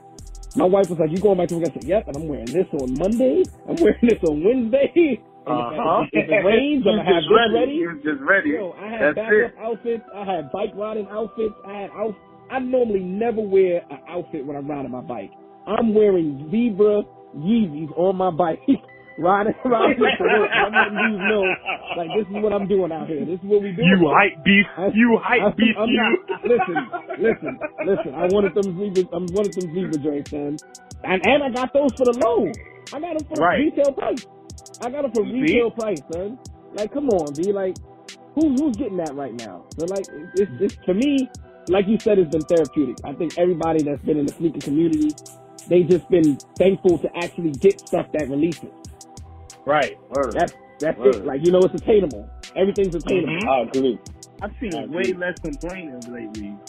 My 0.55 0.65
wife 0.65 0.89
was 0.89 0.99
like, 0.99 1.11
"You 1.11 1.17
going 1.19 1.37
back 1.37 1.47
to 1.49 1.57
work?" 1.57 1.69
I 1.69 1.73
said, 1.73 1.83
"Yep." 1.83 2.07
And 2.07 2.17
I'm 2.17 2.27
wearing 2.27 2.45
this 2.45 2.65
on 2.73 2.97
Monday. 2.97 3.43
I'm 3.67 3.75
wearing 3.75 3.99
this 4.01 4.19
on 4.23 4.43
Wednesday. 4.43 5.21
And 5.49 5.59
if- 5.59 5.79
Uh-huh. 5.79 6.03
if, 6.13 6.23
if 6.25 6.29
it 6.29 6.45
rains, 6.45 6.85
I'm 6.87 6.97
gonna 6.97 7.03
have 7.03 7.23
just 7.23 7.29
this 7.29 7.37
ready. 7.37 7.53
ready. 7.59 7.73
You 7.73 7.89
just 8.03 8.21
ready. 8.21 8.49
Yo, 8.51 8.75
I 8.77 8.87
had 8.87 9.01
That's 9.01 9.15
backup 9.15 9.33
it. 9.33 9.55
outfits. 9.59 10.03
I 10.15 10.23
had 10.25 10.51
bike 10.51 10.71
riding 10.75 11.07
outfits. 11.09 11.55
I 11.65 11.73
had 11.81 11.89
out. 11.91 12.15
I 12.51 12.59
normally 12.59 13.01
never 13.01 13.41
wear 13.41 13.81
an 13.89 13.99
outfit 14.09 14.45
when 14.45 14.55
I'm 14.57 14.67
riding 14.69 14.91
my 14.91 15.01
bike. 15.01 15.31
I'm 15.67 15.93
wearing 15.93 16.49
zebra 16.51 17.03
Yeezys 17.37 17.93
on 17.95 18.15
my 18.17 18.31
bike, 18.31 18.59
riding 19.19 19.53
riding 19.65 19.97
to 19.97 20.23
work. 20.23 20.49
I'm 20.49 20.73
letting 20.73 20.97
dudes 20.97 21.23
know, 21.29 21.45
like 21.97 22.09
this 22.17 22.25
is 22.25 22.41
what 22.41 22.53
I'm 22.53 22.67
doing 22.67 22.91
out 22.91 23.07
here. 23.07 23.23
This 23.25 23.37
is 23.37 23.45
what 23.45 23.61
we 23.61 23.71
do. 23.73 23.83
You 23.85 24.01
hype 24.09 24.43
beast. 24.43 24.69
I- 24.77 24.91
You 24.95 25.19
hype 25.21 25.41
I'm, 25.43 25.53
beast. 25.55 25.77
I'm 25.77 25.89
You. 25.89 25.97
not, 26.01 26.41
listen, 26.45 26.75
listen, 27.19 27.59
listen. 27.85 28.11
I 28.15 28.25
wanted 28.33 28.55
them 28.55 28.77
zebra. 28.79 29.03
I 29.13 29.17
wanted 29.29 29.53
them 29.53 29.73
zebra 29.75 29.97
joints, 30.01 30.31
son. 30.31 30.57
And 31.03 31.21
and 31.25 31.43
I 31.43 31.49
got 31.51 31.71
those 31.73 31.93
for 31.93 32.05
the 32.05 32.17
low. 32.17 32.49
I 32.91 32.99
got 32.99 33.13
them 33.19 33.27
for 33.29 33.37
Right. 33.39 33.59
retail 33.59 33.93
price. 33.93 34.25
I 34.81 34.91
got 34.91 35.05
it 35.05 35.13
for 35.13 35.23
See? 35.23 35.25
retail 35.25 35.71
price, 35.71 36.01
son. 36.13 36.39
Like, 36.73 36.93
come 36.93 37.09
on, 37.09 37.35
be 37.35 37.53
like, 37.53 37.77
who's 38.35 38.59
who's 38.59 38.77
getting 38.77 38.97
that 38.97 39.15
right 39.15 39.33
now? 39.35 39.67
So 39.79 39.85
like, 39.85 40.07
it's, 40.33 40.51
it's 40.59 40.75
for 40.85 40.93
me, 40.95 41.31
like 41.67 41.87
you 41.87 41.99
said, 41.99 42.19
it's 42.19 42.31
been 42.31 42.45
therapeutic. 42.45 42.97
I 43.05 43.13
think 43.13 43.33
everybody 43.37 43.83
that's 43.83 44.03
been 44.03 44.17
in 44.19 44.27
the 44.27 44.33
sneaker 44.33 44.61
community, 44.61 45.17
they 45.67 45.83
just 45.83 46.09
been 46.09 46.39
thankful 46.59 46.99
to 46.99 47.09
actually 47.17 47.53
get 47.53 47.81
stuff 47.87 48.07
that 48.13 48.29
releases. 48.29 48.71
Right. 49.65 49.97
Word. 50.09 50.37
That's 50.37 50.53
that's 50.79 50.97
Word. 50.97 51.25
it. 51.25 51.25
Like 51.25 51.41
you 51.43 51.51
know, 51.51 51.59
it's 51.65 51.75
attainable. 51.75 52.31
Everything's 52.55 52.95
attainable. 52.95 53.37
Mhm. 53.37 53.47
I 53.47 53.61
agree. 53.61 53.99
I've 54.41 54.51
seen 54.61 54.75
I 54.75 54.83
way 54.85 55.03
agree. 55.03 55.17
less 55.17 55.35
complaining 55.43 56.01
lately. 56.07 56.59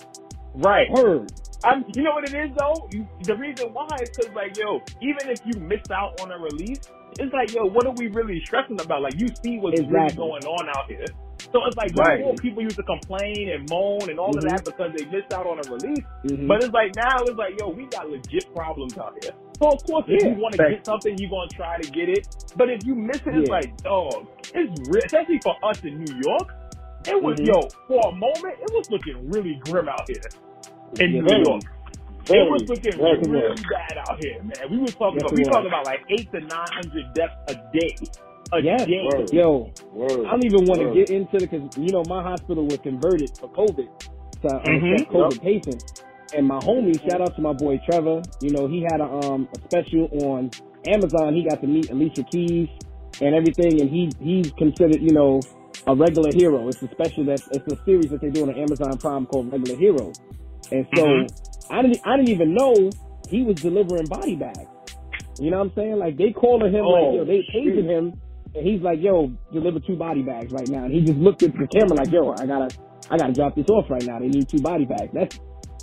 Right. 0.54 0.88
Heard. 0.88 1.32
I'm, 1.64 1.84
you 1.94 2.04
know 2.04 2.12
what 2.12 2.24
it 2.24 2.34
is 2.34 2.52
though? 2.58 2.88
You, 2.92 3.08
the 3.26 3.36
reason 3.36 3.68
why 3.72 3.98
is 4.02 4.10
because 4.16 4.32
like, 4.34 4.56
yo, 4.56 4.80
even 5.02 5.28
if 5.28 5.40
you 5.44 5.60
miss 5.60 5.82
out 5.92 6.12
on 6.20 6.32
a 6.32 6.38
release, 6.38 6.80
it's 7.20 7.32
like, 7.32 7.52
yo, 7.54 7.66
what 7.66 7.86
are 7.86 7.92
we 7.92 8.08
really 8.08 8.40
stressing 8.44 8.80
about? 8.80 9.02
Like, 9.02 9.14
you 9.20 9.28
see 9.44 9.58
what's 9.58 9.80
really 9.80 10.14
going 10.14 10.44
on 10.44 10.68
out 10.70 10.88
here. 10.88 11.06
So 11.52 11.64
it's 11.66 11.76
like 11.76 11.94
Right. 11.96 12.18
before 12.18 12.34
people 12.34 12.62
used 12.62 12.76
to 12.76 12.82
complain 12.82 13.48
and 13.48 13.68
moan 13.70 14.10
and 14.10 14.18
all 14.18 14.36
of 14.36 14.42
that 14.44 14.64
because 14.64 14.92
they 14.96 15.04
missed 15.06 15.32
out 15.32 15.46
on 15.46 15.58
a 15.58 15.62
release. 15.72 16.04
Mhm. 16.26 16.46
But 16.46 16.62
it's 16.62 16.72
like 16.72 16.94
now 16.96 17.16
it's 17.22 17.36
like, 17.38 17.58
yo, 17.58 17.70
we 17.70 17.86
got 17.86 18.10
legit 18.10 18.54
problems 18.54 18.96
out 18.98 19.16
here. 19.22 19.32
So 19.58 19.68
of 19.72 19.82
course, 19.84 20.04
if 20.08 20.22
you 20.22 20.30
want 20.40 20.54
to 20.56 20.68
get 20.68 20.84
something, 20.84 21.16
you're 21.18 21.30
gonna 21.30 21.48
try 21.48 21.78
to 21.80 21.90
get 21.90 22.08
it. 22.10 22.26
But 22.56 22.68
if 22.70 22.84
you 22.84 22.94
miss 22.94 23.16
it, 23.26 23.34
it's 23.34 23.48
Yeah. 23.48 23.54
like, 23.54 23.76
dog, 23.82 24.26
it's 24.54 24.90
re- 24.90 25.00
especially 25.04 25.40
for 25.42 25.56
us 25.64 25.82
in 25.82 26.04
New 26.04 26.20
York. 26.26 26.54
It 27.08 27.22
was 27.22 27.38
Mhm. 27.40 27.46
yo 27.46 27.60
for 27.88 28.00
a 28.10 28.12
moment, 28.12 28.56
it 28.60 28.70
was 28.72 28.90
looking 28.90 29.30
really 29.30 29.58
grim 29.64 29.88
out 29.88 30.06
here 30.08 30.20
in 31.00 31.14
Yeah, 31.14 31.20
New. 31.22 31.42
York. 31.44 31.62
Very, 32.26 32.46
it 32.46 32.50
was 32.50 32.62
looking 32.68 32.98
very 32.98 33.18
really 33.26 33.56
good. 33.56 33.66
bad 33.70 33.98
out 33.98 34.18
here, 34.22 34.42
man. 34.42 34.70
We 34.70 34.78
were 34.78 34.88
talking 34.88 35.20
about 35.20 35.32
we 35.34 35.44
talking 35.44 35.68
about 35.68 35.86
like 35.86 36.00
eight 36.10 36.30
to 36.32 36.40
nine 36.40 36.68
hundred 36.72 37.12
deaths 37.14 37.34
a 37.48 37.54
day, 37.72 37.96
a 38.52 38.62
Yeah. 38.62 38.84
day. 38.84 39.02
Word. 39.02 39.32
Yo, 39.32 39.72
Word. 39.92 40.26
I 40.26 40.30
don't 40.32 40.44
even 40.44 40.66
want 40.66 40.82
to 40.82 40.88
get 40.88 41.10
into 41.10 41.36
it 41.36 41.50
because 41.50 41.68
you 41.76 41.92
know 41.92 42.04
my 42.08 42.22
hospital 42.22 42.66
was 42.66 42.78
converted 42.82 43.30
for 43.40 43.50
COVID 43.50 43.88
to 44.42 44.48
uh, 44.48 44.60
Mhm. 44.66 44.94
accept 44.94 45.10
COVID 45.12 45.42
patients. 45.42 45.84
And 46.32 46.46
my 46.46 46.58
homie, 46.60 47.00
shout 47.08 47.20
out 47.20 47.34
to 47.36 47.42
my 47.42 47.52
boy 47.54 47.80
Trevor. 47.84 48.22
You 48.40 48.50
know 48.50 48.68
he 48.68 48.82
had 48.82 49.00
a 49.00 49.06
um 49.06 49.48
a 49.56 49.60
special 49.62 50.08
on 50.24 50.50
Amazon. 50.86 51.34
He 51.34 51.44
got 51.48 51.60
to 51.62 51.66
meet 51.66 51.90
Alicia 51.90 52.24
Keys 52.24 52.68
and 53.20 53.34
everything, 53.34 53.80
and 53.80 53.90
he 53.90 54.10
he's 54.20 54.52
considered 54.58 55.00
you 55.02 55.12
know 55.12 55.40
a 55.86 55.94
regular 55.96 56.32
hero. 56.32 56.68
It's 56.68 56.82
a 56.82 56.88
special 56.88 57.24
that 57.26 57.40
it's 57.52 57.66
a 57.72 57.76
series 57.84 58.10
that 58.10 58.20
they 58.20 58.30
do 58.30 58.42
on 58.44 58.50
Amazon 58.54 58.98
Prime 58.98 59.26
called 59.26 59.52
Regular 59.52 59.76
Heroes. 59.78 60.16
And 60.70 60.86
so 60.94 61.02
Mhm. 61.02 61.28
I 61.70 61.82
didn't 61.82 62.00
I 62.04 62.16
didn't 62.16 62.30
even 62.30 62.54
know 62.54 62.94
he 63.28 63.42
was 63.42 63.56
delivering 63.58 64.08
body 64.08 64.36
bags. 64.36 64.70
You 65.38 65.50
know 65.50 65.58
what 65.58 65.64
I'm 65.68 65.72
saying? 65.76 65.98
Like 65.98 66.16
they 66.18 66.32
calling 66.32 66.72
him 66.74 66.86
Oh, 66.86 66.90
like 66.90 67.12
yo, 67.12 67.22
oh, 67.22 67.24
they 67.24 67.42
shit. 67.64 67.84
paging 67.84 67.86
him 67.88 68.14
and 68.54 68.66
he's 68.66 68.82
like, 68.82 69.00
yo, 69.00 69.32
deliver 69.52 69.80
two 69.80 69.96
body 69.96 70.22
bags 70.22 70.52
right 70.52 70.68
now. 70.68 70.84
And 70.84 70.94
he 70.94 71.02
just 71.02 71.18
looked 71.18 71.42
at 71.42 71.52
the 71.58 71.68
camera 71.68 71.96
like, 71.96 72.12
yo, 72.12 72.32
I 72.38 72.46
gotta, 72.46 72.70
I 73.10 73.18
gotta 73.18 73.32
drop 73.34 73.54
this 73.56 73.68
off 73.70 73.90
right 73.90 74.04
now. 74.04 74.18
They 74.20 74.28
need 74.28 74.48
two 74.48 74.60
body 74.60 74.86
bags. 74.86 75.10
That's, 75.12 75.30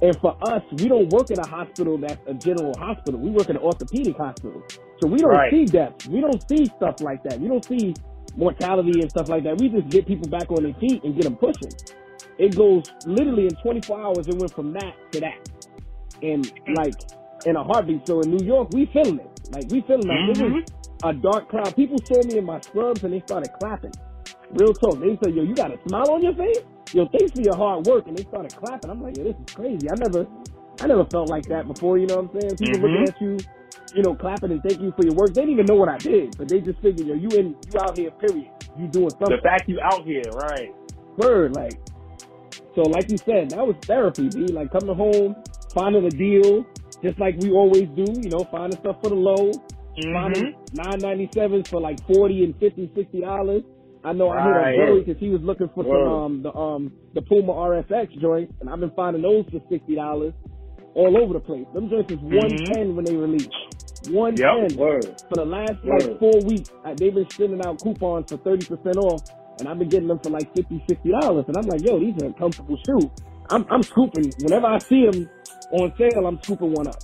and 0.01 0.17
for 0.21 0.37
us, 0.43 0.63
we 0.71 0.87
don't 0.89 1.09
work 1.09 1.31
at 1.31 1.39
a 1.39 1.45
hospital 1.45 1.97
that's 1.99 2.21
a 2.27 2.33
general 2.35 2.75
hospital. 2.77 3.19
We 3.19 3.31
work 3.31 3.49
at 3.49 3.57
an 3.57 3.63
orthopedic 3.63 4.17
hospital. 4.17 4.63
So 5.01 5.07
we 5.07 5.21
don't 5.21 5.43
Right. 5.43 5.49
see 5.49 5.65
deaths. 5.67 6.07
We 6.07 6.21
don't 6.21 6.41
see 6.49 6.71
stuff 6.77 6.95
like 6.99 7.23
that. 7.23 7.39
We 7.39 7.47
don't 7.49 7.65
see 7.67 7.97
mortality 8.35 9.01
and 9.01 9.09
stuff 9.11 9.29
like 9.29 9.43
that. 9.45 9.57
We 9.59 9.69
just 9.69 9.89
get 9.89 10.07
people 10.07 10.29
back 10.29 10.51
on 10.51 10.63
their 10.63 10.75
feet 10.75 11.03
and 11.03 11.15
get 11.15 11.25
them 11.25 11.37
pushing. 11.37 11.73
It 12.37 12.55
goes 12.55 12.83
literally 13.05 13.47
in 13.47 13.55
24 13.57 14.01
hours. 14.01 14.27
It 14.27 14.35
went 14.35 14.53
from 14.55 14.73
that 14.73 14.95
to 15.13 15.21
that. 15.21 15.46
And 16.21 16.51
like 16.67 16.95
in 17.45 17.55
a 17.55 17.63
heartbeat. 17.63 18.07
So 18.07 18.21
in 18.21 18.31
New 18.31 18.45
York, 18.45 18.69
we 18.73 18.87
feeling 18.93 19.19
it. 19.19 19.31
Like 19.51 19.65
we 19.69 19.81
feeling 19.81 20.07
like 20.07 20.27
it 20.27 20.37
was 20.37 20.53
a 21.03 21.13
dark 21.13 21.49
cloud. 21.49 21.75
People 21.75 21.99
saw 22.05 22.23
me 22.23 22.37
in 22.37 22.45
my 22.45 22.59
scrubs 22.61 23.03
and 23.03 23.13
they 23.13 23.21
started 23.21 23.51
clapping. 23.59 23.93
Real 24.51 24.73
talk. 24.73 24.99
They 24.99 25.17
said, 25.23 25.35
yo, 25.35 25.43
you 25.43 25.55
got 25.55 25.71
a 25.73 25.79
smile 25.87 26.11
on 26.11 26.23
your 26.23 26.35
face? 26.35 26.63
Yo, 26.93 27.07
thanks 27.07 27.33
for 27.33 27.41
your 27.41 27.55
hard 27.57 27.85
work. 27.85 28.07
And 28.07 28.17
they 28.17 28.23
started 28.25 28.55
clapping. 28.55 28.89
I'm 28.89 29.01
like, 29.01 29.17
yo, 29.17 29.23
this 29.25 29.35
is 29.39 29.47
crazy. 29.55 29.89
I 29.91 29.95
never, 29.97 30.27
I 30.81 30.87
never 30.87 31.05
felt 31.05 31.29
like 31.29 31.47
that 31.49 31.67
before. 31.67 31.97
You 31.97 32.07
know 32.07 32.17
what 32.21 32.31
I'm 32.35 32.41
saying? 32.41 32.57
People 32.57 32.79
Mhm. 32.79 32.81
looking 32.81 33.03
at 33.03 33.19
you, 33.21 33.37
you 33.93 34.03
know, 34.03 34.15
clapping 34.15 34.51
and 34.51 34.63
thanking 34.63 34.85
you 34.85 34.93
for 34.95 35.05
your 35.05 35.15
work. 35.15 35.33
They 35.33 35.41
didn't 35.41 35.53
even 35.53 35.65
know 35.67 35.75
what 35.75 35.89
I 35.89 35.99
did, 35.99 36.37
but 36.37 36.49
they 36.49 36.61
just 36.61 36.81
figured, 36.81 37.07
yo, 37.07 37.15
you 37.15 37.29
in, 37.37 37.55
you 37.73 37.79
out 37.81 37.97
here, 37.97 38.11
period. 38.11 38.51
You 38.75 38.87
doing 38.87 39.11
something. 39.11 39.37
The 39.37 39.41
fact 39.43 39.69
you 39.69 39.79
out 39.83 40.05
here, 40.05 40.23
right? 40.33 40.75
Word, 41.17 41.55
like. 41.55 41.73
So, 42.75 42.81
like 42.83 43.09
you 43.09 43.17
said, 43.17 43.51
that 43.51 43.65
was 43.67 43.75
therapy, 43.87 44.29
B. 44.29 44.47
Like 44.47 44.71
coming 44.71 44.95
home, 44.95 45.35
finding 45.77 46.05
a 46.05 46.11
deal, 46.11 46.65
just 47.03 47.19
like 47.19 47.35
we 47.37 47.51
always 47.51 47.87
do. 47.95 48.05
You 48.21 48.29
know, 48.29 48.45
finding 48.51 48.79
stuff 48.79 48.97
for 49.01 49.09
the 49.09 49.15
low, 49.15 49.51
Mm-hmm. 49.97 50.13
finding 50.13 50.53
nine 50.73 51.01
ninety 51.01 51.31
sevens 51.35 51.65
for 51.69 51.81
like 51.81 51.99
forty 52.07 52.43
and 52.43 52.55
fifty, 52.59 52.91
sixty 52.95 53.21
dollars. 53.21 53.63
I 54.03 54.13
know 54.13 54.29
I 54.29 54.39
Right. 54.45 54.73
a 54.73 54.77
Joey 54.87 55.03
because 55.03 55.19
he 55.19 55.29
was 55.29 55.41
looking 55.43 55.69
for 55.75 55.83
some 55.83 56.07
um 56.07 56.43
the 56.43 56.53
um 56.53 56.93
the 57.15 57.21
Puma 57.23 57.53
RS-X 57.53 58.13
joints, 58.21 58.53
and 58.61 58.69
I've 58.69 58.79
been 58.79 58.91
finding 58.95 59.21
those 59.23 59.45
for 59.51 59.61
sixty 59.69 59.95
dollars 59.95 60.33
all 60.95 61.17
over 61.21 61.33
the 61.33 61.39
place. 61.39 61.67
Them 61.73 61.89
joints 61.89 62.11
is 62.11 62.19
one 62.21 62.59
ten 62.69 62.95
when 62.95 63.05
they 63.05 63.15
release. 63.15 63.49
One 64.05 64.43
ten 64.51 64.77
Yep. 64.77 64.77
Word. 64.77 65.05
for 65.29 65.35
the 65.37 65.45
last 65.45 65.83
Word. 65.83 66.01
like 66.09 66.19
four 66.19 66.41
weeks. 66.43 66.69
uh, 66.85 66.93
They've 66.97 67.13
been 67.13 67.27
sending 67.37 67.61
out 67.61 67.81
coupons 67.81 68.25
for 68.29 68.37
thirty 68.37 68.65
percent 68.65 68.97
off, 68.97 69.23
and 69.59 69.67
I've 69.67 69.79
been 69.79 69.89
getting 69.89 70.07
them 70.07 70.19
for 70.23 70.29
like 70.29 70.53
50 70.55 70.79
60 70.87 71.11
dollars. 71.21 71.45
And 71.47 71.57
I'm 71.57 71.67
like, 71.67 71.81
yo, 71.83 71.99
these 71.99 72.15
are 72.21 72.27
a 72.27 72.33
comfortable 72.33 72.77
shoes. 72.85 73.09
I'm 73.49 73.65
I'm 73.71 73.83
scooping 73.83 74.33
whenever 74.39 74.67
I 74.67 74.79
see 74.79 75.05
them 75.05 75.29
on 75.71 75.93
sale. 75.97 76.27
I'm 76.27 76.39
scooping 76.43 76.73
one 76.73 76.87
up. 76.87 77.03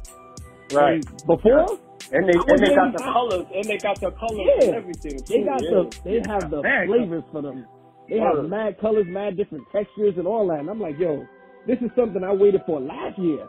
Right. 0.72 1.04
And 1.22 1.28
before 1.28 1.68
And 2.12 2.28
they 2.30 2.34
and 2.48 2.62
they 2.64 2.72
got 2.72 2.94
the 2.94 3.02
colors 3.12 3.48
and 3.54 3.66
they 3.70 3.80
got 3.80 4.00
the 4.02 4.12
colors 4.12 4.54
Yeah. 4.60 4.66
and 4.66 4.74
everything. 4.74 5.26
they 5.30 5.42
got 5.44 5.62
yeah. 5.62 5.70
the 5.70 5.92
they 6.06 6.22
have 6.28 6.50
the 6.50 6.64
Man, 6.64 6.86
flavors 6.86 7.24
for 7.32 7.42
them. 7.42 7.68
They 8.10 8.20
have 8.20 8.40
mad 8.46 8.80
colors, 8.80 9.06
mad 9.10 9.38
different 9.38 9.66
textures, 9.72 10.16
and 10.18 10.28
all 10.28 10.48
that. 10.50 10.60
And 10.60 10.70
I'm 10.70 10.80
like, 10.82 11.00
yo, 11.00 11.28
this 11.68 11.78
is 11.82 11.92
something 11.98 12.24
I 12.24 12.34
waited 12.34 12.62
for 12.66 12.82
last 12.82 13.20
year. 13.20 13.48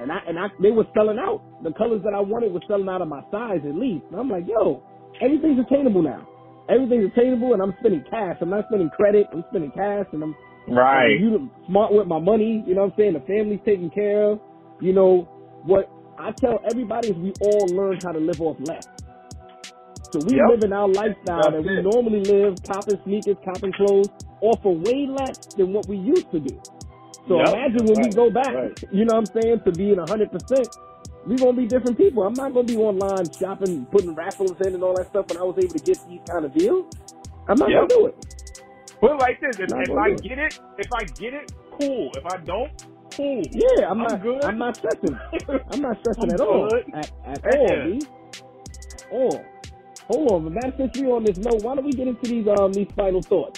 And 0.00 0.12
I 0.12 0.18
and 0.28 0.38
I 0.38 0.48
they 0.62 0.72
were 0.72 0.86
selling 0.94 1.18
out. 1.18 1.42
The 1.62 1.72
colors 1.74 2.02
that 2.04 2.14
I 2.14 2.20
wanted 2.20 2.52
were 2.52 2.62
selling 2.68 2.88
out 2.88 3.02
of 3.02 3.08
my 3.08 3.22
size 3.32 3.60
at 3.68 3.76
least. 3.76 4.06
And 4.10 4.20
I'm 4.20 4.30
like, 4.30 4.44
yo, 4.48 4.82
everything's 5.22 5.60
attainable 5.60 6.02
now. 6.02 6.28
Everything's 6.70 7.12
attainable, 7.12 7.54
and 7.54 7.62
I'm 7.62 7.74
spending 7.80 8.04
cash. 8.10 8.36
I'm 8.40 8.50
not 8.50 8.66
spending 8.68 8.90
credit. 8.90 9.26
I'm 9.32 9.44
spending 9.50 9.72
cash, 9.72 10.06
and 10.12 10.22
I'm 10.22 10.36
Right. 10.68 11.18
I'm 11.18 11.18
you 11.18 11.50
smart 11.68 11.92
with 11.92 12.08
my 12.08 12.20
money. 12.20 12.64
You 12.66 12.74
know 12.74 12.82
what 12.82 12.92
I'm 12.92 12.98
saying? 12.98 13.14
The 13.14 13.20
family's 13.20 13.60
taken 13.66 13.90
care 13.90 14.32
of. 14.32 14.40
You 14.80 14.94
know 14.94 15.28
what 15.64 15.92
I 16.18 16.32
tell 16.40 16.60
everybody 16.68 17.08
is 17.08 17.16
we 17.18 17.34
all 17.40 17.68
learn 17.74 18.00
how 18.04 18.12
to 18.12 18.20
live 18.20 18.40
off 18.40 18.58
less. 18.60 18.84
So 20.12 20.20
we 20.20 20.34
Yep. 20.34 20.60
in 20.62 20.72
our 20.72 20.88
lifestyle 20.88 21.50
That's 21.50 21.52
that 21.52 21.62
we 21.64 21.78
it. 21.78 21.80
normally 21.80 22.20
live, 22.20 22.58
copping 22.66 22.98
sneakers, 23.04 23.36
copping 23.44 23.72
clothes, 23.74 24.10
off 24.42 24.60
for 24.62 24.76
way 24.76 25.06
less 25.08 25.36
than 25.56 25.72
what 25.74 25.88
we 25.88 25.96
used 25.98 26.30
to 26.32 26.40
do. 26.40 26.60
So 27.28 27.40
Yep. 27.40 27.44
imagine 27.44 27.86
when 27.86 28.00
we 28.00 28.10
go 28.10 28.30
back, 28.30 28.60
Right. 28.60 28.78
you 28.90 29.04
know 29.06 29.14
what 29.14 29.24
I'm 29.24 29.30
saying, 29.34 29.60
to 29.66 29.72
being 29.72 29.96
100%, 29.96 30.70
we're 31.26 31.38
going 31.38 31.56
to 31.56 31.62
be 31.62 31.68
different 31.68 31.98
people. 31.98 32.24
I'm 32.24 32.36
not 32.36 32.54
going 32.54 32.66
to 32.68 32.72
be 32.74 32.78
online 32.78 33.30
shopping, 33.40 33.86
putting 33.92 34.14
raffles 34.14 34.56
in 34.60 34.74
and 34.74 34.82
all 34.84 34.96
that 34.96 35.10
stuff 35.10 35.28
when 35.28 35.38
I 35.38 35.42
was 35.44 35.56
able 35.58 35.74
to 35.74 35.80
get 35.80 35.98
these 36.08 36.20
kind 36.30 36.44
of 36.46 36.54
deals. 36.54 36.86
I'm 37.48 37.58
not 37.58 37.72
Yep. 37.72 37.74
going 37.74 37.88
to 37.88 37.94
do 37.94 38.06
it. 38.08 38.16
Put 39.00 39.12
it 39.12 39.16
like 39.20 39.40
this: 39.40 39.56
if, 39.58 39.70
if 39.76 39.96
I 39.96 40.12
get 40.12 40.38
it, 40.38 40.54
if 40.78 40.88
I 40.92 41.04
get 41.04 41.34
it, 41.34 41.50
cool. 41.78 42.12
If 42.16 42.26
I 42.26 42.38
don't, 42.38 42.72
cool. 43.16 43.48
Yeah, 43.52 43.90
I'm, 43.90 44.02
I'm 44.02 44.02
not. 44.02 44.20
good. 44.20 44.42
I'm 44.42 44.58
not 44.58 44.76
stressing. 44.80 45.20
I'm 45.70 45.82
not 45.82 45.98
stressing 46.00 46.30
I'm 46.30 46.34
at 46.34 46.40
all. 46.40 46.74
At, 46.94 47.10
at 47.24 47.44
Yeah. 47.44 47.50
all, 47.50 47.80
B. 47.82 48.08
At 48.94 49.02
all. 49.10 49.52
Hold 50.08 50.28
on, 50.32 50.44
but 50.44 50.52
man, 50.54 50.74
since 50.78 50.92
we 50.94 51.06
on 51.06 51.24
this 51.24 51.36
note, 51.38 51.62
why 51.62 51.74
don't 51.76 51.84
we 51.86 51.94
get 51.96 52.08
into 52.08 52.28
these 52.28 52.46
um 52.48 52.74
these 52.74 52.88
final 52.96 53.24
thoughts? 53.28 53.56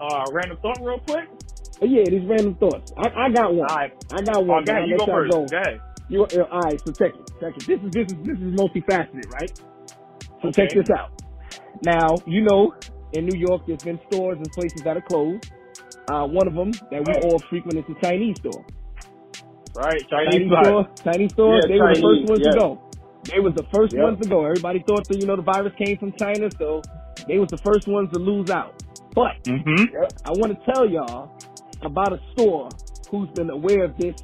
Uh, 0.00 0.30
random 0.32 0.58
thought, 0.62 0.80
real 0.82 1.00
quick. 1.00 1.24
But 1.80 1.90
yeah, 1.90 2.10
these 2.10 2.28
random 2.28 2.56
thoughts. 2.56 2.84
I, 2.98 3.08
I 3.08 3.30
got 3.32 3.54
one. 3.54 3.70
All 3.70 3.76
right. 3.76 3.92
I 4.10 4.22
got 4.22 4.46
Oh, 4.48 4.58
one. 4.58 4.68
ahead. 4.68 4.84
I'll 4.84 4.88
You 4.88 4.96
go 4.96 5.08
first. 5.12 5.28
go. 5.28 5.52
Ahead. 5.52 5.82
You, 6.08 6.24
uh, 6.24 6.44
all 6.52 6.62
right, 6.62 6.80
so 6.84 6.92
check 6.92 7.14
it. 7.18 7.26
Check 7.40 7.54
it. 7.58 7.66
This 7.66 7.80
is 7.80 7.92
this 7.92 8.08
is 8.08 8.16
this 8.26 8.36
is 8.38 8.54
multifaceted, 8.54 9.28
right? 9.28 9.50
So 10.42 10.50
Okay. 10.50 10.56
check 10.56 10.72
this 10.74 10.86
out. 10.96 11.10
Now, 11.82 12.22
you 12.26 12.42
know, 12.42 12.74
in 13.12 13.26
New 13.26 13.38
York, 13.38 13.62
there's 13.66 13.82
been 13.82 14.00
stores 14.10 14.38
and 14.38 14.50
places 14.52 14.82
that 14.84 14.96
are 14.96 15.02
closed. 15.02 15.50
Uh, 16.10 16.26
one 16.26 16.46
of 16.48 16.54
them 16.54 16.72
that 16.90 17.04
we 17.06 17.14
all 17.28 17.38
frequent 17.50 17.78
is 17.78 17.84
the 17.88 17.96
Chinese 18.02 18.36
store. 18.38 18.64
Right. 19.74 20.02
Chinese 20.10 20.34
Chinese 20.34 20.50
store, 20.50 20.88
Chinese 21.04 21.32
store. 21.32 21.56
Yeah, 21.56 21.66
they 21.68 21.78
were 21.80 21.88
the 21.94 22.00
first 22.02 22.24
ones 22.28 22.40
yeah. 22.42 22.50
to 22.52 22.58
go. 22.58 22.82
They 23.24 23.40
was 23.40 23.54
the 23.54 23.66
first 23.74 23.94
Yep. 23.94 24.02
ones 24.02 24.18
to 24.22 24.28
go. 24.28 24.44
Everybody 24.44 24.84
thought 24.86 25.06
that 25.08 25.18
you 25.20 25.26
know 25.26 25.36
the 25.36 25.42
virus 25.42 25.72
came 25.78 25.98
from 25.98 26.12
China, 26.18 26.48
so 26.58 26.82
they 27.28 27.38
was 27.38 27.48
the 27.50 27.58
first 27.58 27.86
ones 27.88 28.10
to 28.12 28.18
lose 28.18 28.50
out. 28.50 28.74
But 29.14 29.36
Mm-hmm. 29.46 29.94
I 30.24 30.30
want 30.32 30.52
to 30.58 30.72
tell 30.72 30.88
y'all 30.88 31.30
about 31.82 32.12
a 32.12 32.20
store 32.32 32.68
who's 33.10 33.30
been 33.30 33.50
aware 33.50 33.84
of 33.84 33.96
this 33.98 34.16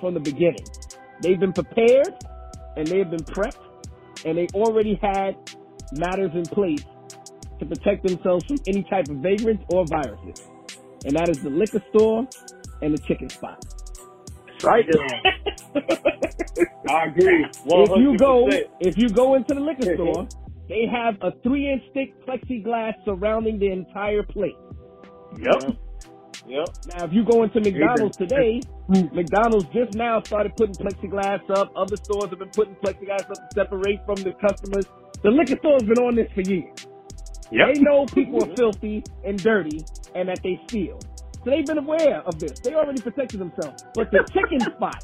from 0.00 0.14
the 0.14 0.20
beginning. 0.20 0.64
They've 1.22 1.38
been 1.40 1.52
prepared 1.52 2.14
and 2.76 2.86
they've 2.86 3.08
been 3.08 3.24
prepped 3.24 3.58
and 4.24 4.36
they 4.38 4.48
already 4.54 4.98
had 5.02 5.36
matters 5.92 6.32
in 6.34 6.44
place 6.44 6.84
to 7.60 7.66
protect 7.66 8.06
themselves 8.06 8.44
from 8.46 8.58
any 8.66 8.82
type 8.84 9.08
of 9.08 9.16
vagrants 9.16 9.64
or 9.70 9.84
viruses. 9.86 10.46
And 11.04 11.16
that 11.16 11.28
is 11.28 11.38
the 11.42 11.50
liquor 11.50 11.82
store 11.90 12.26
and 12.82 12.94
the 12.94 12.98
chicken 12.98 13.28
spot. 13.28 13.64
Right. 14.62 14.86
I 16.88 17.04
agree. 17.06 17.44
If 17.44 17.90
you 17.96 18.16
go, 18.16 18.48
if 18.80 18.96
you 18.96 19.08
go 19.10 19.34
into 19.34 19.54
the 19.54 19.60
liquor 19.60 19.94
store, 19.94 20.26
they 20.68 20.86
have 20.90 21.16
a 21.20 21.32
three 21.42 21.70
inch 21.70 21.82
thick 21.92 22.14
plexiglass 22.26 22.94
surrounding 23.04 23.58
the 23.58 23.70
entire 23.70 24.22
plate. 24.22 24.56
Yep. 25.38 25.76
Yep. 26.46 26.68
Now, 26.94 27.04
if 27.04 27.12
you 27.12 27.24
go 27.24 27.42
into 27.42 27.60
McDonald's 27.60 28.16
today, 28.16 28.60
McDonald's 28.88 29.66
just 29.74 29.94
now 29.94 30.22
started 30.22 30.52
putting 30.56 30.74
plexiglass 30.74 31.40
up. 31.50 31.72
Other 31.76 31.96
stores 31.96 32.30
have 32.30 32.38
been 32.38 32.50
putting 32.50 32.76
plexiglass 32.76 33.30
up 33.30 33.34
to 33.34 33.48
separate 33.54 34.00
from 34.06 34.16
the 34.16 34.32
customers. 34.40 34.86
The 35.22 35.30
liquor 35.30 35.56
store's 35.58 35.82
been 35.82 35.98
on 35.98 36.16
this 36.16 36.30
for 36.34 36.42
years. 36.42 36.83
Yep. 37.50 37.68
They 37.68 37.78
know 37.78 38.08
people 38.08 38.42
are 38.42 38.48
filthy 38.56 39.04
and 39.24 39.42
dirty 39.42 39.86
and 40.14 40.28
that 40.28 40.40
they 40.44 40.60
steal. 40.68 41.06
So 41.44 41.50
they've 41.50 41.66
been 41.66 41.78
aware 41.78 42.22
of 42.22 42.40
this. 42.40 42.58
They 42.64 42.74
already 42.74 43.00
protected 43.00 43.40
themselves. 43.40 43.78
But 43.94 44.10
the 44.12 44.20
chicken 44.34 44.68
spot, 44.76 45.02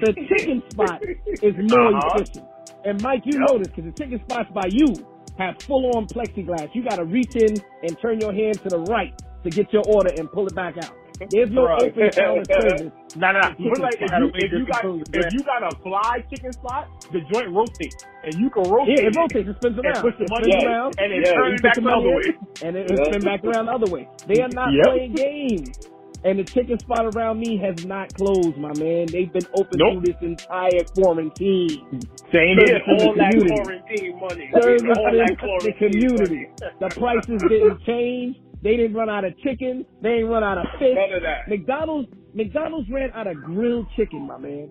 the 0.00 0.16
chicken 0.28 0.62
spot 0.72 1.02
is 1.42 1.54
more 1.58 1.92
Uh-huh. 1.92 2.20
efficient. 2.20 2.48
And 2.84 3.00
Mike, 3.00 3.22
you 3.26 3.38
Yep. 3.40 3.40
know 3.40 3.58
this 3.58 3.68
because 3.68 3.84
the 3.84 3.92
chicken 4.04 4.20
spot's 4.24 4.50
by 4.52 4.66
you. 4.70 5.06
have 5.38 5.56
full 5.66 5.90
on 5.96 6.08
plexiglass. 6.08 6.68
You 6.74 6.84
got 6.84 6.96
to 6.96 7.04
reach 7.06 7.36
in 7.36 7.62
and 7.82 7.98
turn 8.02 8.20
your 8.20 8.34
hand 8.34 8.62
to 8.64 8.70
the 8.70 8.78
right 8.80 9.14
to 9.44 9.50
get 9.50 9.72
your 9.72 9.84
order 9.84 10.10
and 10.10 10.30
pull 10.32 10.46
it 10.48 10.54
back 10.54 10.76
out. 10.78 10.96
There's 11.30 11.50
no 11.52 11.68
Right. 11.68 11.78
open 11.78 12.10
counter 12.10 12.46
service. 12.56 12.92
Nah, 13.14 13.32
nah. 13.32 13.54
Chicken 13.62 13.70
But 13.70 13.80
like, 13.80 13.96
if 14.00 14.12
you, 14.16 14.32
if 14.38 14.52
you 14.54 14.66
got 14.66 14.86
if 15.12 15.26
you 15.30 15.44
got 15.44 15.62
a 15.62 15.72
fly 15.82 16.24
chicken 16.30 16.52
spot, 16.52 16.88
the 17.12 17.20
joint 17.32 17.50
rotates, 17.52 17.96
and 18.22 18.34
you 18.38 18.50
can 18.50 18.64
rotate 18.64 18.96
Yeah, 18.98 19.08
it 19.08 19.14
rotates. 19.16 19.48
It 19.48 19.56
spins 19.58 19.78
and 19.82 19.94
around. 19.94 20.00
push 20.00 20.14
the 20.18 20.26
It 20.26 20.30
money 20.30 20.50
spins 20.50 20.54
around. 20.54 20.96
and 20.98 21.12
it 21.12 21.24
Yeah, 21.24 21.32
turns 21.34 21.60
back 21.60 21.78
put 21.82 21.84
the 21.84 21.90
the 21.90 21.92
other 21.92 22.10
way. 22.10 22.24
in, 22.62 22.68
and 22.68 22.76
it 22.76 22.88
Yeah. 22.88 23.04
spin 23.04 23.22
back 23.24 23.44
around 23.44 23.66
the 23.66 23.72
other 23.72 23.88
way. 23.88 24.10
They 24.26 24.40
are 24.42 24.48
not 24.50 24.80
Yep. 24.80 24.82
playing 24.82 25.14
games. 25.14 25.78
And 26.24 26.38
the 26.38 26.44
chicken 26.44 26.78
spot 26.80 27.06
around 27.06 27.40
me 27.40 27.58
has 27.58 27.78
not 27.80 28.14
closed, 28.14 28.58
my 28.58 28.74
man. 28.74 29.10
They've 29.12 29.32
been 29.32 29.46
open 29.54 29.80
Nope. 29.80 29.88
through 29.88 30.02
this 30.02 30.16
entire 30.22 30.84
quarantine. 30.94 31.88
Same 32.32 32.58
Service 32.58 32.66
here. 32.66 32.82
the 32.86 32.96
all 32.98 33.14
that 33.18 33.34
community. 33.34 33.48
quarantine 33.48 34.18
money. 34.20 34.54
Service 34.54 34.82
all 34.88 35.12
that 35.16 35.36
to 35.40 35.48
the 35.60 35.72
community. 35.74 36.48
money. 36.60 36.78
The 36.80 36.90
prices 36.90 37.42
didn't 37.48 37.80
change. 37.86 38.36
They 38.62 38.76
didn't 38.76 38.94
run 38.94 39.08
out 39.10 39.24
of 39.24 39.36
chicken. 39.38 39.84
They 40.02 40.16
didn't 40.16 40.28
run 40.30 40.44
out 40.44 40.58
of 40.58 40.66
fish. 40.78 40.94
None 40.94 41.12
of 41.16 41.22
that. 41.22 41.48
McDonald's 41.48 42.08
McDonald's 42.34 42.88
ran 42.90 43.10
out 43.12 43.26
of 43.26 43.42
grilled 43.42 43.86
chicken, 43.96 44.26
my 44.26 44.38
man. 44.38 44.70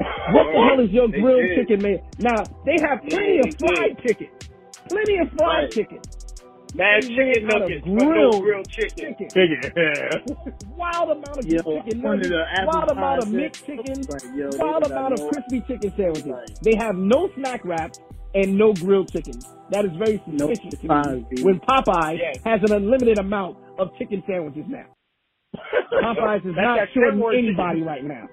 Oh, 0.00 0.32
what 0.32 0.46
the 0.52 0.60
hell 0.68 0.84
is 0.84 0.90
your 0.90 1.08
grilled 1.08 1.50
chicken, 1.56 1.82
man? 1.82 1.98
Now 2.18 2.42
they 2.66 2.76
have 2.82 3.00
plenty 3.08 3.40
They 3.42 3.48
of 3.48 3.54
fried 3.58 3.98
chicken, 4.06 4.28
plenty 4.88 5.18
of 5.18 5.28
fried 5.38 5.64
Right. 5.64 5.70
chicken, 5.70 6.00
Mad 6.74 7.02
They 7.02 7.08
chicken 7.08 7.46
ran 7.46 7.50
out 7.50 7.62
of 7.62 7.70
nuggets, 7.70 7.86
but 7.96 8.06
no 8.08 8.40
grilled 8.40 8.42
grilled 8.42 8.68
chicken. 8.68 9.14
chicken. 9.18 9.28
Chicken. 9.30 9.72
Yeah. 9.76 10.18
Wild 10.76 11.10
amount 11.10 11.38
of 11.38 11.46
Yo, 11.46 11.62
chicken 11.62 12.00
nuggets, 12.02 12.30
wild 12.64 12.90
amount 12.90 13.22
of 13.22 13.28
pies 13.28 13.32
mixed 13.32 13.66
chicken, 13.66 14.06
Like, 14.08 14.22
yo, 14.34 14.50
wild 14.58 14.84
amount 14.86 15.14
of 15.14 15.20
crispy 15.28 15.60
chicken 15.68 15.92
sandwiches. 15.96 16.26
Right. 16.32 16.50
They 16.62 16.76
have 16.76 16.96
no 16.96 17.28
snack 17.36 17.64
wraps 17.64 18.00
and 18.34 18.58
no 18.58 18.74
grilled 18.74 19.10
chicken. 19.12 19.44
That 19.70 19.84
is 19.84 19.92
very 19.98 20.22
No 20.28 20.48
suspicious 20.48 20.74
to 20.82 20.88
me. 20.88 21.26
dude. 21.30 21.44
When 21.44 21.60
Popeye 21.60 22.16
Yes. 22.18 22.36
has 22.44 22.60
an 22.64 22.72
unlimited 22.72 23.18
amount 23.18 23.58
of 23.78 23.88
chicken 23.98 24.22
sandwiches 24.26 24.64
now. 24.68 24.86
Popeyes 26.00 26.46
is 26.46 26.54
not 26.56 26.78
shorting 26.94 27.20
anybody 27.32 27.80
chicken. 27.80 27.86
right 27.86 28.04
now. 28.04 28.28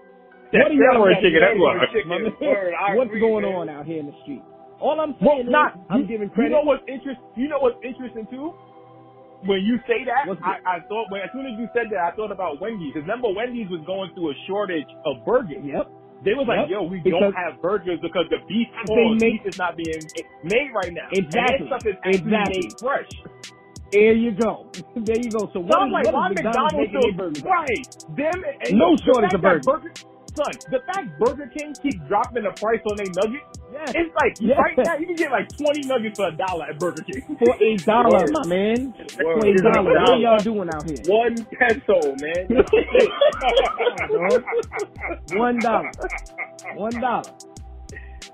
That 0.53 0.59
What 0.63 0.69
do 0.69 0.75
y'all 0.75 0.95
Kenworth 0.97 1.21
chicken. 1.21 1.41
That's 1.41 1.59
what. 1.59 1.77
chicken. 1.93 2.09
My 2.09 2.19
man, 2.19 2.31
Word, 2.41 2.73
I 2.75 2.95
What's 2.95 3.09
agree, 3.09 3.21
going 3.21 3.45
man. 3.45 3.53
on 3.55 3.69
out 3.69 3.85
here 3.85 3.99
in 3.99 4.07
the 4.07 4.17
street? 4.23 4.43
All 4.81 4.99
I'm 4.99 5.15
Well, 5.21 5.37
saying 5.37 5.49
not. 5.51 5.73
is, 5.75 5.81
I'm 5.89 6.01
you, 6.01 6.07
giving 6.07 6.29
You 6.29 6.35
credit. 6.35 6.51
know 6.51 6.61
what's 6.63 6.83
interest? 6.87 7.19
You 7.35 7.47
know 7.49 7.59
what's 7.59 7.77
interesting 7.83 8.27
too? 8.31 8.53
When 9.45 9.61
you 9.63 9.77
say 9.87 10.03
that, 10.05 10.25
I, 10.43 10.57
I 10.65 10.79
thought. 10.89 11.07
When, 11.11 11.21
as 11.21 11.29
soon 11.33 11.45
as 11.47 11.53
you 11.59 11.67
said 11.73 11.87
that, 11.91 12.01
I 12.01 12.15
thought 12.15 12.31
about 12.31 12.61
Wendy's. 12.61 12.93
Because 12.93 13.07
remember, 13.07 13.29
Wendy's 13.35 13.69
was 13.69 13.83
going 13.85 14.11
through 14.15 14.31
a 14.31 14.37
shortage 14.47 14.87
of 15.05 15.25
burgers. 15.25 15.63
Yep. 15.63 15.87
They 16.23 16.33
was 16.33 16.47
like, 16.47 16.61
Yep. 16.61 16.69
"Yo, 16.69 16.83
we 16.83 16.99
Because- 17.01 17.19
don't 17.21 17.35
have 17.35 17.61
burgers 17.61 17.99
because 18.01 18.25
the 18.29 18.37
beef, 18.47 18.67
They 18.87 19.09
make- 19.13 19.43
beef 19.43 19.45
is 19.45 19.57
not 19.57 19.75
being 19.77 20.01
made 20.43 20.71
right 20.73 20.93
now. 20.93 21.07
Exactly. 21.11 21.67
And 21.67 21.71
that 21.71 21.81
stuff 21.81 21.85
is 21.85 21.95
actually 22.03 22.21
Exactly. 22.25 22.61
made 22.61 22.73
fresh. 22.79 23.09
There 23.91 24.13
you 24.13 24.31
go. 24.31 24.65
There 24.95 25.19
you 25.19 25.29
go. 25.29 25.39
So 25.53 25.53
So 25.53 25.59
what 25.61 25.87
is, 25.87 25.91
like, 25.93 26.05
what 26.05 26.13
why 26.15 26.29
McDonald's 26.29 26.73
McDonald's 26.73 26.91
their 26.91 27.13
burgers? 27.13 27.43
right? 27.43 27.87
Them 28.17 28.43
and 28.65 28.77
No 28.79 28.95
shortage 28.97 29.33
of 29.33 29.41
burgers. 29.41 29.65
Burger, 29.65 29.91
son, 30.35 30.51
the 30.69 30.79
fact 30.91 31.17
Burger 31.19 31.47
King 31.47 31.73
keeps 31.81 31.97
dropping 32.07 32.43
the 32.43 32.51
price 32.51 32.81
on 32.89 32.97
their 32.97 33.07
nuggets, 33.15 33.59
Yes. 33.71 33.91
it's 33.95 34.13
like 34.21 34.35
Yeah. 34.39 34.55
right 34.61 34.77
now 34.77 34.95
you 34.97 35.07
can 35.07 35.15
get 35.15 35.31
like 35.31 35.47
20 35.57 35.81
nuggets 35.87 36.19
for 36.19 36.27
a 36.27 36.31
dollar 36.35 36.65
at 36.69 36.77
Burger 36.79 37.03
King. 37.03 37.23
For 37.39 37.55
a 37.59 37.75
dollar, 37.77 38.27
my 38.31 38.45
man. 38.47 38.93
For 38.93 39.45
a 39.45 39.53
dollar. 39.55 39.83
What 39.83 40.09
are 40.09 40.17
y'all 40.17 40.37
doing 40.37 40.69
out 40.73 40.83
here? 40.87 40.97
One 41.07 41.35
peso, 41.59 42.15
man. 42.21 42.47
One 45.33 45.59
dollar. 45.59 45.91
One 46.75 46.99
dollar. 47.01 47.23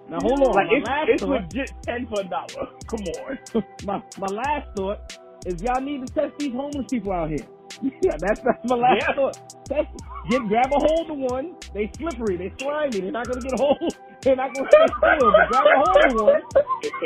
Now 0.10 0.20
hold 0.22 0.42
on. 0.42 0.54
Like 0.56 0.68
my 0.68 0.74
it's, 0.78 0.88
last 0.88 1.10
it's 1.10 1.22
thought, 1.24 1.30
legit 1.30 1.72
10 1.84 2.08
for 2.08 2.22
a 2.22 2.24
dollar. 2.26 2.68
Come 2.88 3.00
on. 3.02 3.64
my, 3.86 4.04
my 4.20 4.28
last 4.28 4.68
thought 4.76 5.18
is 5.46 5.62
y'all 5.62 5.82
need 5.82 6.06
to 6.06 6.14
test 6.14 6.34
these 6.38 6.52
homeless 6.54 6.86
people 6.90 7.12
out 7.14 7.30
here. 7.30 7.46
Yeah, 8.04 8.18
that's 8.20 8.42
that's 8.42 8.64
my 8.66 8.76
last 8.76 9.08
Yeah. 9.08 9.14
thought. 9.16 9.38
Test, 9.68 9.90
get 10.30 10.48
grab 10.48 10.72
a 10.74 10.80
hold 10.80 11.12
of 11.12 11.18
one. 11.32 11.56
They 11.74 11.92
slippery. 11.98 12.38
They 12.38 12.54
slimy. 12.60 13.02
They're 13.02 13.12
not 13.12 13.28
gonna 13.28 13.42
get 13.42 13.54
a 13.54 13.58
hold. 13.58 13.80
They're 14.24 14.36
not 14.36 14.54
gonna 14.54 14.68
stay 14.70 14.88
still. 14.98 15.34
But 15.36 15.48
grab 15.48 15.66
a 15.72 15.78
hold 15.78 16.06
of 16.06 16.14
one. 16.14 16.42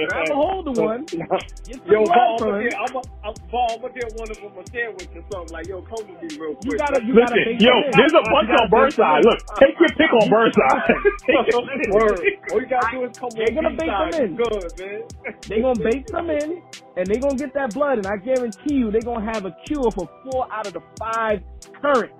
Grab 0.07 0.29
a 0.31 0.35
hold 0.35 0.67
of 0.69 0.77
one. 0.77 1.05
Get 1.67 1.81
Yo, 1.85 2.05
blood 2.05 2.11
uh, 2.11 2.13
Paul, 2.13 2.37
I'm 2.43 2.55
it. 2.61 2.71
gonna 2.71 2.75
I'm 2.77 2.95
a- 2.95 3.27
I'm 3.27 3.35
Paul, 3.49 3.67
I'm 3.75 3.81
gonna 3.81 3.93
get 3.93 4.13
one 4.15 4.29
of 4.31 4.37
them 4.37 4.53
a 4.57 4.63
sandwich 4.71 5.09
or 5.15 5.23
something. 5.31 5.53
Like, 5.53 5.67
yo, 5.67 5.81
come 5.81 6.07
with 6.07 6.21
me 6.21 6.29
real 6.37 6.55
quick. 6.55 6.65
You 6.65 6.77
gotta, 6.77 7.03
you 7.03 7.15
gotta 7.15 7.35
Listen, 7.35 7.57
yo, 7.59 7.73
there's 7.95 8.13
a 8.13 8.23
bunch 8.29 8.51
on 8.59 8.69
bake 8.69 8.69
them 8.69 8.69
Burnside. 8.69 9.23
Look, 9.25 9.39
take 9.59 9.75
your 9.79 9.89
pick 9.97 10.13
on 10.13 10.29
Burnside. 10.29 10.95
Take 11.25 11.45
your 11.47 11.63
pick. 11.73 11.89
Word. 11.91 12.21
All 12.51 12.61
you 12.61 12.67
gotta 12.67 12.87
do 12.91 13.03
is 13.05 13.11
come 13.19 13.31
They're 13.35 13.51
gonna 13.55 13.69
these 13.71 13.79
bake 13.79 13.97
them 13.97 14.13
in. 14.13 14.35
Good, 14.35 14.73
man. 14.79 15.01
They 15.47 15.61
gonna 15.61 15.79
bake 15.79 16.07
them 16.07 16.29
in, 16.29 16.63
and 16.97 17.07
they're 17.07 17.21
gonna 17.21 17.37
get 17.37 17.53
that 17.55 17.73
blood, 17.73 17.99
and 17.99 18.07
I 18.07 18.17
guarantee 18.17 18.75
you, 18.75 18.91
they're 18.91 19.01
gonna 19.01 19.25
have 19.33 19.45
a 19.45 19.55
cure 19.67 19.91
for 19.91 20.09
four 20.23 20.47
out 20.55 20.67
of 20.67 20.73
the 20.73 20.81
five 20.99 21.41
current 21.81 22.11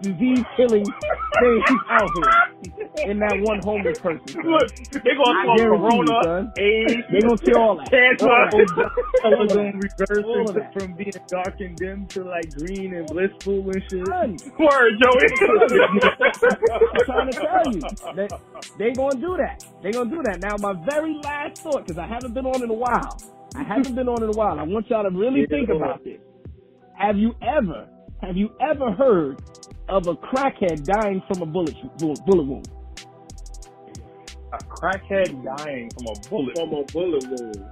disease-killing 0.00 0.84
things 0.84 1.64
out 1.90 2.10
here 2.16 3.10
in 3.10 3.18
that 3.18 3.36
one 3.42 3.60
homeless 3.62 3.98
person. 3.98 4.26
son. 4.28 4.42
Look, 4.44 4.68
they 4.92 5.12
gonna 5.16 5.44
call 5.44 5.58
you, 5.58 5.68
Corona. 5.68 6.52
AIDS, 6.58 6.94
They 7.12 7.20
gonna 7.20 7.38
kill 7.38 7.58
all 7.58 7.76
that. 7.76 7.90
cancer. 7.90 8.28
All 8.30 8.48
that. 8.50 8.90
color 9.22 9.46
gonna 9.48 9.72
reverse 9.76 10.50
into- 10.56 10.70
from 10.78 10.92
being 10.94 11.12
dark 11.28 11.60
and 11.60 11.76
dim 11.76 12.06
to 12.08 12.24
like 12.24 12.48
green 12.56 12.94
and 12.94 13.06
blissful 13.06 13.68
and 13.68 13.82
shit. 13.90 14.08
Word, 14.08 14.92
Joey. 15.02 15.28
I'm 15.76 17.04
trying 17.04 17.30
to 17.30 17.38
tell 17.40 17.72
you, 17.72 17.80
they, 18.14 18.28
they 18.78 18.92
gonna 18.92 19.20
do 19.20 19.36
that. 19.36 19.64
They're 19.82 19.92
gonna 19.92 20.10
do 20.10 20.22
that. 20.24 20.40
Now, 20.40 20.56
my 20.60 20.72
very 20.88 21.20
last 21.24 21.62
thought, 21.62 21.86
because 21.86 21.98
I 21.98 22.06
haven't 22.06 22.32
been 22.34 22.46
on 22.46 22.62
in 22.62 22.70
a 22.70 22.74
while. 22.74 23.18
I 23.54 23.62
haven't 23.62 23.94
been 23.94 24.08
on 24.08 24.22
in 24.22 24.28
a 24.28 24.32
while. 24.32 24.58
I 24.58 24.62
want 24.64 24.88
y'all 24.90 25.02
to 25.04 25.10
really 25.10 25.40
Yeah. 25.40 25.46
think 25.50 25.68
about 25.70 26.04
this. 26.04 26.18
Have 26.98 27.16
you 27.18 27.34
ever, 27.42 27.86
have 28.22 28.36
you 28.36 28.50
ever 28.60 28.90
heard 28.92 29.42
of 29.88 30.06
a 30.06 30.14
crackhead 30.14 30.84
dying 30.84 31.22
from 31.28 31.42
a 31.42 31.46
bullet 31.46 31.76
bullet 31.98 32.46
wound? 32.46 32.68
a 34.52 34.58
crackhead 34.64 35.44
dying 35.58 35.90
from 35.90 36.06
a 36.06 36.28
bullet. 36.28 36.56
From 36.56 36.72
a 36.72 36.84
bullet 36.92 37.24
wound. 37.28 37.64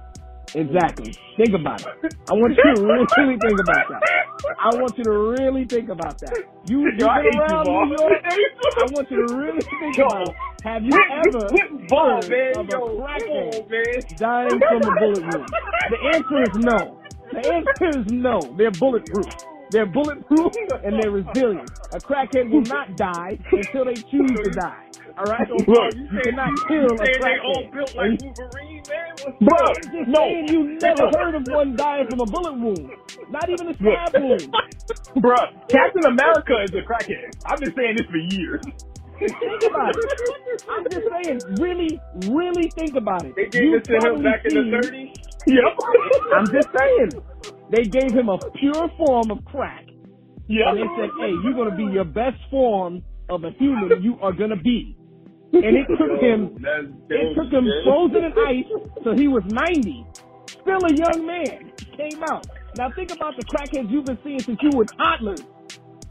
Exactly. 0.53 1.13
Think 1.35 1.53
about 1.53 1.81
it. 1.81 2.15
I 2.29 2.33
want 2.33 2.55
you 2.55 2.75
to 2.75 2.81
really 2.83 3.37
think 3.41 3.59
about 3.59 3.89
that. 3.89 4.01
I 4.59 4.75
want 4.79 4.97
you 4.97 5.03
to 5.03 5.11
really 5.11 5.65
think 5.65 5.89
about 5.89 6.17
that. 6.19 6.37
You, 6.69 6.79
you've 6.81 6.99
Yo, 6.99 7.07
I 7.07 7.21
hate 7.23 7.31
been 7.31 7.41
around 7.41 7.65
Bob. 7.65 7.87
New 7.89 7.95
York. 7.99 8.23
I 8.77 8.85
want 8.93 9.11
you 9.11 9.27
to 9.27 9.35
really 9.35 9.59
think 9.61 9.97
Yo, 9.97 10.05
about 10.05 10.29
it. 10.29 10.35
Have 10.63 10.83
you 10.83 10.91
ever 10.93 11.45
whip, 11.51 11.71
whip 11.71 11.87
ball, 11.89 12.21
heard 12.21 12.29
man. 12.29 12.53
of 12.55 12.67
a 12.67 12.71
Yo, 12.71 12.79
come 12.79 13.01
crackhead 13.01 13.55
on, 13.55 13.67
dying 14.17 14.59
from 14.69 14.83
a 14.83 14.91
bullet 14.99 15.23
wound? 15.23 15.49
The 15.89 15.97
answer 16.13 16.41
is 16.43 16.55
no. 16.63 17.01
The 17.35 17.53
answer 17.53 17.99
is 17.99 18.07
no. 18.11 18.39
They're 18.57 18.71
bulletproof. 18.71 19.27
They're 19.71 19.85
bulletproof 19.87 20.53
and 20.83 21.01
they're 21.01 21.11
resilient. 21.11 21.69
A 21.93 21.99
crackhead 21.99 22.51
will 22.51 22.63
not 22.63 22.97
die 22.97 23.39
until 23.51 23.85
they 23.85 23.95
choose 23.95 24.31
to 24.45 24.51
die. 24.51 24.85
All 25.17 25.25
right? 25.25 25.49
Look, 25.49 25.95
you 25.95 26.07
cannot 26.23 26.53
kill 26.67 26.87
a 27.01 27.05
Saying 27.05 27.21
they 27.23 27.37
all 27.43 27.63
crackhead. 27.63 27.71
built 27.73 27.95
like 27.95 28.13
Wolverine, 28.21 28.83
man. 28.89 29.15
What's 29.23 29.39
Bro, 29.41 29.75
just 29.91 30.09
no, 30.09 30.21
saying 30.23 30.47
you 30.49 30.79
never 30.81 31.09
heard 31.17 31.35
of 31.35 31.43
one 31.49 31.75
dying 31.75 32.07
from 32.09 32.21
a 32.21 32.25
bullet 32.27 32.53
wound. 32.55 32.91
Not 33.29 33.49
even 33.49 33.69
a 33.69 33.75
stab 33.75 34.15
wound. 34.15 34.53
bruh, 35.17 35.47
Captain 35.69 36.05
America 36.05 36.55
is 36.63 36.71
a 36.73 36.83
crackhead. 36.87 37.31
I've 37.45 37.59
been 37.59 37.73
saying 37.75 37.97
this 37.97 38.07
for 38.07 38.17
years. 38.17 38.61
Think 39.19 39.63
about 39.69 39.95
it. 39.95 40.63
I'm 40.69 40.85
just 40.91 41.07
saying, 41.11 41.39
really, 41.59 41.99
really 42.29 42.69
think 42.75 42.95
about 42.95 43.25
it. 43.25 43.35
They 43.35 43.47
gave 43.47 43.63
You 43.63 43.77
it 43.77 43.85
to 43.85 43.93
him 43.95 44.23
back 44.23 44.45
in 44.45 44.55
the 44.55 44.77
30s. 44.77 45.13
Yep. 45.47 45.77
I'm 46.35 46.47
just 46.47 46.69
saying. 46.77 47.11
They 47.71 47.83
gave 47.83 48.11
him 48.13 48.29
a 48.29 48.37
pure 48.59 48.89
form 48.97 49.31
of 49.31 49.43
crack. 49.45 49.85
Yep. 50.47 50.67
And 50.67 50.77
they 50.77 50.87
said, 50.97 51.09
hey, 51.19 51.31
you're 51.43 51.53
going 51.53 51.69
to 51.71 51.75
be 51.77 51.85
your 51.85 52.05
best 52.05 52.37
form 52.51 53.03
of 53.29 53.43
a 53.43 53.51
human 53.59 54.03
you 54.03 54.17
are 54.21 54.33
going 54.33 54.51
to 54.51 54.55
be. 54.57 54.97
And 55.53 55.77
it 55.77 55.87
took 55.87 56.21
him, 56.21 56.57
That's 56.61 56.87
it 57.09 57.35
took 57.35 57.51
him 57.51 57.65
frozen 57.85 58.25
in 58.25 58.33
ice 58.47 58.65
till 59.03 59.17
he 59.17 59.27
was 59.27 59.43
90. 59.47 60.05
Still 60.47 60.85
a 60.85 60.93
young 60.93 61.25
man. 61.25 61.71
Came 61.97 62.23
out. 62.29 62.45
Now 62.77 62.91
think 62.95 63.11
about 63.11 63.35
the 63.37 63.45
crackheads 63.45 63.89
you've 63.89 64.05
been 64.05 64.19
seeing 64.23 64.39
since 64.39 64.59
you 64.61 64.71
were 64.75 64.85
toddlers. 64.85 65.41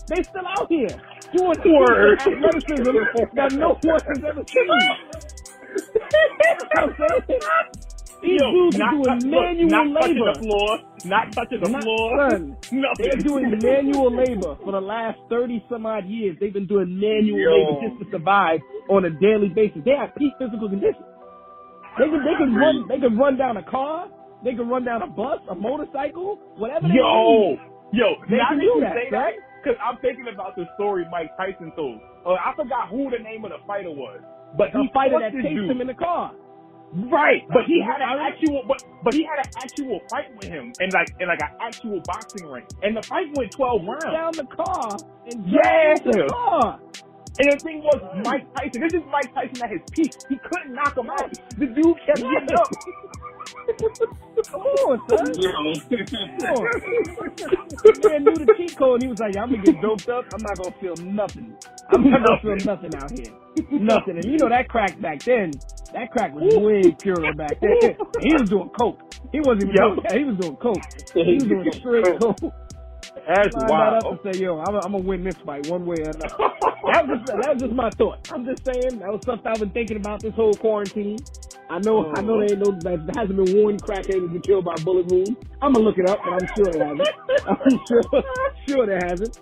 They 0.09 0.23
still 0.23 0.47
out 0.47 0.67
here 0.69 0.89
doing 1.37 1.57
Word. 1.75 2.21
athleticism 2.21 2.97
that 3.35 3.53
no 3.53 3.79
one 3.83 4.01
has 4.09 4.25
ever 4.25 4.45
seen. 4.49 4.71
You 8.25 8.39
know 8.41 8.51
what 8.51 8.73
These 8.73 8.81
Yo, 8.81 8.81
dudes 8.81 8.81
are 8.81 8.91
doing 8.91 9.05
touch- 9.05 9.25
look, 9.25 9.45
manual 9.45 9.71
not 9.71 10.01
touching 10.01 10.17
labor. 10.19 10.33
the 10.33 10.41
floor, 10.41 10.71
not 11.05 11.33
touching 11.33 11.61
the 11.61 11.69
Not- 11.71 11.83
floor, 11.85 12.31
son. 12.31 12.57
They're 12.99 13.21
doing 13.21 13.45
manual 13.63 14.11
labor 14.11 14.57
for 14.65 14.73
the 14.73 14.81
last 14.81 15.19
30 15.29 15.65
some 15.69 15.85
odd 15.87 16.07
years. 16.07 16.37
They've 16.41 16.53
been 16.53 16.67
doing 16.67 16.89
manual 16.99 17.39
Yo. 17.39 17.53
labor 17.53 17.75
just 17.89 17.97
to 18.01 18.07
survive 18.17 18.61
on 18.89 19.05
a 19.05 19.11
daily 19.11 19.49
basis. 19.55 19.83
They 19.85 19.93
have 19.97 20.15
peak 20.17 20.33
physical 20.39 20.69
condition. 20.69 21.05
They 21.99 22.09
can, 22.11 22.25
they 22.25 22.35
can 22.37 22.55
run, 22.57 22.89
they 22.89 22.99
can 22.99 23.17
run 23.17 23.37
down 23.37 23.57
a 23.57 23.63
car. 23.63 24.09
They 24.43 24.53
can 24.55 24.69
run 24.69 24.85
down 24.85 25.01
a 25.01 25.07
bus, 25.07 25.41
a 25.49 25.55
motorcycle, 25.55 26.37
whatever 26.57 26.89
they 26.89 26.95
Yo, 27.01 27.57
need. 27.57 27.61
yo, 27.97 28.09
They 28.29 28.37
now 28.37 28.49
can 28.53 28.61
do 28.61 28.77
that, 28.85 28.93
say 28.93 29.09
that, 29.11 29.33
because 29.63 29.79
I'm 29.81 29.97
thinking 30.05 30.27
about 30.29 30.55
the 30.57 30.67
story 30.77 31.07
Mike 31.11 31.31
Tyson 31.39 31.73
told. 31.75 32.01
Uh, 32.27 32.37
I 32.37 32.53
forgot 32.57 32.89
who 32.91 33.09
the 33.09 33.23
name 33.23 33.45
of 33.47 33.53
the 33.53 33.63
fighter 33.67 33.89
was, 33.91 34.21
but 34.59 34.69
the 34.75 34.83
he 34.85 34.89
fighter 34.93 35.17
that 35.21 35.33
chased 35.33 35.49
dude. 35.49 35.71
him 35.71 35.81
in 35.81 35.87
the 35.87 35.95
car. 35.97 36.33
Right, 36.95 37.43
but 37.49 37.65
he 37.67 37.83
had 37.83 38.01
an 38.01 38.19
actual, 38.21 38.63
but 38.69 38.83
but 39.03 39.15
he 39.15 39.25
had 39.25 39.45
an 39.45 39.51
actual 39.59 40.01
fight 40.09 40.33
with 40.37 40.45
him, 40.45 40.73
and 40.79 40.93
like 40.93 41.09
and 41.19 41.29
like 41.29 41.41
an 41.43 41.51
actual 41.61 42.01
boxing 42.07 42.47
ring, 42.47 42.65
and 42.83 42.97
the 42.97 43.03
fight 43.03 43.27
went 43.37 43.51
twelve 43.51 43.83
rounds. 43.85 44.05
Down 44.05 44.33
the 44.33 44.45
car 44.45 44.97
and 45.27 45.45
Yeah. 45.47 45.95
the 46.05 46.29
car. 46.31 46.79
And 47.37 47.51
the 47.51 47.57
thing 47.59 47.83
was, 47.83 48.01
Mike 48.25 48.47
Tyson. 48.55 48.81
This 48.81 48.95
is 48.95 49.03
Mike 49.11 49.35
Tyson 49.35 49.65
at 49.65 49.71
his 49.71 49.81
peak. 49.91 50.15
He 50.29 50.37
couldn't 50.39 50.73
knock 50.73 50.97
him 50.97 51.11
out. 51.11 51.33
The 51.59 51.67
dude 51.67 51.97
kept 52.07 52.21
getting 52.23 52.55
up. 52.57 52.71
Come 54.51 54.61
on, 54.63 55.01
son. 55.09 55.35
Come 56.41 56.55
on. 56.57 56.71
Man 58.05 58.25
knew 58.25 58.35
the 58.37 58.49
cheat 58.57 58.77
code. 58.77 59.03
He 59.03 59.09
was 59.09 59.19
like, 59.21 59.37
I'm 59.37 59.51
gonna 59.51 59.63
get 59.63 59.81
doped 59.81 60.09
up. 60.09 60.25
I'm 60.35 60.43
not 60.43 60.57
gonna 60.59 60.75
feel 60.81 60.97
nothing. 61.05 61.57
I'm 61.91 62.11
not 62.11 62.21
gonna 62.25 62.41
feel 62.43 62.57
nothing 62.67 62.95
out 62.97 63.11
here. 63.11 63.33
Nothing. 63.71 64.17
And 64.17 64.25
you 64.25 64.39
know 64.39 64.49
that 64.49 64.69
crack 64.69 65.01
back 65.01 65.23
then. 65.25 65.53
That 65.93 66.11
crack 66.11 66.35
was 66.35 66.45
way 66.57 66.93
purer 67.01 67.35
back 67.35 67.61
then. 67.61 67.97
He 68.21 68.33
was 68.35 68.49
doing 68.51 68.71
coke. 68.79 69.01
He 69.33 69.41
wasn't 69.41 69.65
even 69.65 69.75
Yo. 69.75 69.95
doing. 69.97 70.07
He 70.19 70.25
was 70.25 70.37
doing 70.39 70.57
coke. 70.57 70.83
He 71.15 71.35
was 71.35 71.45
doing 71.45 71.73
straight 71.73 72.21
coke. 72.21 72.39
That's 73.15 73.55
Line 73.55 73.69
that 73.69 74.05
up 74.05 74.25
and 74.25 74.35
say, 74.35 74.41
yo, 74.41 74.59
I'm, 74.59 74.75
I'm 74.77 74.93
gonna 74.93 74.99
win 74.99 75.25
this 75.25 75.37
fight 75.47 75.67
one 75.69 75.87
way 75.87 75.97
or 75.99 76.11
another. 76.11 76.35
That 76.93 77.07
was 77.09 77.19
just 77.21 77.27
that 77.27 77.55
was 77.55 77.63
just 77.63 77.73
my 77.73 77.91
thought. 77.91 78.31
I'm 78.33 78.45
just 78.45 78.65
saying 78.65 78.99
that 78.99 79.09
was 79.09 79.23
something 79.25 79.47
I've 79.47 79.61
been 79.61 79.71
thinking 79.71 79.97
about 79.97 80.21
this 80.21 80.35
whole 80.35 80.55
quarantine. 80.55 81.19
I 81.71 81.79
know 81.79 82.13
I 82.15 82.21
know 82.21 82.35
oh. 82.35 82.41
there 82.41 82.53
ain't 82.53 82.61
no 82.61 82.73
there 82.79 82.99
hasn't 83.17 83.45
been 83.45 83.63
one 83.65 83.79
crackhead 83.79 84.31
been 84.31 84.41
killed 84.43 84.65
by 84.65 84.75
bullet 84.83 85.07
wound. 85.07 85.37
I'm 85.63 85.73
gonna 85.73 85.85
look 85.85 85.99
it 85.99 86.09
up, 86.09 86.19
but 86.25 86.35
I'm 86.35 86.49
sure 86.55 86.73
there 86.73 86.87
hasn't. 86.87 87.09
I'm 87.47 87.81
sure 87.87 88.25
sure 88.69 88.87
there 88.87 89.01
hasn't. 89.03 89.39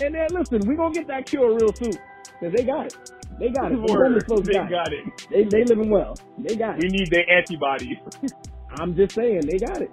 And 0.00 0.14
then 0.14 0.28
listen, 0.30 0.66
we 0.66 0.74
gonna 0.74 0.94
get 0.94 1.06
that 1.06 1.26
cure 1.26 1.54
real 1.54 1.72
soon 1.74 1.92
because 2.40 2.54
they 2.56 2.64
got 2.64 2.86
it. 2.86 3.10
They 3.38 3.50
got 3.50 3.72
it. 3.72 3.80
The 3.80 4.24
folks 4.26 4.46
they 4.48 4.54
got, 4.54 4.66
it. 4.66 4.70
got 4.70 4.92
it. 4.92 5.26
They 5.30 5.44
they 5.44 5.64
living 5.64 5.90
well. 5.90 6.16
They 6.38 6.56
got 6.56 6.78
it. 6.78 6.82
We 6.82 6.88
need 6.88 7.10
their 7.10 7.28
antibodies. 7.30 7.98
I'm 8.78 8.96
just 8.96 9.14
saying 9.14 9.42
they 9.46 9.58
got 9.58 9.82
it, 9.82 9.90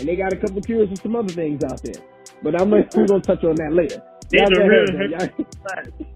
and 0.00 0.08
they 0.08 0.16
got 0.16 0.32
a 0.32 0.36
couple 0.36 0.60
cures 0.62 0.88
for 0.88 0.96
some 0.96 1.14
other 1.16 1.32
things 1.32 1.62
out 1.64 1.82
there. 1.82 2.02
But 2.42 2.60
I'm 2.60 2.70
we're 2.70 2.82
gonna 3.06 3.20
touch 3.20 3.44
on 3.44 3.54
that 3.56 3.72
later. 3.72 4.02
These 4.30 4.40
Y'all 4.40 4.52
are 4.52 4.54
go 4.54 4.66
real 4.66 4.84
ahead. 4.94 5.10
Y'all- 5.10 5.46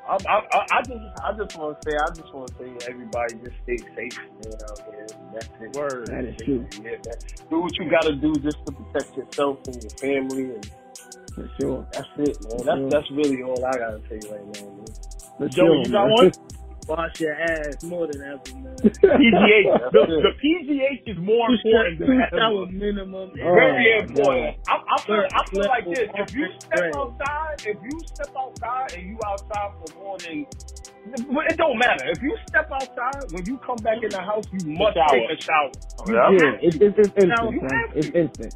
I, 0.07 0.15
I, 0.29 0.35
I- 0.39 0.67
I 0.77 0.81
just, 0.83 0.99
I 1.23 1.31
just 1.37 1.57
want 1.57 1.81
to 1.81 1.89
say, 1.91 1.97
I 1.97 2.09
just 2.15 2.33
want 2.33 2.47
to 2.47 2.53
say, 2.55 2.87
everybody 2.89 3.33
just 3.43 3.57
stay 3.63 3.77
safe, 3.95 4.17
man, 4.17 4.53
out 4.69 4.79
here. 4.91 5.07
That's 5.33 5.49
it. 5.59 5.75
Word. 5.75 6.07
That 6.07 6.25
is 6.25 6.35
true. 6.45 6.65
Yeah. 6.83 6.95
Do 7.49 7.59
what 7.59 7.71
you 7.77 7.89
got 7.91 8.03
to 8.03 8.15
do 8.15 8.33
just 8.35 8.57
to 8.65 8.71
protect 8.71 9.17
yourself 9.17 9.59
and 9.67 9.83
your 9.83 9.91
family, 9.99 10.43
and 10.55 10.71
For 11.35 11.49
sure. 11.59 11.87
that's 11.91 12.07
it, 12.19 12.37
man. 12.43 12.57
That's 12.65 12.79
Yeah. 12.81 12.89
that's 12.89 13.11
really 13.11 13.43
all 13.43 13.63
I 13.65 13.71
got 13.77 13.91
to 13.91 14.01
say 14.09 14.19
right 14.31 14.45
now, 14.45 14.69
man. 14.75 14.85
For 15.37 15.47
Joe, 15.49 15.65
sure, 15.65 15.75
you 15.85 15.91
got 15.91 16.07
man. 16.07 16.11
one? 16.15 16.31
Wash 16.87 17.19
your 17.19 17.33
ass 17.33 17.83
more 17.83 18.07
than 18.07 18.21
ever, 18.23 18.59
man. 18.63 18.75
PGH. 18.79 19.91
The, 19.91 20.01
the 20.07 20.33
PGH 20.39 21.03
is 21.11 21.17
more 21.19 21.47
important 21.51 21.99
Two 21.99 22.05
than 22.07 22.21
ever. 22.21 22.37
shower 22.37 22.65
minimum. 22.67 23.31
Oh, 23.43 23.53
Very 23.55 23.99
my 23.99 24.07
important. 24.07 24.55
I, 24.69 24.75
I 24.95 25.01
feel, 25.01 25.23
I 25.35 25.49
feel 25.51 25.65
like 25.67 25.85
this. 25.85 26.07
If 26.15 26.35
you 26.35 26.47
step 26.59 26.95
outside, 26.95 27.55
if 27.65 27.77
you 27.83 27.99
step 28.05 28.31
outside 28.39 28.93
and 28.95 29.03
you 29.09 29.19
outside 29.27 29.71
for 29.83 29.99
more 29.99 30.17
than, 30.19 30.45
well, 31.29 31.45
it 31.49 31.57
don't 31.57 31.77
matter. 31.77 32.05
If 32.07 32.21
you 32.23 32.37
step 32.47 32.69
outside, 32.71 33.31
when 33.31 33.45
you 33.45 33.57
come 33.59 33.77
back 33.77 34.01
in 34.03 34.09
the 34.09 34.21
house, 34.21 34.45
you 34.53 34.71
must 34.71 34.95
Shower. 34.95 35.09
take 35.11 35.39
a 35.39 35.41
shower. 35.41 35.71
Yeah, 36.07 36.55
it's, 36.61 36.75
it's, 36.77 36.95
it's 36.99 37.09
instant. 37.19 37.51
you 37.51 37.61
It's 37.95 38.09
instant. 38.15 38.53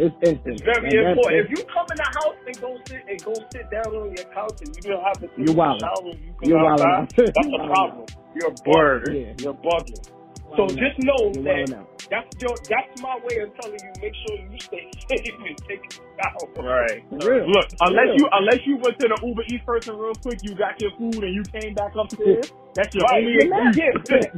It's 0.00 0.16
instant. 0.24 0.40
It's 0.46 0.62
very 0.64 0.88
And 0.88 1.12
important. 1.12 1.44
If 1.44 1.50
you 1.52 1.64
come 1.68 1.86
in 1.92 1.96
the 2.00 2.10
house 2.16 2.36
and 2.46 2.56
go 2.60 2.70
sit 2.88 3.02
and 3.08 3.18
go 3.24 3.34
sit 3.52 3.70
down 3.70 3.92
on 3.92 4.08
your 4.16 4.26
couch 4.32 4.56
and 4.64 4.72
you 4.76 4.82
don't 4.96 5.04
have 5.04 5.20
to 5.20 5.28
You're 5.36 5.52
a 5.52 5.60
wildin'. 5.60 5.80
shower, 5.80 6.12
you 6.16 6.32
you're 6.48 6.66
out. 6.66 7.12
that's 7.14 7.14
You're 7.18 7.62
a 7.62 7.66
problem. 7.68 8.06
You're 8.34 8.50
bugging. 8.64 9.12
Yeah. 9.12 9.32
You're 9.44 9.54
bugging. 9.54 10.00
So 10.56 10.68
Wildin' 10.68 10.78
just 10.78 10.98
know 10.98 11.32
You're 11.34 11.44
that 11.44 11.66
wildin' 11.66 11.86
that's 12.10 12.28
your 12.40 12.56
that's 12.68 12.90
my 13.02 13.18
way 13.24 13.38
of 13.42 13.54
telling 13.60 13.78
you 13.82 13.92
make 14.02 14.14
sure 14.26 14.36
you 14.38 14.58
stay 14.60 14.90
safe 15.10 15.36
and 15.46 15.58
take 15.68 15.82
a 15.86 15.90
shower. 16.18 16.48
Right. 16.58 17.02
For 17.10 17.18
real. 17.22 17.48
Look, 17.48 17.68
unless 17.80 18.10
real. 18.10 18.16
you 18.16 18.28
unless 18.32 18.60
you 18.66 18.76
went 18.78 18.98
to 19.00 19.08
the 19.08 19.18
Uber 19.22 19.44
Eats 19.48 19.64
person 19.64 19.96
real 19.96 20.14
quick, 20.22 20.40
you 20.42 20.56
got 20.56 20.80
your 20.80 20.92
food 20.98 21.24
and 21.24 21.34
you 21.34 21.44
came 21.52 21.74
back 21.74 21.92
upstairs. 21.96 22.52
That's 22.74 22.94
your 22.94 23.06
Right, 23.06 23.12
only 23.12 23.32
even 23.34 23.50
yeah, 23.74 23.92
that's 24.08 24.28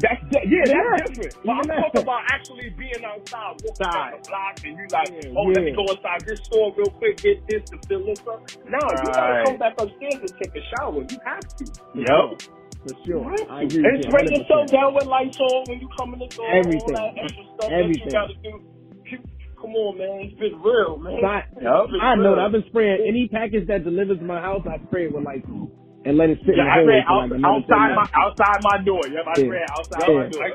yeah, 0.44 0.66
that's 0.70 0.90
that. 0.97 0.97
different. 0.97 1.34
But 1.44 1.52
I'm 1.52 1.72
talking 1.76 2.02
about 2.02 2.22
actually 2.32 2.70
being 2.78 3.05
outside, 3.05 3.56
walking 3.64 3.90
down 3.90 4.10
the 4.12 4.18
block, 4.28 4.56
and 4.64 4.78
you 4.78 4.86
like, 4.93 5.10
Yeah, 5.10 5.30
oh, 5.36 5.44
let 5.55 5.64
me 5.64 5.72
go 5.72 5.84
inside 5.93 6.22
this 6.26 6.40
store 6.44 6.74
real 6.76 6.90
quick, 6.98 7.20
get 7.22 7.47
this 7.48 7.62
to 7.70 7.78
fill 7.89 8.06
this 8.06 8.20
up. 8.28 8.43
No, 8.68 8.80
you 9.02 9.12
gotta 9.12 9.34
Right. 9.34 9.44
come 9.44 9.59
back 9.59 9.74
upstairs 9.78 10.20
and 10.22 10.34
take 10.40 10.55
a 10.56 10.62
shower. 10.76 11.05
You 11.09 11.18
have 11.24 11.47
to. 11.59 11.66
Yep. 11.94 12.43
For 12.84 12.94
sure. 13.06 13.30
I 13.50 13.62
agree 13.62 13.82
And 13.84 14.04
spray 14.09 14.24
yourself 14.30 14.72
down 14.72 14.94
with 14.94 15.06
Lysol 15.06 15.66
when 15.68 15.80
you 15.80 15.88
come 15.96 16.14
in 16.14 16.20
the 16.20 16.28
door. 16.36 16.48
Everything. 16.54 16.80
All 16.84 16.92
that 16.92 17.14
extra 17.22 17.44
stuff 17.54 17.72
Everything. 17.72 17.82
that 17.82 18.00
you 18.02 18.10
gotta 18.12 18.34
do. 18.42 18.62
Come 19.60 19.72
on, 19.76 19.98
man. 19.98 20.20
It's 20.30 20.38
been 20.40 20.60
real, 20.62 20.98
man. 20.98 21.24
I, 21.24 21.42
Yup. 21.62 21.88
I 22.02 22.16
know 22.16 22.38
I've 22.38 22.52
been 22.52 22.64
spraying 22.68 23.04
any 23.09 23.28
package 23.32 23.68
that 23.68 23.84
delivers 23.84 24.18
to 24.18 24.24
my 24.24 24.40
house. 24.40 24.62
I 24.66 24.84
spray 24.86 25.06
it 25.06 25.14
with 25.14 25.24
Lysol 25.24 25.70
and 26.04 26.18
let 26.18 26.30
it 26.30 26.38
sit 26.46 26.56
Yeah, 26.56 26.62
in 26.62 26.66
the 26.66 26.72
I 26.72 26.80
ran 26.84 27.04
like 27.09 27.30
outside 27.44 27.94
my 27.94 28.06
outside 28.14 28.60
my 28.62 28.82
door. 28.84 29.06
Yep, 29.09 29.26
I 29.26 29.38
Yeah. 29.38 29.46
ran 29.48 29.68
outside 29.78 30.09
Yeah. 30.09 30.14
my 30.14 30.28
door. 30.28 30.48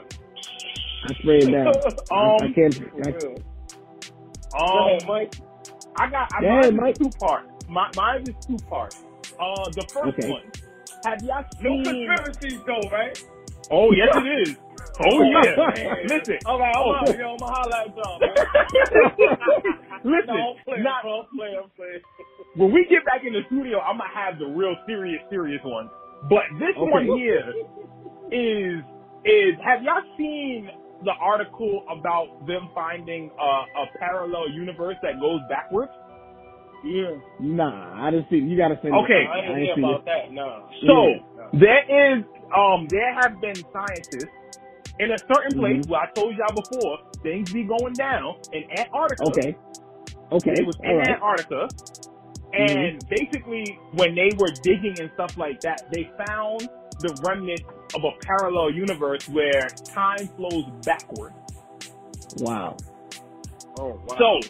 I 1.04 1.14
spray 1.22 1.44
it 1.44 1.52
down. 1.52 1.84
I, 2.16 2.26
I 2.46 2.48
Um, 2.48 2.56
can't. 2.56 2.76
I, 3.06 3.14
Um, 4.54 5.06
Mike, 5.08 5.34
I 5.98 6.10
got 6.10 6.30
I 6.34 6.42
Yeah, 6.42 6.50
mine 6.50 6.78
is 6.78 6.84
Mike. 6.84 6.98
two 6.98 7.12
parts. 7.20 7.48
My, 7.68 7.90
mine 7.96 8.28
is 8.30 8.36
two 8.48 8.60
parts. 8.70 8.96
Uh, 9.40 9.72
the 9.76 9.86
first 9.94 10.18
Okay. 10.20 10.24
one. 10.24 10.44
Have 11.08 11.24
y'all 11.24 11.46
No 11.62 11.70
seen? 11.84 11.84
conspiracies, 11.86 12.60
though, 12.68 12.90
right? 12.92 13.16
Oh 13.72 13.92
yes, 13.94 14.10
it 14.16 14.50
is. 14.50 14.56
Oh 15.00 15.22
yeah. 15.22 15.54
Listen. 16.10 16.40
All 16.48 16.60
right, 16.60 16.74
Oh, 16.76 16.92
hold 16.98 17.10
on, 17.10 17.20
yo, 17.20 17.36
I'ma 17.36 17.46
holla 17.54 17.86
at 17.86 17.96
y'all. 17.96 18.18
Listen. 20.04 20.34
No, 20.34 20.58
I'm 20.58 20.64
playing, 20.66 20.84
not- 20.84 21.04
bro. 21.04 21.20
I'm 21.22 21.38
playing, 21.38 21.60
I'm 21.64 21.70
playing. 21.78 22.02
when 22.56 22.74
we 22.74 22.86
get 22.90 23.06
back 23.06 23.22
in 23.26 23.34
the 23.34 23.42
studio, 23.48 23.80
I'm 23.80 23.98
gonna 24.00 24.10
have 24.14 24.40
the 24.40 24.48
real 24.48 24.76
serious, 24.88 25.22
serious 25.30 25.62
one. 25.64 25.90
But 26.30 26.44
this 26.60 26.74
Okay. 26.78 26.90
one 26.92 27.06
here 27.18 27.46
is 28.32 28.82
is 29.26 29.54
have 29.64 29.84
y'all 29.84 30.02
seen 30.18 30.70
the 31.06 31.14
article 31.22 31.86
about 31.94 32.48
them 32.48 32.70
finding 32.74 33.30
uh, 33.40 33.84
a 33.84 33.98
parallel 34.00 34.50
universe 34.50 34.96
that 35.04 35.20
goes 35.22 35.42
backwards? 35.48 35.92
Yeah. 36.84 37.18
nah, 37.40 38.08
I 38.08 38.12
didn't 38.12 38.28
see. 38.30 38.38
You 38.38 38.58
gotta 38.58 38.80
send 38.82 39.06
Okay. 39.06 39.24
It. 39.26 39.30
I 39.30 39.42
didn't 39.42 39.56
I 39.56 39.60
hear 39.60 39.76
didn't 39.76 39.76
see 39.76 39.82
about 39.82 40.02
it. 40.02 40.06
that, 40.06 40.32
no. 40.32 40.70
So 40.86 41.22
Yeah. 41.38 41.52
there 41.54 42.18
is 42.20 42.26
um 42.56 42.88
there 42.90 43.14
have 43.16 43.42
been 43.42 43.66
scientists 43.74 44.34
in 45.00 45.12
a 45.12 45.20
certain 45.34 45.56
place 45.56 45.82
Mhm. 45.82 45.88
where 45.88 46.02
I 46.02 46.08
told 46.16 46.36
y'all 46.38 46.54
before 46.56 47.00
things 47.24 47.50
be 47.52 47.66
going 47.66 47.96
down 47.96 48.36
in 48.52 48.64
Antarctica. 48.72 49.26
Okay. 49.30 49.58
Okay. 50.32 50.56
It 50.56 50.66
was 50.66 50.78
in 50.84 50.92
All 50.92 50.98
right. 50.98 51.18
Antarctica. 51.18 51.70
And 52.54 53.08
basically, 53.10 53.82
when 53.92 54.16
they 54.16 54.32
were 54.38 54.52
digging 54.64 55.00
and 55.00 55.12
stuff 55.14 55.38
like 55.38 55.62
that, 55.64 55.82
they 55.92 56.10
found 56.28 56.70
the 57.00 57.14
remnants 57.28 57.66
of 57.96 58.04
a 58.06 58.12
parallel 58.26 58.72
universe 58.72 59.28
where 59.30 59.78
time 59.94 60.30
flows 60.38 60.66
backward. 60.86 61.34
Wow. 62.32 62.78
Oh, 63.80 64.02
wow. 64.06 64.16
So 64.18 64.42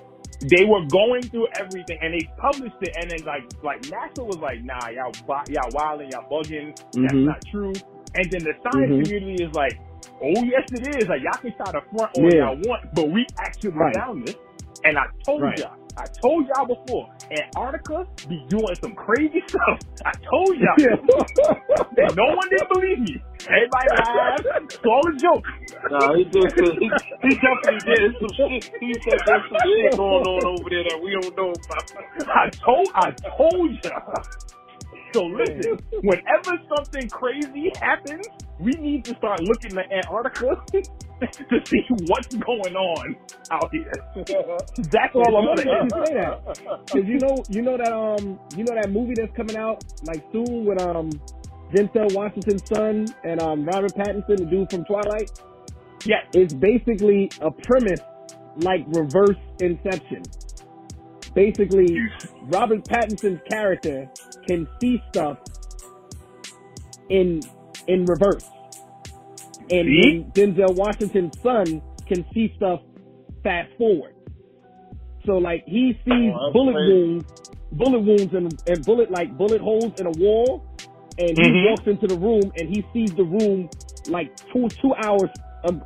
they 0.41 0.65
were 0.65 0.85
going 0.85 1.23
through 1.29 1.47
everything, 1.59 1.97
and 2.01 2.13
they 2.13 2.29
published 2.37 2.77
it, 2.81 2.93
and 2.95 3.09
then 3.11 3.23
like 3.25 3.43
like 3.63 3.81
NASA 3.83 4.25
was 4.25 4.37
like, 4.37 4.63
"Nah, 4.63 4.89
y'all 4.89 5.11
y'all 5.49 5.71
wilding, 5.71 6.09
y'all 6.11 6.27
bugging. 6.29 6.75
That's 7.01 7.13
Mhm. 7.13 7.25
not 7.25 7.39
true." 7.51 7.73
And 8.15 8.31
then 8.31 8.43
the 8.43 8.53
science 8.63 8.93
Mhm. 8.93 8.99
community 8.99 9.43
is 9.43 9.53
like, 9.53 9.73
"Oh 10.21 10.43
yes, 10.43 10.65
it 10.71 10.83
is. 11.01 11.07
Like 11.09 11.21
y'all 11.23 11.39
can 11.41 11.53
try 11.55 11.71
to 11.71 11.81
front 11.91 12.11
all 12.15 12.33
Yeah. 12.33 12.37
y'all 12.37 12.57
want, 12.65 12.93
but 12.93 13.09
we 13.09 13.25
actually 13.39 13.71
Right. 13.71 13.95
found 13.95 14.27
this." 14.27 14.35
And 14.83 14.97
I 14.97 15.05
told 15.25 15.41
Right. 15.41 15.57
y'all, 15.57 15.75
I 15.97 16.05
told 16.21 16.47
y'all 16.47 16.67
before, 16.67 17.09
Antarctica 17.31 18.05
be 18.29 18.45
doing 18.49 18.75
some 18.81 18.93
crazy 18.95 19.41
stuff. 19.47 19.79
I 20.05 20.11
told 20.29 20.57
y'all. 20.57 21.57
And 21.97 22.15
no 22.15 22.25
one 22.25 22.47
didn't 22.49 22.69
believe 22.73 22.99
me. 22.99 23.23
Everybody 23.49 23.87
laughed. 23.91 24.45
It's 24.65 24.77
all 24.85 25.01
a 25.01 25.17
joke. 25.17 25.45
Nah, 25.89 26.13
he 26.13 26.23
did. 26.25 26.53
He, 26.53 26.89
he 27.23 27.35
definitely 27.35 27.95
did 27.95 28.15
some 28.19 28.29
shit. 28.37 28.71
He 28.79 28.93
said 29.03 29.19
there's 29.25 29.43
some 29.49 29.57
shit 29.65 29.97
going 29.97 30.25
on 30.27 30.45
over 30.45 30.69
there 30.69 30.83
that 30.89 30.99
we 31.01 31.11
don't 31.19 31.35
know 31.35 31.51
about. 31.51 32.29
I 32.29 32.49
told 32.51 32.87
I 32.93 33.11
told 33.35 33.71
y'all. 33.83 34.23
So 35.13 35.25
listen, 35.25 35.79
whenever 36.03 36.61
something 36.75 37.09
crazy 37.09 37.71
happens, 37.81 38.27
we 38.59 38.73
need 38.73 39.05
to 39.05 39.15
start 39.17 39.41
looking 39.41 39.77
at 39.77 39.91
Antarctica 39.91 40.61
to 41.49 41.59
see 41.65 41.83
what's 42.07 42.35
going 42.35 42.75
on 42.75 43.15
out 43.51 43.69
here. 43.71 43.91
That's 44.77 45.15
all 45.15 45.37
I'm 45.37 45.57
saying. 45.57 45.89
say 46.05 46.13
that. 46.15 46.43
Cause 46.91 47.03
you 47.05 47.19
know, 47.19 47.43
you 47.49 47.61
know 47.63 47.77
that 47.77 47.91
um, 47.93 48.39
you 48.55 48.63
know 48.63 48.75
that 48.81 48.91
movie 48.91 49.13
that's 49.15 49.35
coming 49.35 49.57
out 49.57 49.83
like 50.05 50.23
soon 50.31 50.65
with 50.65 50.81
um, 50.81 51.09
Denzel 51.73 52.13
Washington's 52.13 52.63
son 52.67 53.07
and 53.23 53.41
um 53.41 53.65
Robert 53.65 53.93
Pattinson, 53.95 54.37
the 54.37 54.45
dude 54.45 54.69
from 54.71 54.85
Twilight. 54.85 55.31
Yeah, 56.05 56.21
It's 56.33 56.53
basically 56.53 57.31
a 57.41 57.51
premise 57.51 58.01
like 58.57 58.85
reverse 58.87 59.37
Inception. 59.59 60.23
Basically, 61.35 61.97
Robert 62.43 62.83
Pattinson's 62.85 63.41
character 63.49 64.07
can 64.47 64.67
see 64.81 65.01
stuff 65.09 65.39
in 67.09 67.41
in 67.87 68.05
reverse, 68.05 68.45
and? 69.69 70.33
Denzel 70.33 70.75
Washington's 70.75 71.33
son 71.43 71.81
can 72.07 72.25
see 72.33 72.53
stuff 72.57 72.81
fast 73.43 73.71
forward. 73.77 74.13
So 75.25 75.33
like 75.33 75.63
he 75.67 75.93
sees 76.05 76.35
Oh, 76.35 76.53
bullet 76.53 76.77
crazy. 76.77 76.85
wounds, 76.85 77.25
bullet 77.71 78.01
wounds 78.01 78.33
and, 78.35 78.59
and 78.67 78.85
bullet 78.85 79.11
like 79.11 79.37
bullet 79.37 79.61
holes 79.61 79.93
in 79.97 80.07
a 80.07 80.11
wall, 80.11 80.65
and 81.17 81.37
he 81.39 81.53
Mhm. 81.53 81.63
walks 81.63 81.85
into 81.87 82.07
the 82.07 82.15
room 82.15 82.51
and 82.55 82.69
he 82.69 82.85
sees 82.93 83.15
the 83.17 83.23
room 83.23 83.69
like 84.05 84.31
two 84.53 84.71
two 84.81 84.93
hours 84.95 85.31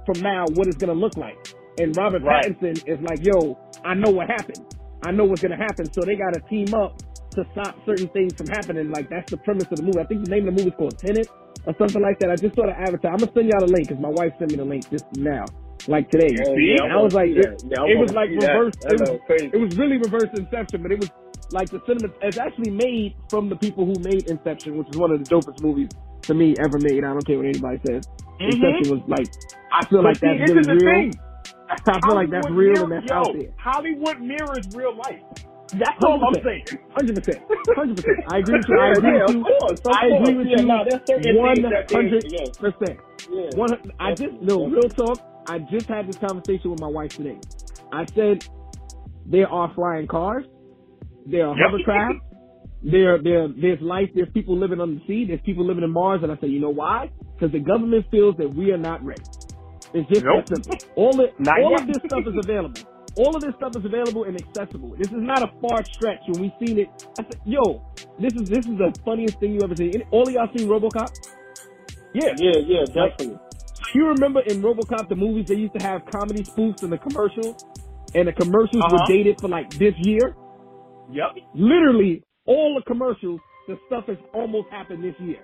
from 0.06 0.22
now 0.22 0.48
what 0.50 0.68
it's 0.68 0.78
gonna 0.80 0.94
look 0.94 1.18
like. 1.18 1.40
And 1.78 1.96
Robert 1.96 2.24
Right. 2.24 2.54
Pattinson 2.64 2.82
is 2.86 3.00
like, 3.02 3.20
yo, 3.24 3.60
I 3.86 3.96
know 3.96 4.12
what 4.12 4.28
happened. 4.30 4.66
I 5.02 5.12
know 5.12 5.26
what's 5.26 5.42
gonna 5.42 5.58
happen. 5.58 5.92
So 5.96 6.06
they 6.06 6.16
gotta 6.18 6.42
team 6.50 6.74
up 6.76 6.98
to 7.32 7.46
stop 7.54 7.76
certain 7.86 8.08
things 8.10 8.34
from 8.34 8.48
happening. 8.48 8.92
Like 8.92 9.10
that's 9.10 9.30
the 9.32 9.38
premise 9.38 9.66
of 9.72 9.78
the 9.78 9.84
movie. 9.84 10.00
I 10.00 10.06
think 10.06 10.26
the 10.26 10.32
name 10.32 10.48
of 10.48 10.56
the 10.56 10.62
movie 10.64 10.70
is 10.72 10.78
called 10.78 10.98
Tenet 10.98 11.28
or 11.66 11.74
something 11.78 12.02
like 12.02 12.20
that. 12.20 12.30
I 12.32 12.36
just 12.36 12.56
saw 12.56 12.66
the 12.66 12.76
advertisement. 12.78 13.14
I'm 13.14 13.20
gonna 13.28 13.32
send 13.36 13.48
y'all 13.50 13.66
the 13.68 13.72
link 13.74 13.88
because 13.88 14.02
my 14.02 14.10
wife 14.10 14.34
sent 14.40 14.52
me 14.52 14.58
the 14.58 14.66
link 14.66 14.90
just 14.90 15.06
now, 15.18 15.46
like 15.88 16.10
today. 16.12 16.30
See? 16.32 16.76
yeah, 16.78 16.84
And 16.86 16.94
I 16.94 16.98
was 17.02 17.14
like, 17.14 17.30
it. 17.32 17.64
Yeah, 17.68 17.84
it 17.88 17.98
was 18.00 18.12
like 18.14 18.30
see 18.30 18.40
that. 18.44 18.54
reverse. 18.54 18.76
That 18.84 18.94
It 18.94 19.00
was, 19.00 19.10
was 19.10 19.42
it 19.54 19.60
was 19.60 19.72
really 19.78 19.98
reverse 19.98 20.30
Inception, 20.36 20.82
but 20.84 20.92
it 20.92 21.00
was 21.00 21.10
like 21.52 21.70
the 21.70 21.82
cinema. 21.88 22.14
It's 22.22 22.38
actually 22.38 22.72
made 22.72 23.16
from 23.30 23.50
the 23.50 23.56
people 23.56 23.86
who 23.86 23.96
made 24.00 24.30
Inception, 24.30 24.78
which 24.78 24.88
is 24.92 24.98
one 24.98 25.12
of 25.12 25.24
the 25.24 25.28
dopest 25.28 25.62
movies 25.62 25.90
to 26.24 26.34
me 26.34 26.56
ever 26.60 26.78
made. 26.80 27.04
I 27.04 27.12
don't 27.16 27.26
care 27.26 27.38
what 27.38 27.48
anybody 27.48 27.80
says. 27.88 28.04
Mhm. 28.40 28.52
Inception 28.54 28.88
was 29.00 29.04
like, 29.08 29.28
I 29.72 29.86
feel 29.88 30.02
But 30.04 30.16
like 30.16 30.18
see, 30.20 30.28
that's 30.38 30.52
this 30.52 30.62
is 30.62 30.68
really 30.68 30.80
the 30.80 30.86
real. 30.86 30.96
thing. 31.12 31.12
I 31.72 32.00
feel 32.04 32.16
like 32.16 32.30
that's 32.30 32.48
Hollywood 32.48 32.58
real 32.58 32.80
and 32.84 32.90
mirror- 32.90 33.02
that's 33.08 33.12
yo, 33.12 33.18
out 33.18 33.34
there. 33.34 33.52
Hollywood 33.58 34.20
mirrors 34.20 34.68
real 34.76 34.96
life. 34.96 35.24
That's 35.74 36.04
all 36.04 36.20
I'm 36.24 36.34
100%. 36.34 36.44
saying. 36.44 36.66
Hundred 36.96 37.16
percent, 37.16 37.44
hundred 37.76 37.96
percent. 37.98 38.18
I 38.30 38.38
agree 38.40 38.58
with 38.58 38.68
you. 38.70 38.80
I 38.80 38.92
agree 38.92 39.18
yeah, 39.18 39.26
with 39.26 39.36
you. 39.36 39.92
I 39.92 40.06
agree 40.18 40.36
with 40.38 40.48
you. 40.48 40.66
nah, 40.66 40.84
there's 40.84 41.02
certain 41.08 41.38
One 41.38 41.56
things 41.56 41.68
that 41.72 41.88
they- 41.88 41.96
hundred 41.96 42.58
percent. 42.60 43.00
One. 43.58 43.70
I 44.00 44.14
just 44.14 44.34
no 44.42 44.68
real 44.68 44.90
talk. 44.90 45.20
I 45.48 45.60
just 45.60 45.88
had 45.88 46.08
this 46.08 46.18
conversation 46.18 46.72
with 46.72 46.80
my 46.82 46.88
wife 46.88 47.12
today. 47.12 47.40
I 47.94 48.06
said 48.16 48.44
there 49.26 49.48
are 49.48 49.74
flying 49.74 50.08
cars, 50.08 50.46
there 51.26 51.48
are 51.48 51.56
Yep. 51.58 51.68
hovercrafts, 51.88 52.20
there 52.84 53.22
there 53.24 53.48
there's 53.50 53.82
life. 53.82 54.10
There's 54.14 54.30
people 54.34 54.58
living 54.58 54.82
on 54.82 54.96
the 54.96 55.02
sea. 55.08 55.26
There's 55.26 55.42
people 55.42 55.66
living 55.66 55.84
in 55.84 55.92
Mars. 55.92 56.22
And 56.24 56.32
I 56.32 56.38
said, 56.38 56.50
you 56.50 56.60
know 56.60 56.70
why? 56.74 57.10
Because 57.36 57.52
the 57.54 57.60
government 57.60 58.06
feels 58.12 58.36
that 58.38 58.54
we 58.54 58.72
are 58.72 58.78
not 58.78 59.04
ready. 59.06 59.22
It's 59.94 60.08
just 60.10 60.24
Nope. 60.26 60.46
that 60.48 60.64
simple. 60.66 60.78
All 60.96 61.14
the, 61.14 61.28
all 61.64 61.76
of 61.80 61.88
this 61.88 61.98
stuff 62.06 62.24
is 62.28 62.36
available. 62.44 62.82
All 63.18 63.36
of 63.36 63.42
this 63.42 63.54
stuff 63.58 63.76
is 63.76 63.84
available 63.86 64.24
and 64.24 64.36
accessible. 64.40 64.96
This 64.98 65.08
is 65.08 65.20
not 65.20 65.44
a 65.44 65.52
far 65.62 65.84
stretch. 65.86 66.22
When 66.28 66.42
we've 66.42 66.58
seen 66.66 66.80
it, 66.80 66.88
I 67.20 67.24
said, 67.24 67.42
"Yo, 67.46 67.84
this 68.20 68.34
is 68.34 68.48
this 68.50 68.66
is 68.66 68.78
the 68.78 68.94
funniest 69.04 69.40
thing 69.40 69.54
you 69.54 69.62
ever 69.64 69.76
seen." 69.76 69.92
All 70.12 70.24
of 70.28 70.34
y'all 70.34 70.48
seen 70.56 70.68
RoboCop? 70.68 71.10
Yeah. 72.14 72.34
Yeah, 72.38 72.58
yeah, 72.66 72.86
definitely. 72.86 73.38
You 73.94 74.08
remember 74.08 74.42
in 74.42 74.62
RoboCop 74.62 75.10
the 75.10 75.16
movies 75.16 75.48
they 75.48 75.56
used 75.56 75.74
to 75.78 75.86
have 75.86 76.04
comedy 76.06 76.44
spoofs 76.44 76.84
in 76.84 76.90
the 76.90 76.98
commercials, 76.98 77.58
and 78.16 78.28
the 78.28 78.34
commercials 78.34 78.84
Uh-huh. 78.84 78.98
were 79.00 79.06
dated 79.08 79.40
for 79.42 79.50
like 79.50 79.70
this 79.72 79.94
year. 79.98 80.36
Yep. 81.12 81.36
Literally, 81.54 82.24
all 82.46 82.76
the 82.76 82.84
commercials, 82.84 83.42
the 83.68 83.78
stuff 83.88 84.06
has 84.08 84.18
almost 84.34 84.70
happened 84.70 85.04
this 85.04 85.16
year. 85.20 85.40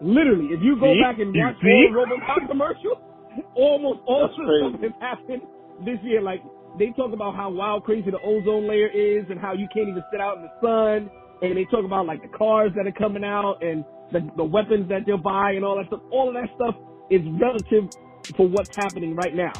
Literally, 0.00 0.52
if 0.54 0.60
you 0.62 0.78
go 0.78 0.92
See? 0.94 1.00
back 1.00 1.18
and 1.18 1.34
watch 1.34 1.56
all 1.64 2.06
RoboCop 2.06 2.48
commercials, 2.48 2.98
almost 3.56 4.00
all 4.06 4.28
the 4.28 4.70
stuff 4.70 4.80
has 4.82 4.92
happened 5.00 5.42
this 5.84 5.98
year. 6.02 6.22
Like 6.22 6.42
they 6.78 6.92
talk 6.96 7.12
about 7.12 7.34
how 7.34 7.50
wild 7.50 7.84
crazy 7.84 8.10
the 8.10 8.20
ozone 8.20 8.68
layer 8.68 8.88
is, 8.88 9.24
and 9.30 9.38
how 9.40 9.52
you 9.52 9.68
can't 9.72 9.88
even 9.88 10.02
sit 10.10 10.20
out 10.20 10.38
in 10.38 10.42
the 10.44 10.52
sun. 10.60 11.10
And 11.42 11.56
they 11.56 11.64
talk 11.70 11.84
about 11.84 12.06
like 12.06 12.22
the 12.22 12.28
cars 12.36 12.72
that 12.76 12.86
are 12.86 12.98
coming 12.98 13.24
out 13.24 13.58
and 13.60 13.84
the, 14.12 14.20
the 14.36 14.44
weapons 14.44 14.88
that 14.88 15.02
they'll 15.06 15.18
buy 15.18 15.52
and 15.52 15.64
all 15.64 15.76
that 15.76 15.86
stuff. 15.86 16.00
All 16.10 16.28
of 16.28 16.34
that 16.34 16.48
stuff 16.54 16.74
is 17.10 17.20
relative 17.40 17.90
for 18.36 18.48
what's 18.48 18.74
happening 18.74 19.14
right 19.14 19.34
now. 19.34 19.52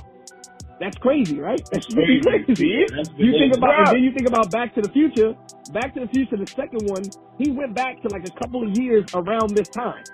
That's 0.81 0.97
crazy, 0.99 1.39
right? 1.39 1.61
That's 1.73 1.89
really 1.95 2.21
Crazy. 2.21 2.85
That's 2.95 3.09
You 3.17 3.33
think 3.33 3.57
about, 3.57 3.79
and 3.79 3.87
then 3.97 4.03
you 4.03 4.13
think 4.13 4.29
about 4.29 4.51
Back 4.51 4.75
to 4.75 4.83
the 4.83 4.91
Future. 4.91 5.35
Back 5.73 5.95
to 5.95 6.01
the 6.01 6.09
Future, 6.09 6.37
the 6.37 6.47
second 6.47 6.89
one, 6.89 7.03
he 7.39 7.51
went 7.51 7.75
back 7.75 8.01
to 8.03 8.09
like 8.09 8.27
a 8.29 8.41
couple 8.41 8.63
of 8.63 8.77
years 8.77 9.07
around 9.15 9.57
this 9.57 9.69
time. 9.69 10.05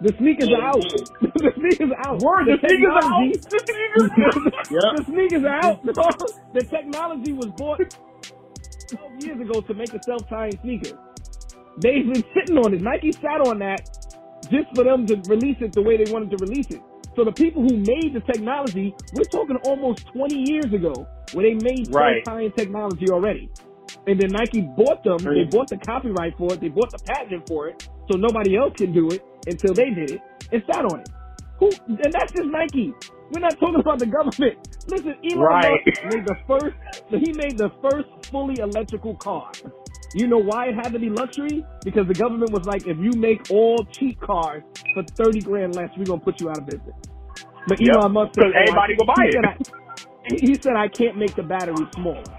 The 0.00 0.14
sneakers 0.18 0.48
are 0.50 0.62
out. 0.62 0.80
the 1.22 1.52
sneakers 1.58 1.90
are 1.90 2.06
out. 2.06 2.20
Word, 2.22 2.46
the 2.46 2.58
sneakers 2.62 2.94
out. 3.02 3.10
The 4.70 5.04
sneakers 5.06 5.44
are 5.44 5.58
out. 5.58 5.82
The 5.84 5.92
sneakers 5.92 5.96
are 5.96 6.14
out. 6.14 6.54
the 6.54 6.62
technology 6.62 7.32
was 7.32 7.46
bought 7.56 7.80
12 8.90 9.12
years 9.24 9.40
ago 9.40 9.60
to 9.62 9.74
make 9.74 9.92
a 9.94 10.02
self-tying 10.02 10.58
sneaker. 10.62 10.98
They've 11.78 12.06
been 12.06 12.24
sitting 12.34 12.58
on 12.58 12.74
it. 12.74 12.82
Nike 12.82 13.12
sat 13.12 13.42
on 13.46 13.58
that 13.60 13.80
just 14.50 14.68
for 14.74 14.84
them 14.84 15.06
to 15.06 15.16
release 15.28 15.56
it 15.60 15.72
the 15.72 15.82
way 15.82 15.96
they 16.02 16.10
wanted 16.12 16.30
to 16.36 16.44
release 16.44 16.70
it. 16.70 16.80
So 17.16 17.24
the 17.24 17.32
people 17.32 17.62
who 17.62 17.76
made 17.78 18.14
the 18.14 18.20
technology, 18.26 18.94
we're 19.14 19.24
talking 19.24 19.56
almost 19.64 20.06
20 20.14 20.34
years 20.48 20.72
ago, 20.72 21.06
where 21.32 21.44
they 21.46 21.54
made 21.54 21.88
Right. 21.92 22.22
self-tying 22.24 22.52
technology 22.52 23.10
already. 23.10 23.50
And 24.06 24.20
then 24.20 24.30
Nike 24.30 24.60
bought 24.62 25.02
them. 25.02 25.18
They 25.18 25.44
bought 25.44 25.68
the 25.68 25.78
copyright 25.78 26.36
for 26.38 26.52
it. 26.54 26.60
They 26.60 26.68
bought 26.68 26.90
the 26.90 26.98
patent 27.04 27.48
for 27.48 27.68
it. 27.68 27.88
So 28.10 28.16
nobody 28.18 28.56
else 28.56 28.74
can 28.76 28.92
do 28.92 29.08
it 29.10 29.22
until 29.48 29.74
they 29.74 29.90
did 29.90 30.12
it 30.12 30.22
and 30.52 30.62
sat 30.72 30.84
on 30.86 31.00
it. 31.00 31.10
Who? 31.60 31.78
And 31.88 32.14
that's 32.14 32.32
just 32.32 32.48
Nike. 32.50 32.94
We're 33.30 33.40
not 33.40 33.58
talking 33.60 33.80
about 33.80 34.00
the 34.00 34.06
government. 34.06 34.58
Listen, 34.88 35.16
Elon 35.24 35.60
Right. 35.60 35.60
Musk 35.60 35.84
made 36.02 36.26
the 36.26 36.36
first. 36.48 36.76
He 37.10 37.32
made 37.32 37.58
the 37.58 37.70
first 37.82 38.08
fully 38.30 38.60
electrical 38.60 39.16
car. 39.16 39.52
You 40.14 40.28
know 40.28 40.38
why 40.42 40.68
it 40.68 40.76
had 40.76 40.92
to 40.94 41.00
be 41.00 41.10
luxury? 41.10 41.66
Because 41.84 42.08
the 42.08 42.14
government 42.14 42.52
was 42.52 42.64
like, 42.66 42.86
if 42.86 42.98
you 42.98 43.14
make 43.16 43.42
all 43.50 43.86
cheap 43.92 44.20
cars 44.20 44.64
for 44.94 45.04
thirty 45.16 45.42
grand 45.42 45.74
less, 45.76 45.90
we're 45.96 46.06
gonna 46.06 46.20
put 46.20 46.40
you 46.40 46.50
out 46.50 46.58
of 46.58 46.66
business. 46.66 46.96
But 47.66 47.78
Yep. 47.78 47.96
Elon 47.96 48.12
Musk 48.12 48.32
said, 48.36 48.52
everybody 48.54 48.94
oh, 48.98 48.98
I- 48.98 48.98
will 48.98 49.06
buy 49.06 49.24
he 49.24 49.28
it. 49.30 49.36
Said 49.36 49.44
I, 49.46 49.56
he 50.30 50.58
said 50.62 50.74
I 50.76 50.88
can't 50.88 51.18
make 51.18 51.36
the 51.36 51.44
battery 51.44 51.88
smaller. 51.94 52.38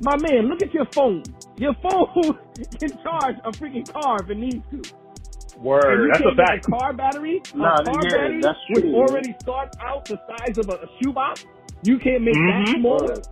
My 0.00 0.16
man, 0.16 0.48
look 0.48 0.62
at 0.62 0.74
your 0.74 0.86
phone. 0.94 1.36
Your 1.56 1.74
phone 1.82 2.08
can 2.80 2.98
charge 3.02 3.36
a 3.44 3.52
freaking 3.52 3.90
car 3.92 4.22
if 4.22 4.30
it 4.30 4.38
needs 4.38 4.64
to. 4.72 4.82
And 5.56 5.64
Word. 5.64 6.04
you 6.04 6.08
That's 6.12 6.20
a 6.20 6.24
can't 6.24 6.36
get 6.36 6.46
fact. 6.46 6.66
a 6.66 6.70
car 6.70 6.92
battery, 6.92 7.42
Nah, 7.54 7.76
a 7.80 7.84
car 7.84 7.94
yeah, 8.04 8.10
battery, 8.10 8.40
that's 8.42 8.58
which 8.70 8.84
already 8.86 9.34
starts 9.40 9.76
out 9.80 10.04
the 10.06 10.18
size 10.28 10.58
of 10.58 10.68
a, 10.68 10.74
a 10.84 10.88
shoebox. 11.02 11.44
You 11.82 11.98
can't 11.98 12.22
make 12.24 12.34
that 12.34 12.66
Mhm. 12.68 12.80
smaller. 12.80 13.22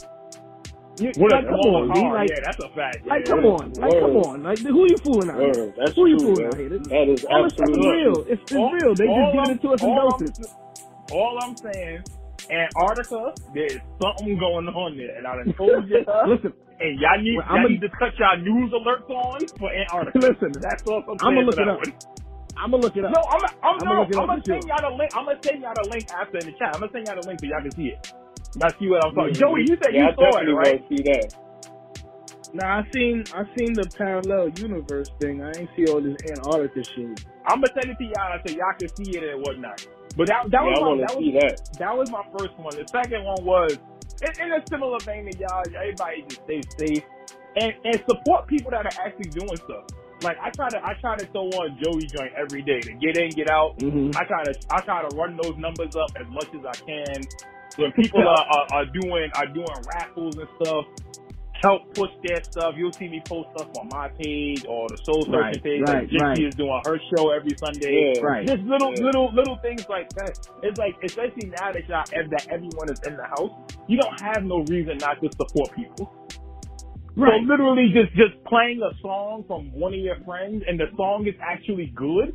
You, 1.00 1.12
What 1.16 1.32
like, 1.32 1.44
a 1.44 1.48
come 1.48 1.60
on, 1.60 1.92
B, 1.92 2.00
car. 2.00 2.14
like, 2.14 2.28
yeah, 2.30 2.36
that's 2.44 2.58
a 2.62 2.68
fact. 2.70 3.06
like, 3.06 3.24
come 3.24 3.46
on, 3.46 3.72
like, 3.72 3.92
come 4.00 4.14
Word. 4.14 4.26
on, 4.26 4.42
like, 4.42 4.58
who 4.58 4.84
you 4.90 4.96
fooling 5.02 5.30
out 5.30 5.40
here? 5.40 5.52
Word. 5.56 5.74
That's 5.78 5.94
Who 5.96 6.06
you 6.06 6.18
true, 6.18 6.34
fooling 6.36 6.42
man. 6.44 6.52
out 6.52 6.58
here? 6.60 6.68
This- 6.68 6.88
That 6.88 7.08
is 7.08 7.24
all 7.24 7.42
this 7.44 7.52
absolutely 7.60 7.88
real. 7.88 8.16
It's, 8.28 8.42
it's 8.42 8.52
All- 8.54 8.72
real. 8.72 8.94
They 8.94 9.06
just 9.06 9.16
all 9.16 9.32
giving 9.32 9.50
it 9.56 9.62
to 9.62 9.68
us 9.70 9.82
in 9.82 9.94
doses. 9.96 10.54
All 11.12 11.38
I'm 11.42 11.56
saying, 11.56 12.04
Antarctica, 12.50 13.32
there's 13.54 13.78
something 14.02 14.38
going 14.38 14.68
on 14.68 14.96
there, 14.96 15.16
and 15.16 15.26
I 15.26 15.36
done 15.36 15.54
told 15.54 15.88
you. 15.88 16.04
Listen, 16.26 16.52
and 16.80 17.00
y'all 17.00 17.20
need, 17.22 17.36
Well, 17.38 17.46
y'all 17.48 17.58
I'ma- 17.60 17.68
need 17.68 17.80
to 17.82 17.90
cut 17.90 18.12
y'all 18.18 18.38
news 18.38 18.72
alerts 18.72 19.08
on 19.10 19.48
for 19.58 19.70
Antarctica. 19.72 20.18
listen. 20.26 20.52
That's 20.60 20.82
all 20.86 21.04
I'm 21.08 21.18
I'ma 21.20 21.40
look 21.42 21.56
for 21.56 21.62
it 21.62 21.68
up. 21.68 21.80
I'm 22.56 22.70
gonna 22.72 22.82
look 22.82 22.96
it 22.96 23.04
up. 23.04 23.12
No, 23.12 23.22
I'm, 23.30 23.42
I'm, 23.62 23.80
I'ma 23.80 24.02
it 24.02 24.16
I'm 24.16 24.26
gonna 24.26 24.42
send 24.48 24.66
y'all 24.68 24.82
the 24.82 24.96
link. 24.96 25.10
I'm 25.14 25.26
gonna 25.26 25.38
send 25.42 25.62
y'all 25.62 25.74
the 25.76 25.88
link 25.90 26.06
after 26.10 26.38
in 26.38 26.46
the 26.46 26.52
chat. 26.52 26.74
I'm 26.74 26.80
gonna 26.80 26.92
send 26.92 27.06
y'all 27.06 27.16
the 27.16 27.26
link 27.28 27.40
so 27.40 27.46
y'all 27.46 27.62
can 27.62 27.72
see 27.74 27.88
it. 27.94 28.00
Y'all 28.56 28.72
see 28.78 28.88
what 28.88 29.04
I'm 29.04 29.14
talking. 29.14 29.34
Yeah, 29.34 29.40
Joey, 29.40 29.62
you 29.64 29.76
said 29.82 29.94
yeah, 29.94 30.00
you 30.00 30.10
I 30.10 30.16
saw 30.16 30.38
it, 30.38 30.48
definitely 30.48 30.54
right? 30.54 30.76
want 30.76 30.82
to 30.82 30.88
see 30.88 31.02
that. 31.04 31.28
Nah, 32.52 32.80
I 32.80 32.82
seen 32.92 33.24
I 33.32 33.44
seen 33.56 33.76
the 33.76 33.86
parallel 33.86 34.50
universe 34.50 35.10
thing. 35.20 35.42
I 35.42 35.52
ain't 35.58 35.70
see 35.76 35.86
all 35.86 36.02
this 36.02 36.16
Antarctica 36.30 36.84
shit. 36.84 37.20
I'm 37.46 37.60
gonna 37.62 37.72
send 37.74 37.90
it 37.92 37.98
to 37.98 38.04
y'all 38.04 38.38
so 38.46 38.52
y'all 38.52 38.74
can 38.78 38.90
see 38.96 39.16
it 39.16 39.24
and 39.24 39.42
whatnot. 39.42 39.78
But 40.16 40.28
that, 40.28 40.50
that 40.50 40.62
yeah, 40.62 40.70
I 40.74 40.80
was 40.80 40.82
my, 40.82 40.96
that 40.98 41.14
to 41.16 41.16
was 41.16 41.28
that. 41.32 41.58
that 41.78 41.96
was 41.96 42.08
my 42.10 42.24
first 42.36 42.58
one. 42.58 42.76
The 42.76 42.86
second 42.92 43.24
one 43.24 43.44
was 43.44 43.78
in, 44.22 44.46
in 44.46 44.52
a 44.52 44.62
similar 44.68 44.98
vein 45.00 45.30
to 45.30 45.38
y'all. 45.38 45.62
Everybody 45.66 46.24
just 46.28 46.42
stay 46.44 46.60
safe 46.78 47.04
and 47.56 47.72
and 47.84 48.02
support 48.08 48.46
people 48.46 48.70
that 48.70 48.86
are 48.86 49.06
actually 49.06 49.30
doing 49.30 49.56
stuff. 49.56 49.84
Like 50.22 50.36
I 50.42 50.50
try 50.50 50.68
to 50.68 50.84
I 50.84 50.94
try 51.00 51.16
to 51.16 51.26
throw 51.26 51.48
on 51.48 51.78
Joey 51.82 52.06
joint 52.06 52.32
every 52.36 52.62
day 52.62 52.80
to 52.80 52.92
get 52.94 53.16
in, 53.16 53.30
get 53.30 53.50
out. 53.50 53.78
Mm-hmm. 53.78 54.16
I 54.16 54.24
try 54.24 54.44
to 54.44 54.54
I 54.70 54.80
try 54.80 55.08
to 55.08 55.16
run 55.16 55.38
those 55.42 55.56
numbers 55.56 55.96
up 55.96 56.10
as 56.20 56.26
much 56.28 56.48
as 56.54 56.64
I 56.64 56.76
can. 56.84 57.22
When 57.76 57.92
people 57.92 58.20
are, 58.28 58.46
are, 58.46 58.66
are 58.72 58.86
doing 58.86 59.30
are 59.34 59.46
doing 59.46 59.82
raffles 59.94 60.36
and 60.36 60.48
stuff, 60.60 60.86
help 61.62 61.94
push 61.94 62.10
their 62.24 62.42
stuff. 62.44 62.74
You'll 62.76 62.92
see 62.92 63.08
me 63.08 63.22
post 63.26 63.50
stuff 63.56 63.68
on 63.80 63.88
my 63.88 64.08
page 64.08 64.64
or 64.68 64.88
the 64.88 64.98
Soul 65.04 65.26
Searching 65.30 65.40
Right, 65.40 65.62
page. 65.62 65.82
right, 65.82 66.02
like 66.02 66.10
Jinky 66.10 66.24
right. 66.24 66.38
is 66.48 66.54
doing 66.56 66.80
her 66.86 66.98
show 67.16 67.30
every 67.30 67.56
Sunday. 67.58 68.14
Yeah. 68.16 68.22
Right. 68.22 68.46
Just 68.46 68.62
little 68.62 68.94
Yeah. 68.96 69.04
little 69.04 69.32
little 69.34 69.58
things 69.58 69.88
like 69.88 70.08
that. 70.16 70.36
It's 70.62 70.78
like 70.78 70.96
especially 71.04 71.50
now 71.60 71.72
that 71.72 71.88
y'all 71.88 72.04
that 72.12 72.46
everyone 72.50 72.90
is 72.90 73.00
in 73.06 73.16
the 73.16 73.24
house, 73.24 73.52
you 73.88 73.98
don't 73.98 74.20
have 74.20 74.44
no 74.44 74.64
reason 74.64 74.98
not 74.98 75.20
to 75.22 75.30
support 75.36 75.72
people. 75.76 76.12
Right. 77.16 77.40
So 77.40 77.46
literally 77.46 77.92
just 77.94 78.14
just 78.16 78.42
playing 78.46 78.80
a 78.82 78.94
song 79.02 79.44
from 79.46 79.72
one 79.72 79.94
of 79.94 80.00
your 80.00 80.16
friends 80.24 80.64
and 80.66 80.78
the 80.80 80.86
song 80.96 81.26
is 81.26 81.34
actually 81.42 81.92
good 81.94 82.34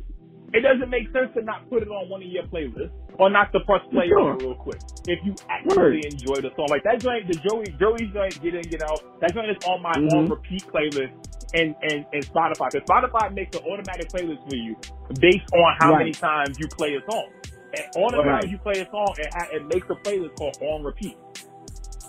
it 0.54 0.60
doesn't 0.60 0.90
make 0.90 1.10
sense 1.12 1.30
to 1.34 1.42
not 1.42 1.68
put 1.70 1.82
it 1.82 1.88
on 1.88 2.08
one 2.08 2.22
of 2.22 2.28
your 2.28 2.44
playlists 2.44 2.90
or 3.18 3.30
not 3.30 3.52
to 3.52 3.60
press 3.60 3.80
play 3.90 4.08
Sure. 4.08 4.30
on 4.32 4.36
it 4.36 4.42
real 4.42 4.54
quick. 4.54 4.80
If 5.08 5.18
you 5.24 5.34
actually 5.50 5.76
Word. 5.76 6.04
enjoy 6.04 6.36
the 6.42 6.50
song, 6.56 6.68
like 6.70 6.82
that 6.84 7.00
joint, 7.00 7.26
the 7.28 7.34
Joey 7.48 7.66
Joey's 7.78 8.10
joint, 8.12 8.40
get 8.42 8.54
in, 8.54 8.62
get 8.62 8.82
out. 8.82 9.00
That 9.20 9.34
joint 9.34 9.50
is 9.50 9.58
on 9.66 9.82
my 9.82 9.92
Mhm. 9.92 10.12
on 10.14 10.26
repeat 10.28 10.62
playlist 10.66 11.12
and 11.54 11.74
and 11.82 12.06
and 12.12 12.22
Spotify. 12.26 12.70
Because 12.70 12.86
Spotify 12.88 13.32
makes 13.34 13.56
an 13.56 13.64
automatic 13.66 14.08
playlist 14.08 14.42
for 14.48 14.56
you 14.56 14.76
based 15.20 15.48
on 15.54 15.76
how 15.80 15.92
Right. 15.92 15.98
many 16.00 16.12
times 16.12 16.58
you 16.58 16.68
play 16.68 16.94
a 16.94 17.02
song. 17.10 17.28
And 17.74 17.84
on 18.04 18.12
the 18.12 18.22
Right. 18.22 18.42
time 18.42 18.50
you 18.50 18.58
play 18.58 18.80
a 18.80 18.86
song, 18.90 19.14
it, 19.18 19.28
it 19.52 19.64
makes 19.66 19.88
a 19.90 19.94
playlist 19.94 20.34
called 20.36 20.56
on 20.62 20.82
repeat. 20.84 21.16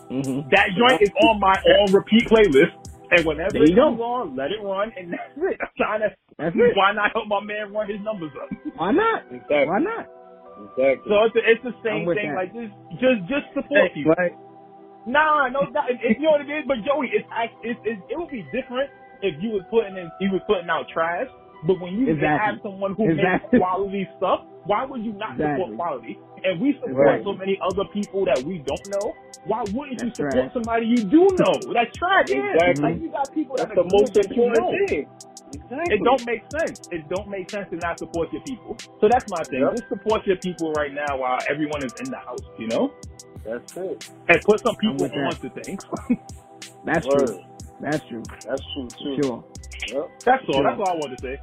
Mm-hmm. 0.09 0.49
That 0.49 0.69
joint 0.77 1.01
is 1.01 1.09
on 1.27 1.39
my 1.39 1.53
on 1.81 1.91
repeat 1.91 2.27
playlist. 2.29 2.71
And 3.11 3.25
whenever 3.25 3.53
There 3.53 3.63
it 3.63 3.69
you 3.71 3.75
go. 3.75 3.89
comes 3.95 4.01
on, 4.01 4.35
let 4.35 4.51
it 4.51 4.59
run, 4.61 4.91
and 4.97 5.11
that's 5.15 5.35
it. 5.37 5.57
I'm 5.61 5.73
trying 5.77 6.01
to, 6.03 6.09
That's 6.37 6.55
it. 6.55 6.75
why 6.75 6.91
not 6.93 7.11
help 7.13 7.27
my 7.27 7.39
man 7.39 7.71
run 7.71 7.87
his 7.89 8.01
numbers 8.03 8.31
up? 8.35 8.49
Why 8.75 8.91
not? 8.91 9.23
Exactly. 9.31 9.67
Why 9.67 9.79
not? 9.79 10.05
Exactly. 10.75 11.07
So 11.07 11.15
it's 11.23 11.35
the, 11.37 11.41
it's 11.45 11.63
the 11.63 11.75
same 11.85 12.03
thing. 12.09 12.33
that. 12.33 12.35
Like 12.35 12.51
just 12.51 12.73
just 12.99 13.19
just 13.29 13.45
support 13.55 13.93
you. 13.95 14.09
Right. 14.11 14.33
Nah, 15.07 15.47
no, 15.47 15.61
not, 15.71 15.89
it, 15.89 15.99
it- 16.03 16.17
you 16.19 16.27
know 16.27 16.35
what 16.35 16.41
it 16.43 16.51
is. 16.51 16.65
But 16.67 16.83
Joey, 16.83 17.07
it's 17.13 17.27
it's, 17.31 17.53
it, 17.63 17.77
it, 17.87 17.97
it 18.11 18.15
would 18.19 18.29
be 18.33 18.43
different 18.51 18.89
if 19.23 19.39
you 19.41 19.55
was 19.55 19.63
putting 19.71 19.95
in 19.95 20.09
you 20.19 20.31
was 20.35 20.41
putting 20.47 20.67
out 20.69 20.85
trash. 20.91 21.27
But 21.65 21.79
when 21.79 21.93
you 21.97 22.05
can 22.11 22.21
Exactly. 22.21 22.37
have 22.43 22.55
someone 22.61 22.93
who 22.93 23.09
Exactly. 23.09 23.49
makes 23.57 23.63
quality 23.63 24.03
stuff, 24.17 24.45
why 24.65 24.85
would 24.85 25.01
you 25.05 25.13
not 25.13 25.39
Exactly. 25.39 25.63
support 25.63 25.77
quality? 25.77 26.15
And 26.43 26.61
we 26.61 26.73
support 26.79 26.95
Right. 27.07 27.23
so 27.23 27.33
many 27.33 27.59
other 27.61 27.83
people 27.93 28.25
that 28.25 28.39
we 28.43 28.59
don't 28.59 28.87
know. 28.89 29.13
Why 29.45 29.63
wouldn't 29.73 30.01
you 30.03 30.11
support 30.13 30.33
right. 30.35 30.53
somebody 30.53 30.85
you 30.87 30.97
do 31.03 31.27
know? 31.39 31.53
That's 31.73 31.95
trash. 31.97 32.27
Yeah, 32.29 32.53
Exactly. 32.53 32.83
like 32.83 33.01
you 33.01 33.09
got 33.11 33.33
people 33.33 33.55
That's 33.57 33.69
that 33.69 33.75
the 33.75 33.89
most 33.91 34.13
good 34.13 34.25
that 34.29 34.35
you 34.35 34.43
important 34.45 34.89
thing. 34.89 35.07
Exactly. 35.53 35.95
It 35.95 36.03
don't 36.03 36.25
make 36.25 36.43
sense. 36.51 36.81
It 36.91 37.07
don't 37.09 37.29
make 37.29 37.49
sense 37.49 37.69
to 37.71 37.77
not 37.77 37.99
support 37.99 38.31
your 38.33 38.41
people. 38.43 38.75
So 38.99 39.07
that's 39.09 39.25
my 39.29 39.41
thing. 39.49 39.61
Yep. 39.61 39.71
Just 39.77 39.89
support 39.89 40.27
your 40.27 40.37
people 40.37 40.73
right 40.73 40.93
now 40.93 41.17
while 41.17 41.39
everyone 41.49 41.83
is 41.83 41.93
in 42.03 42.11
the 42.11 42.17
house, 42.17 42.39
you 42.59 42.67
know? 42.67 42.93
That's 43.45 43.77
it. 43.77 44.09
And 44.27 44.41
put 44.43 44.59
some 44.61 44.75
people 44.75 44.97
with 44.99 45.11
that. 45.13 45.33
onto 45.43 45.49
things. 45.63 45.83
That's 46.85 47.07
Word. 47.07 47.27
true. 47.27 47.39
That's 47.79 48.05
true. 48.07 48.23
That's 48.47 48.61
true 48.73 48.87
too. 48.89 49.21
Sure. 49.21 49.43
Yep. 49.89 50.09
that's 50.25 50.43
all. 50.49 50.53
Sure. 50.55 50.63
That's 50.63 50.79
all 50.79 50.89
I 50.89 50.95
wanted 50.95 51.17
to 51.19 51.21
say. 51.23 51.39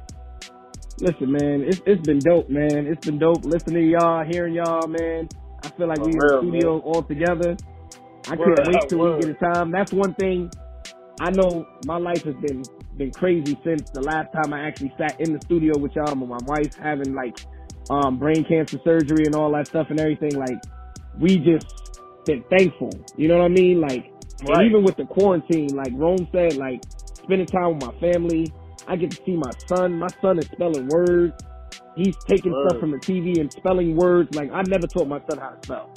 Listen, 0.99 1.31
man, 1.31 1.63
it's 1.67 1.81
it's 1.85 2.01
been 2.03 2.23
dope, 2.23 2.49
man. 2.49 2.87
It's 2.87 3.01
been 3.01 3.19
dope 3.19 3.45
listening 3.45 3.83
to 3.83 3.91
y'all, 3.91 4.25
hearing 4.25 4.53
y'all, 4.55 4.87
man. 4.87 5.29
I 5.63 5.69
feel 5.71 5.87
like 5.89 5.99
we 5.99 6.13
in 6.13 6.21
the 6.23 6.31
studio 6.37 6.79
all 6.79 7.03
together. 7.03 7.59
I 8.27 8.37
Word, 8.37 8.37
can't 8.37 8.63
wait 8.63 8.87
till 8.89 8.99
word. 8.99 9.15
we 9.17 9.25
get 9.25 9.29
a 9.29 9.35
time. 9.35 9.71
That's 9.71 9.93
one 9.93 10.15
thing. 10.15 10.51
I 11.19 11.31
know 11.31 11.67
my 11.81 11.97
life 11.97 12.23
has 12.25 12.35
been 12.37 12.69
been 12.97 13.11
crazy 13.13 13.59
since 13.63 13.83
the 13.93 14.01
last 14.01 14.29
time 14.33 14.53
I 14.53 14.67
actually 14.67 14.93
sat 14.97 15.15
in 15.19 15.33
the 15.33 15.41
studio 15.41 15.77
with 15.77 15.95
y'all. 15.95 16.15
With 16.15 16.29
my 16.29 16.41
wife 16.45 16.75
having 16.81 17.13
like 17.13 17.35
um 17.89 18.19
brain 18.19 18.45
cancer 18.47 18.79
surgery 18.83 19.25
and 19.25 19.35
all 19.35 19.51
that 19.53 19.67
stuff 19.67 19.87
and 19.91 19.99
everything. 19.99 20.35
Like 20.37 20.59
we 21.13 21.37
just 21.39 21.67
been 22.25 22.43
thankful. 22.49 23.05
You 23.15 23.29
know 23.29 23.37
what 23.39 23.45
I 23.45 23.49
mean? 23.49 23.81
Like 23.81 24.05
Right. 24.41 24.67
even 24.67 24.83
with 24.83 24.97
the 24.97 25.05
quarantine, 25.05 25.75
like 25.75 25.93
Rome 25.95 26.27
said, 26.31 26.55
like 26.57 26.81
spending 27.23 27.47
time 27.47 27.75
with 27.75 27.79
my 27.79 27.93
family. 28.01 28.53
I 28.87 28.95
get 28.95 29.11
to 29.11 29.17
see 29.25 29.35
my 29.35 29.51
son. 29.67 29.99
My 29.99 30.07
son 30.21 30.39
is 30.39 30.45
spelling 30.47 30.87
words. 30.87 31.33
He's 31.95 32.15
taking 32.27 32.53
stuff 32.67 32.79
from 32.79 32.91
the 32.91 32.97
TV 32.97 33.39
and 33.39 33.51
spelling 33.51 33.95
words. 33.95 34.35
Like 34.35 34.51
I 34.51 34.61
never 34.67 34.87
taught 34.87 35.07
my 35.07 35.19
son 35.29 35.39
how 35.39 35.49
to 35.51 35.59
spell, 35.63 35.89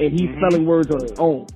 and 0.00 0.12
he's 0.12 0.30
Mhm. 0.30 0.38
spelling 0.38 0.66
words 0.66 0.90
on 0.90 1.00
his 1.02 1.12
own. 1.18 1.46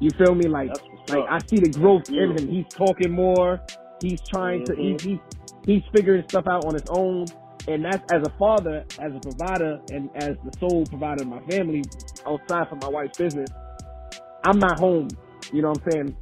You 0.00 0.10
feel 0.18 0.34
me? 0.34 0.48
Like 0.48 0.70
like. 1.08 1.24
I 1.28 1.38
see 1.48 1.56
the 1.58 1.70
growth 1.70 2.08
in 2.10 2.36
him. 2.36 2.48
He's 2.48 2.66
talking 2.68 3.10
more. 3.10 3.60
He's 4.02 4.20
trying 4.28 4.64
to. 4.66 4.76
He's, 4.76 5.02
he's 5.02 5.18
he's 5.64 5.82
figuring 5.94 6.24
stuff 6.28 6.46
out 6.48 6.64
on 6.66 6.74
his 6.74 6.84
own. 6.90 7.26
And 7.66 7.84
that's 7.84 8.02
as 8.12 8.22
a 8.26 8.30
father, 8.38 8.84
as 8.98 9.12
a 9.14 9.20
provider, 9.20 9.80
and 9.92 10.08
as 10.16 10.36
the 10.42 10.52
sole 10.58 10.86
provider 10.86 11.22
of 11.22 11.28
my 11.28 11.40
family, 11.50 11.82
outside 12.26 12.68
from 12.68 12.78
my 12.80 12.88
wife's 12.88 13.18
business, 13.18 13.50
I'm 14.44 14.58
not 14.58 14.78
home. 14.78 15.08
You 15.52 15.62
know 15.62 15.70
what 15.70 15.82
I'm 15.86 15.90
saying? 15.92 16.16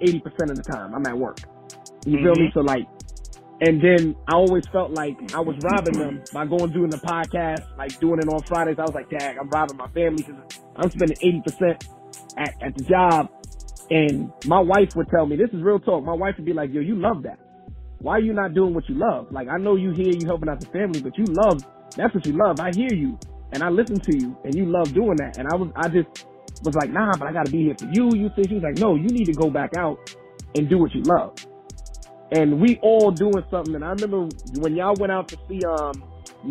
Eighty 0.00 0.20
percent 0.20 0.50
of 0.50 0.56
the 0.56 0.62
time, 0.62 0.94
I'm 0.94 1.04
at 1.06 1.18
work. 1.18 1.38
You 2.06 2.18
feel 2.22 2.34
me? 2.36 2.50
So 2.54 2.60
like, 2.60 2.86
and 3.60 3.80
then 3.82 4.16
I 4.28 4.34
always 4.34 4.66
felt 4.68 4.90
like 4.92 5.16
I 5.34 5.40
was 5.40 5.56
robbing 5.62 5.98
them 5.98 6.22
by 6.32 6.46
going 6.46 6.72
doing 6.72 6.90
the 6.90 6.98
podcast, 6.98 7.64
like 7.76 7.98
doing 8.00 8.18
it 8.18 8.28
on 8.28 8.42
Fridays. 8.42 8.76
I 8.78 8.82
was 8.82 8.94
like, 8.94 9.10
Dad, 9.10 9.36
I'm 9.40 9.48
robbing 9.50 9.76
my 9.76 9.88
family 9.88 10.24
because 10.24 10.60
I'm 10.76 10.90
spending 10.90 11.16
eighty 11.22 11.42
percent 11.42 11.88
at 12.36 12.54
at 12.62 12.76
the 12.76 12.84
job. 12.84 13.28
And 13.90 14.32
my 14.46 14.60
wife 14.60 14.96
would 14.96 15.08
tell 15.10 15.26
me, 15.26 15.36
this 15.36 15.50
is 15.52 15.62
real 15.62 15.78
talk. 15.78 16.04
My 16.04 16.14
wife 16.14 16.36
would 16.38 16.46
be 16.46 16.54
like, 16.54 16.72
Yo, 16.72 16.80
you 16.80 16.96
love 16.96 17.22
that. 17.24 17.38
Why 17.98 18.14
are 18.14 18.20
you 18.20 18.32
not 18.32 18.54
doing 18.54 18.74
what 18.74 18.88
you 18.88 18.96
love? 18.96 19.28
Like 19.30 19.48
I 19.48 19.58
know 19.58 19.76
you 19.76 19.92
here, 19.92 20.12
you 20.12 20.26
helping 20.26 20.48
out 20.48 20.60
the 20.60 20.66
family, 20.66 21.00
but 21.00 21.16
you 21.18 21.24
love 21.24 21.62
that's 21.96 22.14
what 22.14 22.26
you 22.26 22.32
love. 22.32 22.58
I 22.60 22.70
hear 22.74 22.92
you 22.92 23.18
and 23.52 23.62
I 23.62 23.68
listen 23.68 24.00
to 24.00 24.16
you 24.16 24.36
and 24.44 24.54
you 24.54 24.66
love 24.66 24.92
doing 24.92 25.16
that. 25.16 25.38
And 25.38 25.48
I 25.48 25.56
was 25.56 25.70
I 25.76 25.88
just 25.88 26.26
was 26.64 26.74
like, 26.74 26.90
nah, 26.90 27.12
but 27.18 27.28
I 27.28 27.32
gotta 27.32 27.50
be 27.50 27.64
here 27.64 27.76
for 27.78 27.86
you. 27.92 28.10
You 28.14 28.30
see, 28.36 28.48
she 28.48 28.54
was 28.54 28.62
like, 28.62 28.78
no, 28.78 28.94
you 28.94 29.08
need 29.08 29.26
to 29.26 29.32
go 29.32 29.50
back 29.50 29.76
out 29.76 29.98
and 30.54 30.68
do 30.68 30.78
what 30.78 30.94
you 30.94 31.02
love. 31.02 31.34
And 32.32 32.60
we 32.60 32.78
all 32.82 33.12
doing 33.12 33.44
something. 33.50 33.74
And 33.74 33.84
I 33.84 33.90
remember 33.90 34.28
when 34.58 34.76
y'all 34.76 34.96
went 34.98 35.12
out 35.12 35.28
to 35.28 35.38
see 35.48 35.60
um 35.64 36.04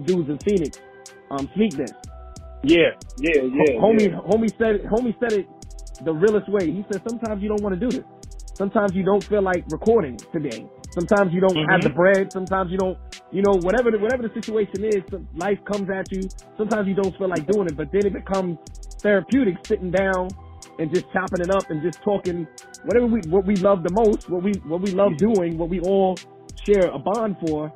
dudes 0.05 0.29
in 0.29 0.39
Phoenix, 0.39 0.79
um 1.31 1.49
Sneak 1.55 1.75
This. 1.75 1.91
Yeah. 2.63 2.91
Yeah, 3.17 3.41
yeah. 3.43 3.79
homie, 3.81 4.09
yeah. 4.09 4.19
homie 4.21 4.51
said 4.57 4.75
it. 4.75 4.85
Homie 4.85 5.15
said 5.19 5.33
it 5.33 5.47
the 6.05 6.13
realest 6.13 6.49
way. 6.49 6.71
He 6.71 6.85
said 6.91 7.01
sometimes 7.09 7.41
you 7.41 7.49
don't 7.49 7.63
want 7.63 7.79
to 7.79 7.79
do 7.79 7.89
this. 7.89 8.05
Sometimes 8.55 8.93
you 8.93 9.03
don't 9.03 9.23
feel 9.23 9.41
like 9.41 9.65
recording 9.71 10.17
today. 10.31 10.67
Sometimes 10.91 11.33
you 11.33 11.41
don't 11.41 11.57
have 11.69 11.81
the 11.81 11.89
bread. 11.89 12.31
Sometimes 12.31 12.71
you 12.71 12.77
don't, 12.77 12.97
you 13.31 13.41
know, 13.41 13.57
whatever 13.61 13.91
the, 13.91 13.97
whatever 13.97 14.23
the 14.23 14.33
situation 14.33 14.83
is, 14.83 15.03
life 15.35 15.59
comes 15.65 15.89
at 15.89 16.11
you. 16.11 16.21
Sometimes 16.57 16.87
you 16.87 16.93
don't 16.93 17.17
feel 17.17 17.29
like 17.29 17.47
doing 17.47 17.67
it, 17.67 17.77
but 17.77 17.91
then 17.91 18.05
it 18.05 18.13
becomes 18.13 18.57
therapeutic 19.01 19.65
sitting 19.65 19.89
down 19.89 20.29
and 20.79 20.91
just 20.91 21.05
chopping 21.13 21.41
it 21.41 21.51
up 21.51 21.65
and 21.69 21.81
just 21.83 21.97
talking 22.03 22.47
whatever 22.83 23.07
we 23.07 23.21
what 23.29 23.45
we 23.45 23.57
love 23.57 23.83
the 23.83 23.91
most, 23.91 24.29
what 24.29 24.43
we 24.43 24.61
what 24.65 24.81
we 24.81 24.91
love 24.91 25.19
doing, 25.19 25.57
what 25.57 25.69
we 25.69 25.79
all 25.81 26.21
share 26.65 26.87
a 26.91 26.99
bond 26.99 27.37
for. 27.41 27.73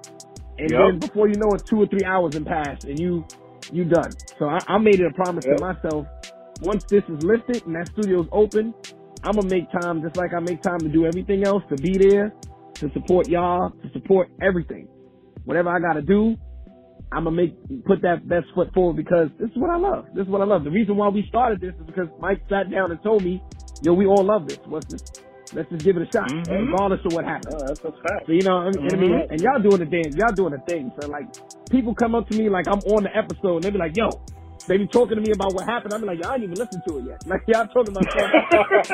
And 0.59 0.77
Yep. 0.77 0.79
then 0.79 0.99
before 0.99 1.29
you 1.29 1.37
know 1.37 1.55
it, 1.55 1.63
two 1.69 1.81
or 1.81 1.87
three 1.87 2.05
hours 2.05 2.33
have 2.35 2.45
passed 2.45 2.85
and 2.85 2.99
you 2.99 3.25
you 3.69 3.85
done. 3.85 4.17
So 4.39 4.45
I, 4.45 4.59
I 4.67 4.79
made 4.79 5.01
it 5.01 5.07
a 5.07 5.13
promise 5.13 5.45
Yep. 5.45 5.49
to 5.49 5.55
myself. 5.57 6.07
Once 6.59 6.83
this 6.89 7.03
is 7.09 7.19
lifted 7.21 7.65
and 7.65 7.75
that 7.75 7.89
studio's 7.93 8.27
open, 8.31 8.75
I'm 9.23 9.37
gonna 9.37 9.49
make 9.49 9.71
time 9.71 10.01
just 10.03 10.17
like 10.17 10.33
I 10.35 10.41
make 10.41 10.63
time 10.63 10.83
to 10.83 10.89
do 10.89 11.05
everything 11.07 11.43
else, 11.45 11.63
to 11.69 11.77
be 11.77 11.97
there, 11.97 12.35
to 12.81 12.91
support 12.93 13.27
y'all, 13.29 13.71
to 13.83 13.89
support 13.93 14.29
everything. 14.41 14.89
Whatever 15.45 15.69
I 15.69 15.79
gotta 15.79 16.03
do, 16.03 16.37
I'm 17.11 17.23
gonna 17.25 17.35
make 17.35 17.55
put 17.85 18.01
that 18.01 18.27
best 18.27 18.47
foot 18.55 18.73
forward 18.73 18.97
because 18.97 19.29
this 19.39 19.49
is 19.49 19.57
what 19.57 19.69
I 19.69 19.77
love. 19.77 20.05
This 20.13 20.23
is 20.23 20.29
what 20.29 20.41
I 20.41 20.45
love. 20.45 20.63
The 20.63 20.71
reason 20.71 20.97
why 20.97 21.07
we 21.09 21.25
started 21.29 21.61
this 21.61 21.73
is 21.79 21.85
because 21.85 22.07
Mike 22.19 22.41
sat 22.49 22.69
down 22.71 22.91
and 22.91 23.01
told 23.03 23.23
me, 23.23 23.41
"Yo, 23.83 23.93
we 23.93 24.05
all 24.05 24.23
love 24.23 24.47
this. 24.47 24.59
What's 24.65 24.87
this? 24.87 25.03
Let's 25.53 25.69
just 25.69 25.85
give 25.85 25.95
it 25.97 26.03
a 26.07 26.11
shot, 26.11 26.29
Mhm. 26.29 26.71
regardless 26.71 27.01
of 27.05 27.13
what 27.13 27.25
happens." 27.25 27.55
Oh, 27.55 27.65
that's 27.67 27.79
a 27.85 27.91
fact. 27.91 28.25
So 28.25 28.31
you 28.33 28.41
know, 28.41 28.57
I 28.57 28.69
mean, 28.71 28.89
Mhm. 28.89 29.31
and 29.31 29.41
y'all 29.41 29.59
doing 29.61 29.79
the 29.79 29.85
dance, 29.85 30.15
y'all 30.15 30.33
doing 30.33 30.53
the 30.53 30.59
thing. 30.67 30.91
So 30.99 31.07
like, 31.07 31.27
people 31.69 31.93
come 31.95 32.15
up 32.15 32.27
to 32.29 32.37
me 32.37 32.49
like 32.49 32.67
I'm 32.67 32.79
on 32.93 33.03
the 33.03 33.15
episode, 33.15 33.55
and 33.57 33.63
they 33.63 33.69
be 33.71 33.77
like, 33.77 33.95
"Yo," 33.95 34.09
they 34.67 34.77
be 34.77 34.87
talking 34.87 35.15
to 35.15 35.21
me 35.21 35.31
about 35.31 35.53
what 35.53 35.65
happened. 35.65 35.93
I 35.93 35.99
be 35.99 36.05
like, 36.05 36.23
"Y'all 36.23 36.33
ain't 36.33 36.43
even 36.43 36.55
listened 36.55 36.81
to 36.87 36.97
it 36.97 37.05
yet." 37.05 37.21
Like 37.27 37.41
y'all 37.47 37.67
talking 37.67 37.95
about 37.95 38.09
stuff, 38.11 38.31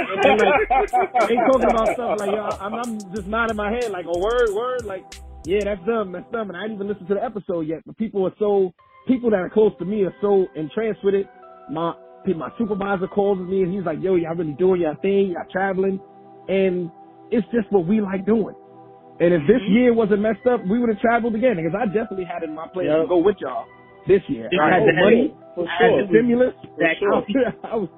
and 0.05 0.41
like 0.41 1.29
they 1.29 1.35
talking 1.49 1.69
about 1.71 1.87
stuff 1.95 2.19
like, 2.19 2.31
"Yo, 2.31 2.43
I'm, 2.59 2.73
I'm 2.75 2.99
just 3.15 3.27
nodding 3.27 3.55
my 3.55 3.71
head 3.71 3.89
like, 3.91 4.05
oh 4.07 4.19
word, 4.19 4.49
word, 4.53 4.85
like, 4.85 5.05
yeah, 5.45 5.63
that's 5.65 5.81
dumb, 5.85 6.11
that's 6.11 6.29
dumb," 6.31 6.49
and 6.49 6.57
I 6.57 6.63
ain't 6.63 6.73
even 6.73 6.87
listened 6.87 7.07
to 7.07 7.15
the 7.15 7.23
episode 7.23 7.61
yet. 7.61 7.81
But 7.85 7.97
people 7.97 8.25
are 8.25 8.33
so, 8.39 8.73
people 9.07 9.29
that 9.31 9.37
are 9.37 9.49
close 9.49 9.73
to 9.79 9.85
me 9.85 10.03
are 10.03 10.15
so 10.21 10.47
entranced 10.55 11.03
with 11.03 11.15
it. 11.15 11.27
My 11.69 11.93
my 12.35 12.49
supervisor 12.57 13.07
calls 13.07 13.39
me 13.39 13.63
and 13.63 13.73
he's 13.73 13.83
like, 13.83 13.97
"Yo, 14.01 14.15
y'all 14.15 14.35
really 14.35 14.53
doing 14.53 14.81
your 14.81 14.95
thing, 14.97 15.33
y'all 15.33 15.45
traveling," 15.51 15.99
and 16.47 16.91
it's 17.31 17.47
just 17.51 17.71
what 17.71 17.87
we 17.87 18.01
like 18.01 18.25
doing. 18.25 18.55
And 19.19 19.33
if 19.33 19.41
this 19.47 19.61
year 19.69 19.93
wasn't 19.93 20.21
messed 20.21 20.45
up, 20.49 20.61
we 20.65 20.79
would 20.79 20.89
have 20.89 20.99
traveled 20.99 21.35
again 21.35 21.55
because 21.57 21.73
I 21.77 21.85
definitely 21.85 22.25
had 22.25 22.41
it 22.43 22.49
in 22.49 22.55
my 22.55 22.67
plan 22.67 22.85
to 22.85 23.07
go 23.07 23.17
with 23.17 23.37
y'all 23.39 23.65
this 24.07 24.21
year. 24.27 24.49
I 24.61 24.69
had 24.73 24.83
the 24.83 24.93
money, 24.97 25.33
For 25.55 25.65
I 25.69 25.73
had 25.77 25.91
the 25.93 26.09
stimulus. 26.09 26.53
I 27.63 27.75
was 27.77 27.89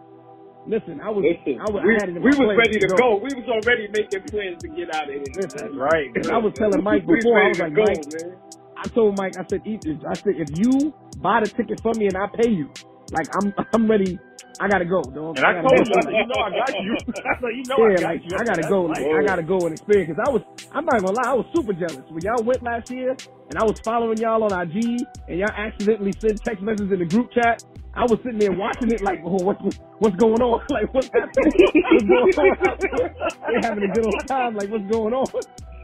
listen. 0.68 1.02
I 1.02 1.10
was, 1.10 1.26
Listen, 1.26 1.60
I 1.60 1.69
was, 1.72 1.84
we, 1.84 1.95
I 1.95 2.02
had 2.02 2.10
it 2.10 2.18
in 2.18 2.23
we 2.23 2.30
was 2.35 2.49
ready 2.57 2.80
to 2.80 2.90
go. 2.98 3.18
We 3.18 3.31
was 3.35 3.48
already 3.49 3.88
making 3.91 4.23
plans 4.31 4.60
to 4.64 4.69
get 4.69 4.94
out 4.95 5.10
of 5.10 5.15
here. 5.15 5.34
Listen, 5.35 5.60
That's 5.60 5.76
right. 5.76 6.11
And 6.15 6.31
I 6.31 6.38
was 6.40 6.53
telling 6.57 6.81
Mike 6.84 7.07
We 7.07 7.18
was 7.18 7.26
before, 7.26 7.40
I 7.44 7.48
ready 7.48 7.49
was 7.49 7.60
to 7.60 7.64
like, 7.64 7.76
go, 7.76 7.85
Mike, 7.85 8.06
man. 8.06 8.38
I 8.77 8.88
told 8.90 9.18
Mike, 9.18 9.34
I 9.40 9.45
said, 9.49 9.61
I 10.07 10.15
said, 10.15 10.35
if 10.38 10.49
you 10.57 10.94
buy 11.18 11.41
the 11.41 11.49
ticket 11.49 11.81
for 11.81 11.94
me 11.95 12.07
and 12.07 12.18
I 12.18 12.27
pay 12.35 12.49
you, 12.49 12.72
like 13.11 13.27
I'm, 13.41 13.53
I'm 13.73 13.90
ready. 13.90 14.19
I 14.60 14.68
gotta 14.69 14.85
go, 14.85 15.02
dog. 15.03 15.38
And 15.38 15.45
I 15.45 15.53
gotta 15.53 15.69
told 15.69 15.73
go. 15.73 15.84
you, 15.85 15.95
I 15.98 16.03
said, 16.03 16.15
you 16.15 16.26
know 16.27 16.41
I 16.41 16.52
got 16.52 16.73
you. 16.80 16.94
I 17.26 17.34
said, 17.41 17.53
you 17.56 17.65
know 17.68 17.80
I 17.84 17.91
got 17.95 18.03
like 18.03 18.22
you. 18.26 18.35
I 18.38 18.44
gotta 18.45 18.64
said, 18.64 18.69
go. 18.69 18.84
Like. 18.84 19.07
I 19.11 19.23
gotta 19.23 19.44
go 19.44 19.60
and 19.65 19.73
experience. 19.73 20.14
Cause 20.15 20.23
I 20.27 20.31
was, 20.31 20.44
I'm 20.72 20.85
not 20.85 21.02
gonna 21.02 21.18
lie, 21.18 21.31
I 21.31 21.34
was 21.35 21.48
super 21.56 21.73
jealous 21.73 22.06
when 22.10 22.23
y'all 22.23 22.44
went 22.44 22.64
last 22.64 22.90
year, 22.91 23.18
and 23.49 23.60
I 23.60 23.64
was 23.65 23.80
following 23.85 24.19
y'all 24.19 24.44
on 24.44 24.53
IG, 24.53 25.07
and 25.27 25.40
y'all 25.40 25.56
accidentally 25.57 26.14
sent 26.19 26.44
text 26.44 26.64
messages 26.64 26.91
in 26.94 26.99
the 26.99 27.06
group 27.06 27.31
chat. 27.34 27.64
I 27.95 28.03
was 28.06 28.20
sitting 28.24 28.40
there 28.40 28.52
watching 28.53 28.91
it, 28.91 29.02
like, 29.02 29.22
oh, 29.26 29.44
what's 29.44 29.61
what's 29.99 30.15
going 30.18 30.41
on? 30.41 30.61
Like, 30.70 30.94
what's 30.94 31.10
happening? 31.14 31.53
What's 31.91 32.06
going 32.06 32.34
on? 32.68 32.78
They're 33.48 33.61
having 33.64 33.84
a 33.84 33.90
good 33.94 34.06
old 34.06 34.28
time. 34.28 34.56
Like, 34.56 34.70
what's 34.70 34.86
going 34.91 35.14
on? 35.14 35.26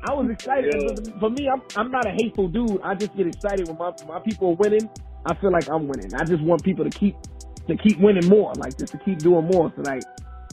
I 0.07 0.13
was 0.13 0.29
excited. 0.31 0.73
Yeah. 0.75 1.19
For 1.19 1.29
me, 1.29 1.49
I'm 1.49 1.61
I'm 1.75 1.91
not 1.91 2.07
a 2.07 2.11
hateful 2.11 2.47
dude. 2.49 2.79
I 2.83 2.95
just 2.95 3.15
get 3.15 3.27
excited 3.27 3.67
when 3.67 3.77
my 3.77 3.91
my 4.07 4.19
people 4.21 4.51
are 4.51 4.55
winning. 4.55 4.89
I 5.25 5.35
feel 5.35 5.51
like 5.51 5.69
I'm 5.69 5.87
winning. 5.87 6.13
I 6.15 6.23
just 6.25 6.43
want 6.43 6.63
people 6.63 6.85
to 6.85 6.91
keep 6.91 7.17
to 7.67 7.77
keep 7.77 7.99
winning 7.99 8.27
more, 8.27 8.53
like 8.55 8.77
just 8.77 8.93
to 8.93 8.99
keep 8.99 9.19
doing 9.19 9.45
more. 9.47 9.71
So 9.75 9.83
like, 9.83 10.03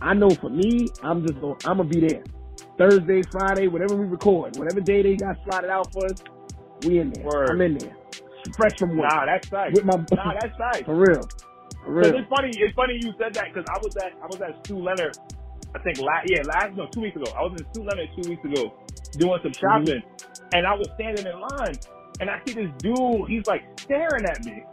I 0.03 0.15
know 0.15 0.31
for 0.31 0.51
me, 0.51 0.89
I'm 1.03 1.27
just 1.27 1.41
gonna, 1.41 1.55
I'm 1.65 1.79
gonna 1.79 1.89
be 1.89 2.01
there. 2.01 2.25
Thursday, 2.79 3.23
Friday, 3.33 3.69
whatever 3.69 3.97
we 3.97 4.07
record, 4.07 4.57
whatever 4.59 4.81
day 4.81 5.03
they 5.03 5.17
got 5.17 5.37
slotted 5.45 5.71
out 5.71 5.93
for 5.93 6.07
us, 6.07 6.19
we 6.87 6.99
in 7.01 7.13
there. 7.15 7.25
Word. 7.25 7.51
I'm 7.51 7.61
in 7.63 7.79
there, 7.79 7.97
fresh 8.57 8.79
from 8.79 8.97
work 8.99 9.11
Nah, 9.11 9.27
that's 9.27 9.51
nice. 9.53 9.73
with 9.75 9.85
my 9.85 9.97
Nah, 10.13 10.35
that's 10.41 10.59
nice. 10.59 10.85
for 10.85 10.97
real, 10.97 11.23
it's 12.15 12.29
funny. 12.29 12.51
It's 12.57 12.75
funny 12.75 12.95
you 13.03 13.13
said 13.19 13.35
that 13.35 13.47
because 13.53 13.67
I 13.69 13.79
was 13.83 13.97
at 13.97 14.13
I 14.23 14.27
was 14.27 14.41
at 14.43 14.57
Stew 14.65 14.79
Leonard. 14.83 15.17
I 15.75 15.79
think 15.81 15.99
last 16.01 16.27
yeah 16.29 16.43
last 16.47 16.75
no 16.77 16.87
two 16.93 17.03
weeks 17.03 17.17
ago. 17.17 17.27
I 17.37 17.43
was 17.43 17.53
in 17.61 17.67
Stew 17.73 17.85
Leonard 17.85 18.11
two 18.17 18.29
weeks 18.31 18.45
ago 18.45 18.75
doing 19.19 19.41
some 19.43 19.53
shopping, 19.55 20.03
and 20.53 20.67
I 20.67 20.75
was 20.75 20.89
standing 20.95 21.27
in 21.27 21.39
line, 21.41 21.79
and 22.21 22.31
I 22.31 22.41
see 22.47 22.55
this 22.55 22.71
dude. 22.79 23.29
He's 23.29 23.47
like 23.47 23.63
staring 23.81 24.25
at 24.27 24.45
me. 24.45 24.65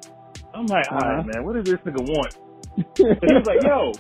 I'm 0.53 0.67
like, 0.67 0.85
all 0.91 1.01
right, 1.01 1.19
Uh-huh. 1.19 1.23
man, 1.25 1.43
what 1.45 1.55
does 1.55 1.65
this 1.65 1.79
nigga 1.85 2.01
want? 2.01 2.35
And 3.21 3.29
he 3.31 3.35
was 3.35 3.45
like, 3.47 3.61
yo. 3.63 3.91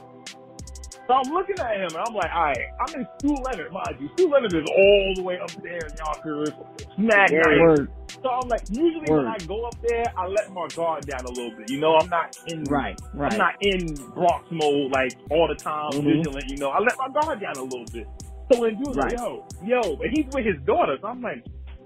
So 1.07 1.13
I'm 1.13 1.29
looking 1.33 1.59
at 1.59 1.75
him 1.75 1.87
and 1.91 1.97
I'm 1.97 2.13
like, 2.15 2.31
all 2.33 2.43
right, 2.43 2.67
I'm 2.79 2.95
in 2.95 3.07
Stew 3.19 3.35
Leonard, 3.43 3.71
mind 3.73 3.95
you. 3.99 4.09
Stew 4.13 4.29
Leonard 4.31 4.55
is 4.55 4.63
all 4.65 5.13
the 5.17 5.23
way 5.23 5.37
up 5.43 5.51
there 5.61 5.83
in 5.87 5.93
Yonkers, 5.99 6.51
snack 6.95 7.31
night. 7.31 7.59
Word. 7.59 7.91
So 8.23 8.29
I'm 8.29 8.47
like, 8.47 8.63
usually 8.69 9.11
when 9.11 9.27
I 9.27 9.37
go 9.45 9.65
up 9.67 9.75
there, 9.81 10.05
I 10.15 10.27
let 10.27 10.49
my 10.53 10.67
guard 10.75 11.05
down 11.05 11.25
a 11.25 11.29
little 11.29 11.51
bit. 11.57 11.69
You 11.69 11.81
know, 11.81 11.97
I'm 11.97 12.07
not 12.09 12.31
in 12.47 12.63
Right, 12.63 12.95
right. 13.13 13.33
I'm 13.33 13.37
not 13.37 13.55
in 13.59 13.95
Bronx 14.15 14.45
mode 14.49 14.91
like 14.91 15.11
all 15.29 15.49
the 15.49 15.55
time, 15.61 15.91
Mhm. 15.91 16.05
vigilant. 16.23 16.45
You 16.47 16.57
know, 16.57 16.69
I 16.69 16.79
let 16.79 16.95
my 16.97 17.09
guard 17.09 17.41
down 17.41 17.57
a 17.57 17.63
little 17.63 17.85
bit. 17.91 18.07
So 18.51 18.61
when 18.61 18.77
dude's 18.79 18.95
like, 18.95 19.13
yo, 19.13 19.43
yo, 19.65 19.81
and 19.99 20.11
he's 20.15 20.25
with 20.31 20.45
his 20.45 20.55
daughter, 20.65 20.97
so 21.01 21.07
I'm 21.07 21.21
like, 21.21 21.43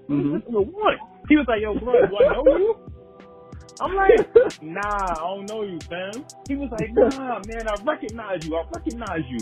Mhm. 0.08 0.44
what? 0.46 0.66
what? 0.72 0.94
He 1.28 1.36
was 1.36 1.46
like, 1.48 1.60
yo, 1.60 1.74
bro, 1.74 1.92
do 2.06 2.16
I 2.18 2.32
know 2.32 2.44
you? 2.56 2.76
I'm 3.80 3.94
like, 3.94 4.28
nah, 4.62 4.80
I 4.82 5.14
don't 5.14 5.48
know 5.48 5.62
you, 5.62 5.78
fam. 5.88 6.24
He 6.48 6.56
was 6.56 6.70
like, 6.70 6.90
nah, 6.92 7.40
man, 7.46 7.68
I 7.68 7.74
recognize 7.84 8.44
you. 8.46 8.56
I 8.56 8.64
recognize 8.74 9.22
you. 9.28 9.38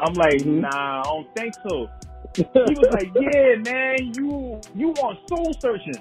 I'm 0.00 0.14
like, 0.14 0.42
Mhm. 0.42 0.60
nah, 0.60 1.00
I 1.00 1.02
don't 1.04 1.34
think 1.36 1.54
so. 1.68 1.88
He 2.36 2.44
was 2.76 2.88
like, 2.92 3.08
yeah, 3.20 3.56
man, 3.64 4.12
you 4.14 4.60
you 4.74 4.90
on 5.02 5.18
soul 5.28 5.52
searching. 5.60 5.96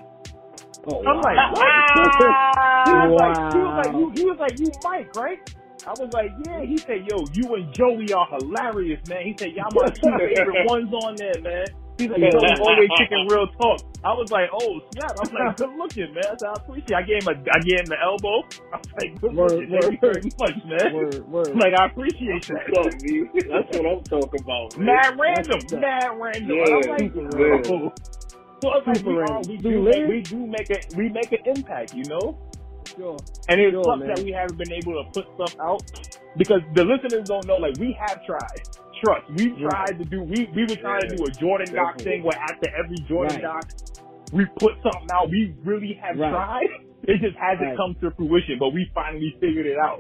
oh, 0.88 1.04
I'm 1.08 1.22
like, 1.22 1.38
wow. 1.38 1.54
what? 1.54 2.88
he, 2.88 2.94
was 2.94 3.20
like, 3.20 3.54
he 3.54 3.60
was 3.60 3.86
like, 3.86 3.94
you, 3.94 4.12
he 4.16 4.26
was 4.30 4.38
like, 4.40 4.60
you 4.60 4.72
Mike, 4.84 5.16
right? 5.16 5.56
I 5.88 5.92
was 5.92 6.12
like, 6.14 6.32
yeah. 6.46 6.62
He 6.62 6.78
said, 6.78 7.08
yo, 7.10 7.24
you 7.34 7.56
and 7.56 7.74
Joey 7.74 8.12
are 8.14 8.28
hilarious, 8.38 9.00
man. 9.08 9.24
He 9.26 9.36
said, 9.40 9.54
y'all 9.54 9.70
my 9.74 9.88
two 9.88 10.12
favorite 10.18 10.66
ones 10.70 10.94
on 10.94 11.16
there, 11.16 11.42
man. 11.42 11.66
He's 12.00 12.10
like, 12.10 12.22
Joey 12.32 12.56
always 12.64 12.90
kicking 12.98 13.28
real 13.30 13.48
talk. 13.60 13.82
I 14.04 14.14
was 14.16 14.32
like, 14.32 14.50
oh 14.56 14.80
snap. 14.96 15.12
I'm 15.20 15.34
like, 15.36 15.58
good 15.58 15.76
looking, 15.78 16.14
man. 16.16 16.24
I 16.26 16.48
I 16.48 16.54
appreciate. 16.56 16.90
It. 16.90 16.96
I 16.96 17.04
gave 17.04 17.24
him 17.24 17.30
a, 17.30 17.36
I 17.52 17.60
gave 17.60 17.80
him 17.84 17.90
the 17.92 18.00
elbow. 18.02 18.38
I 18.74 18.78
was 18.80 18.92
like, 18.98 19.22
good 19.22 19.36
Word, 19.36 19.52
looking. 19.52 19.70
Thank 19.70 19.92
you 19.92 20.00
word. 20.00 20.00
very 20.02 20.24
much, 20.40 20.58
man. 20.66 20.94
word, 20.96 21.28
word. 21.28 21.52
Like, 21.60 21.74
I 21.78 21.86
appreciate 21.88 22.48
that. 22.48 22.64
What's 22.72 22.88
up, 22.88 22.94
That's 23.52 23.78
what 23.78 23.86
I'm 23.86 24.04
talking 24.08 24.42
about. 24.42 24.78
man. 24.80 24.86
Mad 24.96 25.20
random, 25.20 25.60
That's- 25.68 25.82
mad 25.84 26.10
random. 26.16 26.58
Yeah, 26.58 26.76
I'm 26.76 26.90
like, 26.90 27.12
yeah. 27.16 27.74
oh. 27.76 27.92
So 28.64 28.74
it's 28.76 28.88
like 28.88 29.06
we, 29.06 29.18
are, 29.20 29.40
we 29.48 29.58
Do 29.58 29.72
do, 29.72 29.82
make, 29.84 30.08
we 30.08 30.22
do 30.22 30.48
make 30.48 30.70
a 30.72 30.80
we 30.98 31.10
make 31.10 31.32
an 31.32 31.40
impact, 31.46 31.94
you 31.94 32.04
know. 32.06 32.38
Sure. 32.96 33.18
And 33.48 33.60
it 33.62 33.72
Sure, 33.72 33.84
sucks 33.84 34.00
man. 34.00 34.08
that 34.16 34.20
we 34.24 34.32
haven't 34.32 34.58
been 34.58 34.72
able 34.74 34.94
to 35.04 35.10
put 35.14 35.26
stuff 35.36 35.56
out 35.62 35.82
because 36.38 36.62
the 36.76 36.84
listeners 36.84 37.28
don't 37.30 37.46
know. 37.48 37.56
Like 37.58 37.78
we 37.80 37.96
have 38.00 38.24
tried. 38.26 38.60
Trust, 39.04 39.30
we 39.36 39.56
tried 39.62 39.98
to 40.00 40.06
do. 40.06 40.24
We 40.24 40.50
we 40.56 40.64
were 40.70 40.76
trying 40.78 41.02
to 41.02 41.16
do 41.16 41.24
a 41.26 41.32
Jordan 41.32 41.74
Doc 41.76 42.00
thing 42.02 42.24
where 42.24 42.38
after 42.40 42.70
every 42.78 42.98
Jordan 43.08 43.38
Right. 43.38 43.44
Doc, 43.44 43.66
we 44.34 44.46
put 44.60 44.74
something 44.84 45.10
out. 45.14 45.30
We 45.30 45.56
really 45.66 45.94
have 46.02 46.18
Right. 46.18 46.32
tried. 46.32 46.68
It 47.04 47.22
just 47.22 47.38
hasn't 47.38 47.72
Right. 47.72 47.78
come 47.78 47.96
to 48.02 48.12
fruition, 48.12 48.58
but 48.60 48.72
we 48.74 48.90
finally 48.94 49.36
figured 49.40 49.66
it 49.68 49.78
out. 49.80 50.00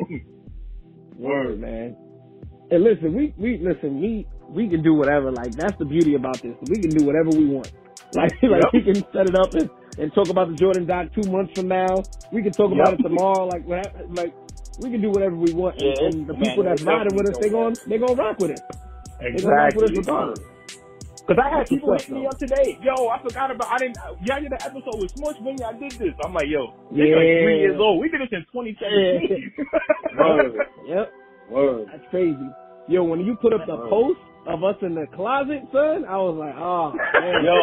Word, 1.17 1.59
man. 1.59 1.95
And 2.71 2.84
listen, 2.84 3.13
we 3.15 3.34
we 3.38 3.57
listen, 3.59 4.01
we 4.01 4.27
we 4.49 4.69
can 4.69 4.84
do 4.84 4.93
whatever. 4.95 5.31
Like 5.31 5.53
that's 5.55 5.77
the 5.80 5.85
beauty 5.85 6.15
about 6.15 6.41
this. 6.41 6.55
We 6.69 6.77
can 6.81 6.91
do 6.91 7.05
whatever 7.05 7.30
we 7.30 7.45
want. 7.45 7.71
Like 8.15 8.31
like 8.43 8.63
Yep. 8.63 8.73
we 8.73 8.81
can 8.84 8.95
set 9.13 9.30
it 9.30 9.35
up 9.35 9.53
and, 9.55 9.69
and 9.99 10.13
talk 10.13 10.30
about 10.30 10.49
the 10.49 10.55
Jordan 10.55 10.85
doc 10.85 11.07
two 11.13 11.30
months 11.31 11.53
from 11.55 11.69
now. 11.69 12.03
We 12.31 12.43
can 12.43 12.53
talk 12.53 12.71
about 12.73 12.93
it 12.93 13.01
tomorrow. 13.03 13.45
Like 13.45 13.65
what 13.67 13.80
hap- 13.85 13.95
like 14.17 14.34
we 14.80 14.91
can 14.91 15.01
do 15.01 15.11
whatever 15.11 15.35
we 15.35 15.53
want. 15.53 15.77
And, 15.81 15.95
Yeah, 15.99 16.07
and 16.07 16.27
the 16.27 16.34
man, 16.34 16.43
people 16.43 16.63
that's 16.63 16.84
riding 16.84 17.15
with 17.15 17.30
us, 17.30 17.38
they 17.39 17.49
going 17.49 17.76
they 17.88 17.97
gonna 17.99 18.15
rock 18.15 18.38
with 18.39 18.51
it. 18.51 18.61
They 19.19 19.31
gonna 19.41 19.55
rock 19.55 19.75
with 19.75 19.91
us 19.91 19.97
regardless. 19.97 20.39
Because 21.27 21.43
I 21.45 21.49
had 21.49 21.59
That's 21.61 21.69
people 21.69 21.89
what's 21.89 22.03
hitting 22.05 22.21
me 22.21 22.27
up, 22.27 22.33
up 22.33 22.39
today. 22.39 22.77
Yo, 22.81 23.07
I 23.07 23.21
forgot 23.21 23.51
about. 23.51 23.67
I 23.69 23.77
didn't. 23.77 23.97
Y'all 24.25 24.41
did 24.41 24.51
an 24.51 24.57
episode 24.65 24.97
with 24.97 25.11
Smush 25.13 25.37
when 25.41 25.61
I 25.61 25.73
did 25.77 25.91
this. 25.93 26.13
I'm 26.25 26.33
like, 26.33 26.47
yo, 26.49 26.73
they're 26.89 27.13
like 27.15 27.43
three 27.45 27.59
years 27.59 27.77
old. 27.79 28.01
We 28.01 28.09
did 28.09 28.21
this 28.21 28.29
in 28.31 28.45
2017. 28.51 29.53
Word. 30.17 30.55
Yep, 30.89 31.11
Word. 31.51 31.85
that's 31.91 32.03
crazy. 32.09 32.49
Yo, 32.87 33.03
when 33.03 33.19
you 33.21 33.35
put 33.35 33.53
up 33.53 33.61
the 33.67 33.75
Word. 33.75 33.89
post 33.89 34.19
of 34.47 34.63
us 34.63 34.75
in 34.81 34.95
the 34.95 35.05
closet, 35.13 35.61
son, 35.71 36.01
I 36.09 36.17
was 36.17 36.33
like, 36.41 36.55
oh, 36.57 36.97
man. 36.97 37.45
Yo, 37.45 37.59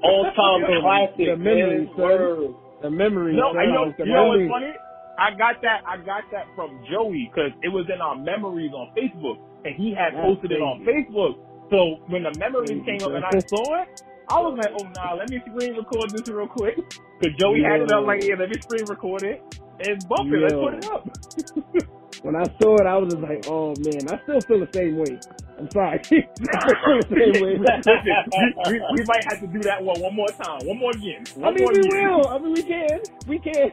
all 0.00 0.24
time 0.32 0.64
classic. 0.80 1.28
the 1.28 1.36
memories, 1.36 1.88
man. 1.92 1.96
son. 2.00 2.08
Word. 2.08 2.54
the 2.80 2.90
memory. 2.90 3.36
No, 3.36 3.52
son, 3.52 3.58
I 3.60 3.66
know. 3.68 3.92
the 3.92 4.04
You 4.06 4.12
know 4.16 4.28
what's 4.32 4.48
funny? 4.48 4.72
I 5.20 5.36
got 5.36 5.60
that. 5.60 5.84
I 5.84 5.98
got 6.00 6.24
that 6.32 6.48
from 6.56 6.80
Joey 6.88 7.28
because 7.28 7.52
it 7.60 7.68
was 7.68 7.84
in 7.92 8.00
our 8.00 8.16
memories 8.16 8.72
on 8.72 8.88
Facebook, 8.96 9.36
and 9.64 9.74
he 9.74 9.94
had 9.94 10.14
That's 10.14 10.26
posted 10.26 10.52
it 10.52 10.60
on 10.60 10.84
Facebook. 10.84 11.38
So 11.70 12.02
when 12.08 12.24
the 12.24 12.34
memories 12.38 12.82
came 12.84 13.02
up 13.02 13.14
and 13.14 13.24
I 13.24 13.38
saw 13.46 13.82
it, 13.82 14.02
I 14.28 14.38
was 14.40 14.58
like, 14.58 14.72
"Oh 14.78 14.86
nah, 14.96 15.14
let 15.14 15.30
me 15.30 15.40
screen 15.46 15.76
record 15.76 16.10
this 16.10 16.28
real 16.28 16.46
quick." 16.46 16.76
Because 17.20 17.36
Joey 17.38 17.62
had 17.62 17.82
it 17.82 17.92
up, 17.92 18.06
like, 18.06 18.22
"Yeah, 18.24 18.36
let 18.38 18.48
me 18.48 18.60
screen 18.60 18.84
record 18.86 19.22
it 19.22 19.42
and 19.86 19.98
bump 20.08 20.32
it. 20.32 20.40
Let's 20.40 20.54
put 20.54 20.74
it 20.74 20.86
up." 20.86 21.90
When 22.22 22.36
I 22.36 22.44
saw 22.60 22.76
it, 22.76 22.86
I 22.86 22.98
was 22.98 23.14
just 23.14 23.22
like, 23.22 23.46
oh 23.48 23.74
man, 23.78 24.04
I 24.12 24.20
still 24.24 24.40
feel 24.42 24.60
the 24.60 24.68
same 24.74 24.96
way. 24.98 25.18
I'm 25.58 25.70
sorry. 25.70 26.00
I 26.00 26.02
still 26.04 26.76
feel 26.84 27.00
the 27.00 27.16
same 27.16 27.42
way. 27.42 27.56
We, 28.70 28.80
we, 28.92 29.04
might 29.06 29.24
have 29.24 29.40
to 29.40 29.46
do 29.46 29.60
that 29.60 29.82
one 29.82 30.00
one 30.00 30.14
more 30.14 30.28
time, 30.28 30.60
one 30.66 30.78
more 30.78 30.90
again. 30.90 31.24
I 31.42 31.50
mean, 31.50 31.66
we 31.66 31.80
again. 31.80 32.10
will. 32.10 32.28
I 32.28 32.38
mean, 32.38 32.52
we 32.52 32.62
can. 32.62 33.00
We 33.26 33.38
can. 33.38 33.72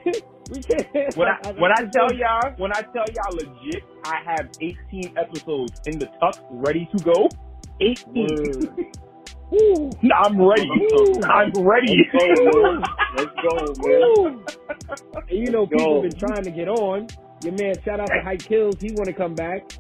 We 0.50 0.62
can. 0.64 0.86
When 1.16 1.28
I, 1.44 1.52
when 1.58 1.72
I 1.72 1.86
tell 1.94 2.14
y'all, 2.14 2.54
when 2.58 2.72
I 2.74 2.82
tell 2.82 3.06
y'all 3.14 3.36
legit, 3.36 3.84
I 4.06 4.18
have 4.26 4.50
18 4.62 5.14
episodes 5.18 5.82
in 5.86 6.00
the 6.00 6.08
tuck 6.20 6.38
ready 6.50 6.88
to 6.96 7.04
go. 7.04 7.30
18. 7.82 8.70
Woo. 9.52 9.90
I'm 10.14 10.42
ready. 10.42 10.70
Woo. 10.70 11.22
I'm 11.24 11.52
ready. 11.56 12.06
Let's 12.14 12.42
go, 12.42 12.64
man. 12.64 12.84
Let's 13.16 13.32
go, 13.42 13.76
man. 13.78 14.46
And 15.30 15.40
you 15.40 15.52
know, 15.52 15.68
Let's 15.72 15.72
people 15.72 15.96
go. 15.96 16.02
been 16.02 16.16
trying 16.18 16.44
to 16.44 16.52
get 16.52 16.68
on. 16.68 17.08
Your 17.44 17.54
man, 17.54 17.76
shout 17.86 18.00
out 18.00 18.08
to 18.08 18.22
Hike 18.24 18.44
Kills. 18.44 18.76
He 18.82 18.92
want 18.94 19.08
to 19.08 19.14
come 19.14 19.36
back. 19.36 19.72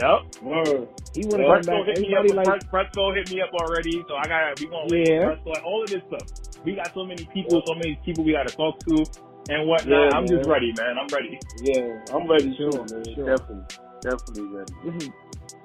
Yep. 0.00 0.42
Word. 0.42 0.88
He 1.14 1.26
want 1.26 1.42
to 1.42 1.46
come 1.46 1.62
Fresco 1.62 1.84
back. 1.84 1.86
hit 1.86 2.00
me 2.00 2.14
up. 2.16 2.26
Like, 2.34 2.70
Fresco 2.70 3.12
hit 3.14 3.30
me 3.30 3.40
up 3.42 3.50
already, 3.54 4.02
so 4.08 4.14
I 4.16 4.24
got 4.28 4.60
we 4.60 4.66
gonna 4.68 4.88
Yeah. 4.96 5.24
Fresco 5.26 5.52
all 5.64 5.82
of 5.82 5.90
this 5.90 6.02
stuff. 6.08 6.64
We 6.64 6.74
got 6.76 6.94
so 6.94 7.04
many 7.04 7.24
people, 7.34 7.62
so 7.66 7.74
many 7.74 8.00
people 8.04 8.24
we 8.24 8.32
got 8.32 8.48
to 8.48 8.54
talk 8.56 8.78
to 8.88 9.04
and 9.48 9.68
whatnot. 9.68 10.12
Yeah, 10.12 10.16
I'm 10.16 10.26
just 10.28 10.46
ready, 10.48 10.72
man. 10.78 10.96
I'm 11.00 11.08
ready. 11.12 11.38
Yeah, 11.62 11.98
I'm 12.14 12.28
ready 12.30 12.54
Sure, 12.56 12.70
too, 12.70 12.86
man. 12.90 13.04
sure. 13.14 13.36
Definitely. 13.36 13.64
Definitely 14.02 14.44
ready. 14.48 14.74
this 14.84 14.94
is, 15.04 15.10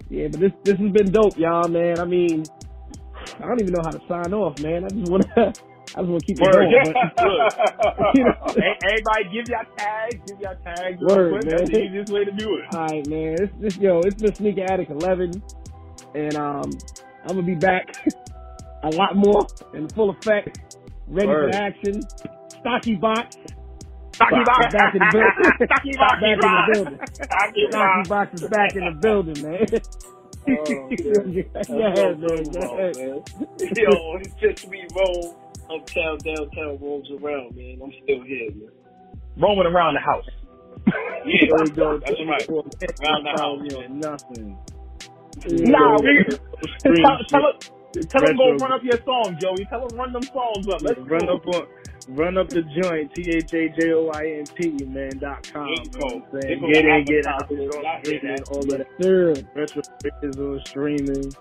yeah, 0.10 0.28
but 0.32 0.40
this 0.42 0.52
this 0.64 0.78
has 0.80 0.92
been 0.92 1.12
dope, 1.12 1.38
y'all, 1.38 1.68
man. 1.70 2.00
I 2.00 2.06
mean, 2.06 2.44
I 3.40 3.48
don't 3.48 3.62
even 3.62 3.74
know 3.74 3.84
how 3.84 3.92
to 3.92 4.02
sign 4.08 4.34
off, 4.34 4.60
man. 4.60 4.86
I 4.86 4.90
just 4.90 5.12
want 5.12 5.24
to, 5.36 5.42
I 5.96 6.02
just 6.02 6.10
want 6.10 6.20
to 6.22 6.26
keep 6.28 6.42
it 6.42 6.48
Word. 6.48 6.54
going. 6.54 6.82
But, 6.84 6.98
Look, 7.20 7.54
you 8.14 8.24
know, 8.26 8.34
hey, 8.56 8.74
everybody, 8.84 9.24
give 9.34 9.50
y'all 9.50 9.66
tags. 9.78 10.16
Give 10.28 10.40
y'all 10.42 10.56
tags. 10.66 10.98
real 11.02 11.18
Word, 11.18 11.32
quick. 11.32 11.46
man. 11.46 11.58
That's 11.58 11.72
the 11.72 11.80
easiest 11.80 12.12
way 12.14 12.26
to 12.26 12.32
do 12.32 12.58
it. 12.58 12.76
All 12.76 12.82
right, 12.88 13.08
man. 13.08 13.36
It's 13.40 13.54
this 13.60 13.78
yo. 13.78 14.02
It's 14.02 14.22
been 14.22 14.36
Sneaker 14.36 14.66
Addict 14.70 14.92
11, 14.92 15.44
and 16.16 16.36
um, 16.38 16.72
I'm 17.24 17.36
gonna 17.36 17.44
be 17.44 17.56
back 17.56 17.88
a 18.84 18.90
lot 18.90 19.16
more 19.16 19.48
in 19.74 19.88
full 19.90 20.12
effect, 20.12 20.60
ready 21.08 21.28
Word. 21.28 21.54
for 21.54 21.58
action. 21.58 22.02
Stocky 22.62 22.96
box, 22.96 23.38
Stocky 24.18 24.44
box. 24.46 24.74
back 24.74 24.94
in 24.96 25.00
the 25.00 25.10
building. 25.14 25.60
Stocky 25.68 25.92
box. 25.98 26.18
back 26.22 26.34
in 26.34 26.50
the 26.50 26.64
building. 26.74 27.00
Stocky 27.22 27.68
box. 28.10 28.34
is 28.34 28.50
back 28.50 28.76
in 28.76 28.86
the 28.86 28.92
building, 29.00 29.42
man. 29.46 29.68
Oh, 30.50 30.90
yeah, 30.90 31.54
yeah, 31.54 31.64
so 31.64 31.76
man. 31.78 32.18
cool, 32.18 32.52
man. 32.52 32.94
Yo, 32.98 34.18
it's 34.22 34.34
just 34.42 34.68
me 34.70 34.88
roll 34.96 35.38
uptown, 35.70 36.18
downtown, 36.26 36.80
rolls 36.82 37.08
around, 37.12 37.56
man. 37.56 37.80
I'm 37.84 37.94
still 38.04 38.24
here, 38.24 38.50
man. 38.56 38.72
Roaming 39.38 39.68
around 39.68 39.94
the 39.94 40.00
house. 40.00 40.26
Yeah, 41.26 41.50
There 41.52 41.64
we 41.66 41.70
go. 41.72 42.00
That's 42.00 42.18
right. 42.26 42.50
Around 42.50 43.24
the 43.24 43.34
house, 43.38 43.62
man. 43.72 44.00
Nothing. 44.00 44.58
Nah, 45.70 45.98
we 46.02 46.24
tell, 46.80 47.18
tell, 47.30 47.54
tell 48.10 48.26
him 48.26 48.38
go 48.38 48.56
run 48.56 48.72
up 48.72 48.82
your 48.84 48.98
song, 49.06 49.38
Joey. 49.40 49.66
Tell 49.66 49.88
him 49.88 49.96
run 49.96 50.12
them 50.12 50.24
songs 50.24 50.68
up. 50.70 50.82
Let's 50.82 51.00
run 51.02 51.26
go. 51.28 51.36
up 51.36 51.48
on 51.48 51.68
run 52.08 52.38
up 52.38 52.50
the 52.50 52.64
joint 52.64 53.14
T 53.16 53.32
H 53.32 53.54
A 53.54 53.70
J 53.70 53.94
O 53.94 54.10
I 54.10 54.40
N 54.40 54.50
T 54.60 54.86
man 54.86 55.20
dot 55.20 55.48
com. 55.54 55.68
You 55.68 56.00
know 56.00 56.24
I'm 56.34 56.42
saying? 56.42 56.62
Get 56.66 56.86
in, 56.86 57.06
get 57.06 57.26
out, 57.28 57.50
get 57.50 57.72
on 57.72 57.86
streaming, 58.04 58.44
all 58.50 58.62
of 58.62 58.78
that. 58.80 58.88
Sure. 59.02 59.36
Retro 59.56 59.84
is 60.24 60.38
on 60.40 60.62
streaming. 60.66 61.36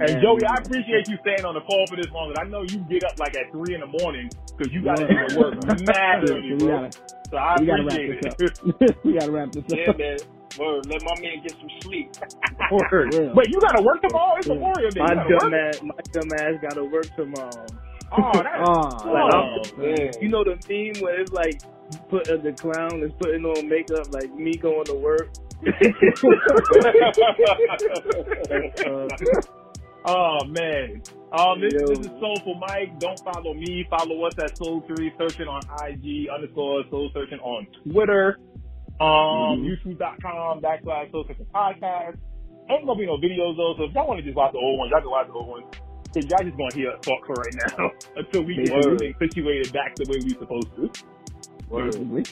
And 0.00 0.18
Man. 0.18 0.22
Joey, 0.22 0.44
I 0.44 0.56
appreciate 0.58 1.08
you 1.08 1.18
staying 1.22 1.44
on 1.44 1.54
the 1.54 1.62
call 1.62 1.86
for 1.88 1.96
this 1.96 2.10
long. 2.12 2.34
I 2.38 2.44
know 2.44 2.62
you 2.62 2.80
get 2.88 3.04
up 3.04 3.18
like 3.18 3.34
at 3.36 3.50
three 3.52 3.74
in 3.74 3.80
the 3.80 3.88
morning 4.02 4.30
because 4.56 4.72
you 4.72 4.82
got 4.84 4.96
to 4.98 5.08
Yeah. 5.08 5.14
do 5.14 5.28
work 5.28 5.56
mad 5.66 6.22
Yeah, 6.22 6.30
early, 6.30 6.54
bro. 6.58 6.82
gotta, 6.82 6.92
So 7.30 7.38
I 7.38 7.56
we 7.56 7.66
gotta 7.66 7.84
wrap 7.84 8.02
appreciate 8.02 8.08
this 8.08 8.18
it. 8.22 8.28
up. 8.28 8.42
we 9.04 9.14
gotta 9.14 9.32
wrap 9.32 9.52
this 9.52 9.64
Yeah, 9.66 9.90
up. 9.90 9.96
man. 9.98 10.18
Word, 10.58 10.86
let 10.86 11.02
my 11.02 11.14
man 11.20 11.42
get 11.42 11.52
some 11.60 11.70
sleep. 11.82 12.12
Word. 12.70 13.14
Wait, 13.34 13.48
you 13.50 13.60
got 13.60 13.72
to 13.76 13.82
work 13.82 14.02
tomorrow? 14.02 14.36
It's 14.38 14.48
a 14.48 14.54
Warrior 14.54 14.92
Day. 14.92 15.00
My 15.00 15.14
dumb 15.14 15.54
ass, 15.54 15.80
my 15.82 15.94
dumb 16.12 16.32
ass 16.38 16.54
got 16.62 16.74
to 16.74 16.84
work 16.84 17.14
tomorrow. 17.16 17.66
Oh, 18.12 18.30
that's 18.32 18.48
Oh, 18.68 19.10
Like, 19.10 19.34
Oh, 19.34 19.76
man. 19.76 20.10
You 20.20 20.28
know 20.28 20.44
the 20.44 20.56
meme 20.68 21.02
where 21.02 21.20
it's 21.20 21.32
like 21.32 21.60
put 22.08 22.28
uh, 22.28 22.36
the 22.36 22.52
clown 22.52 23.02
is 23.02 23.12
putting 23.20 23.44
on 23.44 23.68
makeup 23.68 24.12
like 24.12 24.34
me 24.34 24.54
going 24.56 24.84
to 24.86 24.94
work. 24.94 25.30
Uh, 28.86 29.08
Oh 30.04 30.38
man. 30.46 31.02
Um, 31.32 31.60
this, 31.60 31.74
Yo. 31.74 31.86
this 31.88 31.98
is 31.98 32.06
Soulful 32.18 32.54
Mike. 32.54 32.98
Don't 32.98 33.20
follow 33.20 33.52
me. 33.52 33.86
Follow 33.90 34.24
us 34.24 34.32
at 34.38 34.56
Soul 34.56 34.82
Three 34.86 35.12
Searching 35.18 35.46
on 35.48 35.60
IG 35.84 36.28
underscore 36.30 36.84
Soul 36.90 37.10
Searching 37.12 37.38
on 37.40 37.66
Twitter. 37.84 38.38
Um, 39.00 39.60
YouTube.com 39.66 40.62
backslash 40.62 41.10
Soul 41.10 41.24
Searching 41.28 41.46
Podcast. 41.54 42.16
Ain't 42.70 42.86
gonna 42.86 42.98
be 42.98 43.06
no 43.06 43.18
videos 43.18 43.56
though, 43.56 43.74
so 43.76 43.84
if 43.84 43.94
y'all 43.94 44.06
want 44.08 44.18
to 44.20 44.24
just 44.24 44.36
watch 44.36 44.52
the 44.52 44.58
old 44.58 44.78
ones, 44.78 44.90
y'all 44.92 45.00
can 45.00 45.10
watch 45.10 45.26
the 45.26 45.32
old 45.34 45.48
ones. 45.48 45.64
Cause 46.14 46.24
y'all 46.30 46.44
just 46.44 46.56
gonna 46.56 46.74
hear 46.74 46.90
us 46.92 47.00
talk 47.02 47.20
for 47.26 47.34
right 47.34 47.54
now 47.68 47.90
until 48.16 48.42
we 48.44 48.56
get 48.56 48.72
Word. 48.72 48.86
everything 48.86 49.14
situated 49.20 49.72
back 49.72 49.94
the 49.96 50.06
way 50.08 50.18
we 50.24 50.30
supposed 50.38 50.68
to. 50.76 50.90
Basically. 51.70 52.24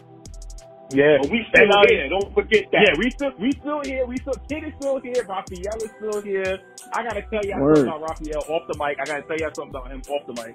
Yeah. 0.94 1.18
But 1.20 1.30
we 1.30 1.44
still 1.50 1.66
And, 1.66 1.90
here. 1.90 2.08
Don't 2.08 2.32
forget 2.34 2.64
that. 2.72 2.80
Yeah, 2.86 2.94
we 2.98 3.10
still 3.10 3.32
we 3.38 3.52
still 3.60 3.80
here. 3.84 4.06
We 4.06 4.16
still 4.18 4.34
Kid 4.48 4.64
is 4.64 4.74
still 4.80 5.00
here. 5.02 5.24
Raphael 5.28 5.78
is 5.82 5.90
still 5.98 6.22
here. 6.22 6.58
I 6.94 7.02
gotta 7.02 7.22
tell 7.28 7.42
y'all 7.44 7.60
Word. 7.60 7.76
something 7.76 7.92
about 7.92 8.10
Raphael 8.16 8.42
off 8.48 8.62
the 8.68 8.76
mic. 8.78 8.96
I 9.00 9.04
gotta 9.04 9.22
tell 9.26 9.36
y'all 9.38 9.54
something 9.54 9.74
about 9.74 9.90
him 9.90 10.02
off 10.08 10.24
the 10.26 10.34
mic. 10.42 10.54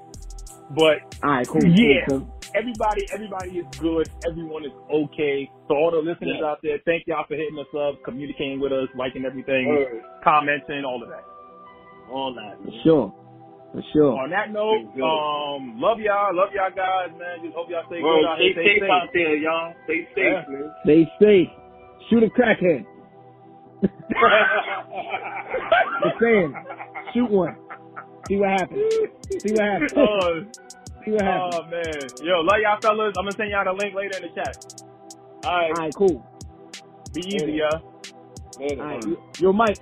But 0.72 1.04
All 1.22 1.32
right, 1.32 1.48
cool. 1.48 1.62
Yeah. 1.66 2.08
Cool, 2.08 2.22
cool. 2.22 2.36
everybody, 2.56 3.04
everybody 3.12 3.60
is 3.60 3.68
good. 3.78 4.08
Everyone 4.26 4.64
is 4.64 4.72
okay. 4.90 5.52
So 5.68 5.76
all 5.76 5.92
the 5.92 6.00
listeners 6.00 6.40
Yeah. 6.40 6.48
out 6.48 6.60
there, 6.64 6.80
thank 6.86 7.04
y'all 7.08 7.26
for 7.28 7.36
hitting 7.36 7.60
us 7.60 7.68
up, 7.76 8.02
communicating 8.06 8.60
with 8.62 8.72
us, 8.72 8.88
liking 8.96 9.26
everything, 9.26 9.68
Word. 9.68 10.02
commenting, 10.24 10.86
all 10.86 11.04
of 11.04 11.10
that. 11.10 11.26
All 12.12 12.34
that. 12.36 12.58
For 12.64 12.72
sure. 12.84 13.14
For 13.72 13.82
sure. 13.94 14.14
On 14.20 14.30
that 14.32 14.52
note, 14.52 14.92
um, 15.00 15.80
love 15.80 15.98
y'all, 16.04 16.36
love 16.36 16.50
y'all 16.54 16.70
guys, 16.76 17.10
man. 17.18 17.40
Just 17.42 17.56
hope 17.56 17.70
y'all 17.72 17.88
stay 17.88 18.04
Word. 18.04 18.20
good 18.20 18.28
out 18.28 18.36
Stay. 18.38 18.52
Stay 18.52 18.80
safe 18.84 18.92
out 18.92 19.08
there, 19.16 19.36
y'all. 19.40 19.74
Stay 19.86 20.00
safe, 20.12 20.28
Yeah. 20.28 20.44
man. 20.52 20.68
Stay 20.84 21.02
safe. 21.24 21.50
Shoot 22.10 22.24
a 22.24 22.30
crackhead. 22.36 22.84
Just 26.04 26.20
saying. 26.22 26.54
Shoot 27.14 27.30
one. 27.32 27.56
See 28.28 28.36
what 28.38 28.50
happens. 28.50 28.82
See 29.42 29.52
what 29.54 29.64
happens. 29.64 29.92
Oh, 29.96 30.44
See 31.06 31.12
what 31.12 31.24
happens. 31.24 31.56
oh 31.56 31.64
man, 31.72 32.12
yo, 32.22 32.42
love 32.42 32.60
y'all 32.62 32.78
fellas. 32.82 33.14
I'm 33.18 33.26
gonna 33.26 33.36
send 33.38 33.50
y'all 33.52 33.66
the 33.66 33.72
link 33.74 33.96
later 33.96 34.18
in 34.18 34.24
the 34.24 34.30
chat. 34.36 34.58
All 35.46 35.52
right, 35.52 35.72
All 35.72 35.84
right, 35.86 35.96
cool. 35.96 36.24
be 37.14 37.22
easy, 37.22 37.54
y'all. 37.64 37.82
Later, 38.60 38.82
All 38.82 38.88
right. 38.88 39.06
man. 39.06 39.18
Yo, 39.40 39.52
Mike. 39.54 39.80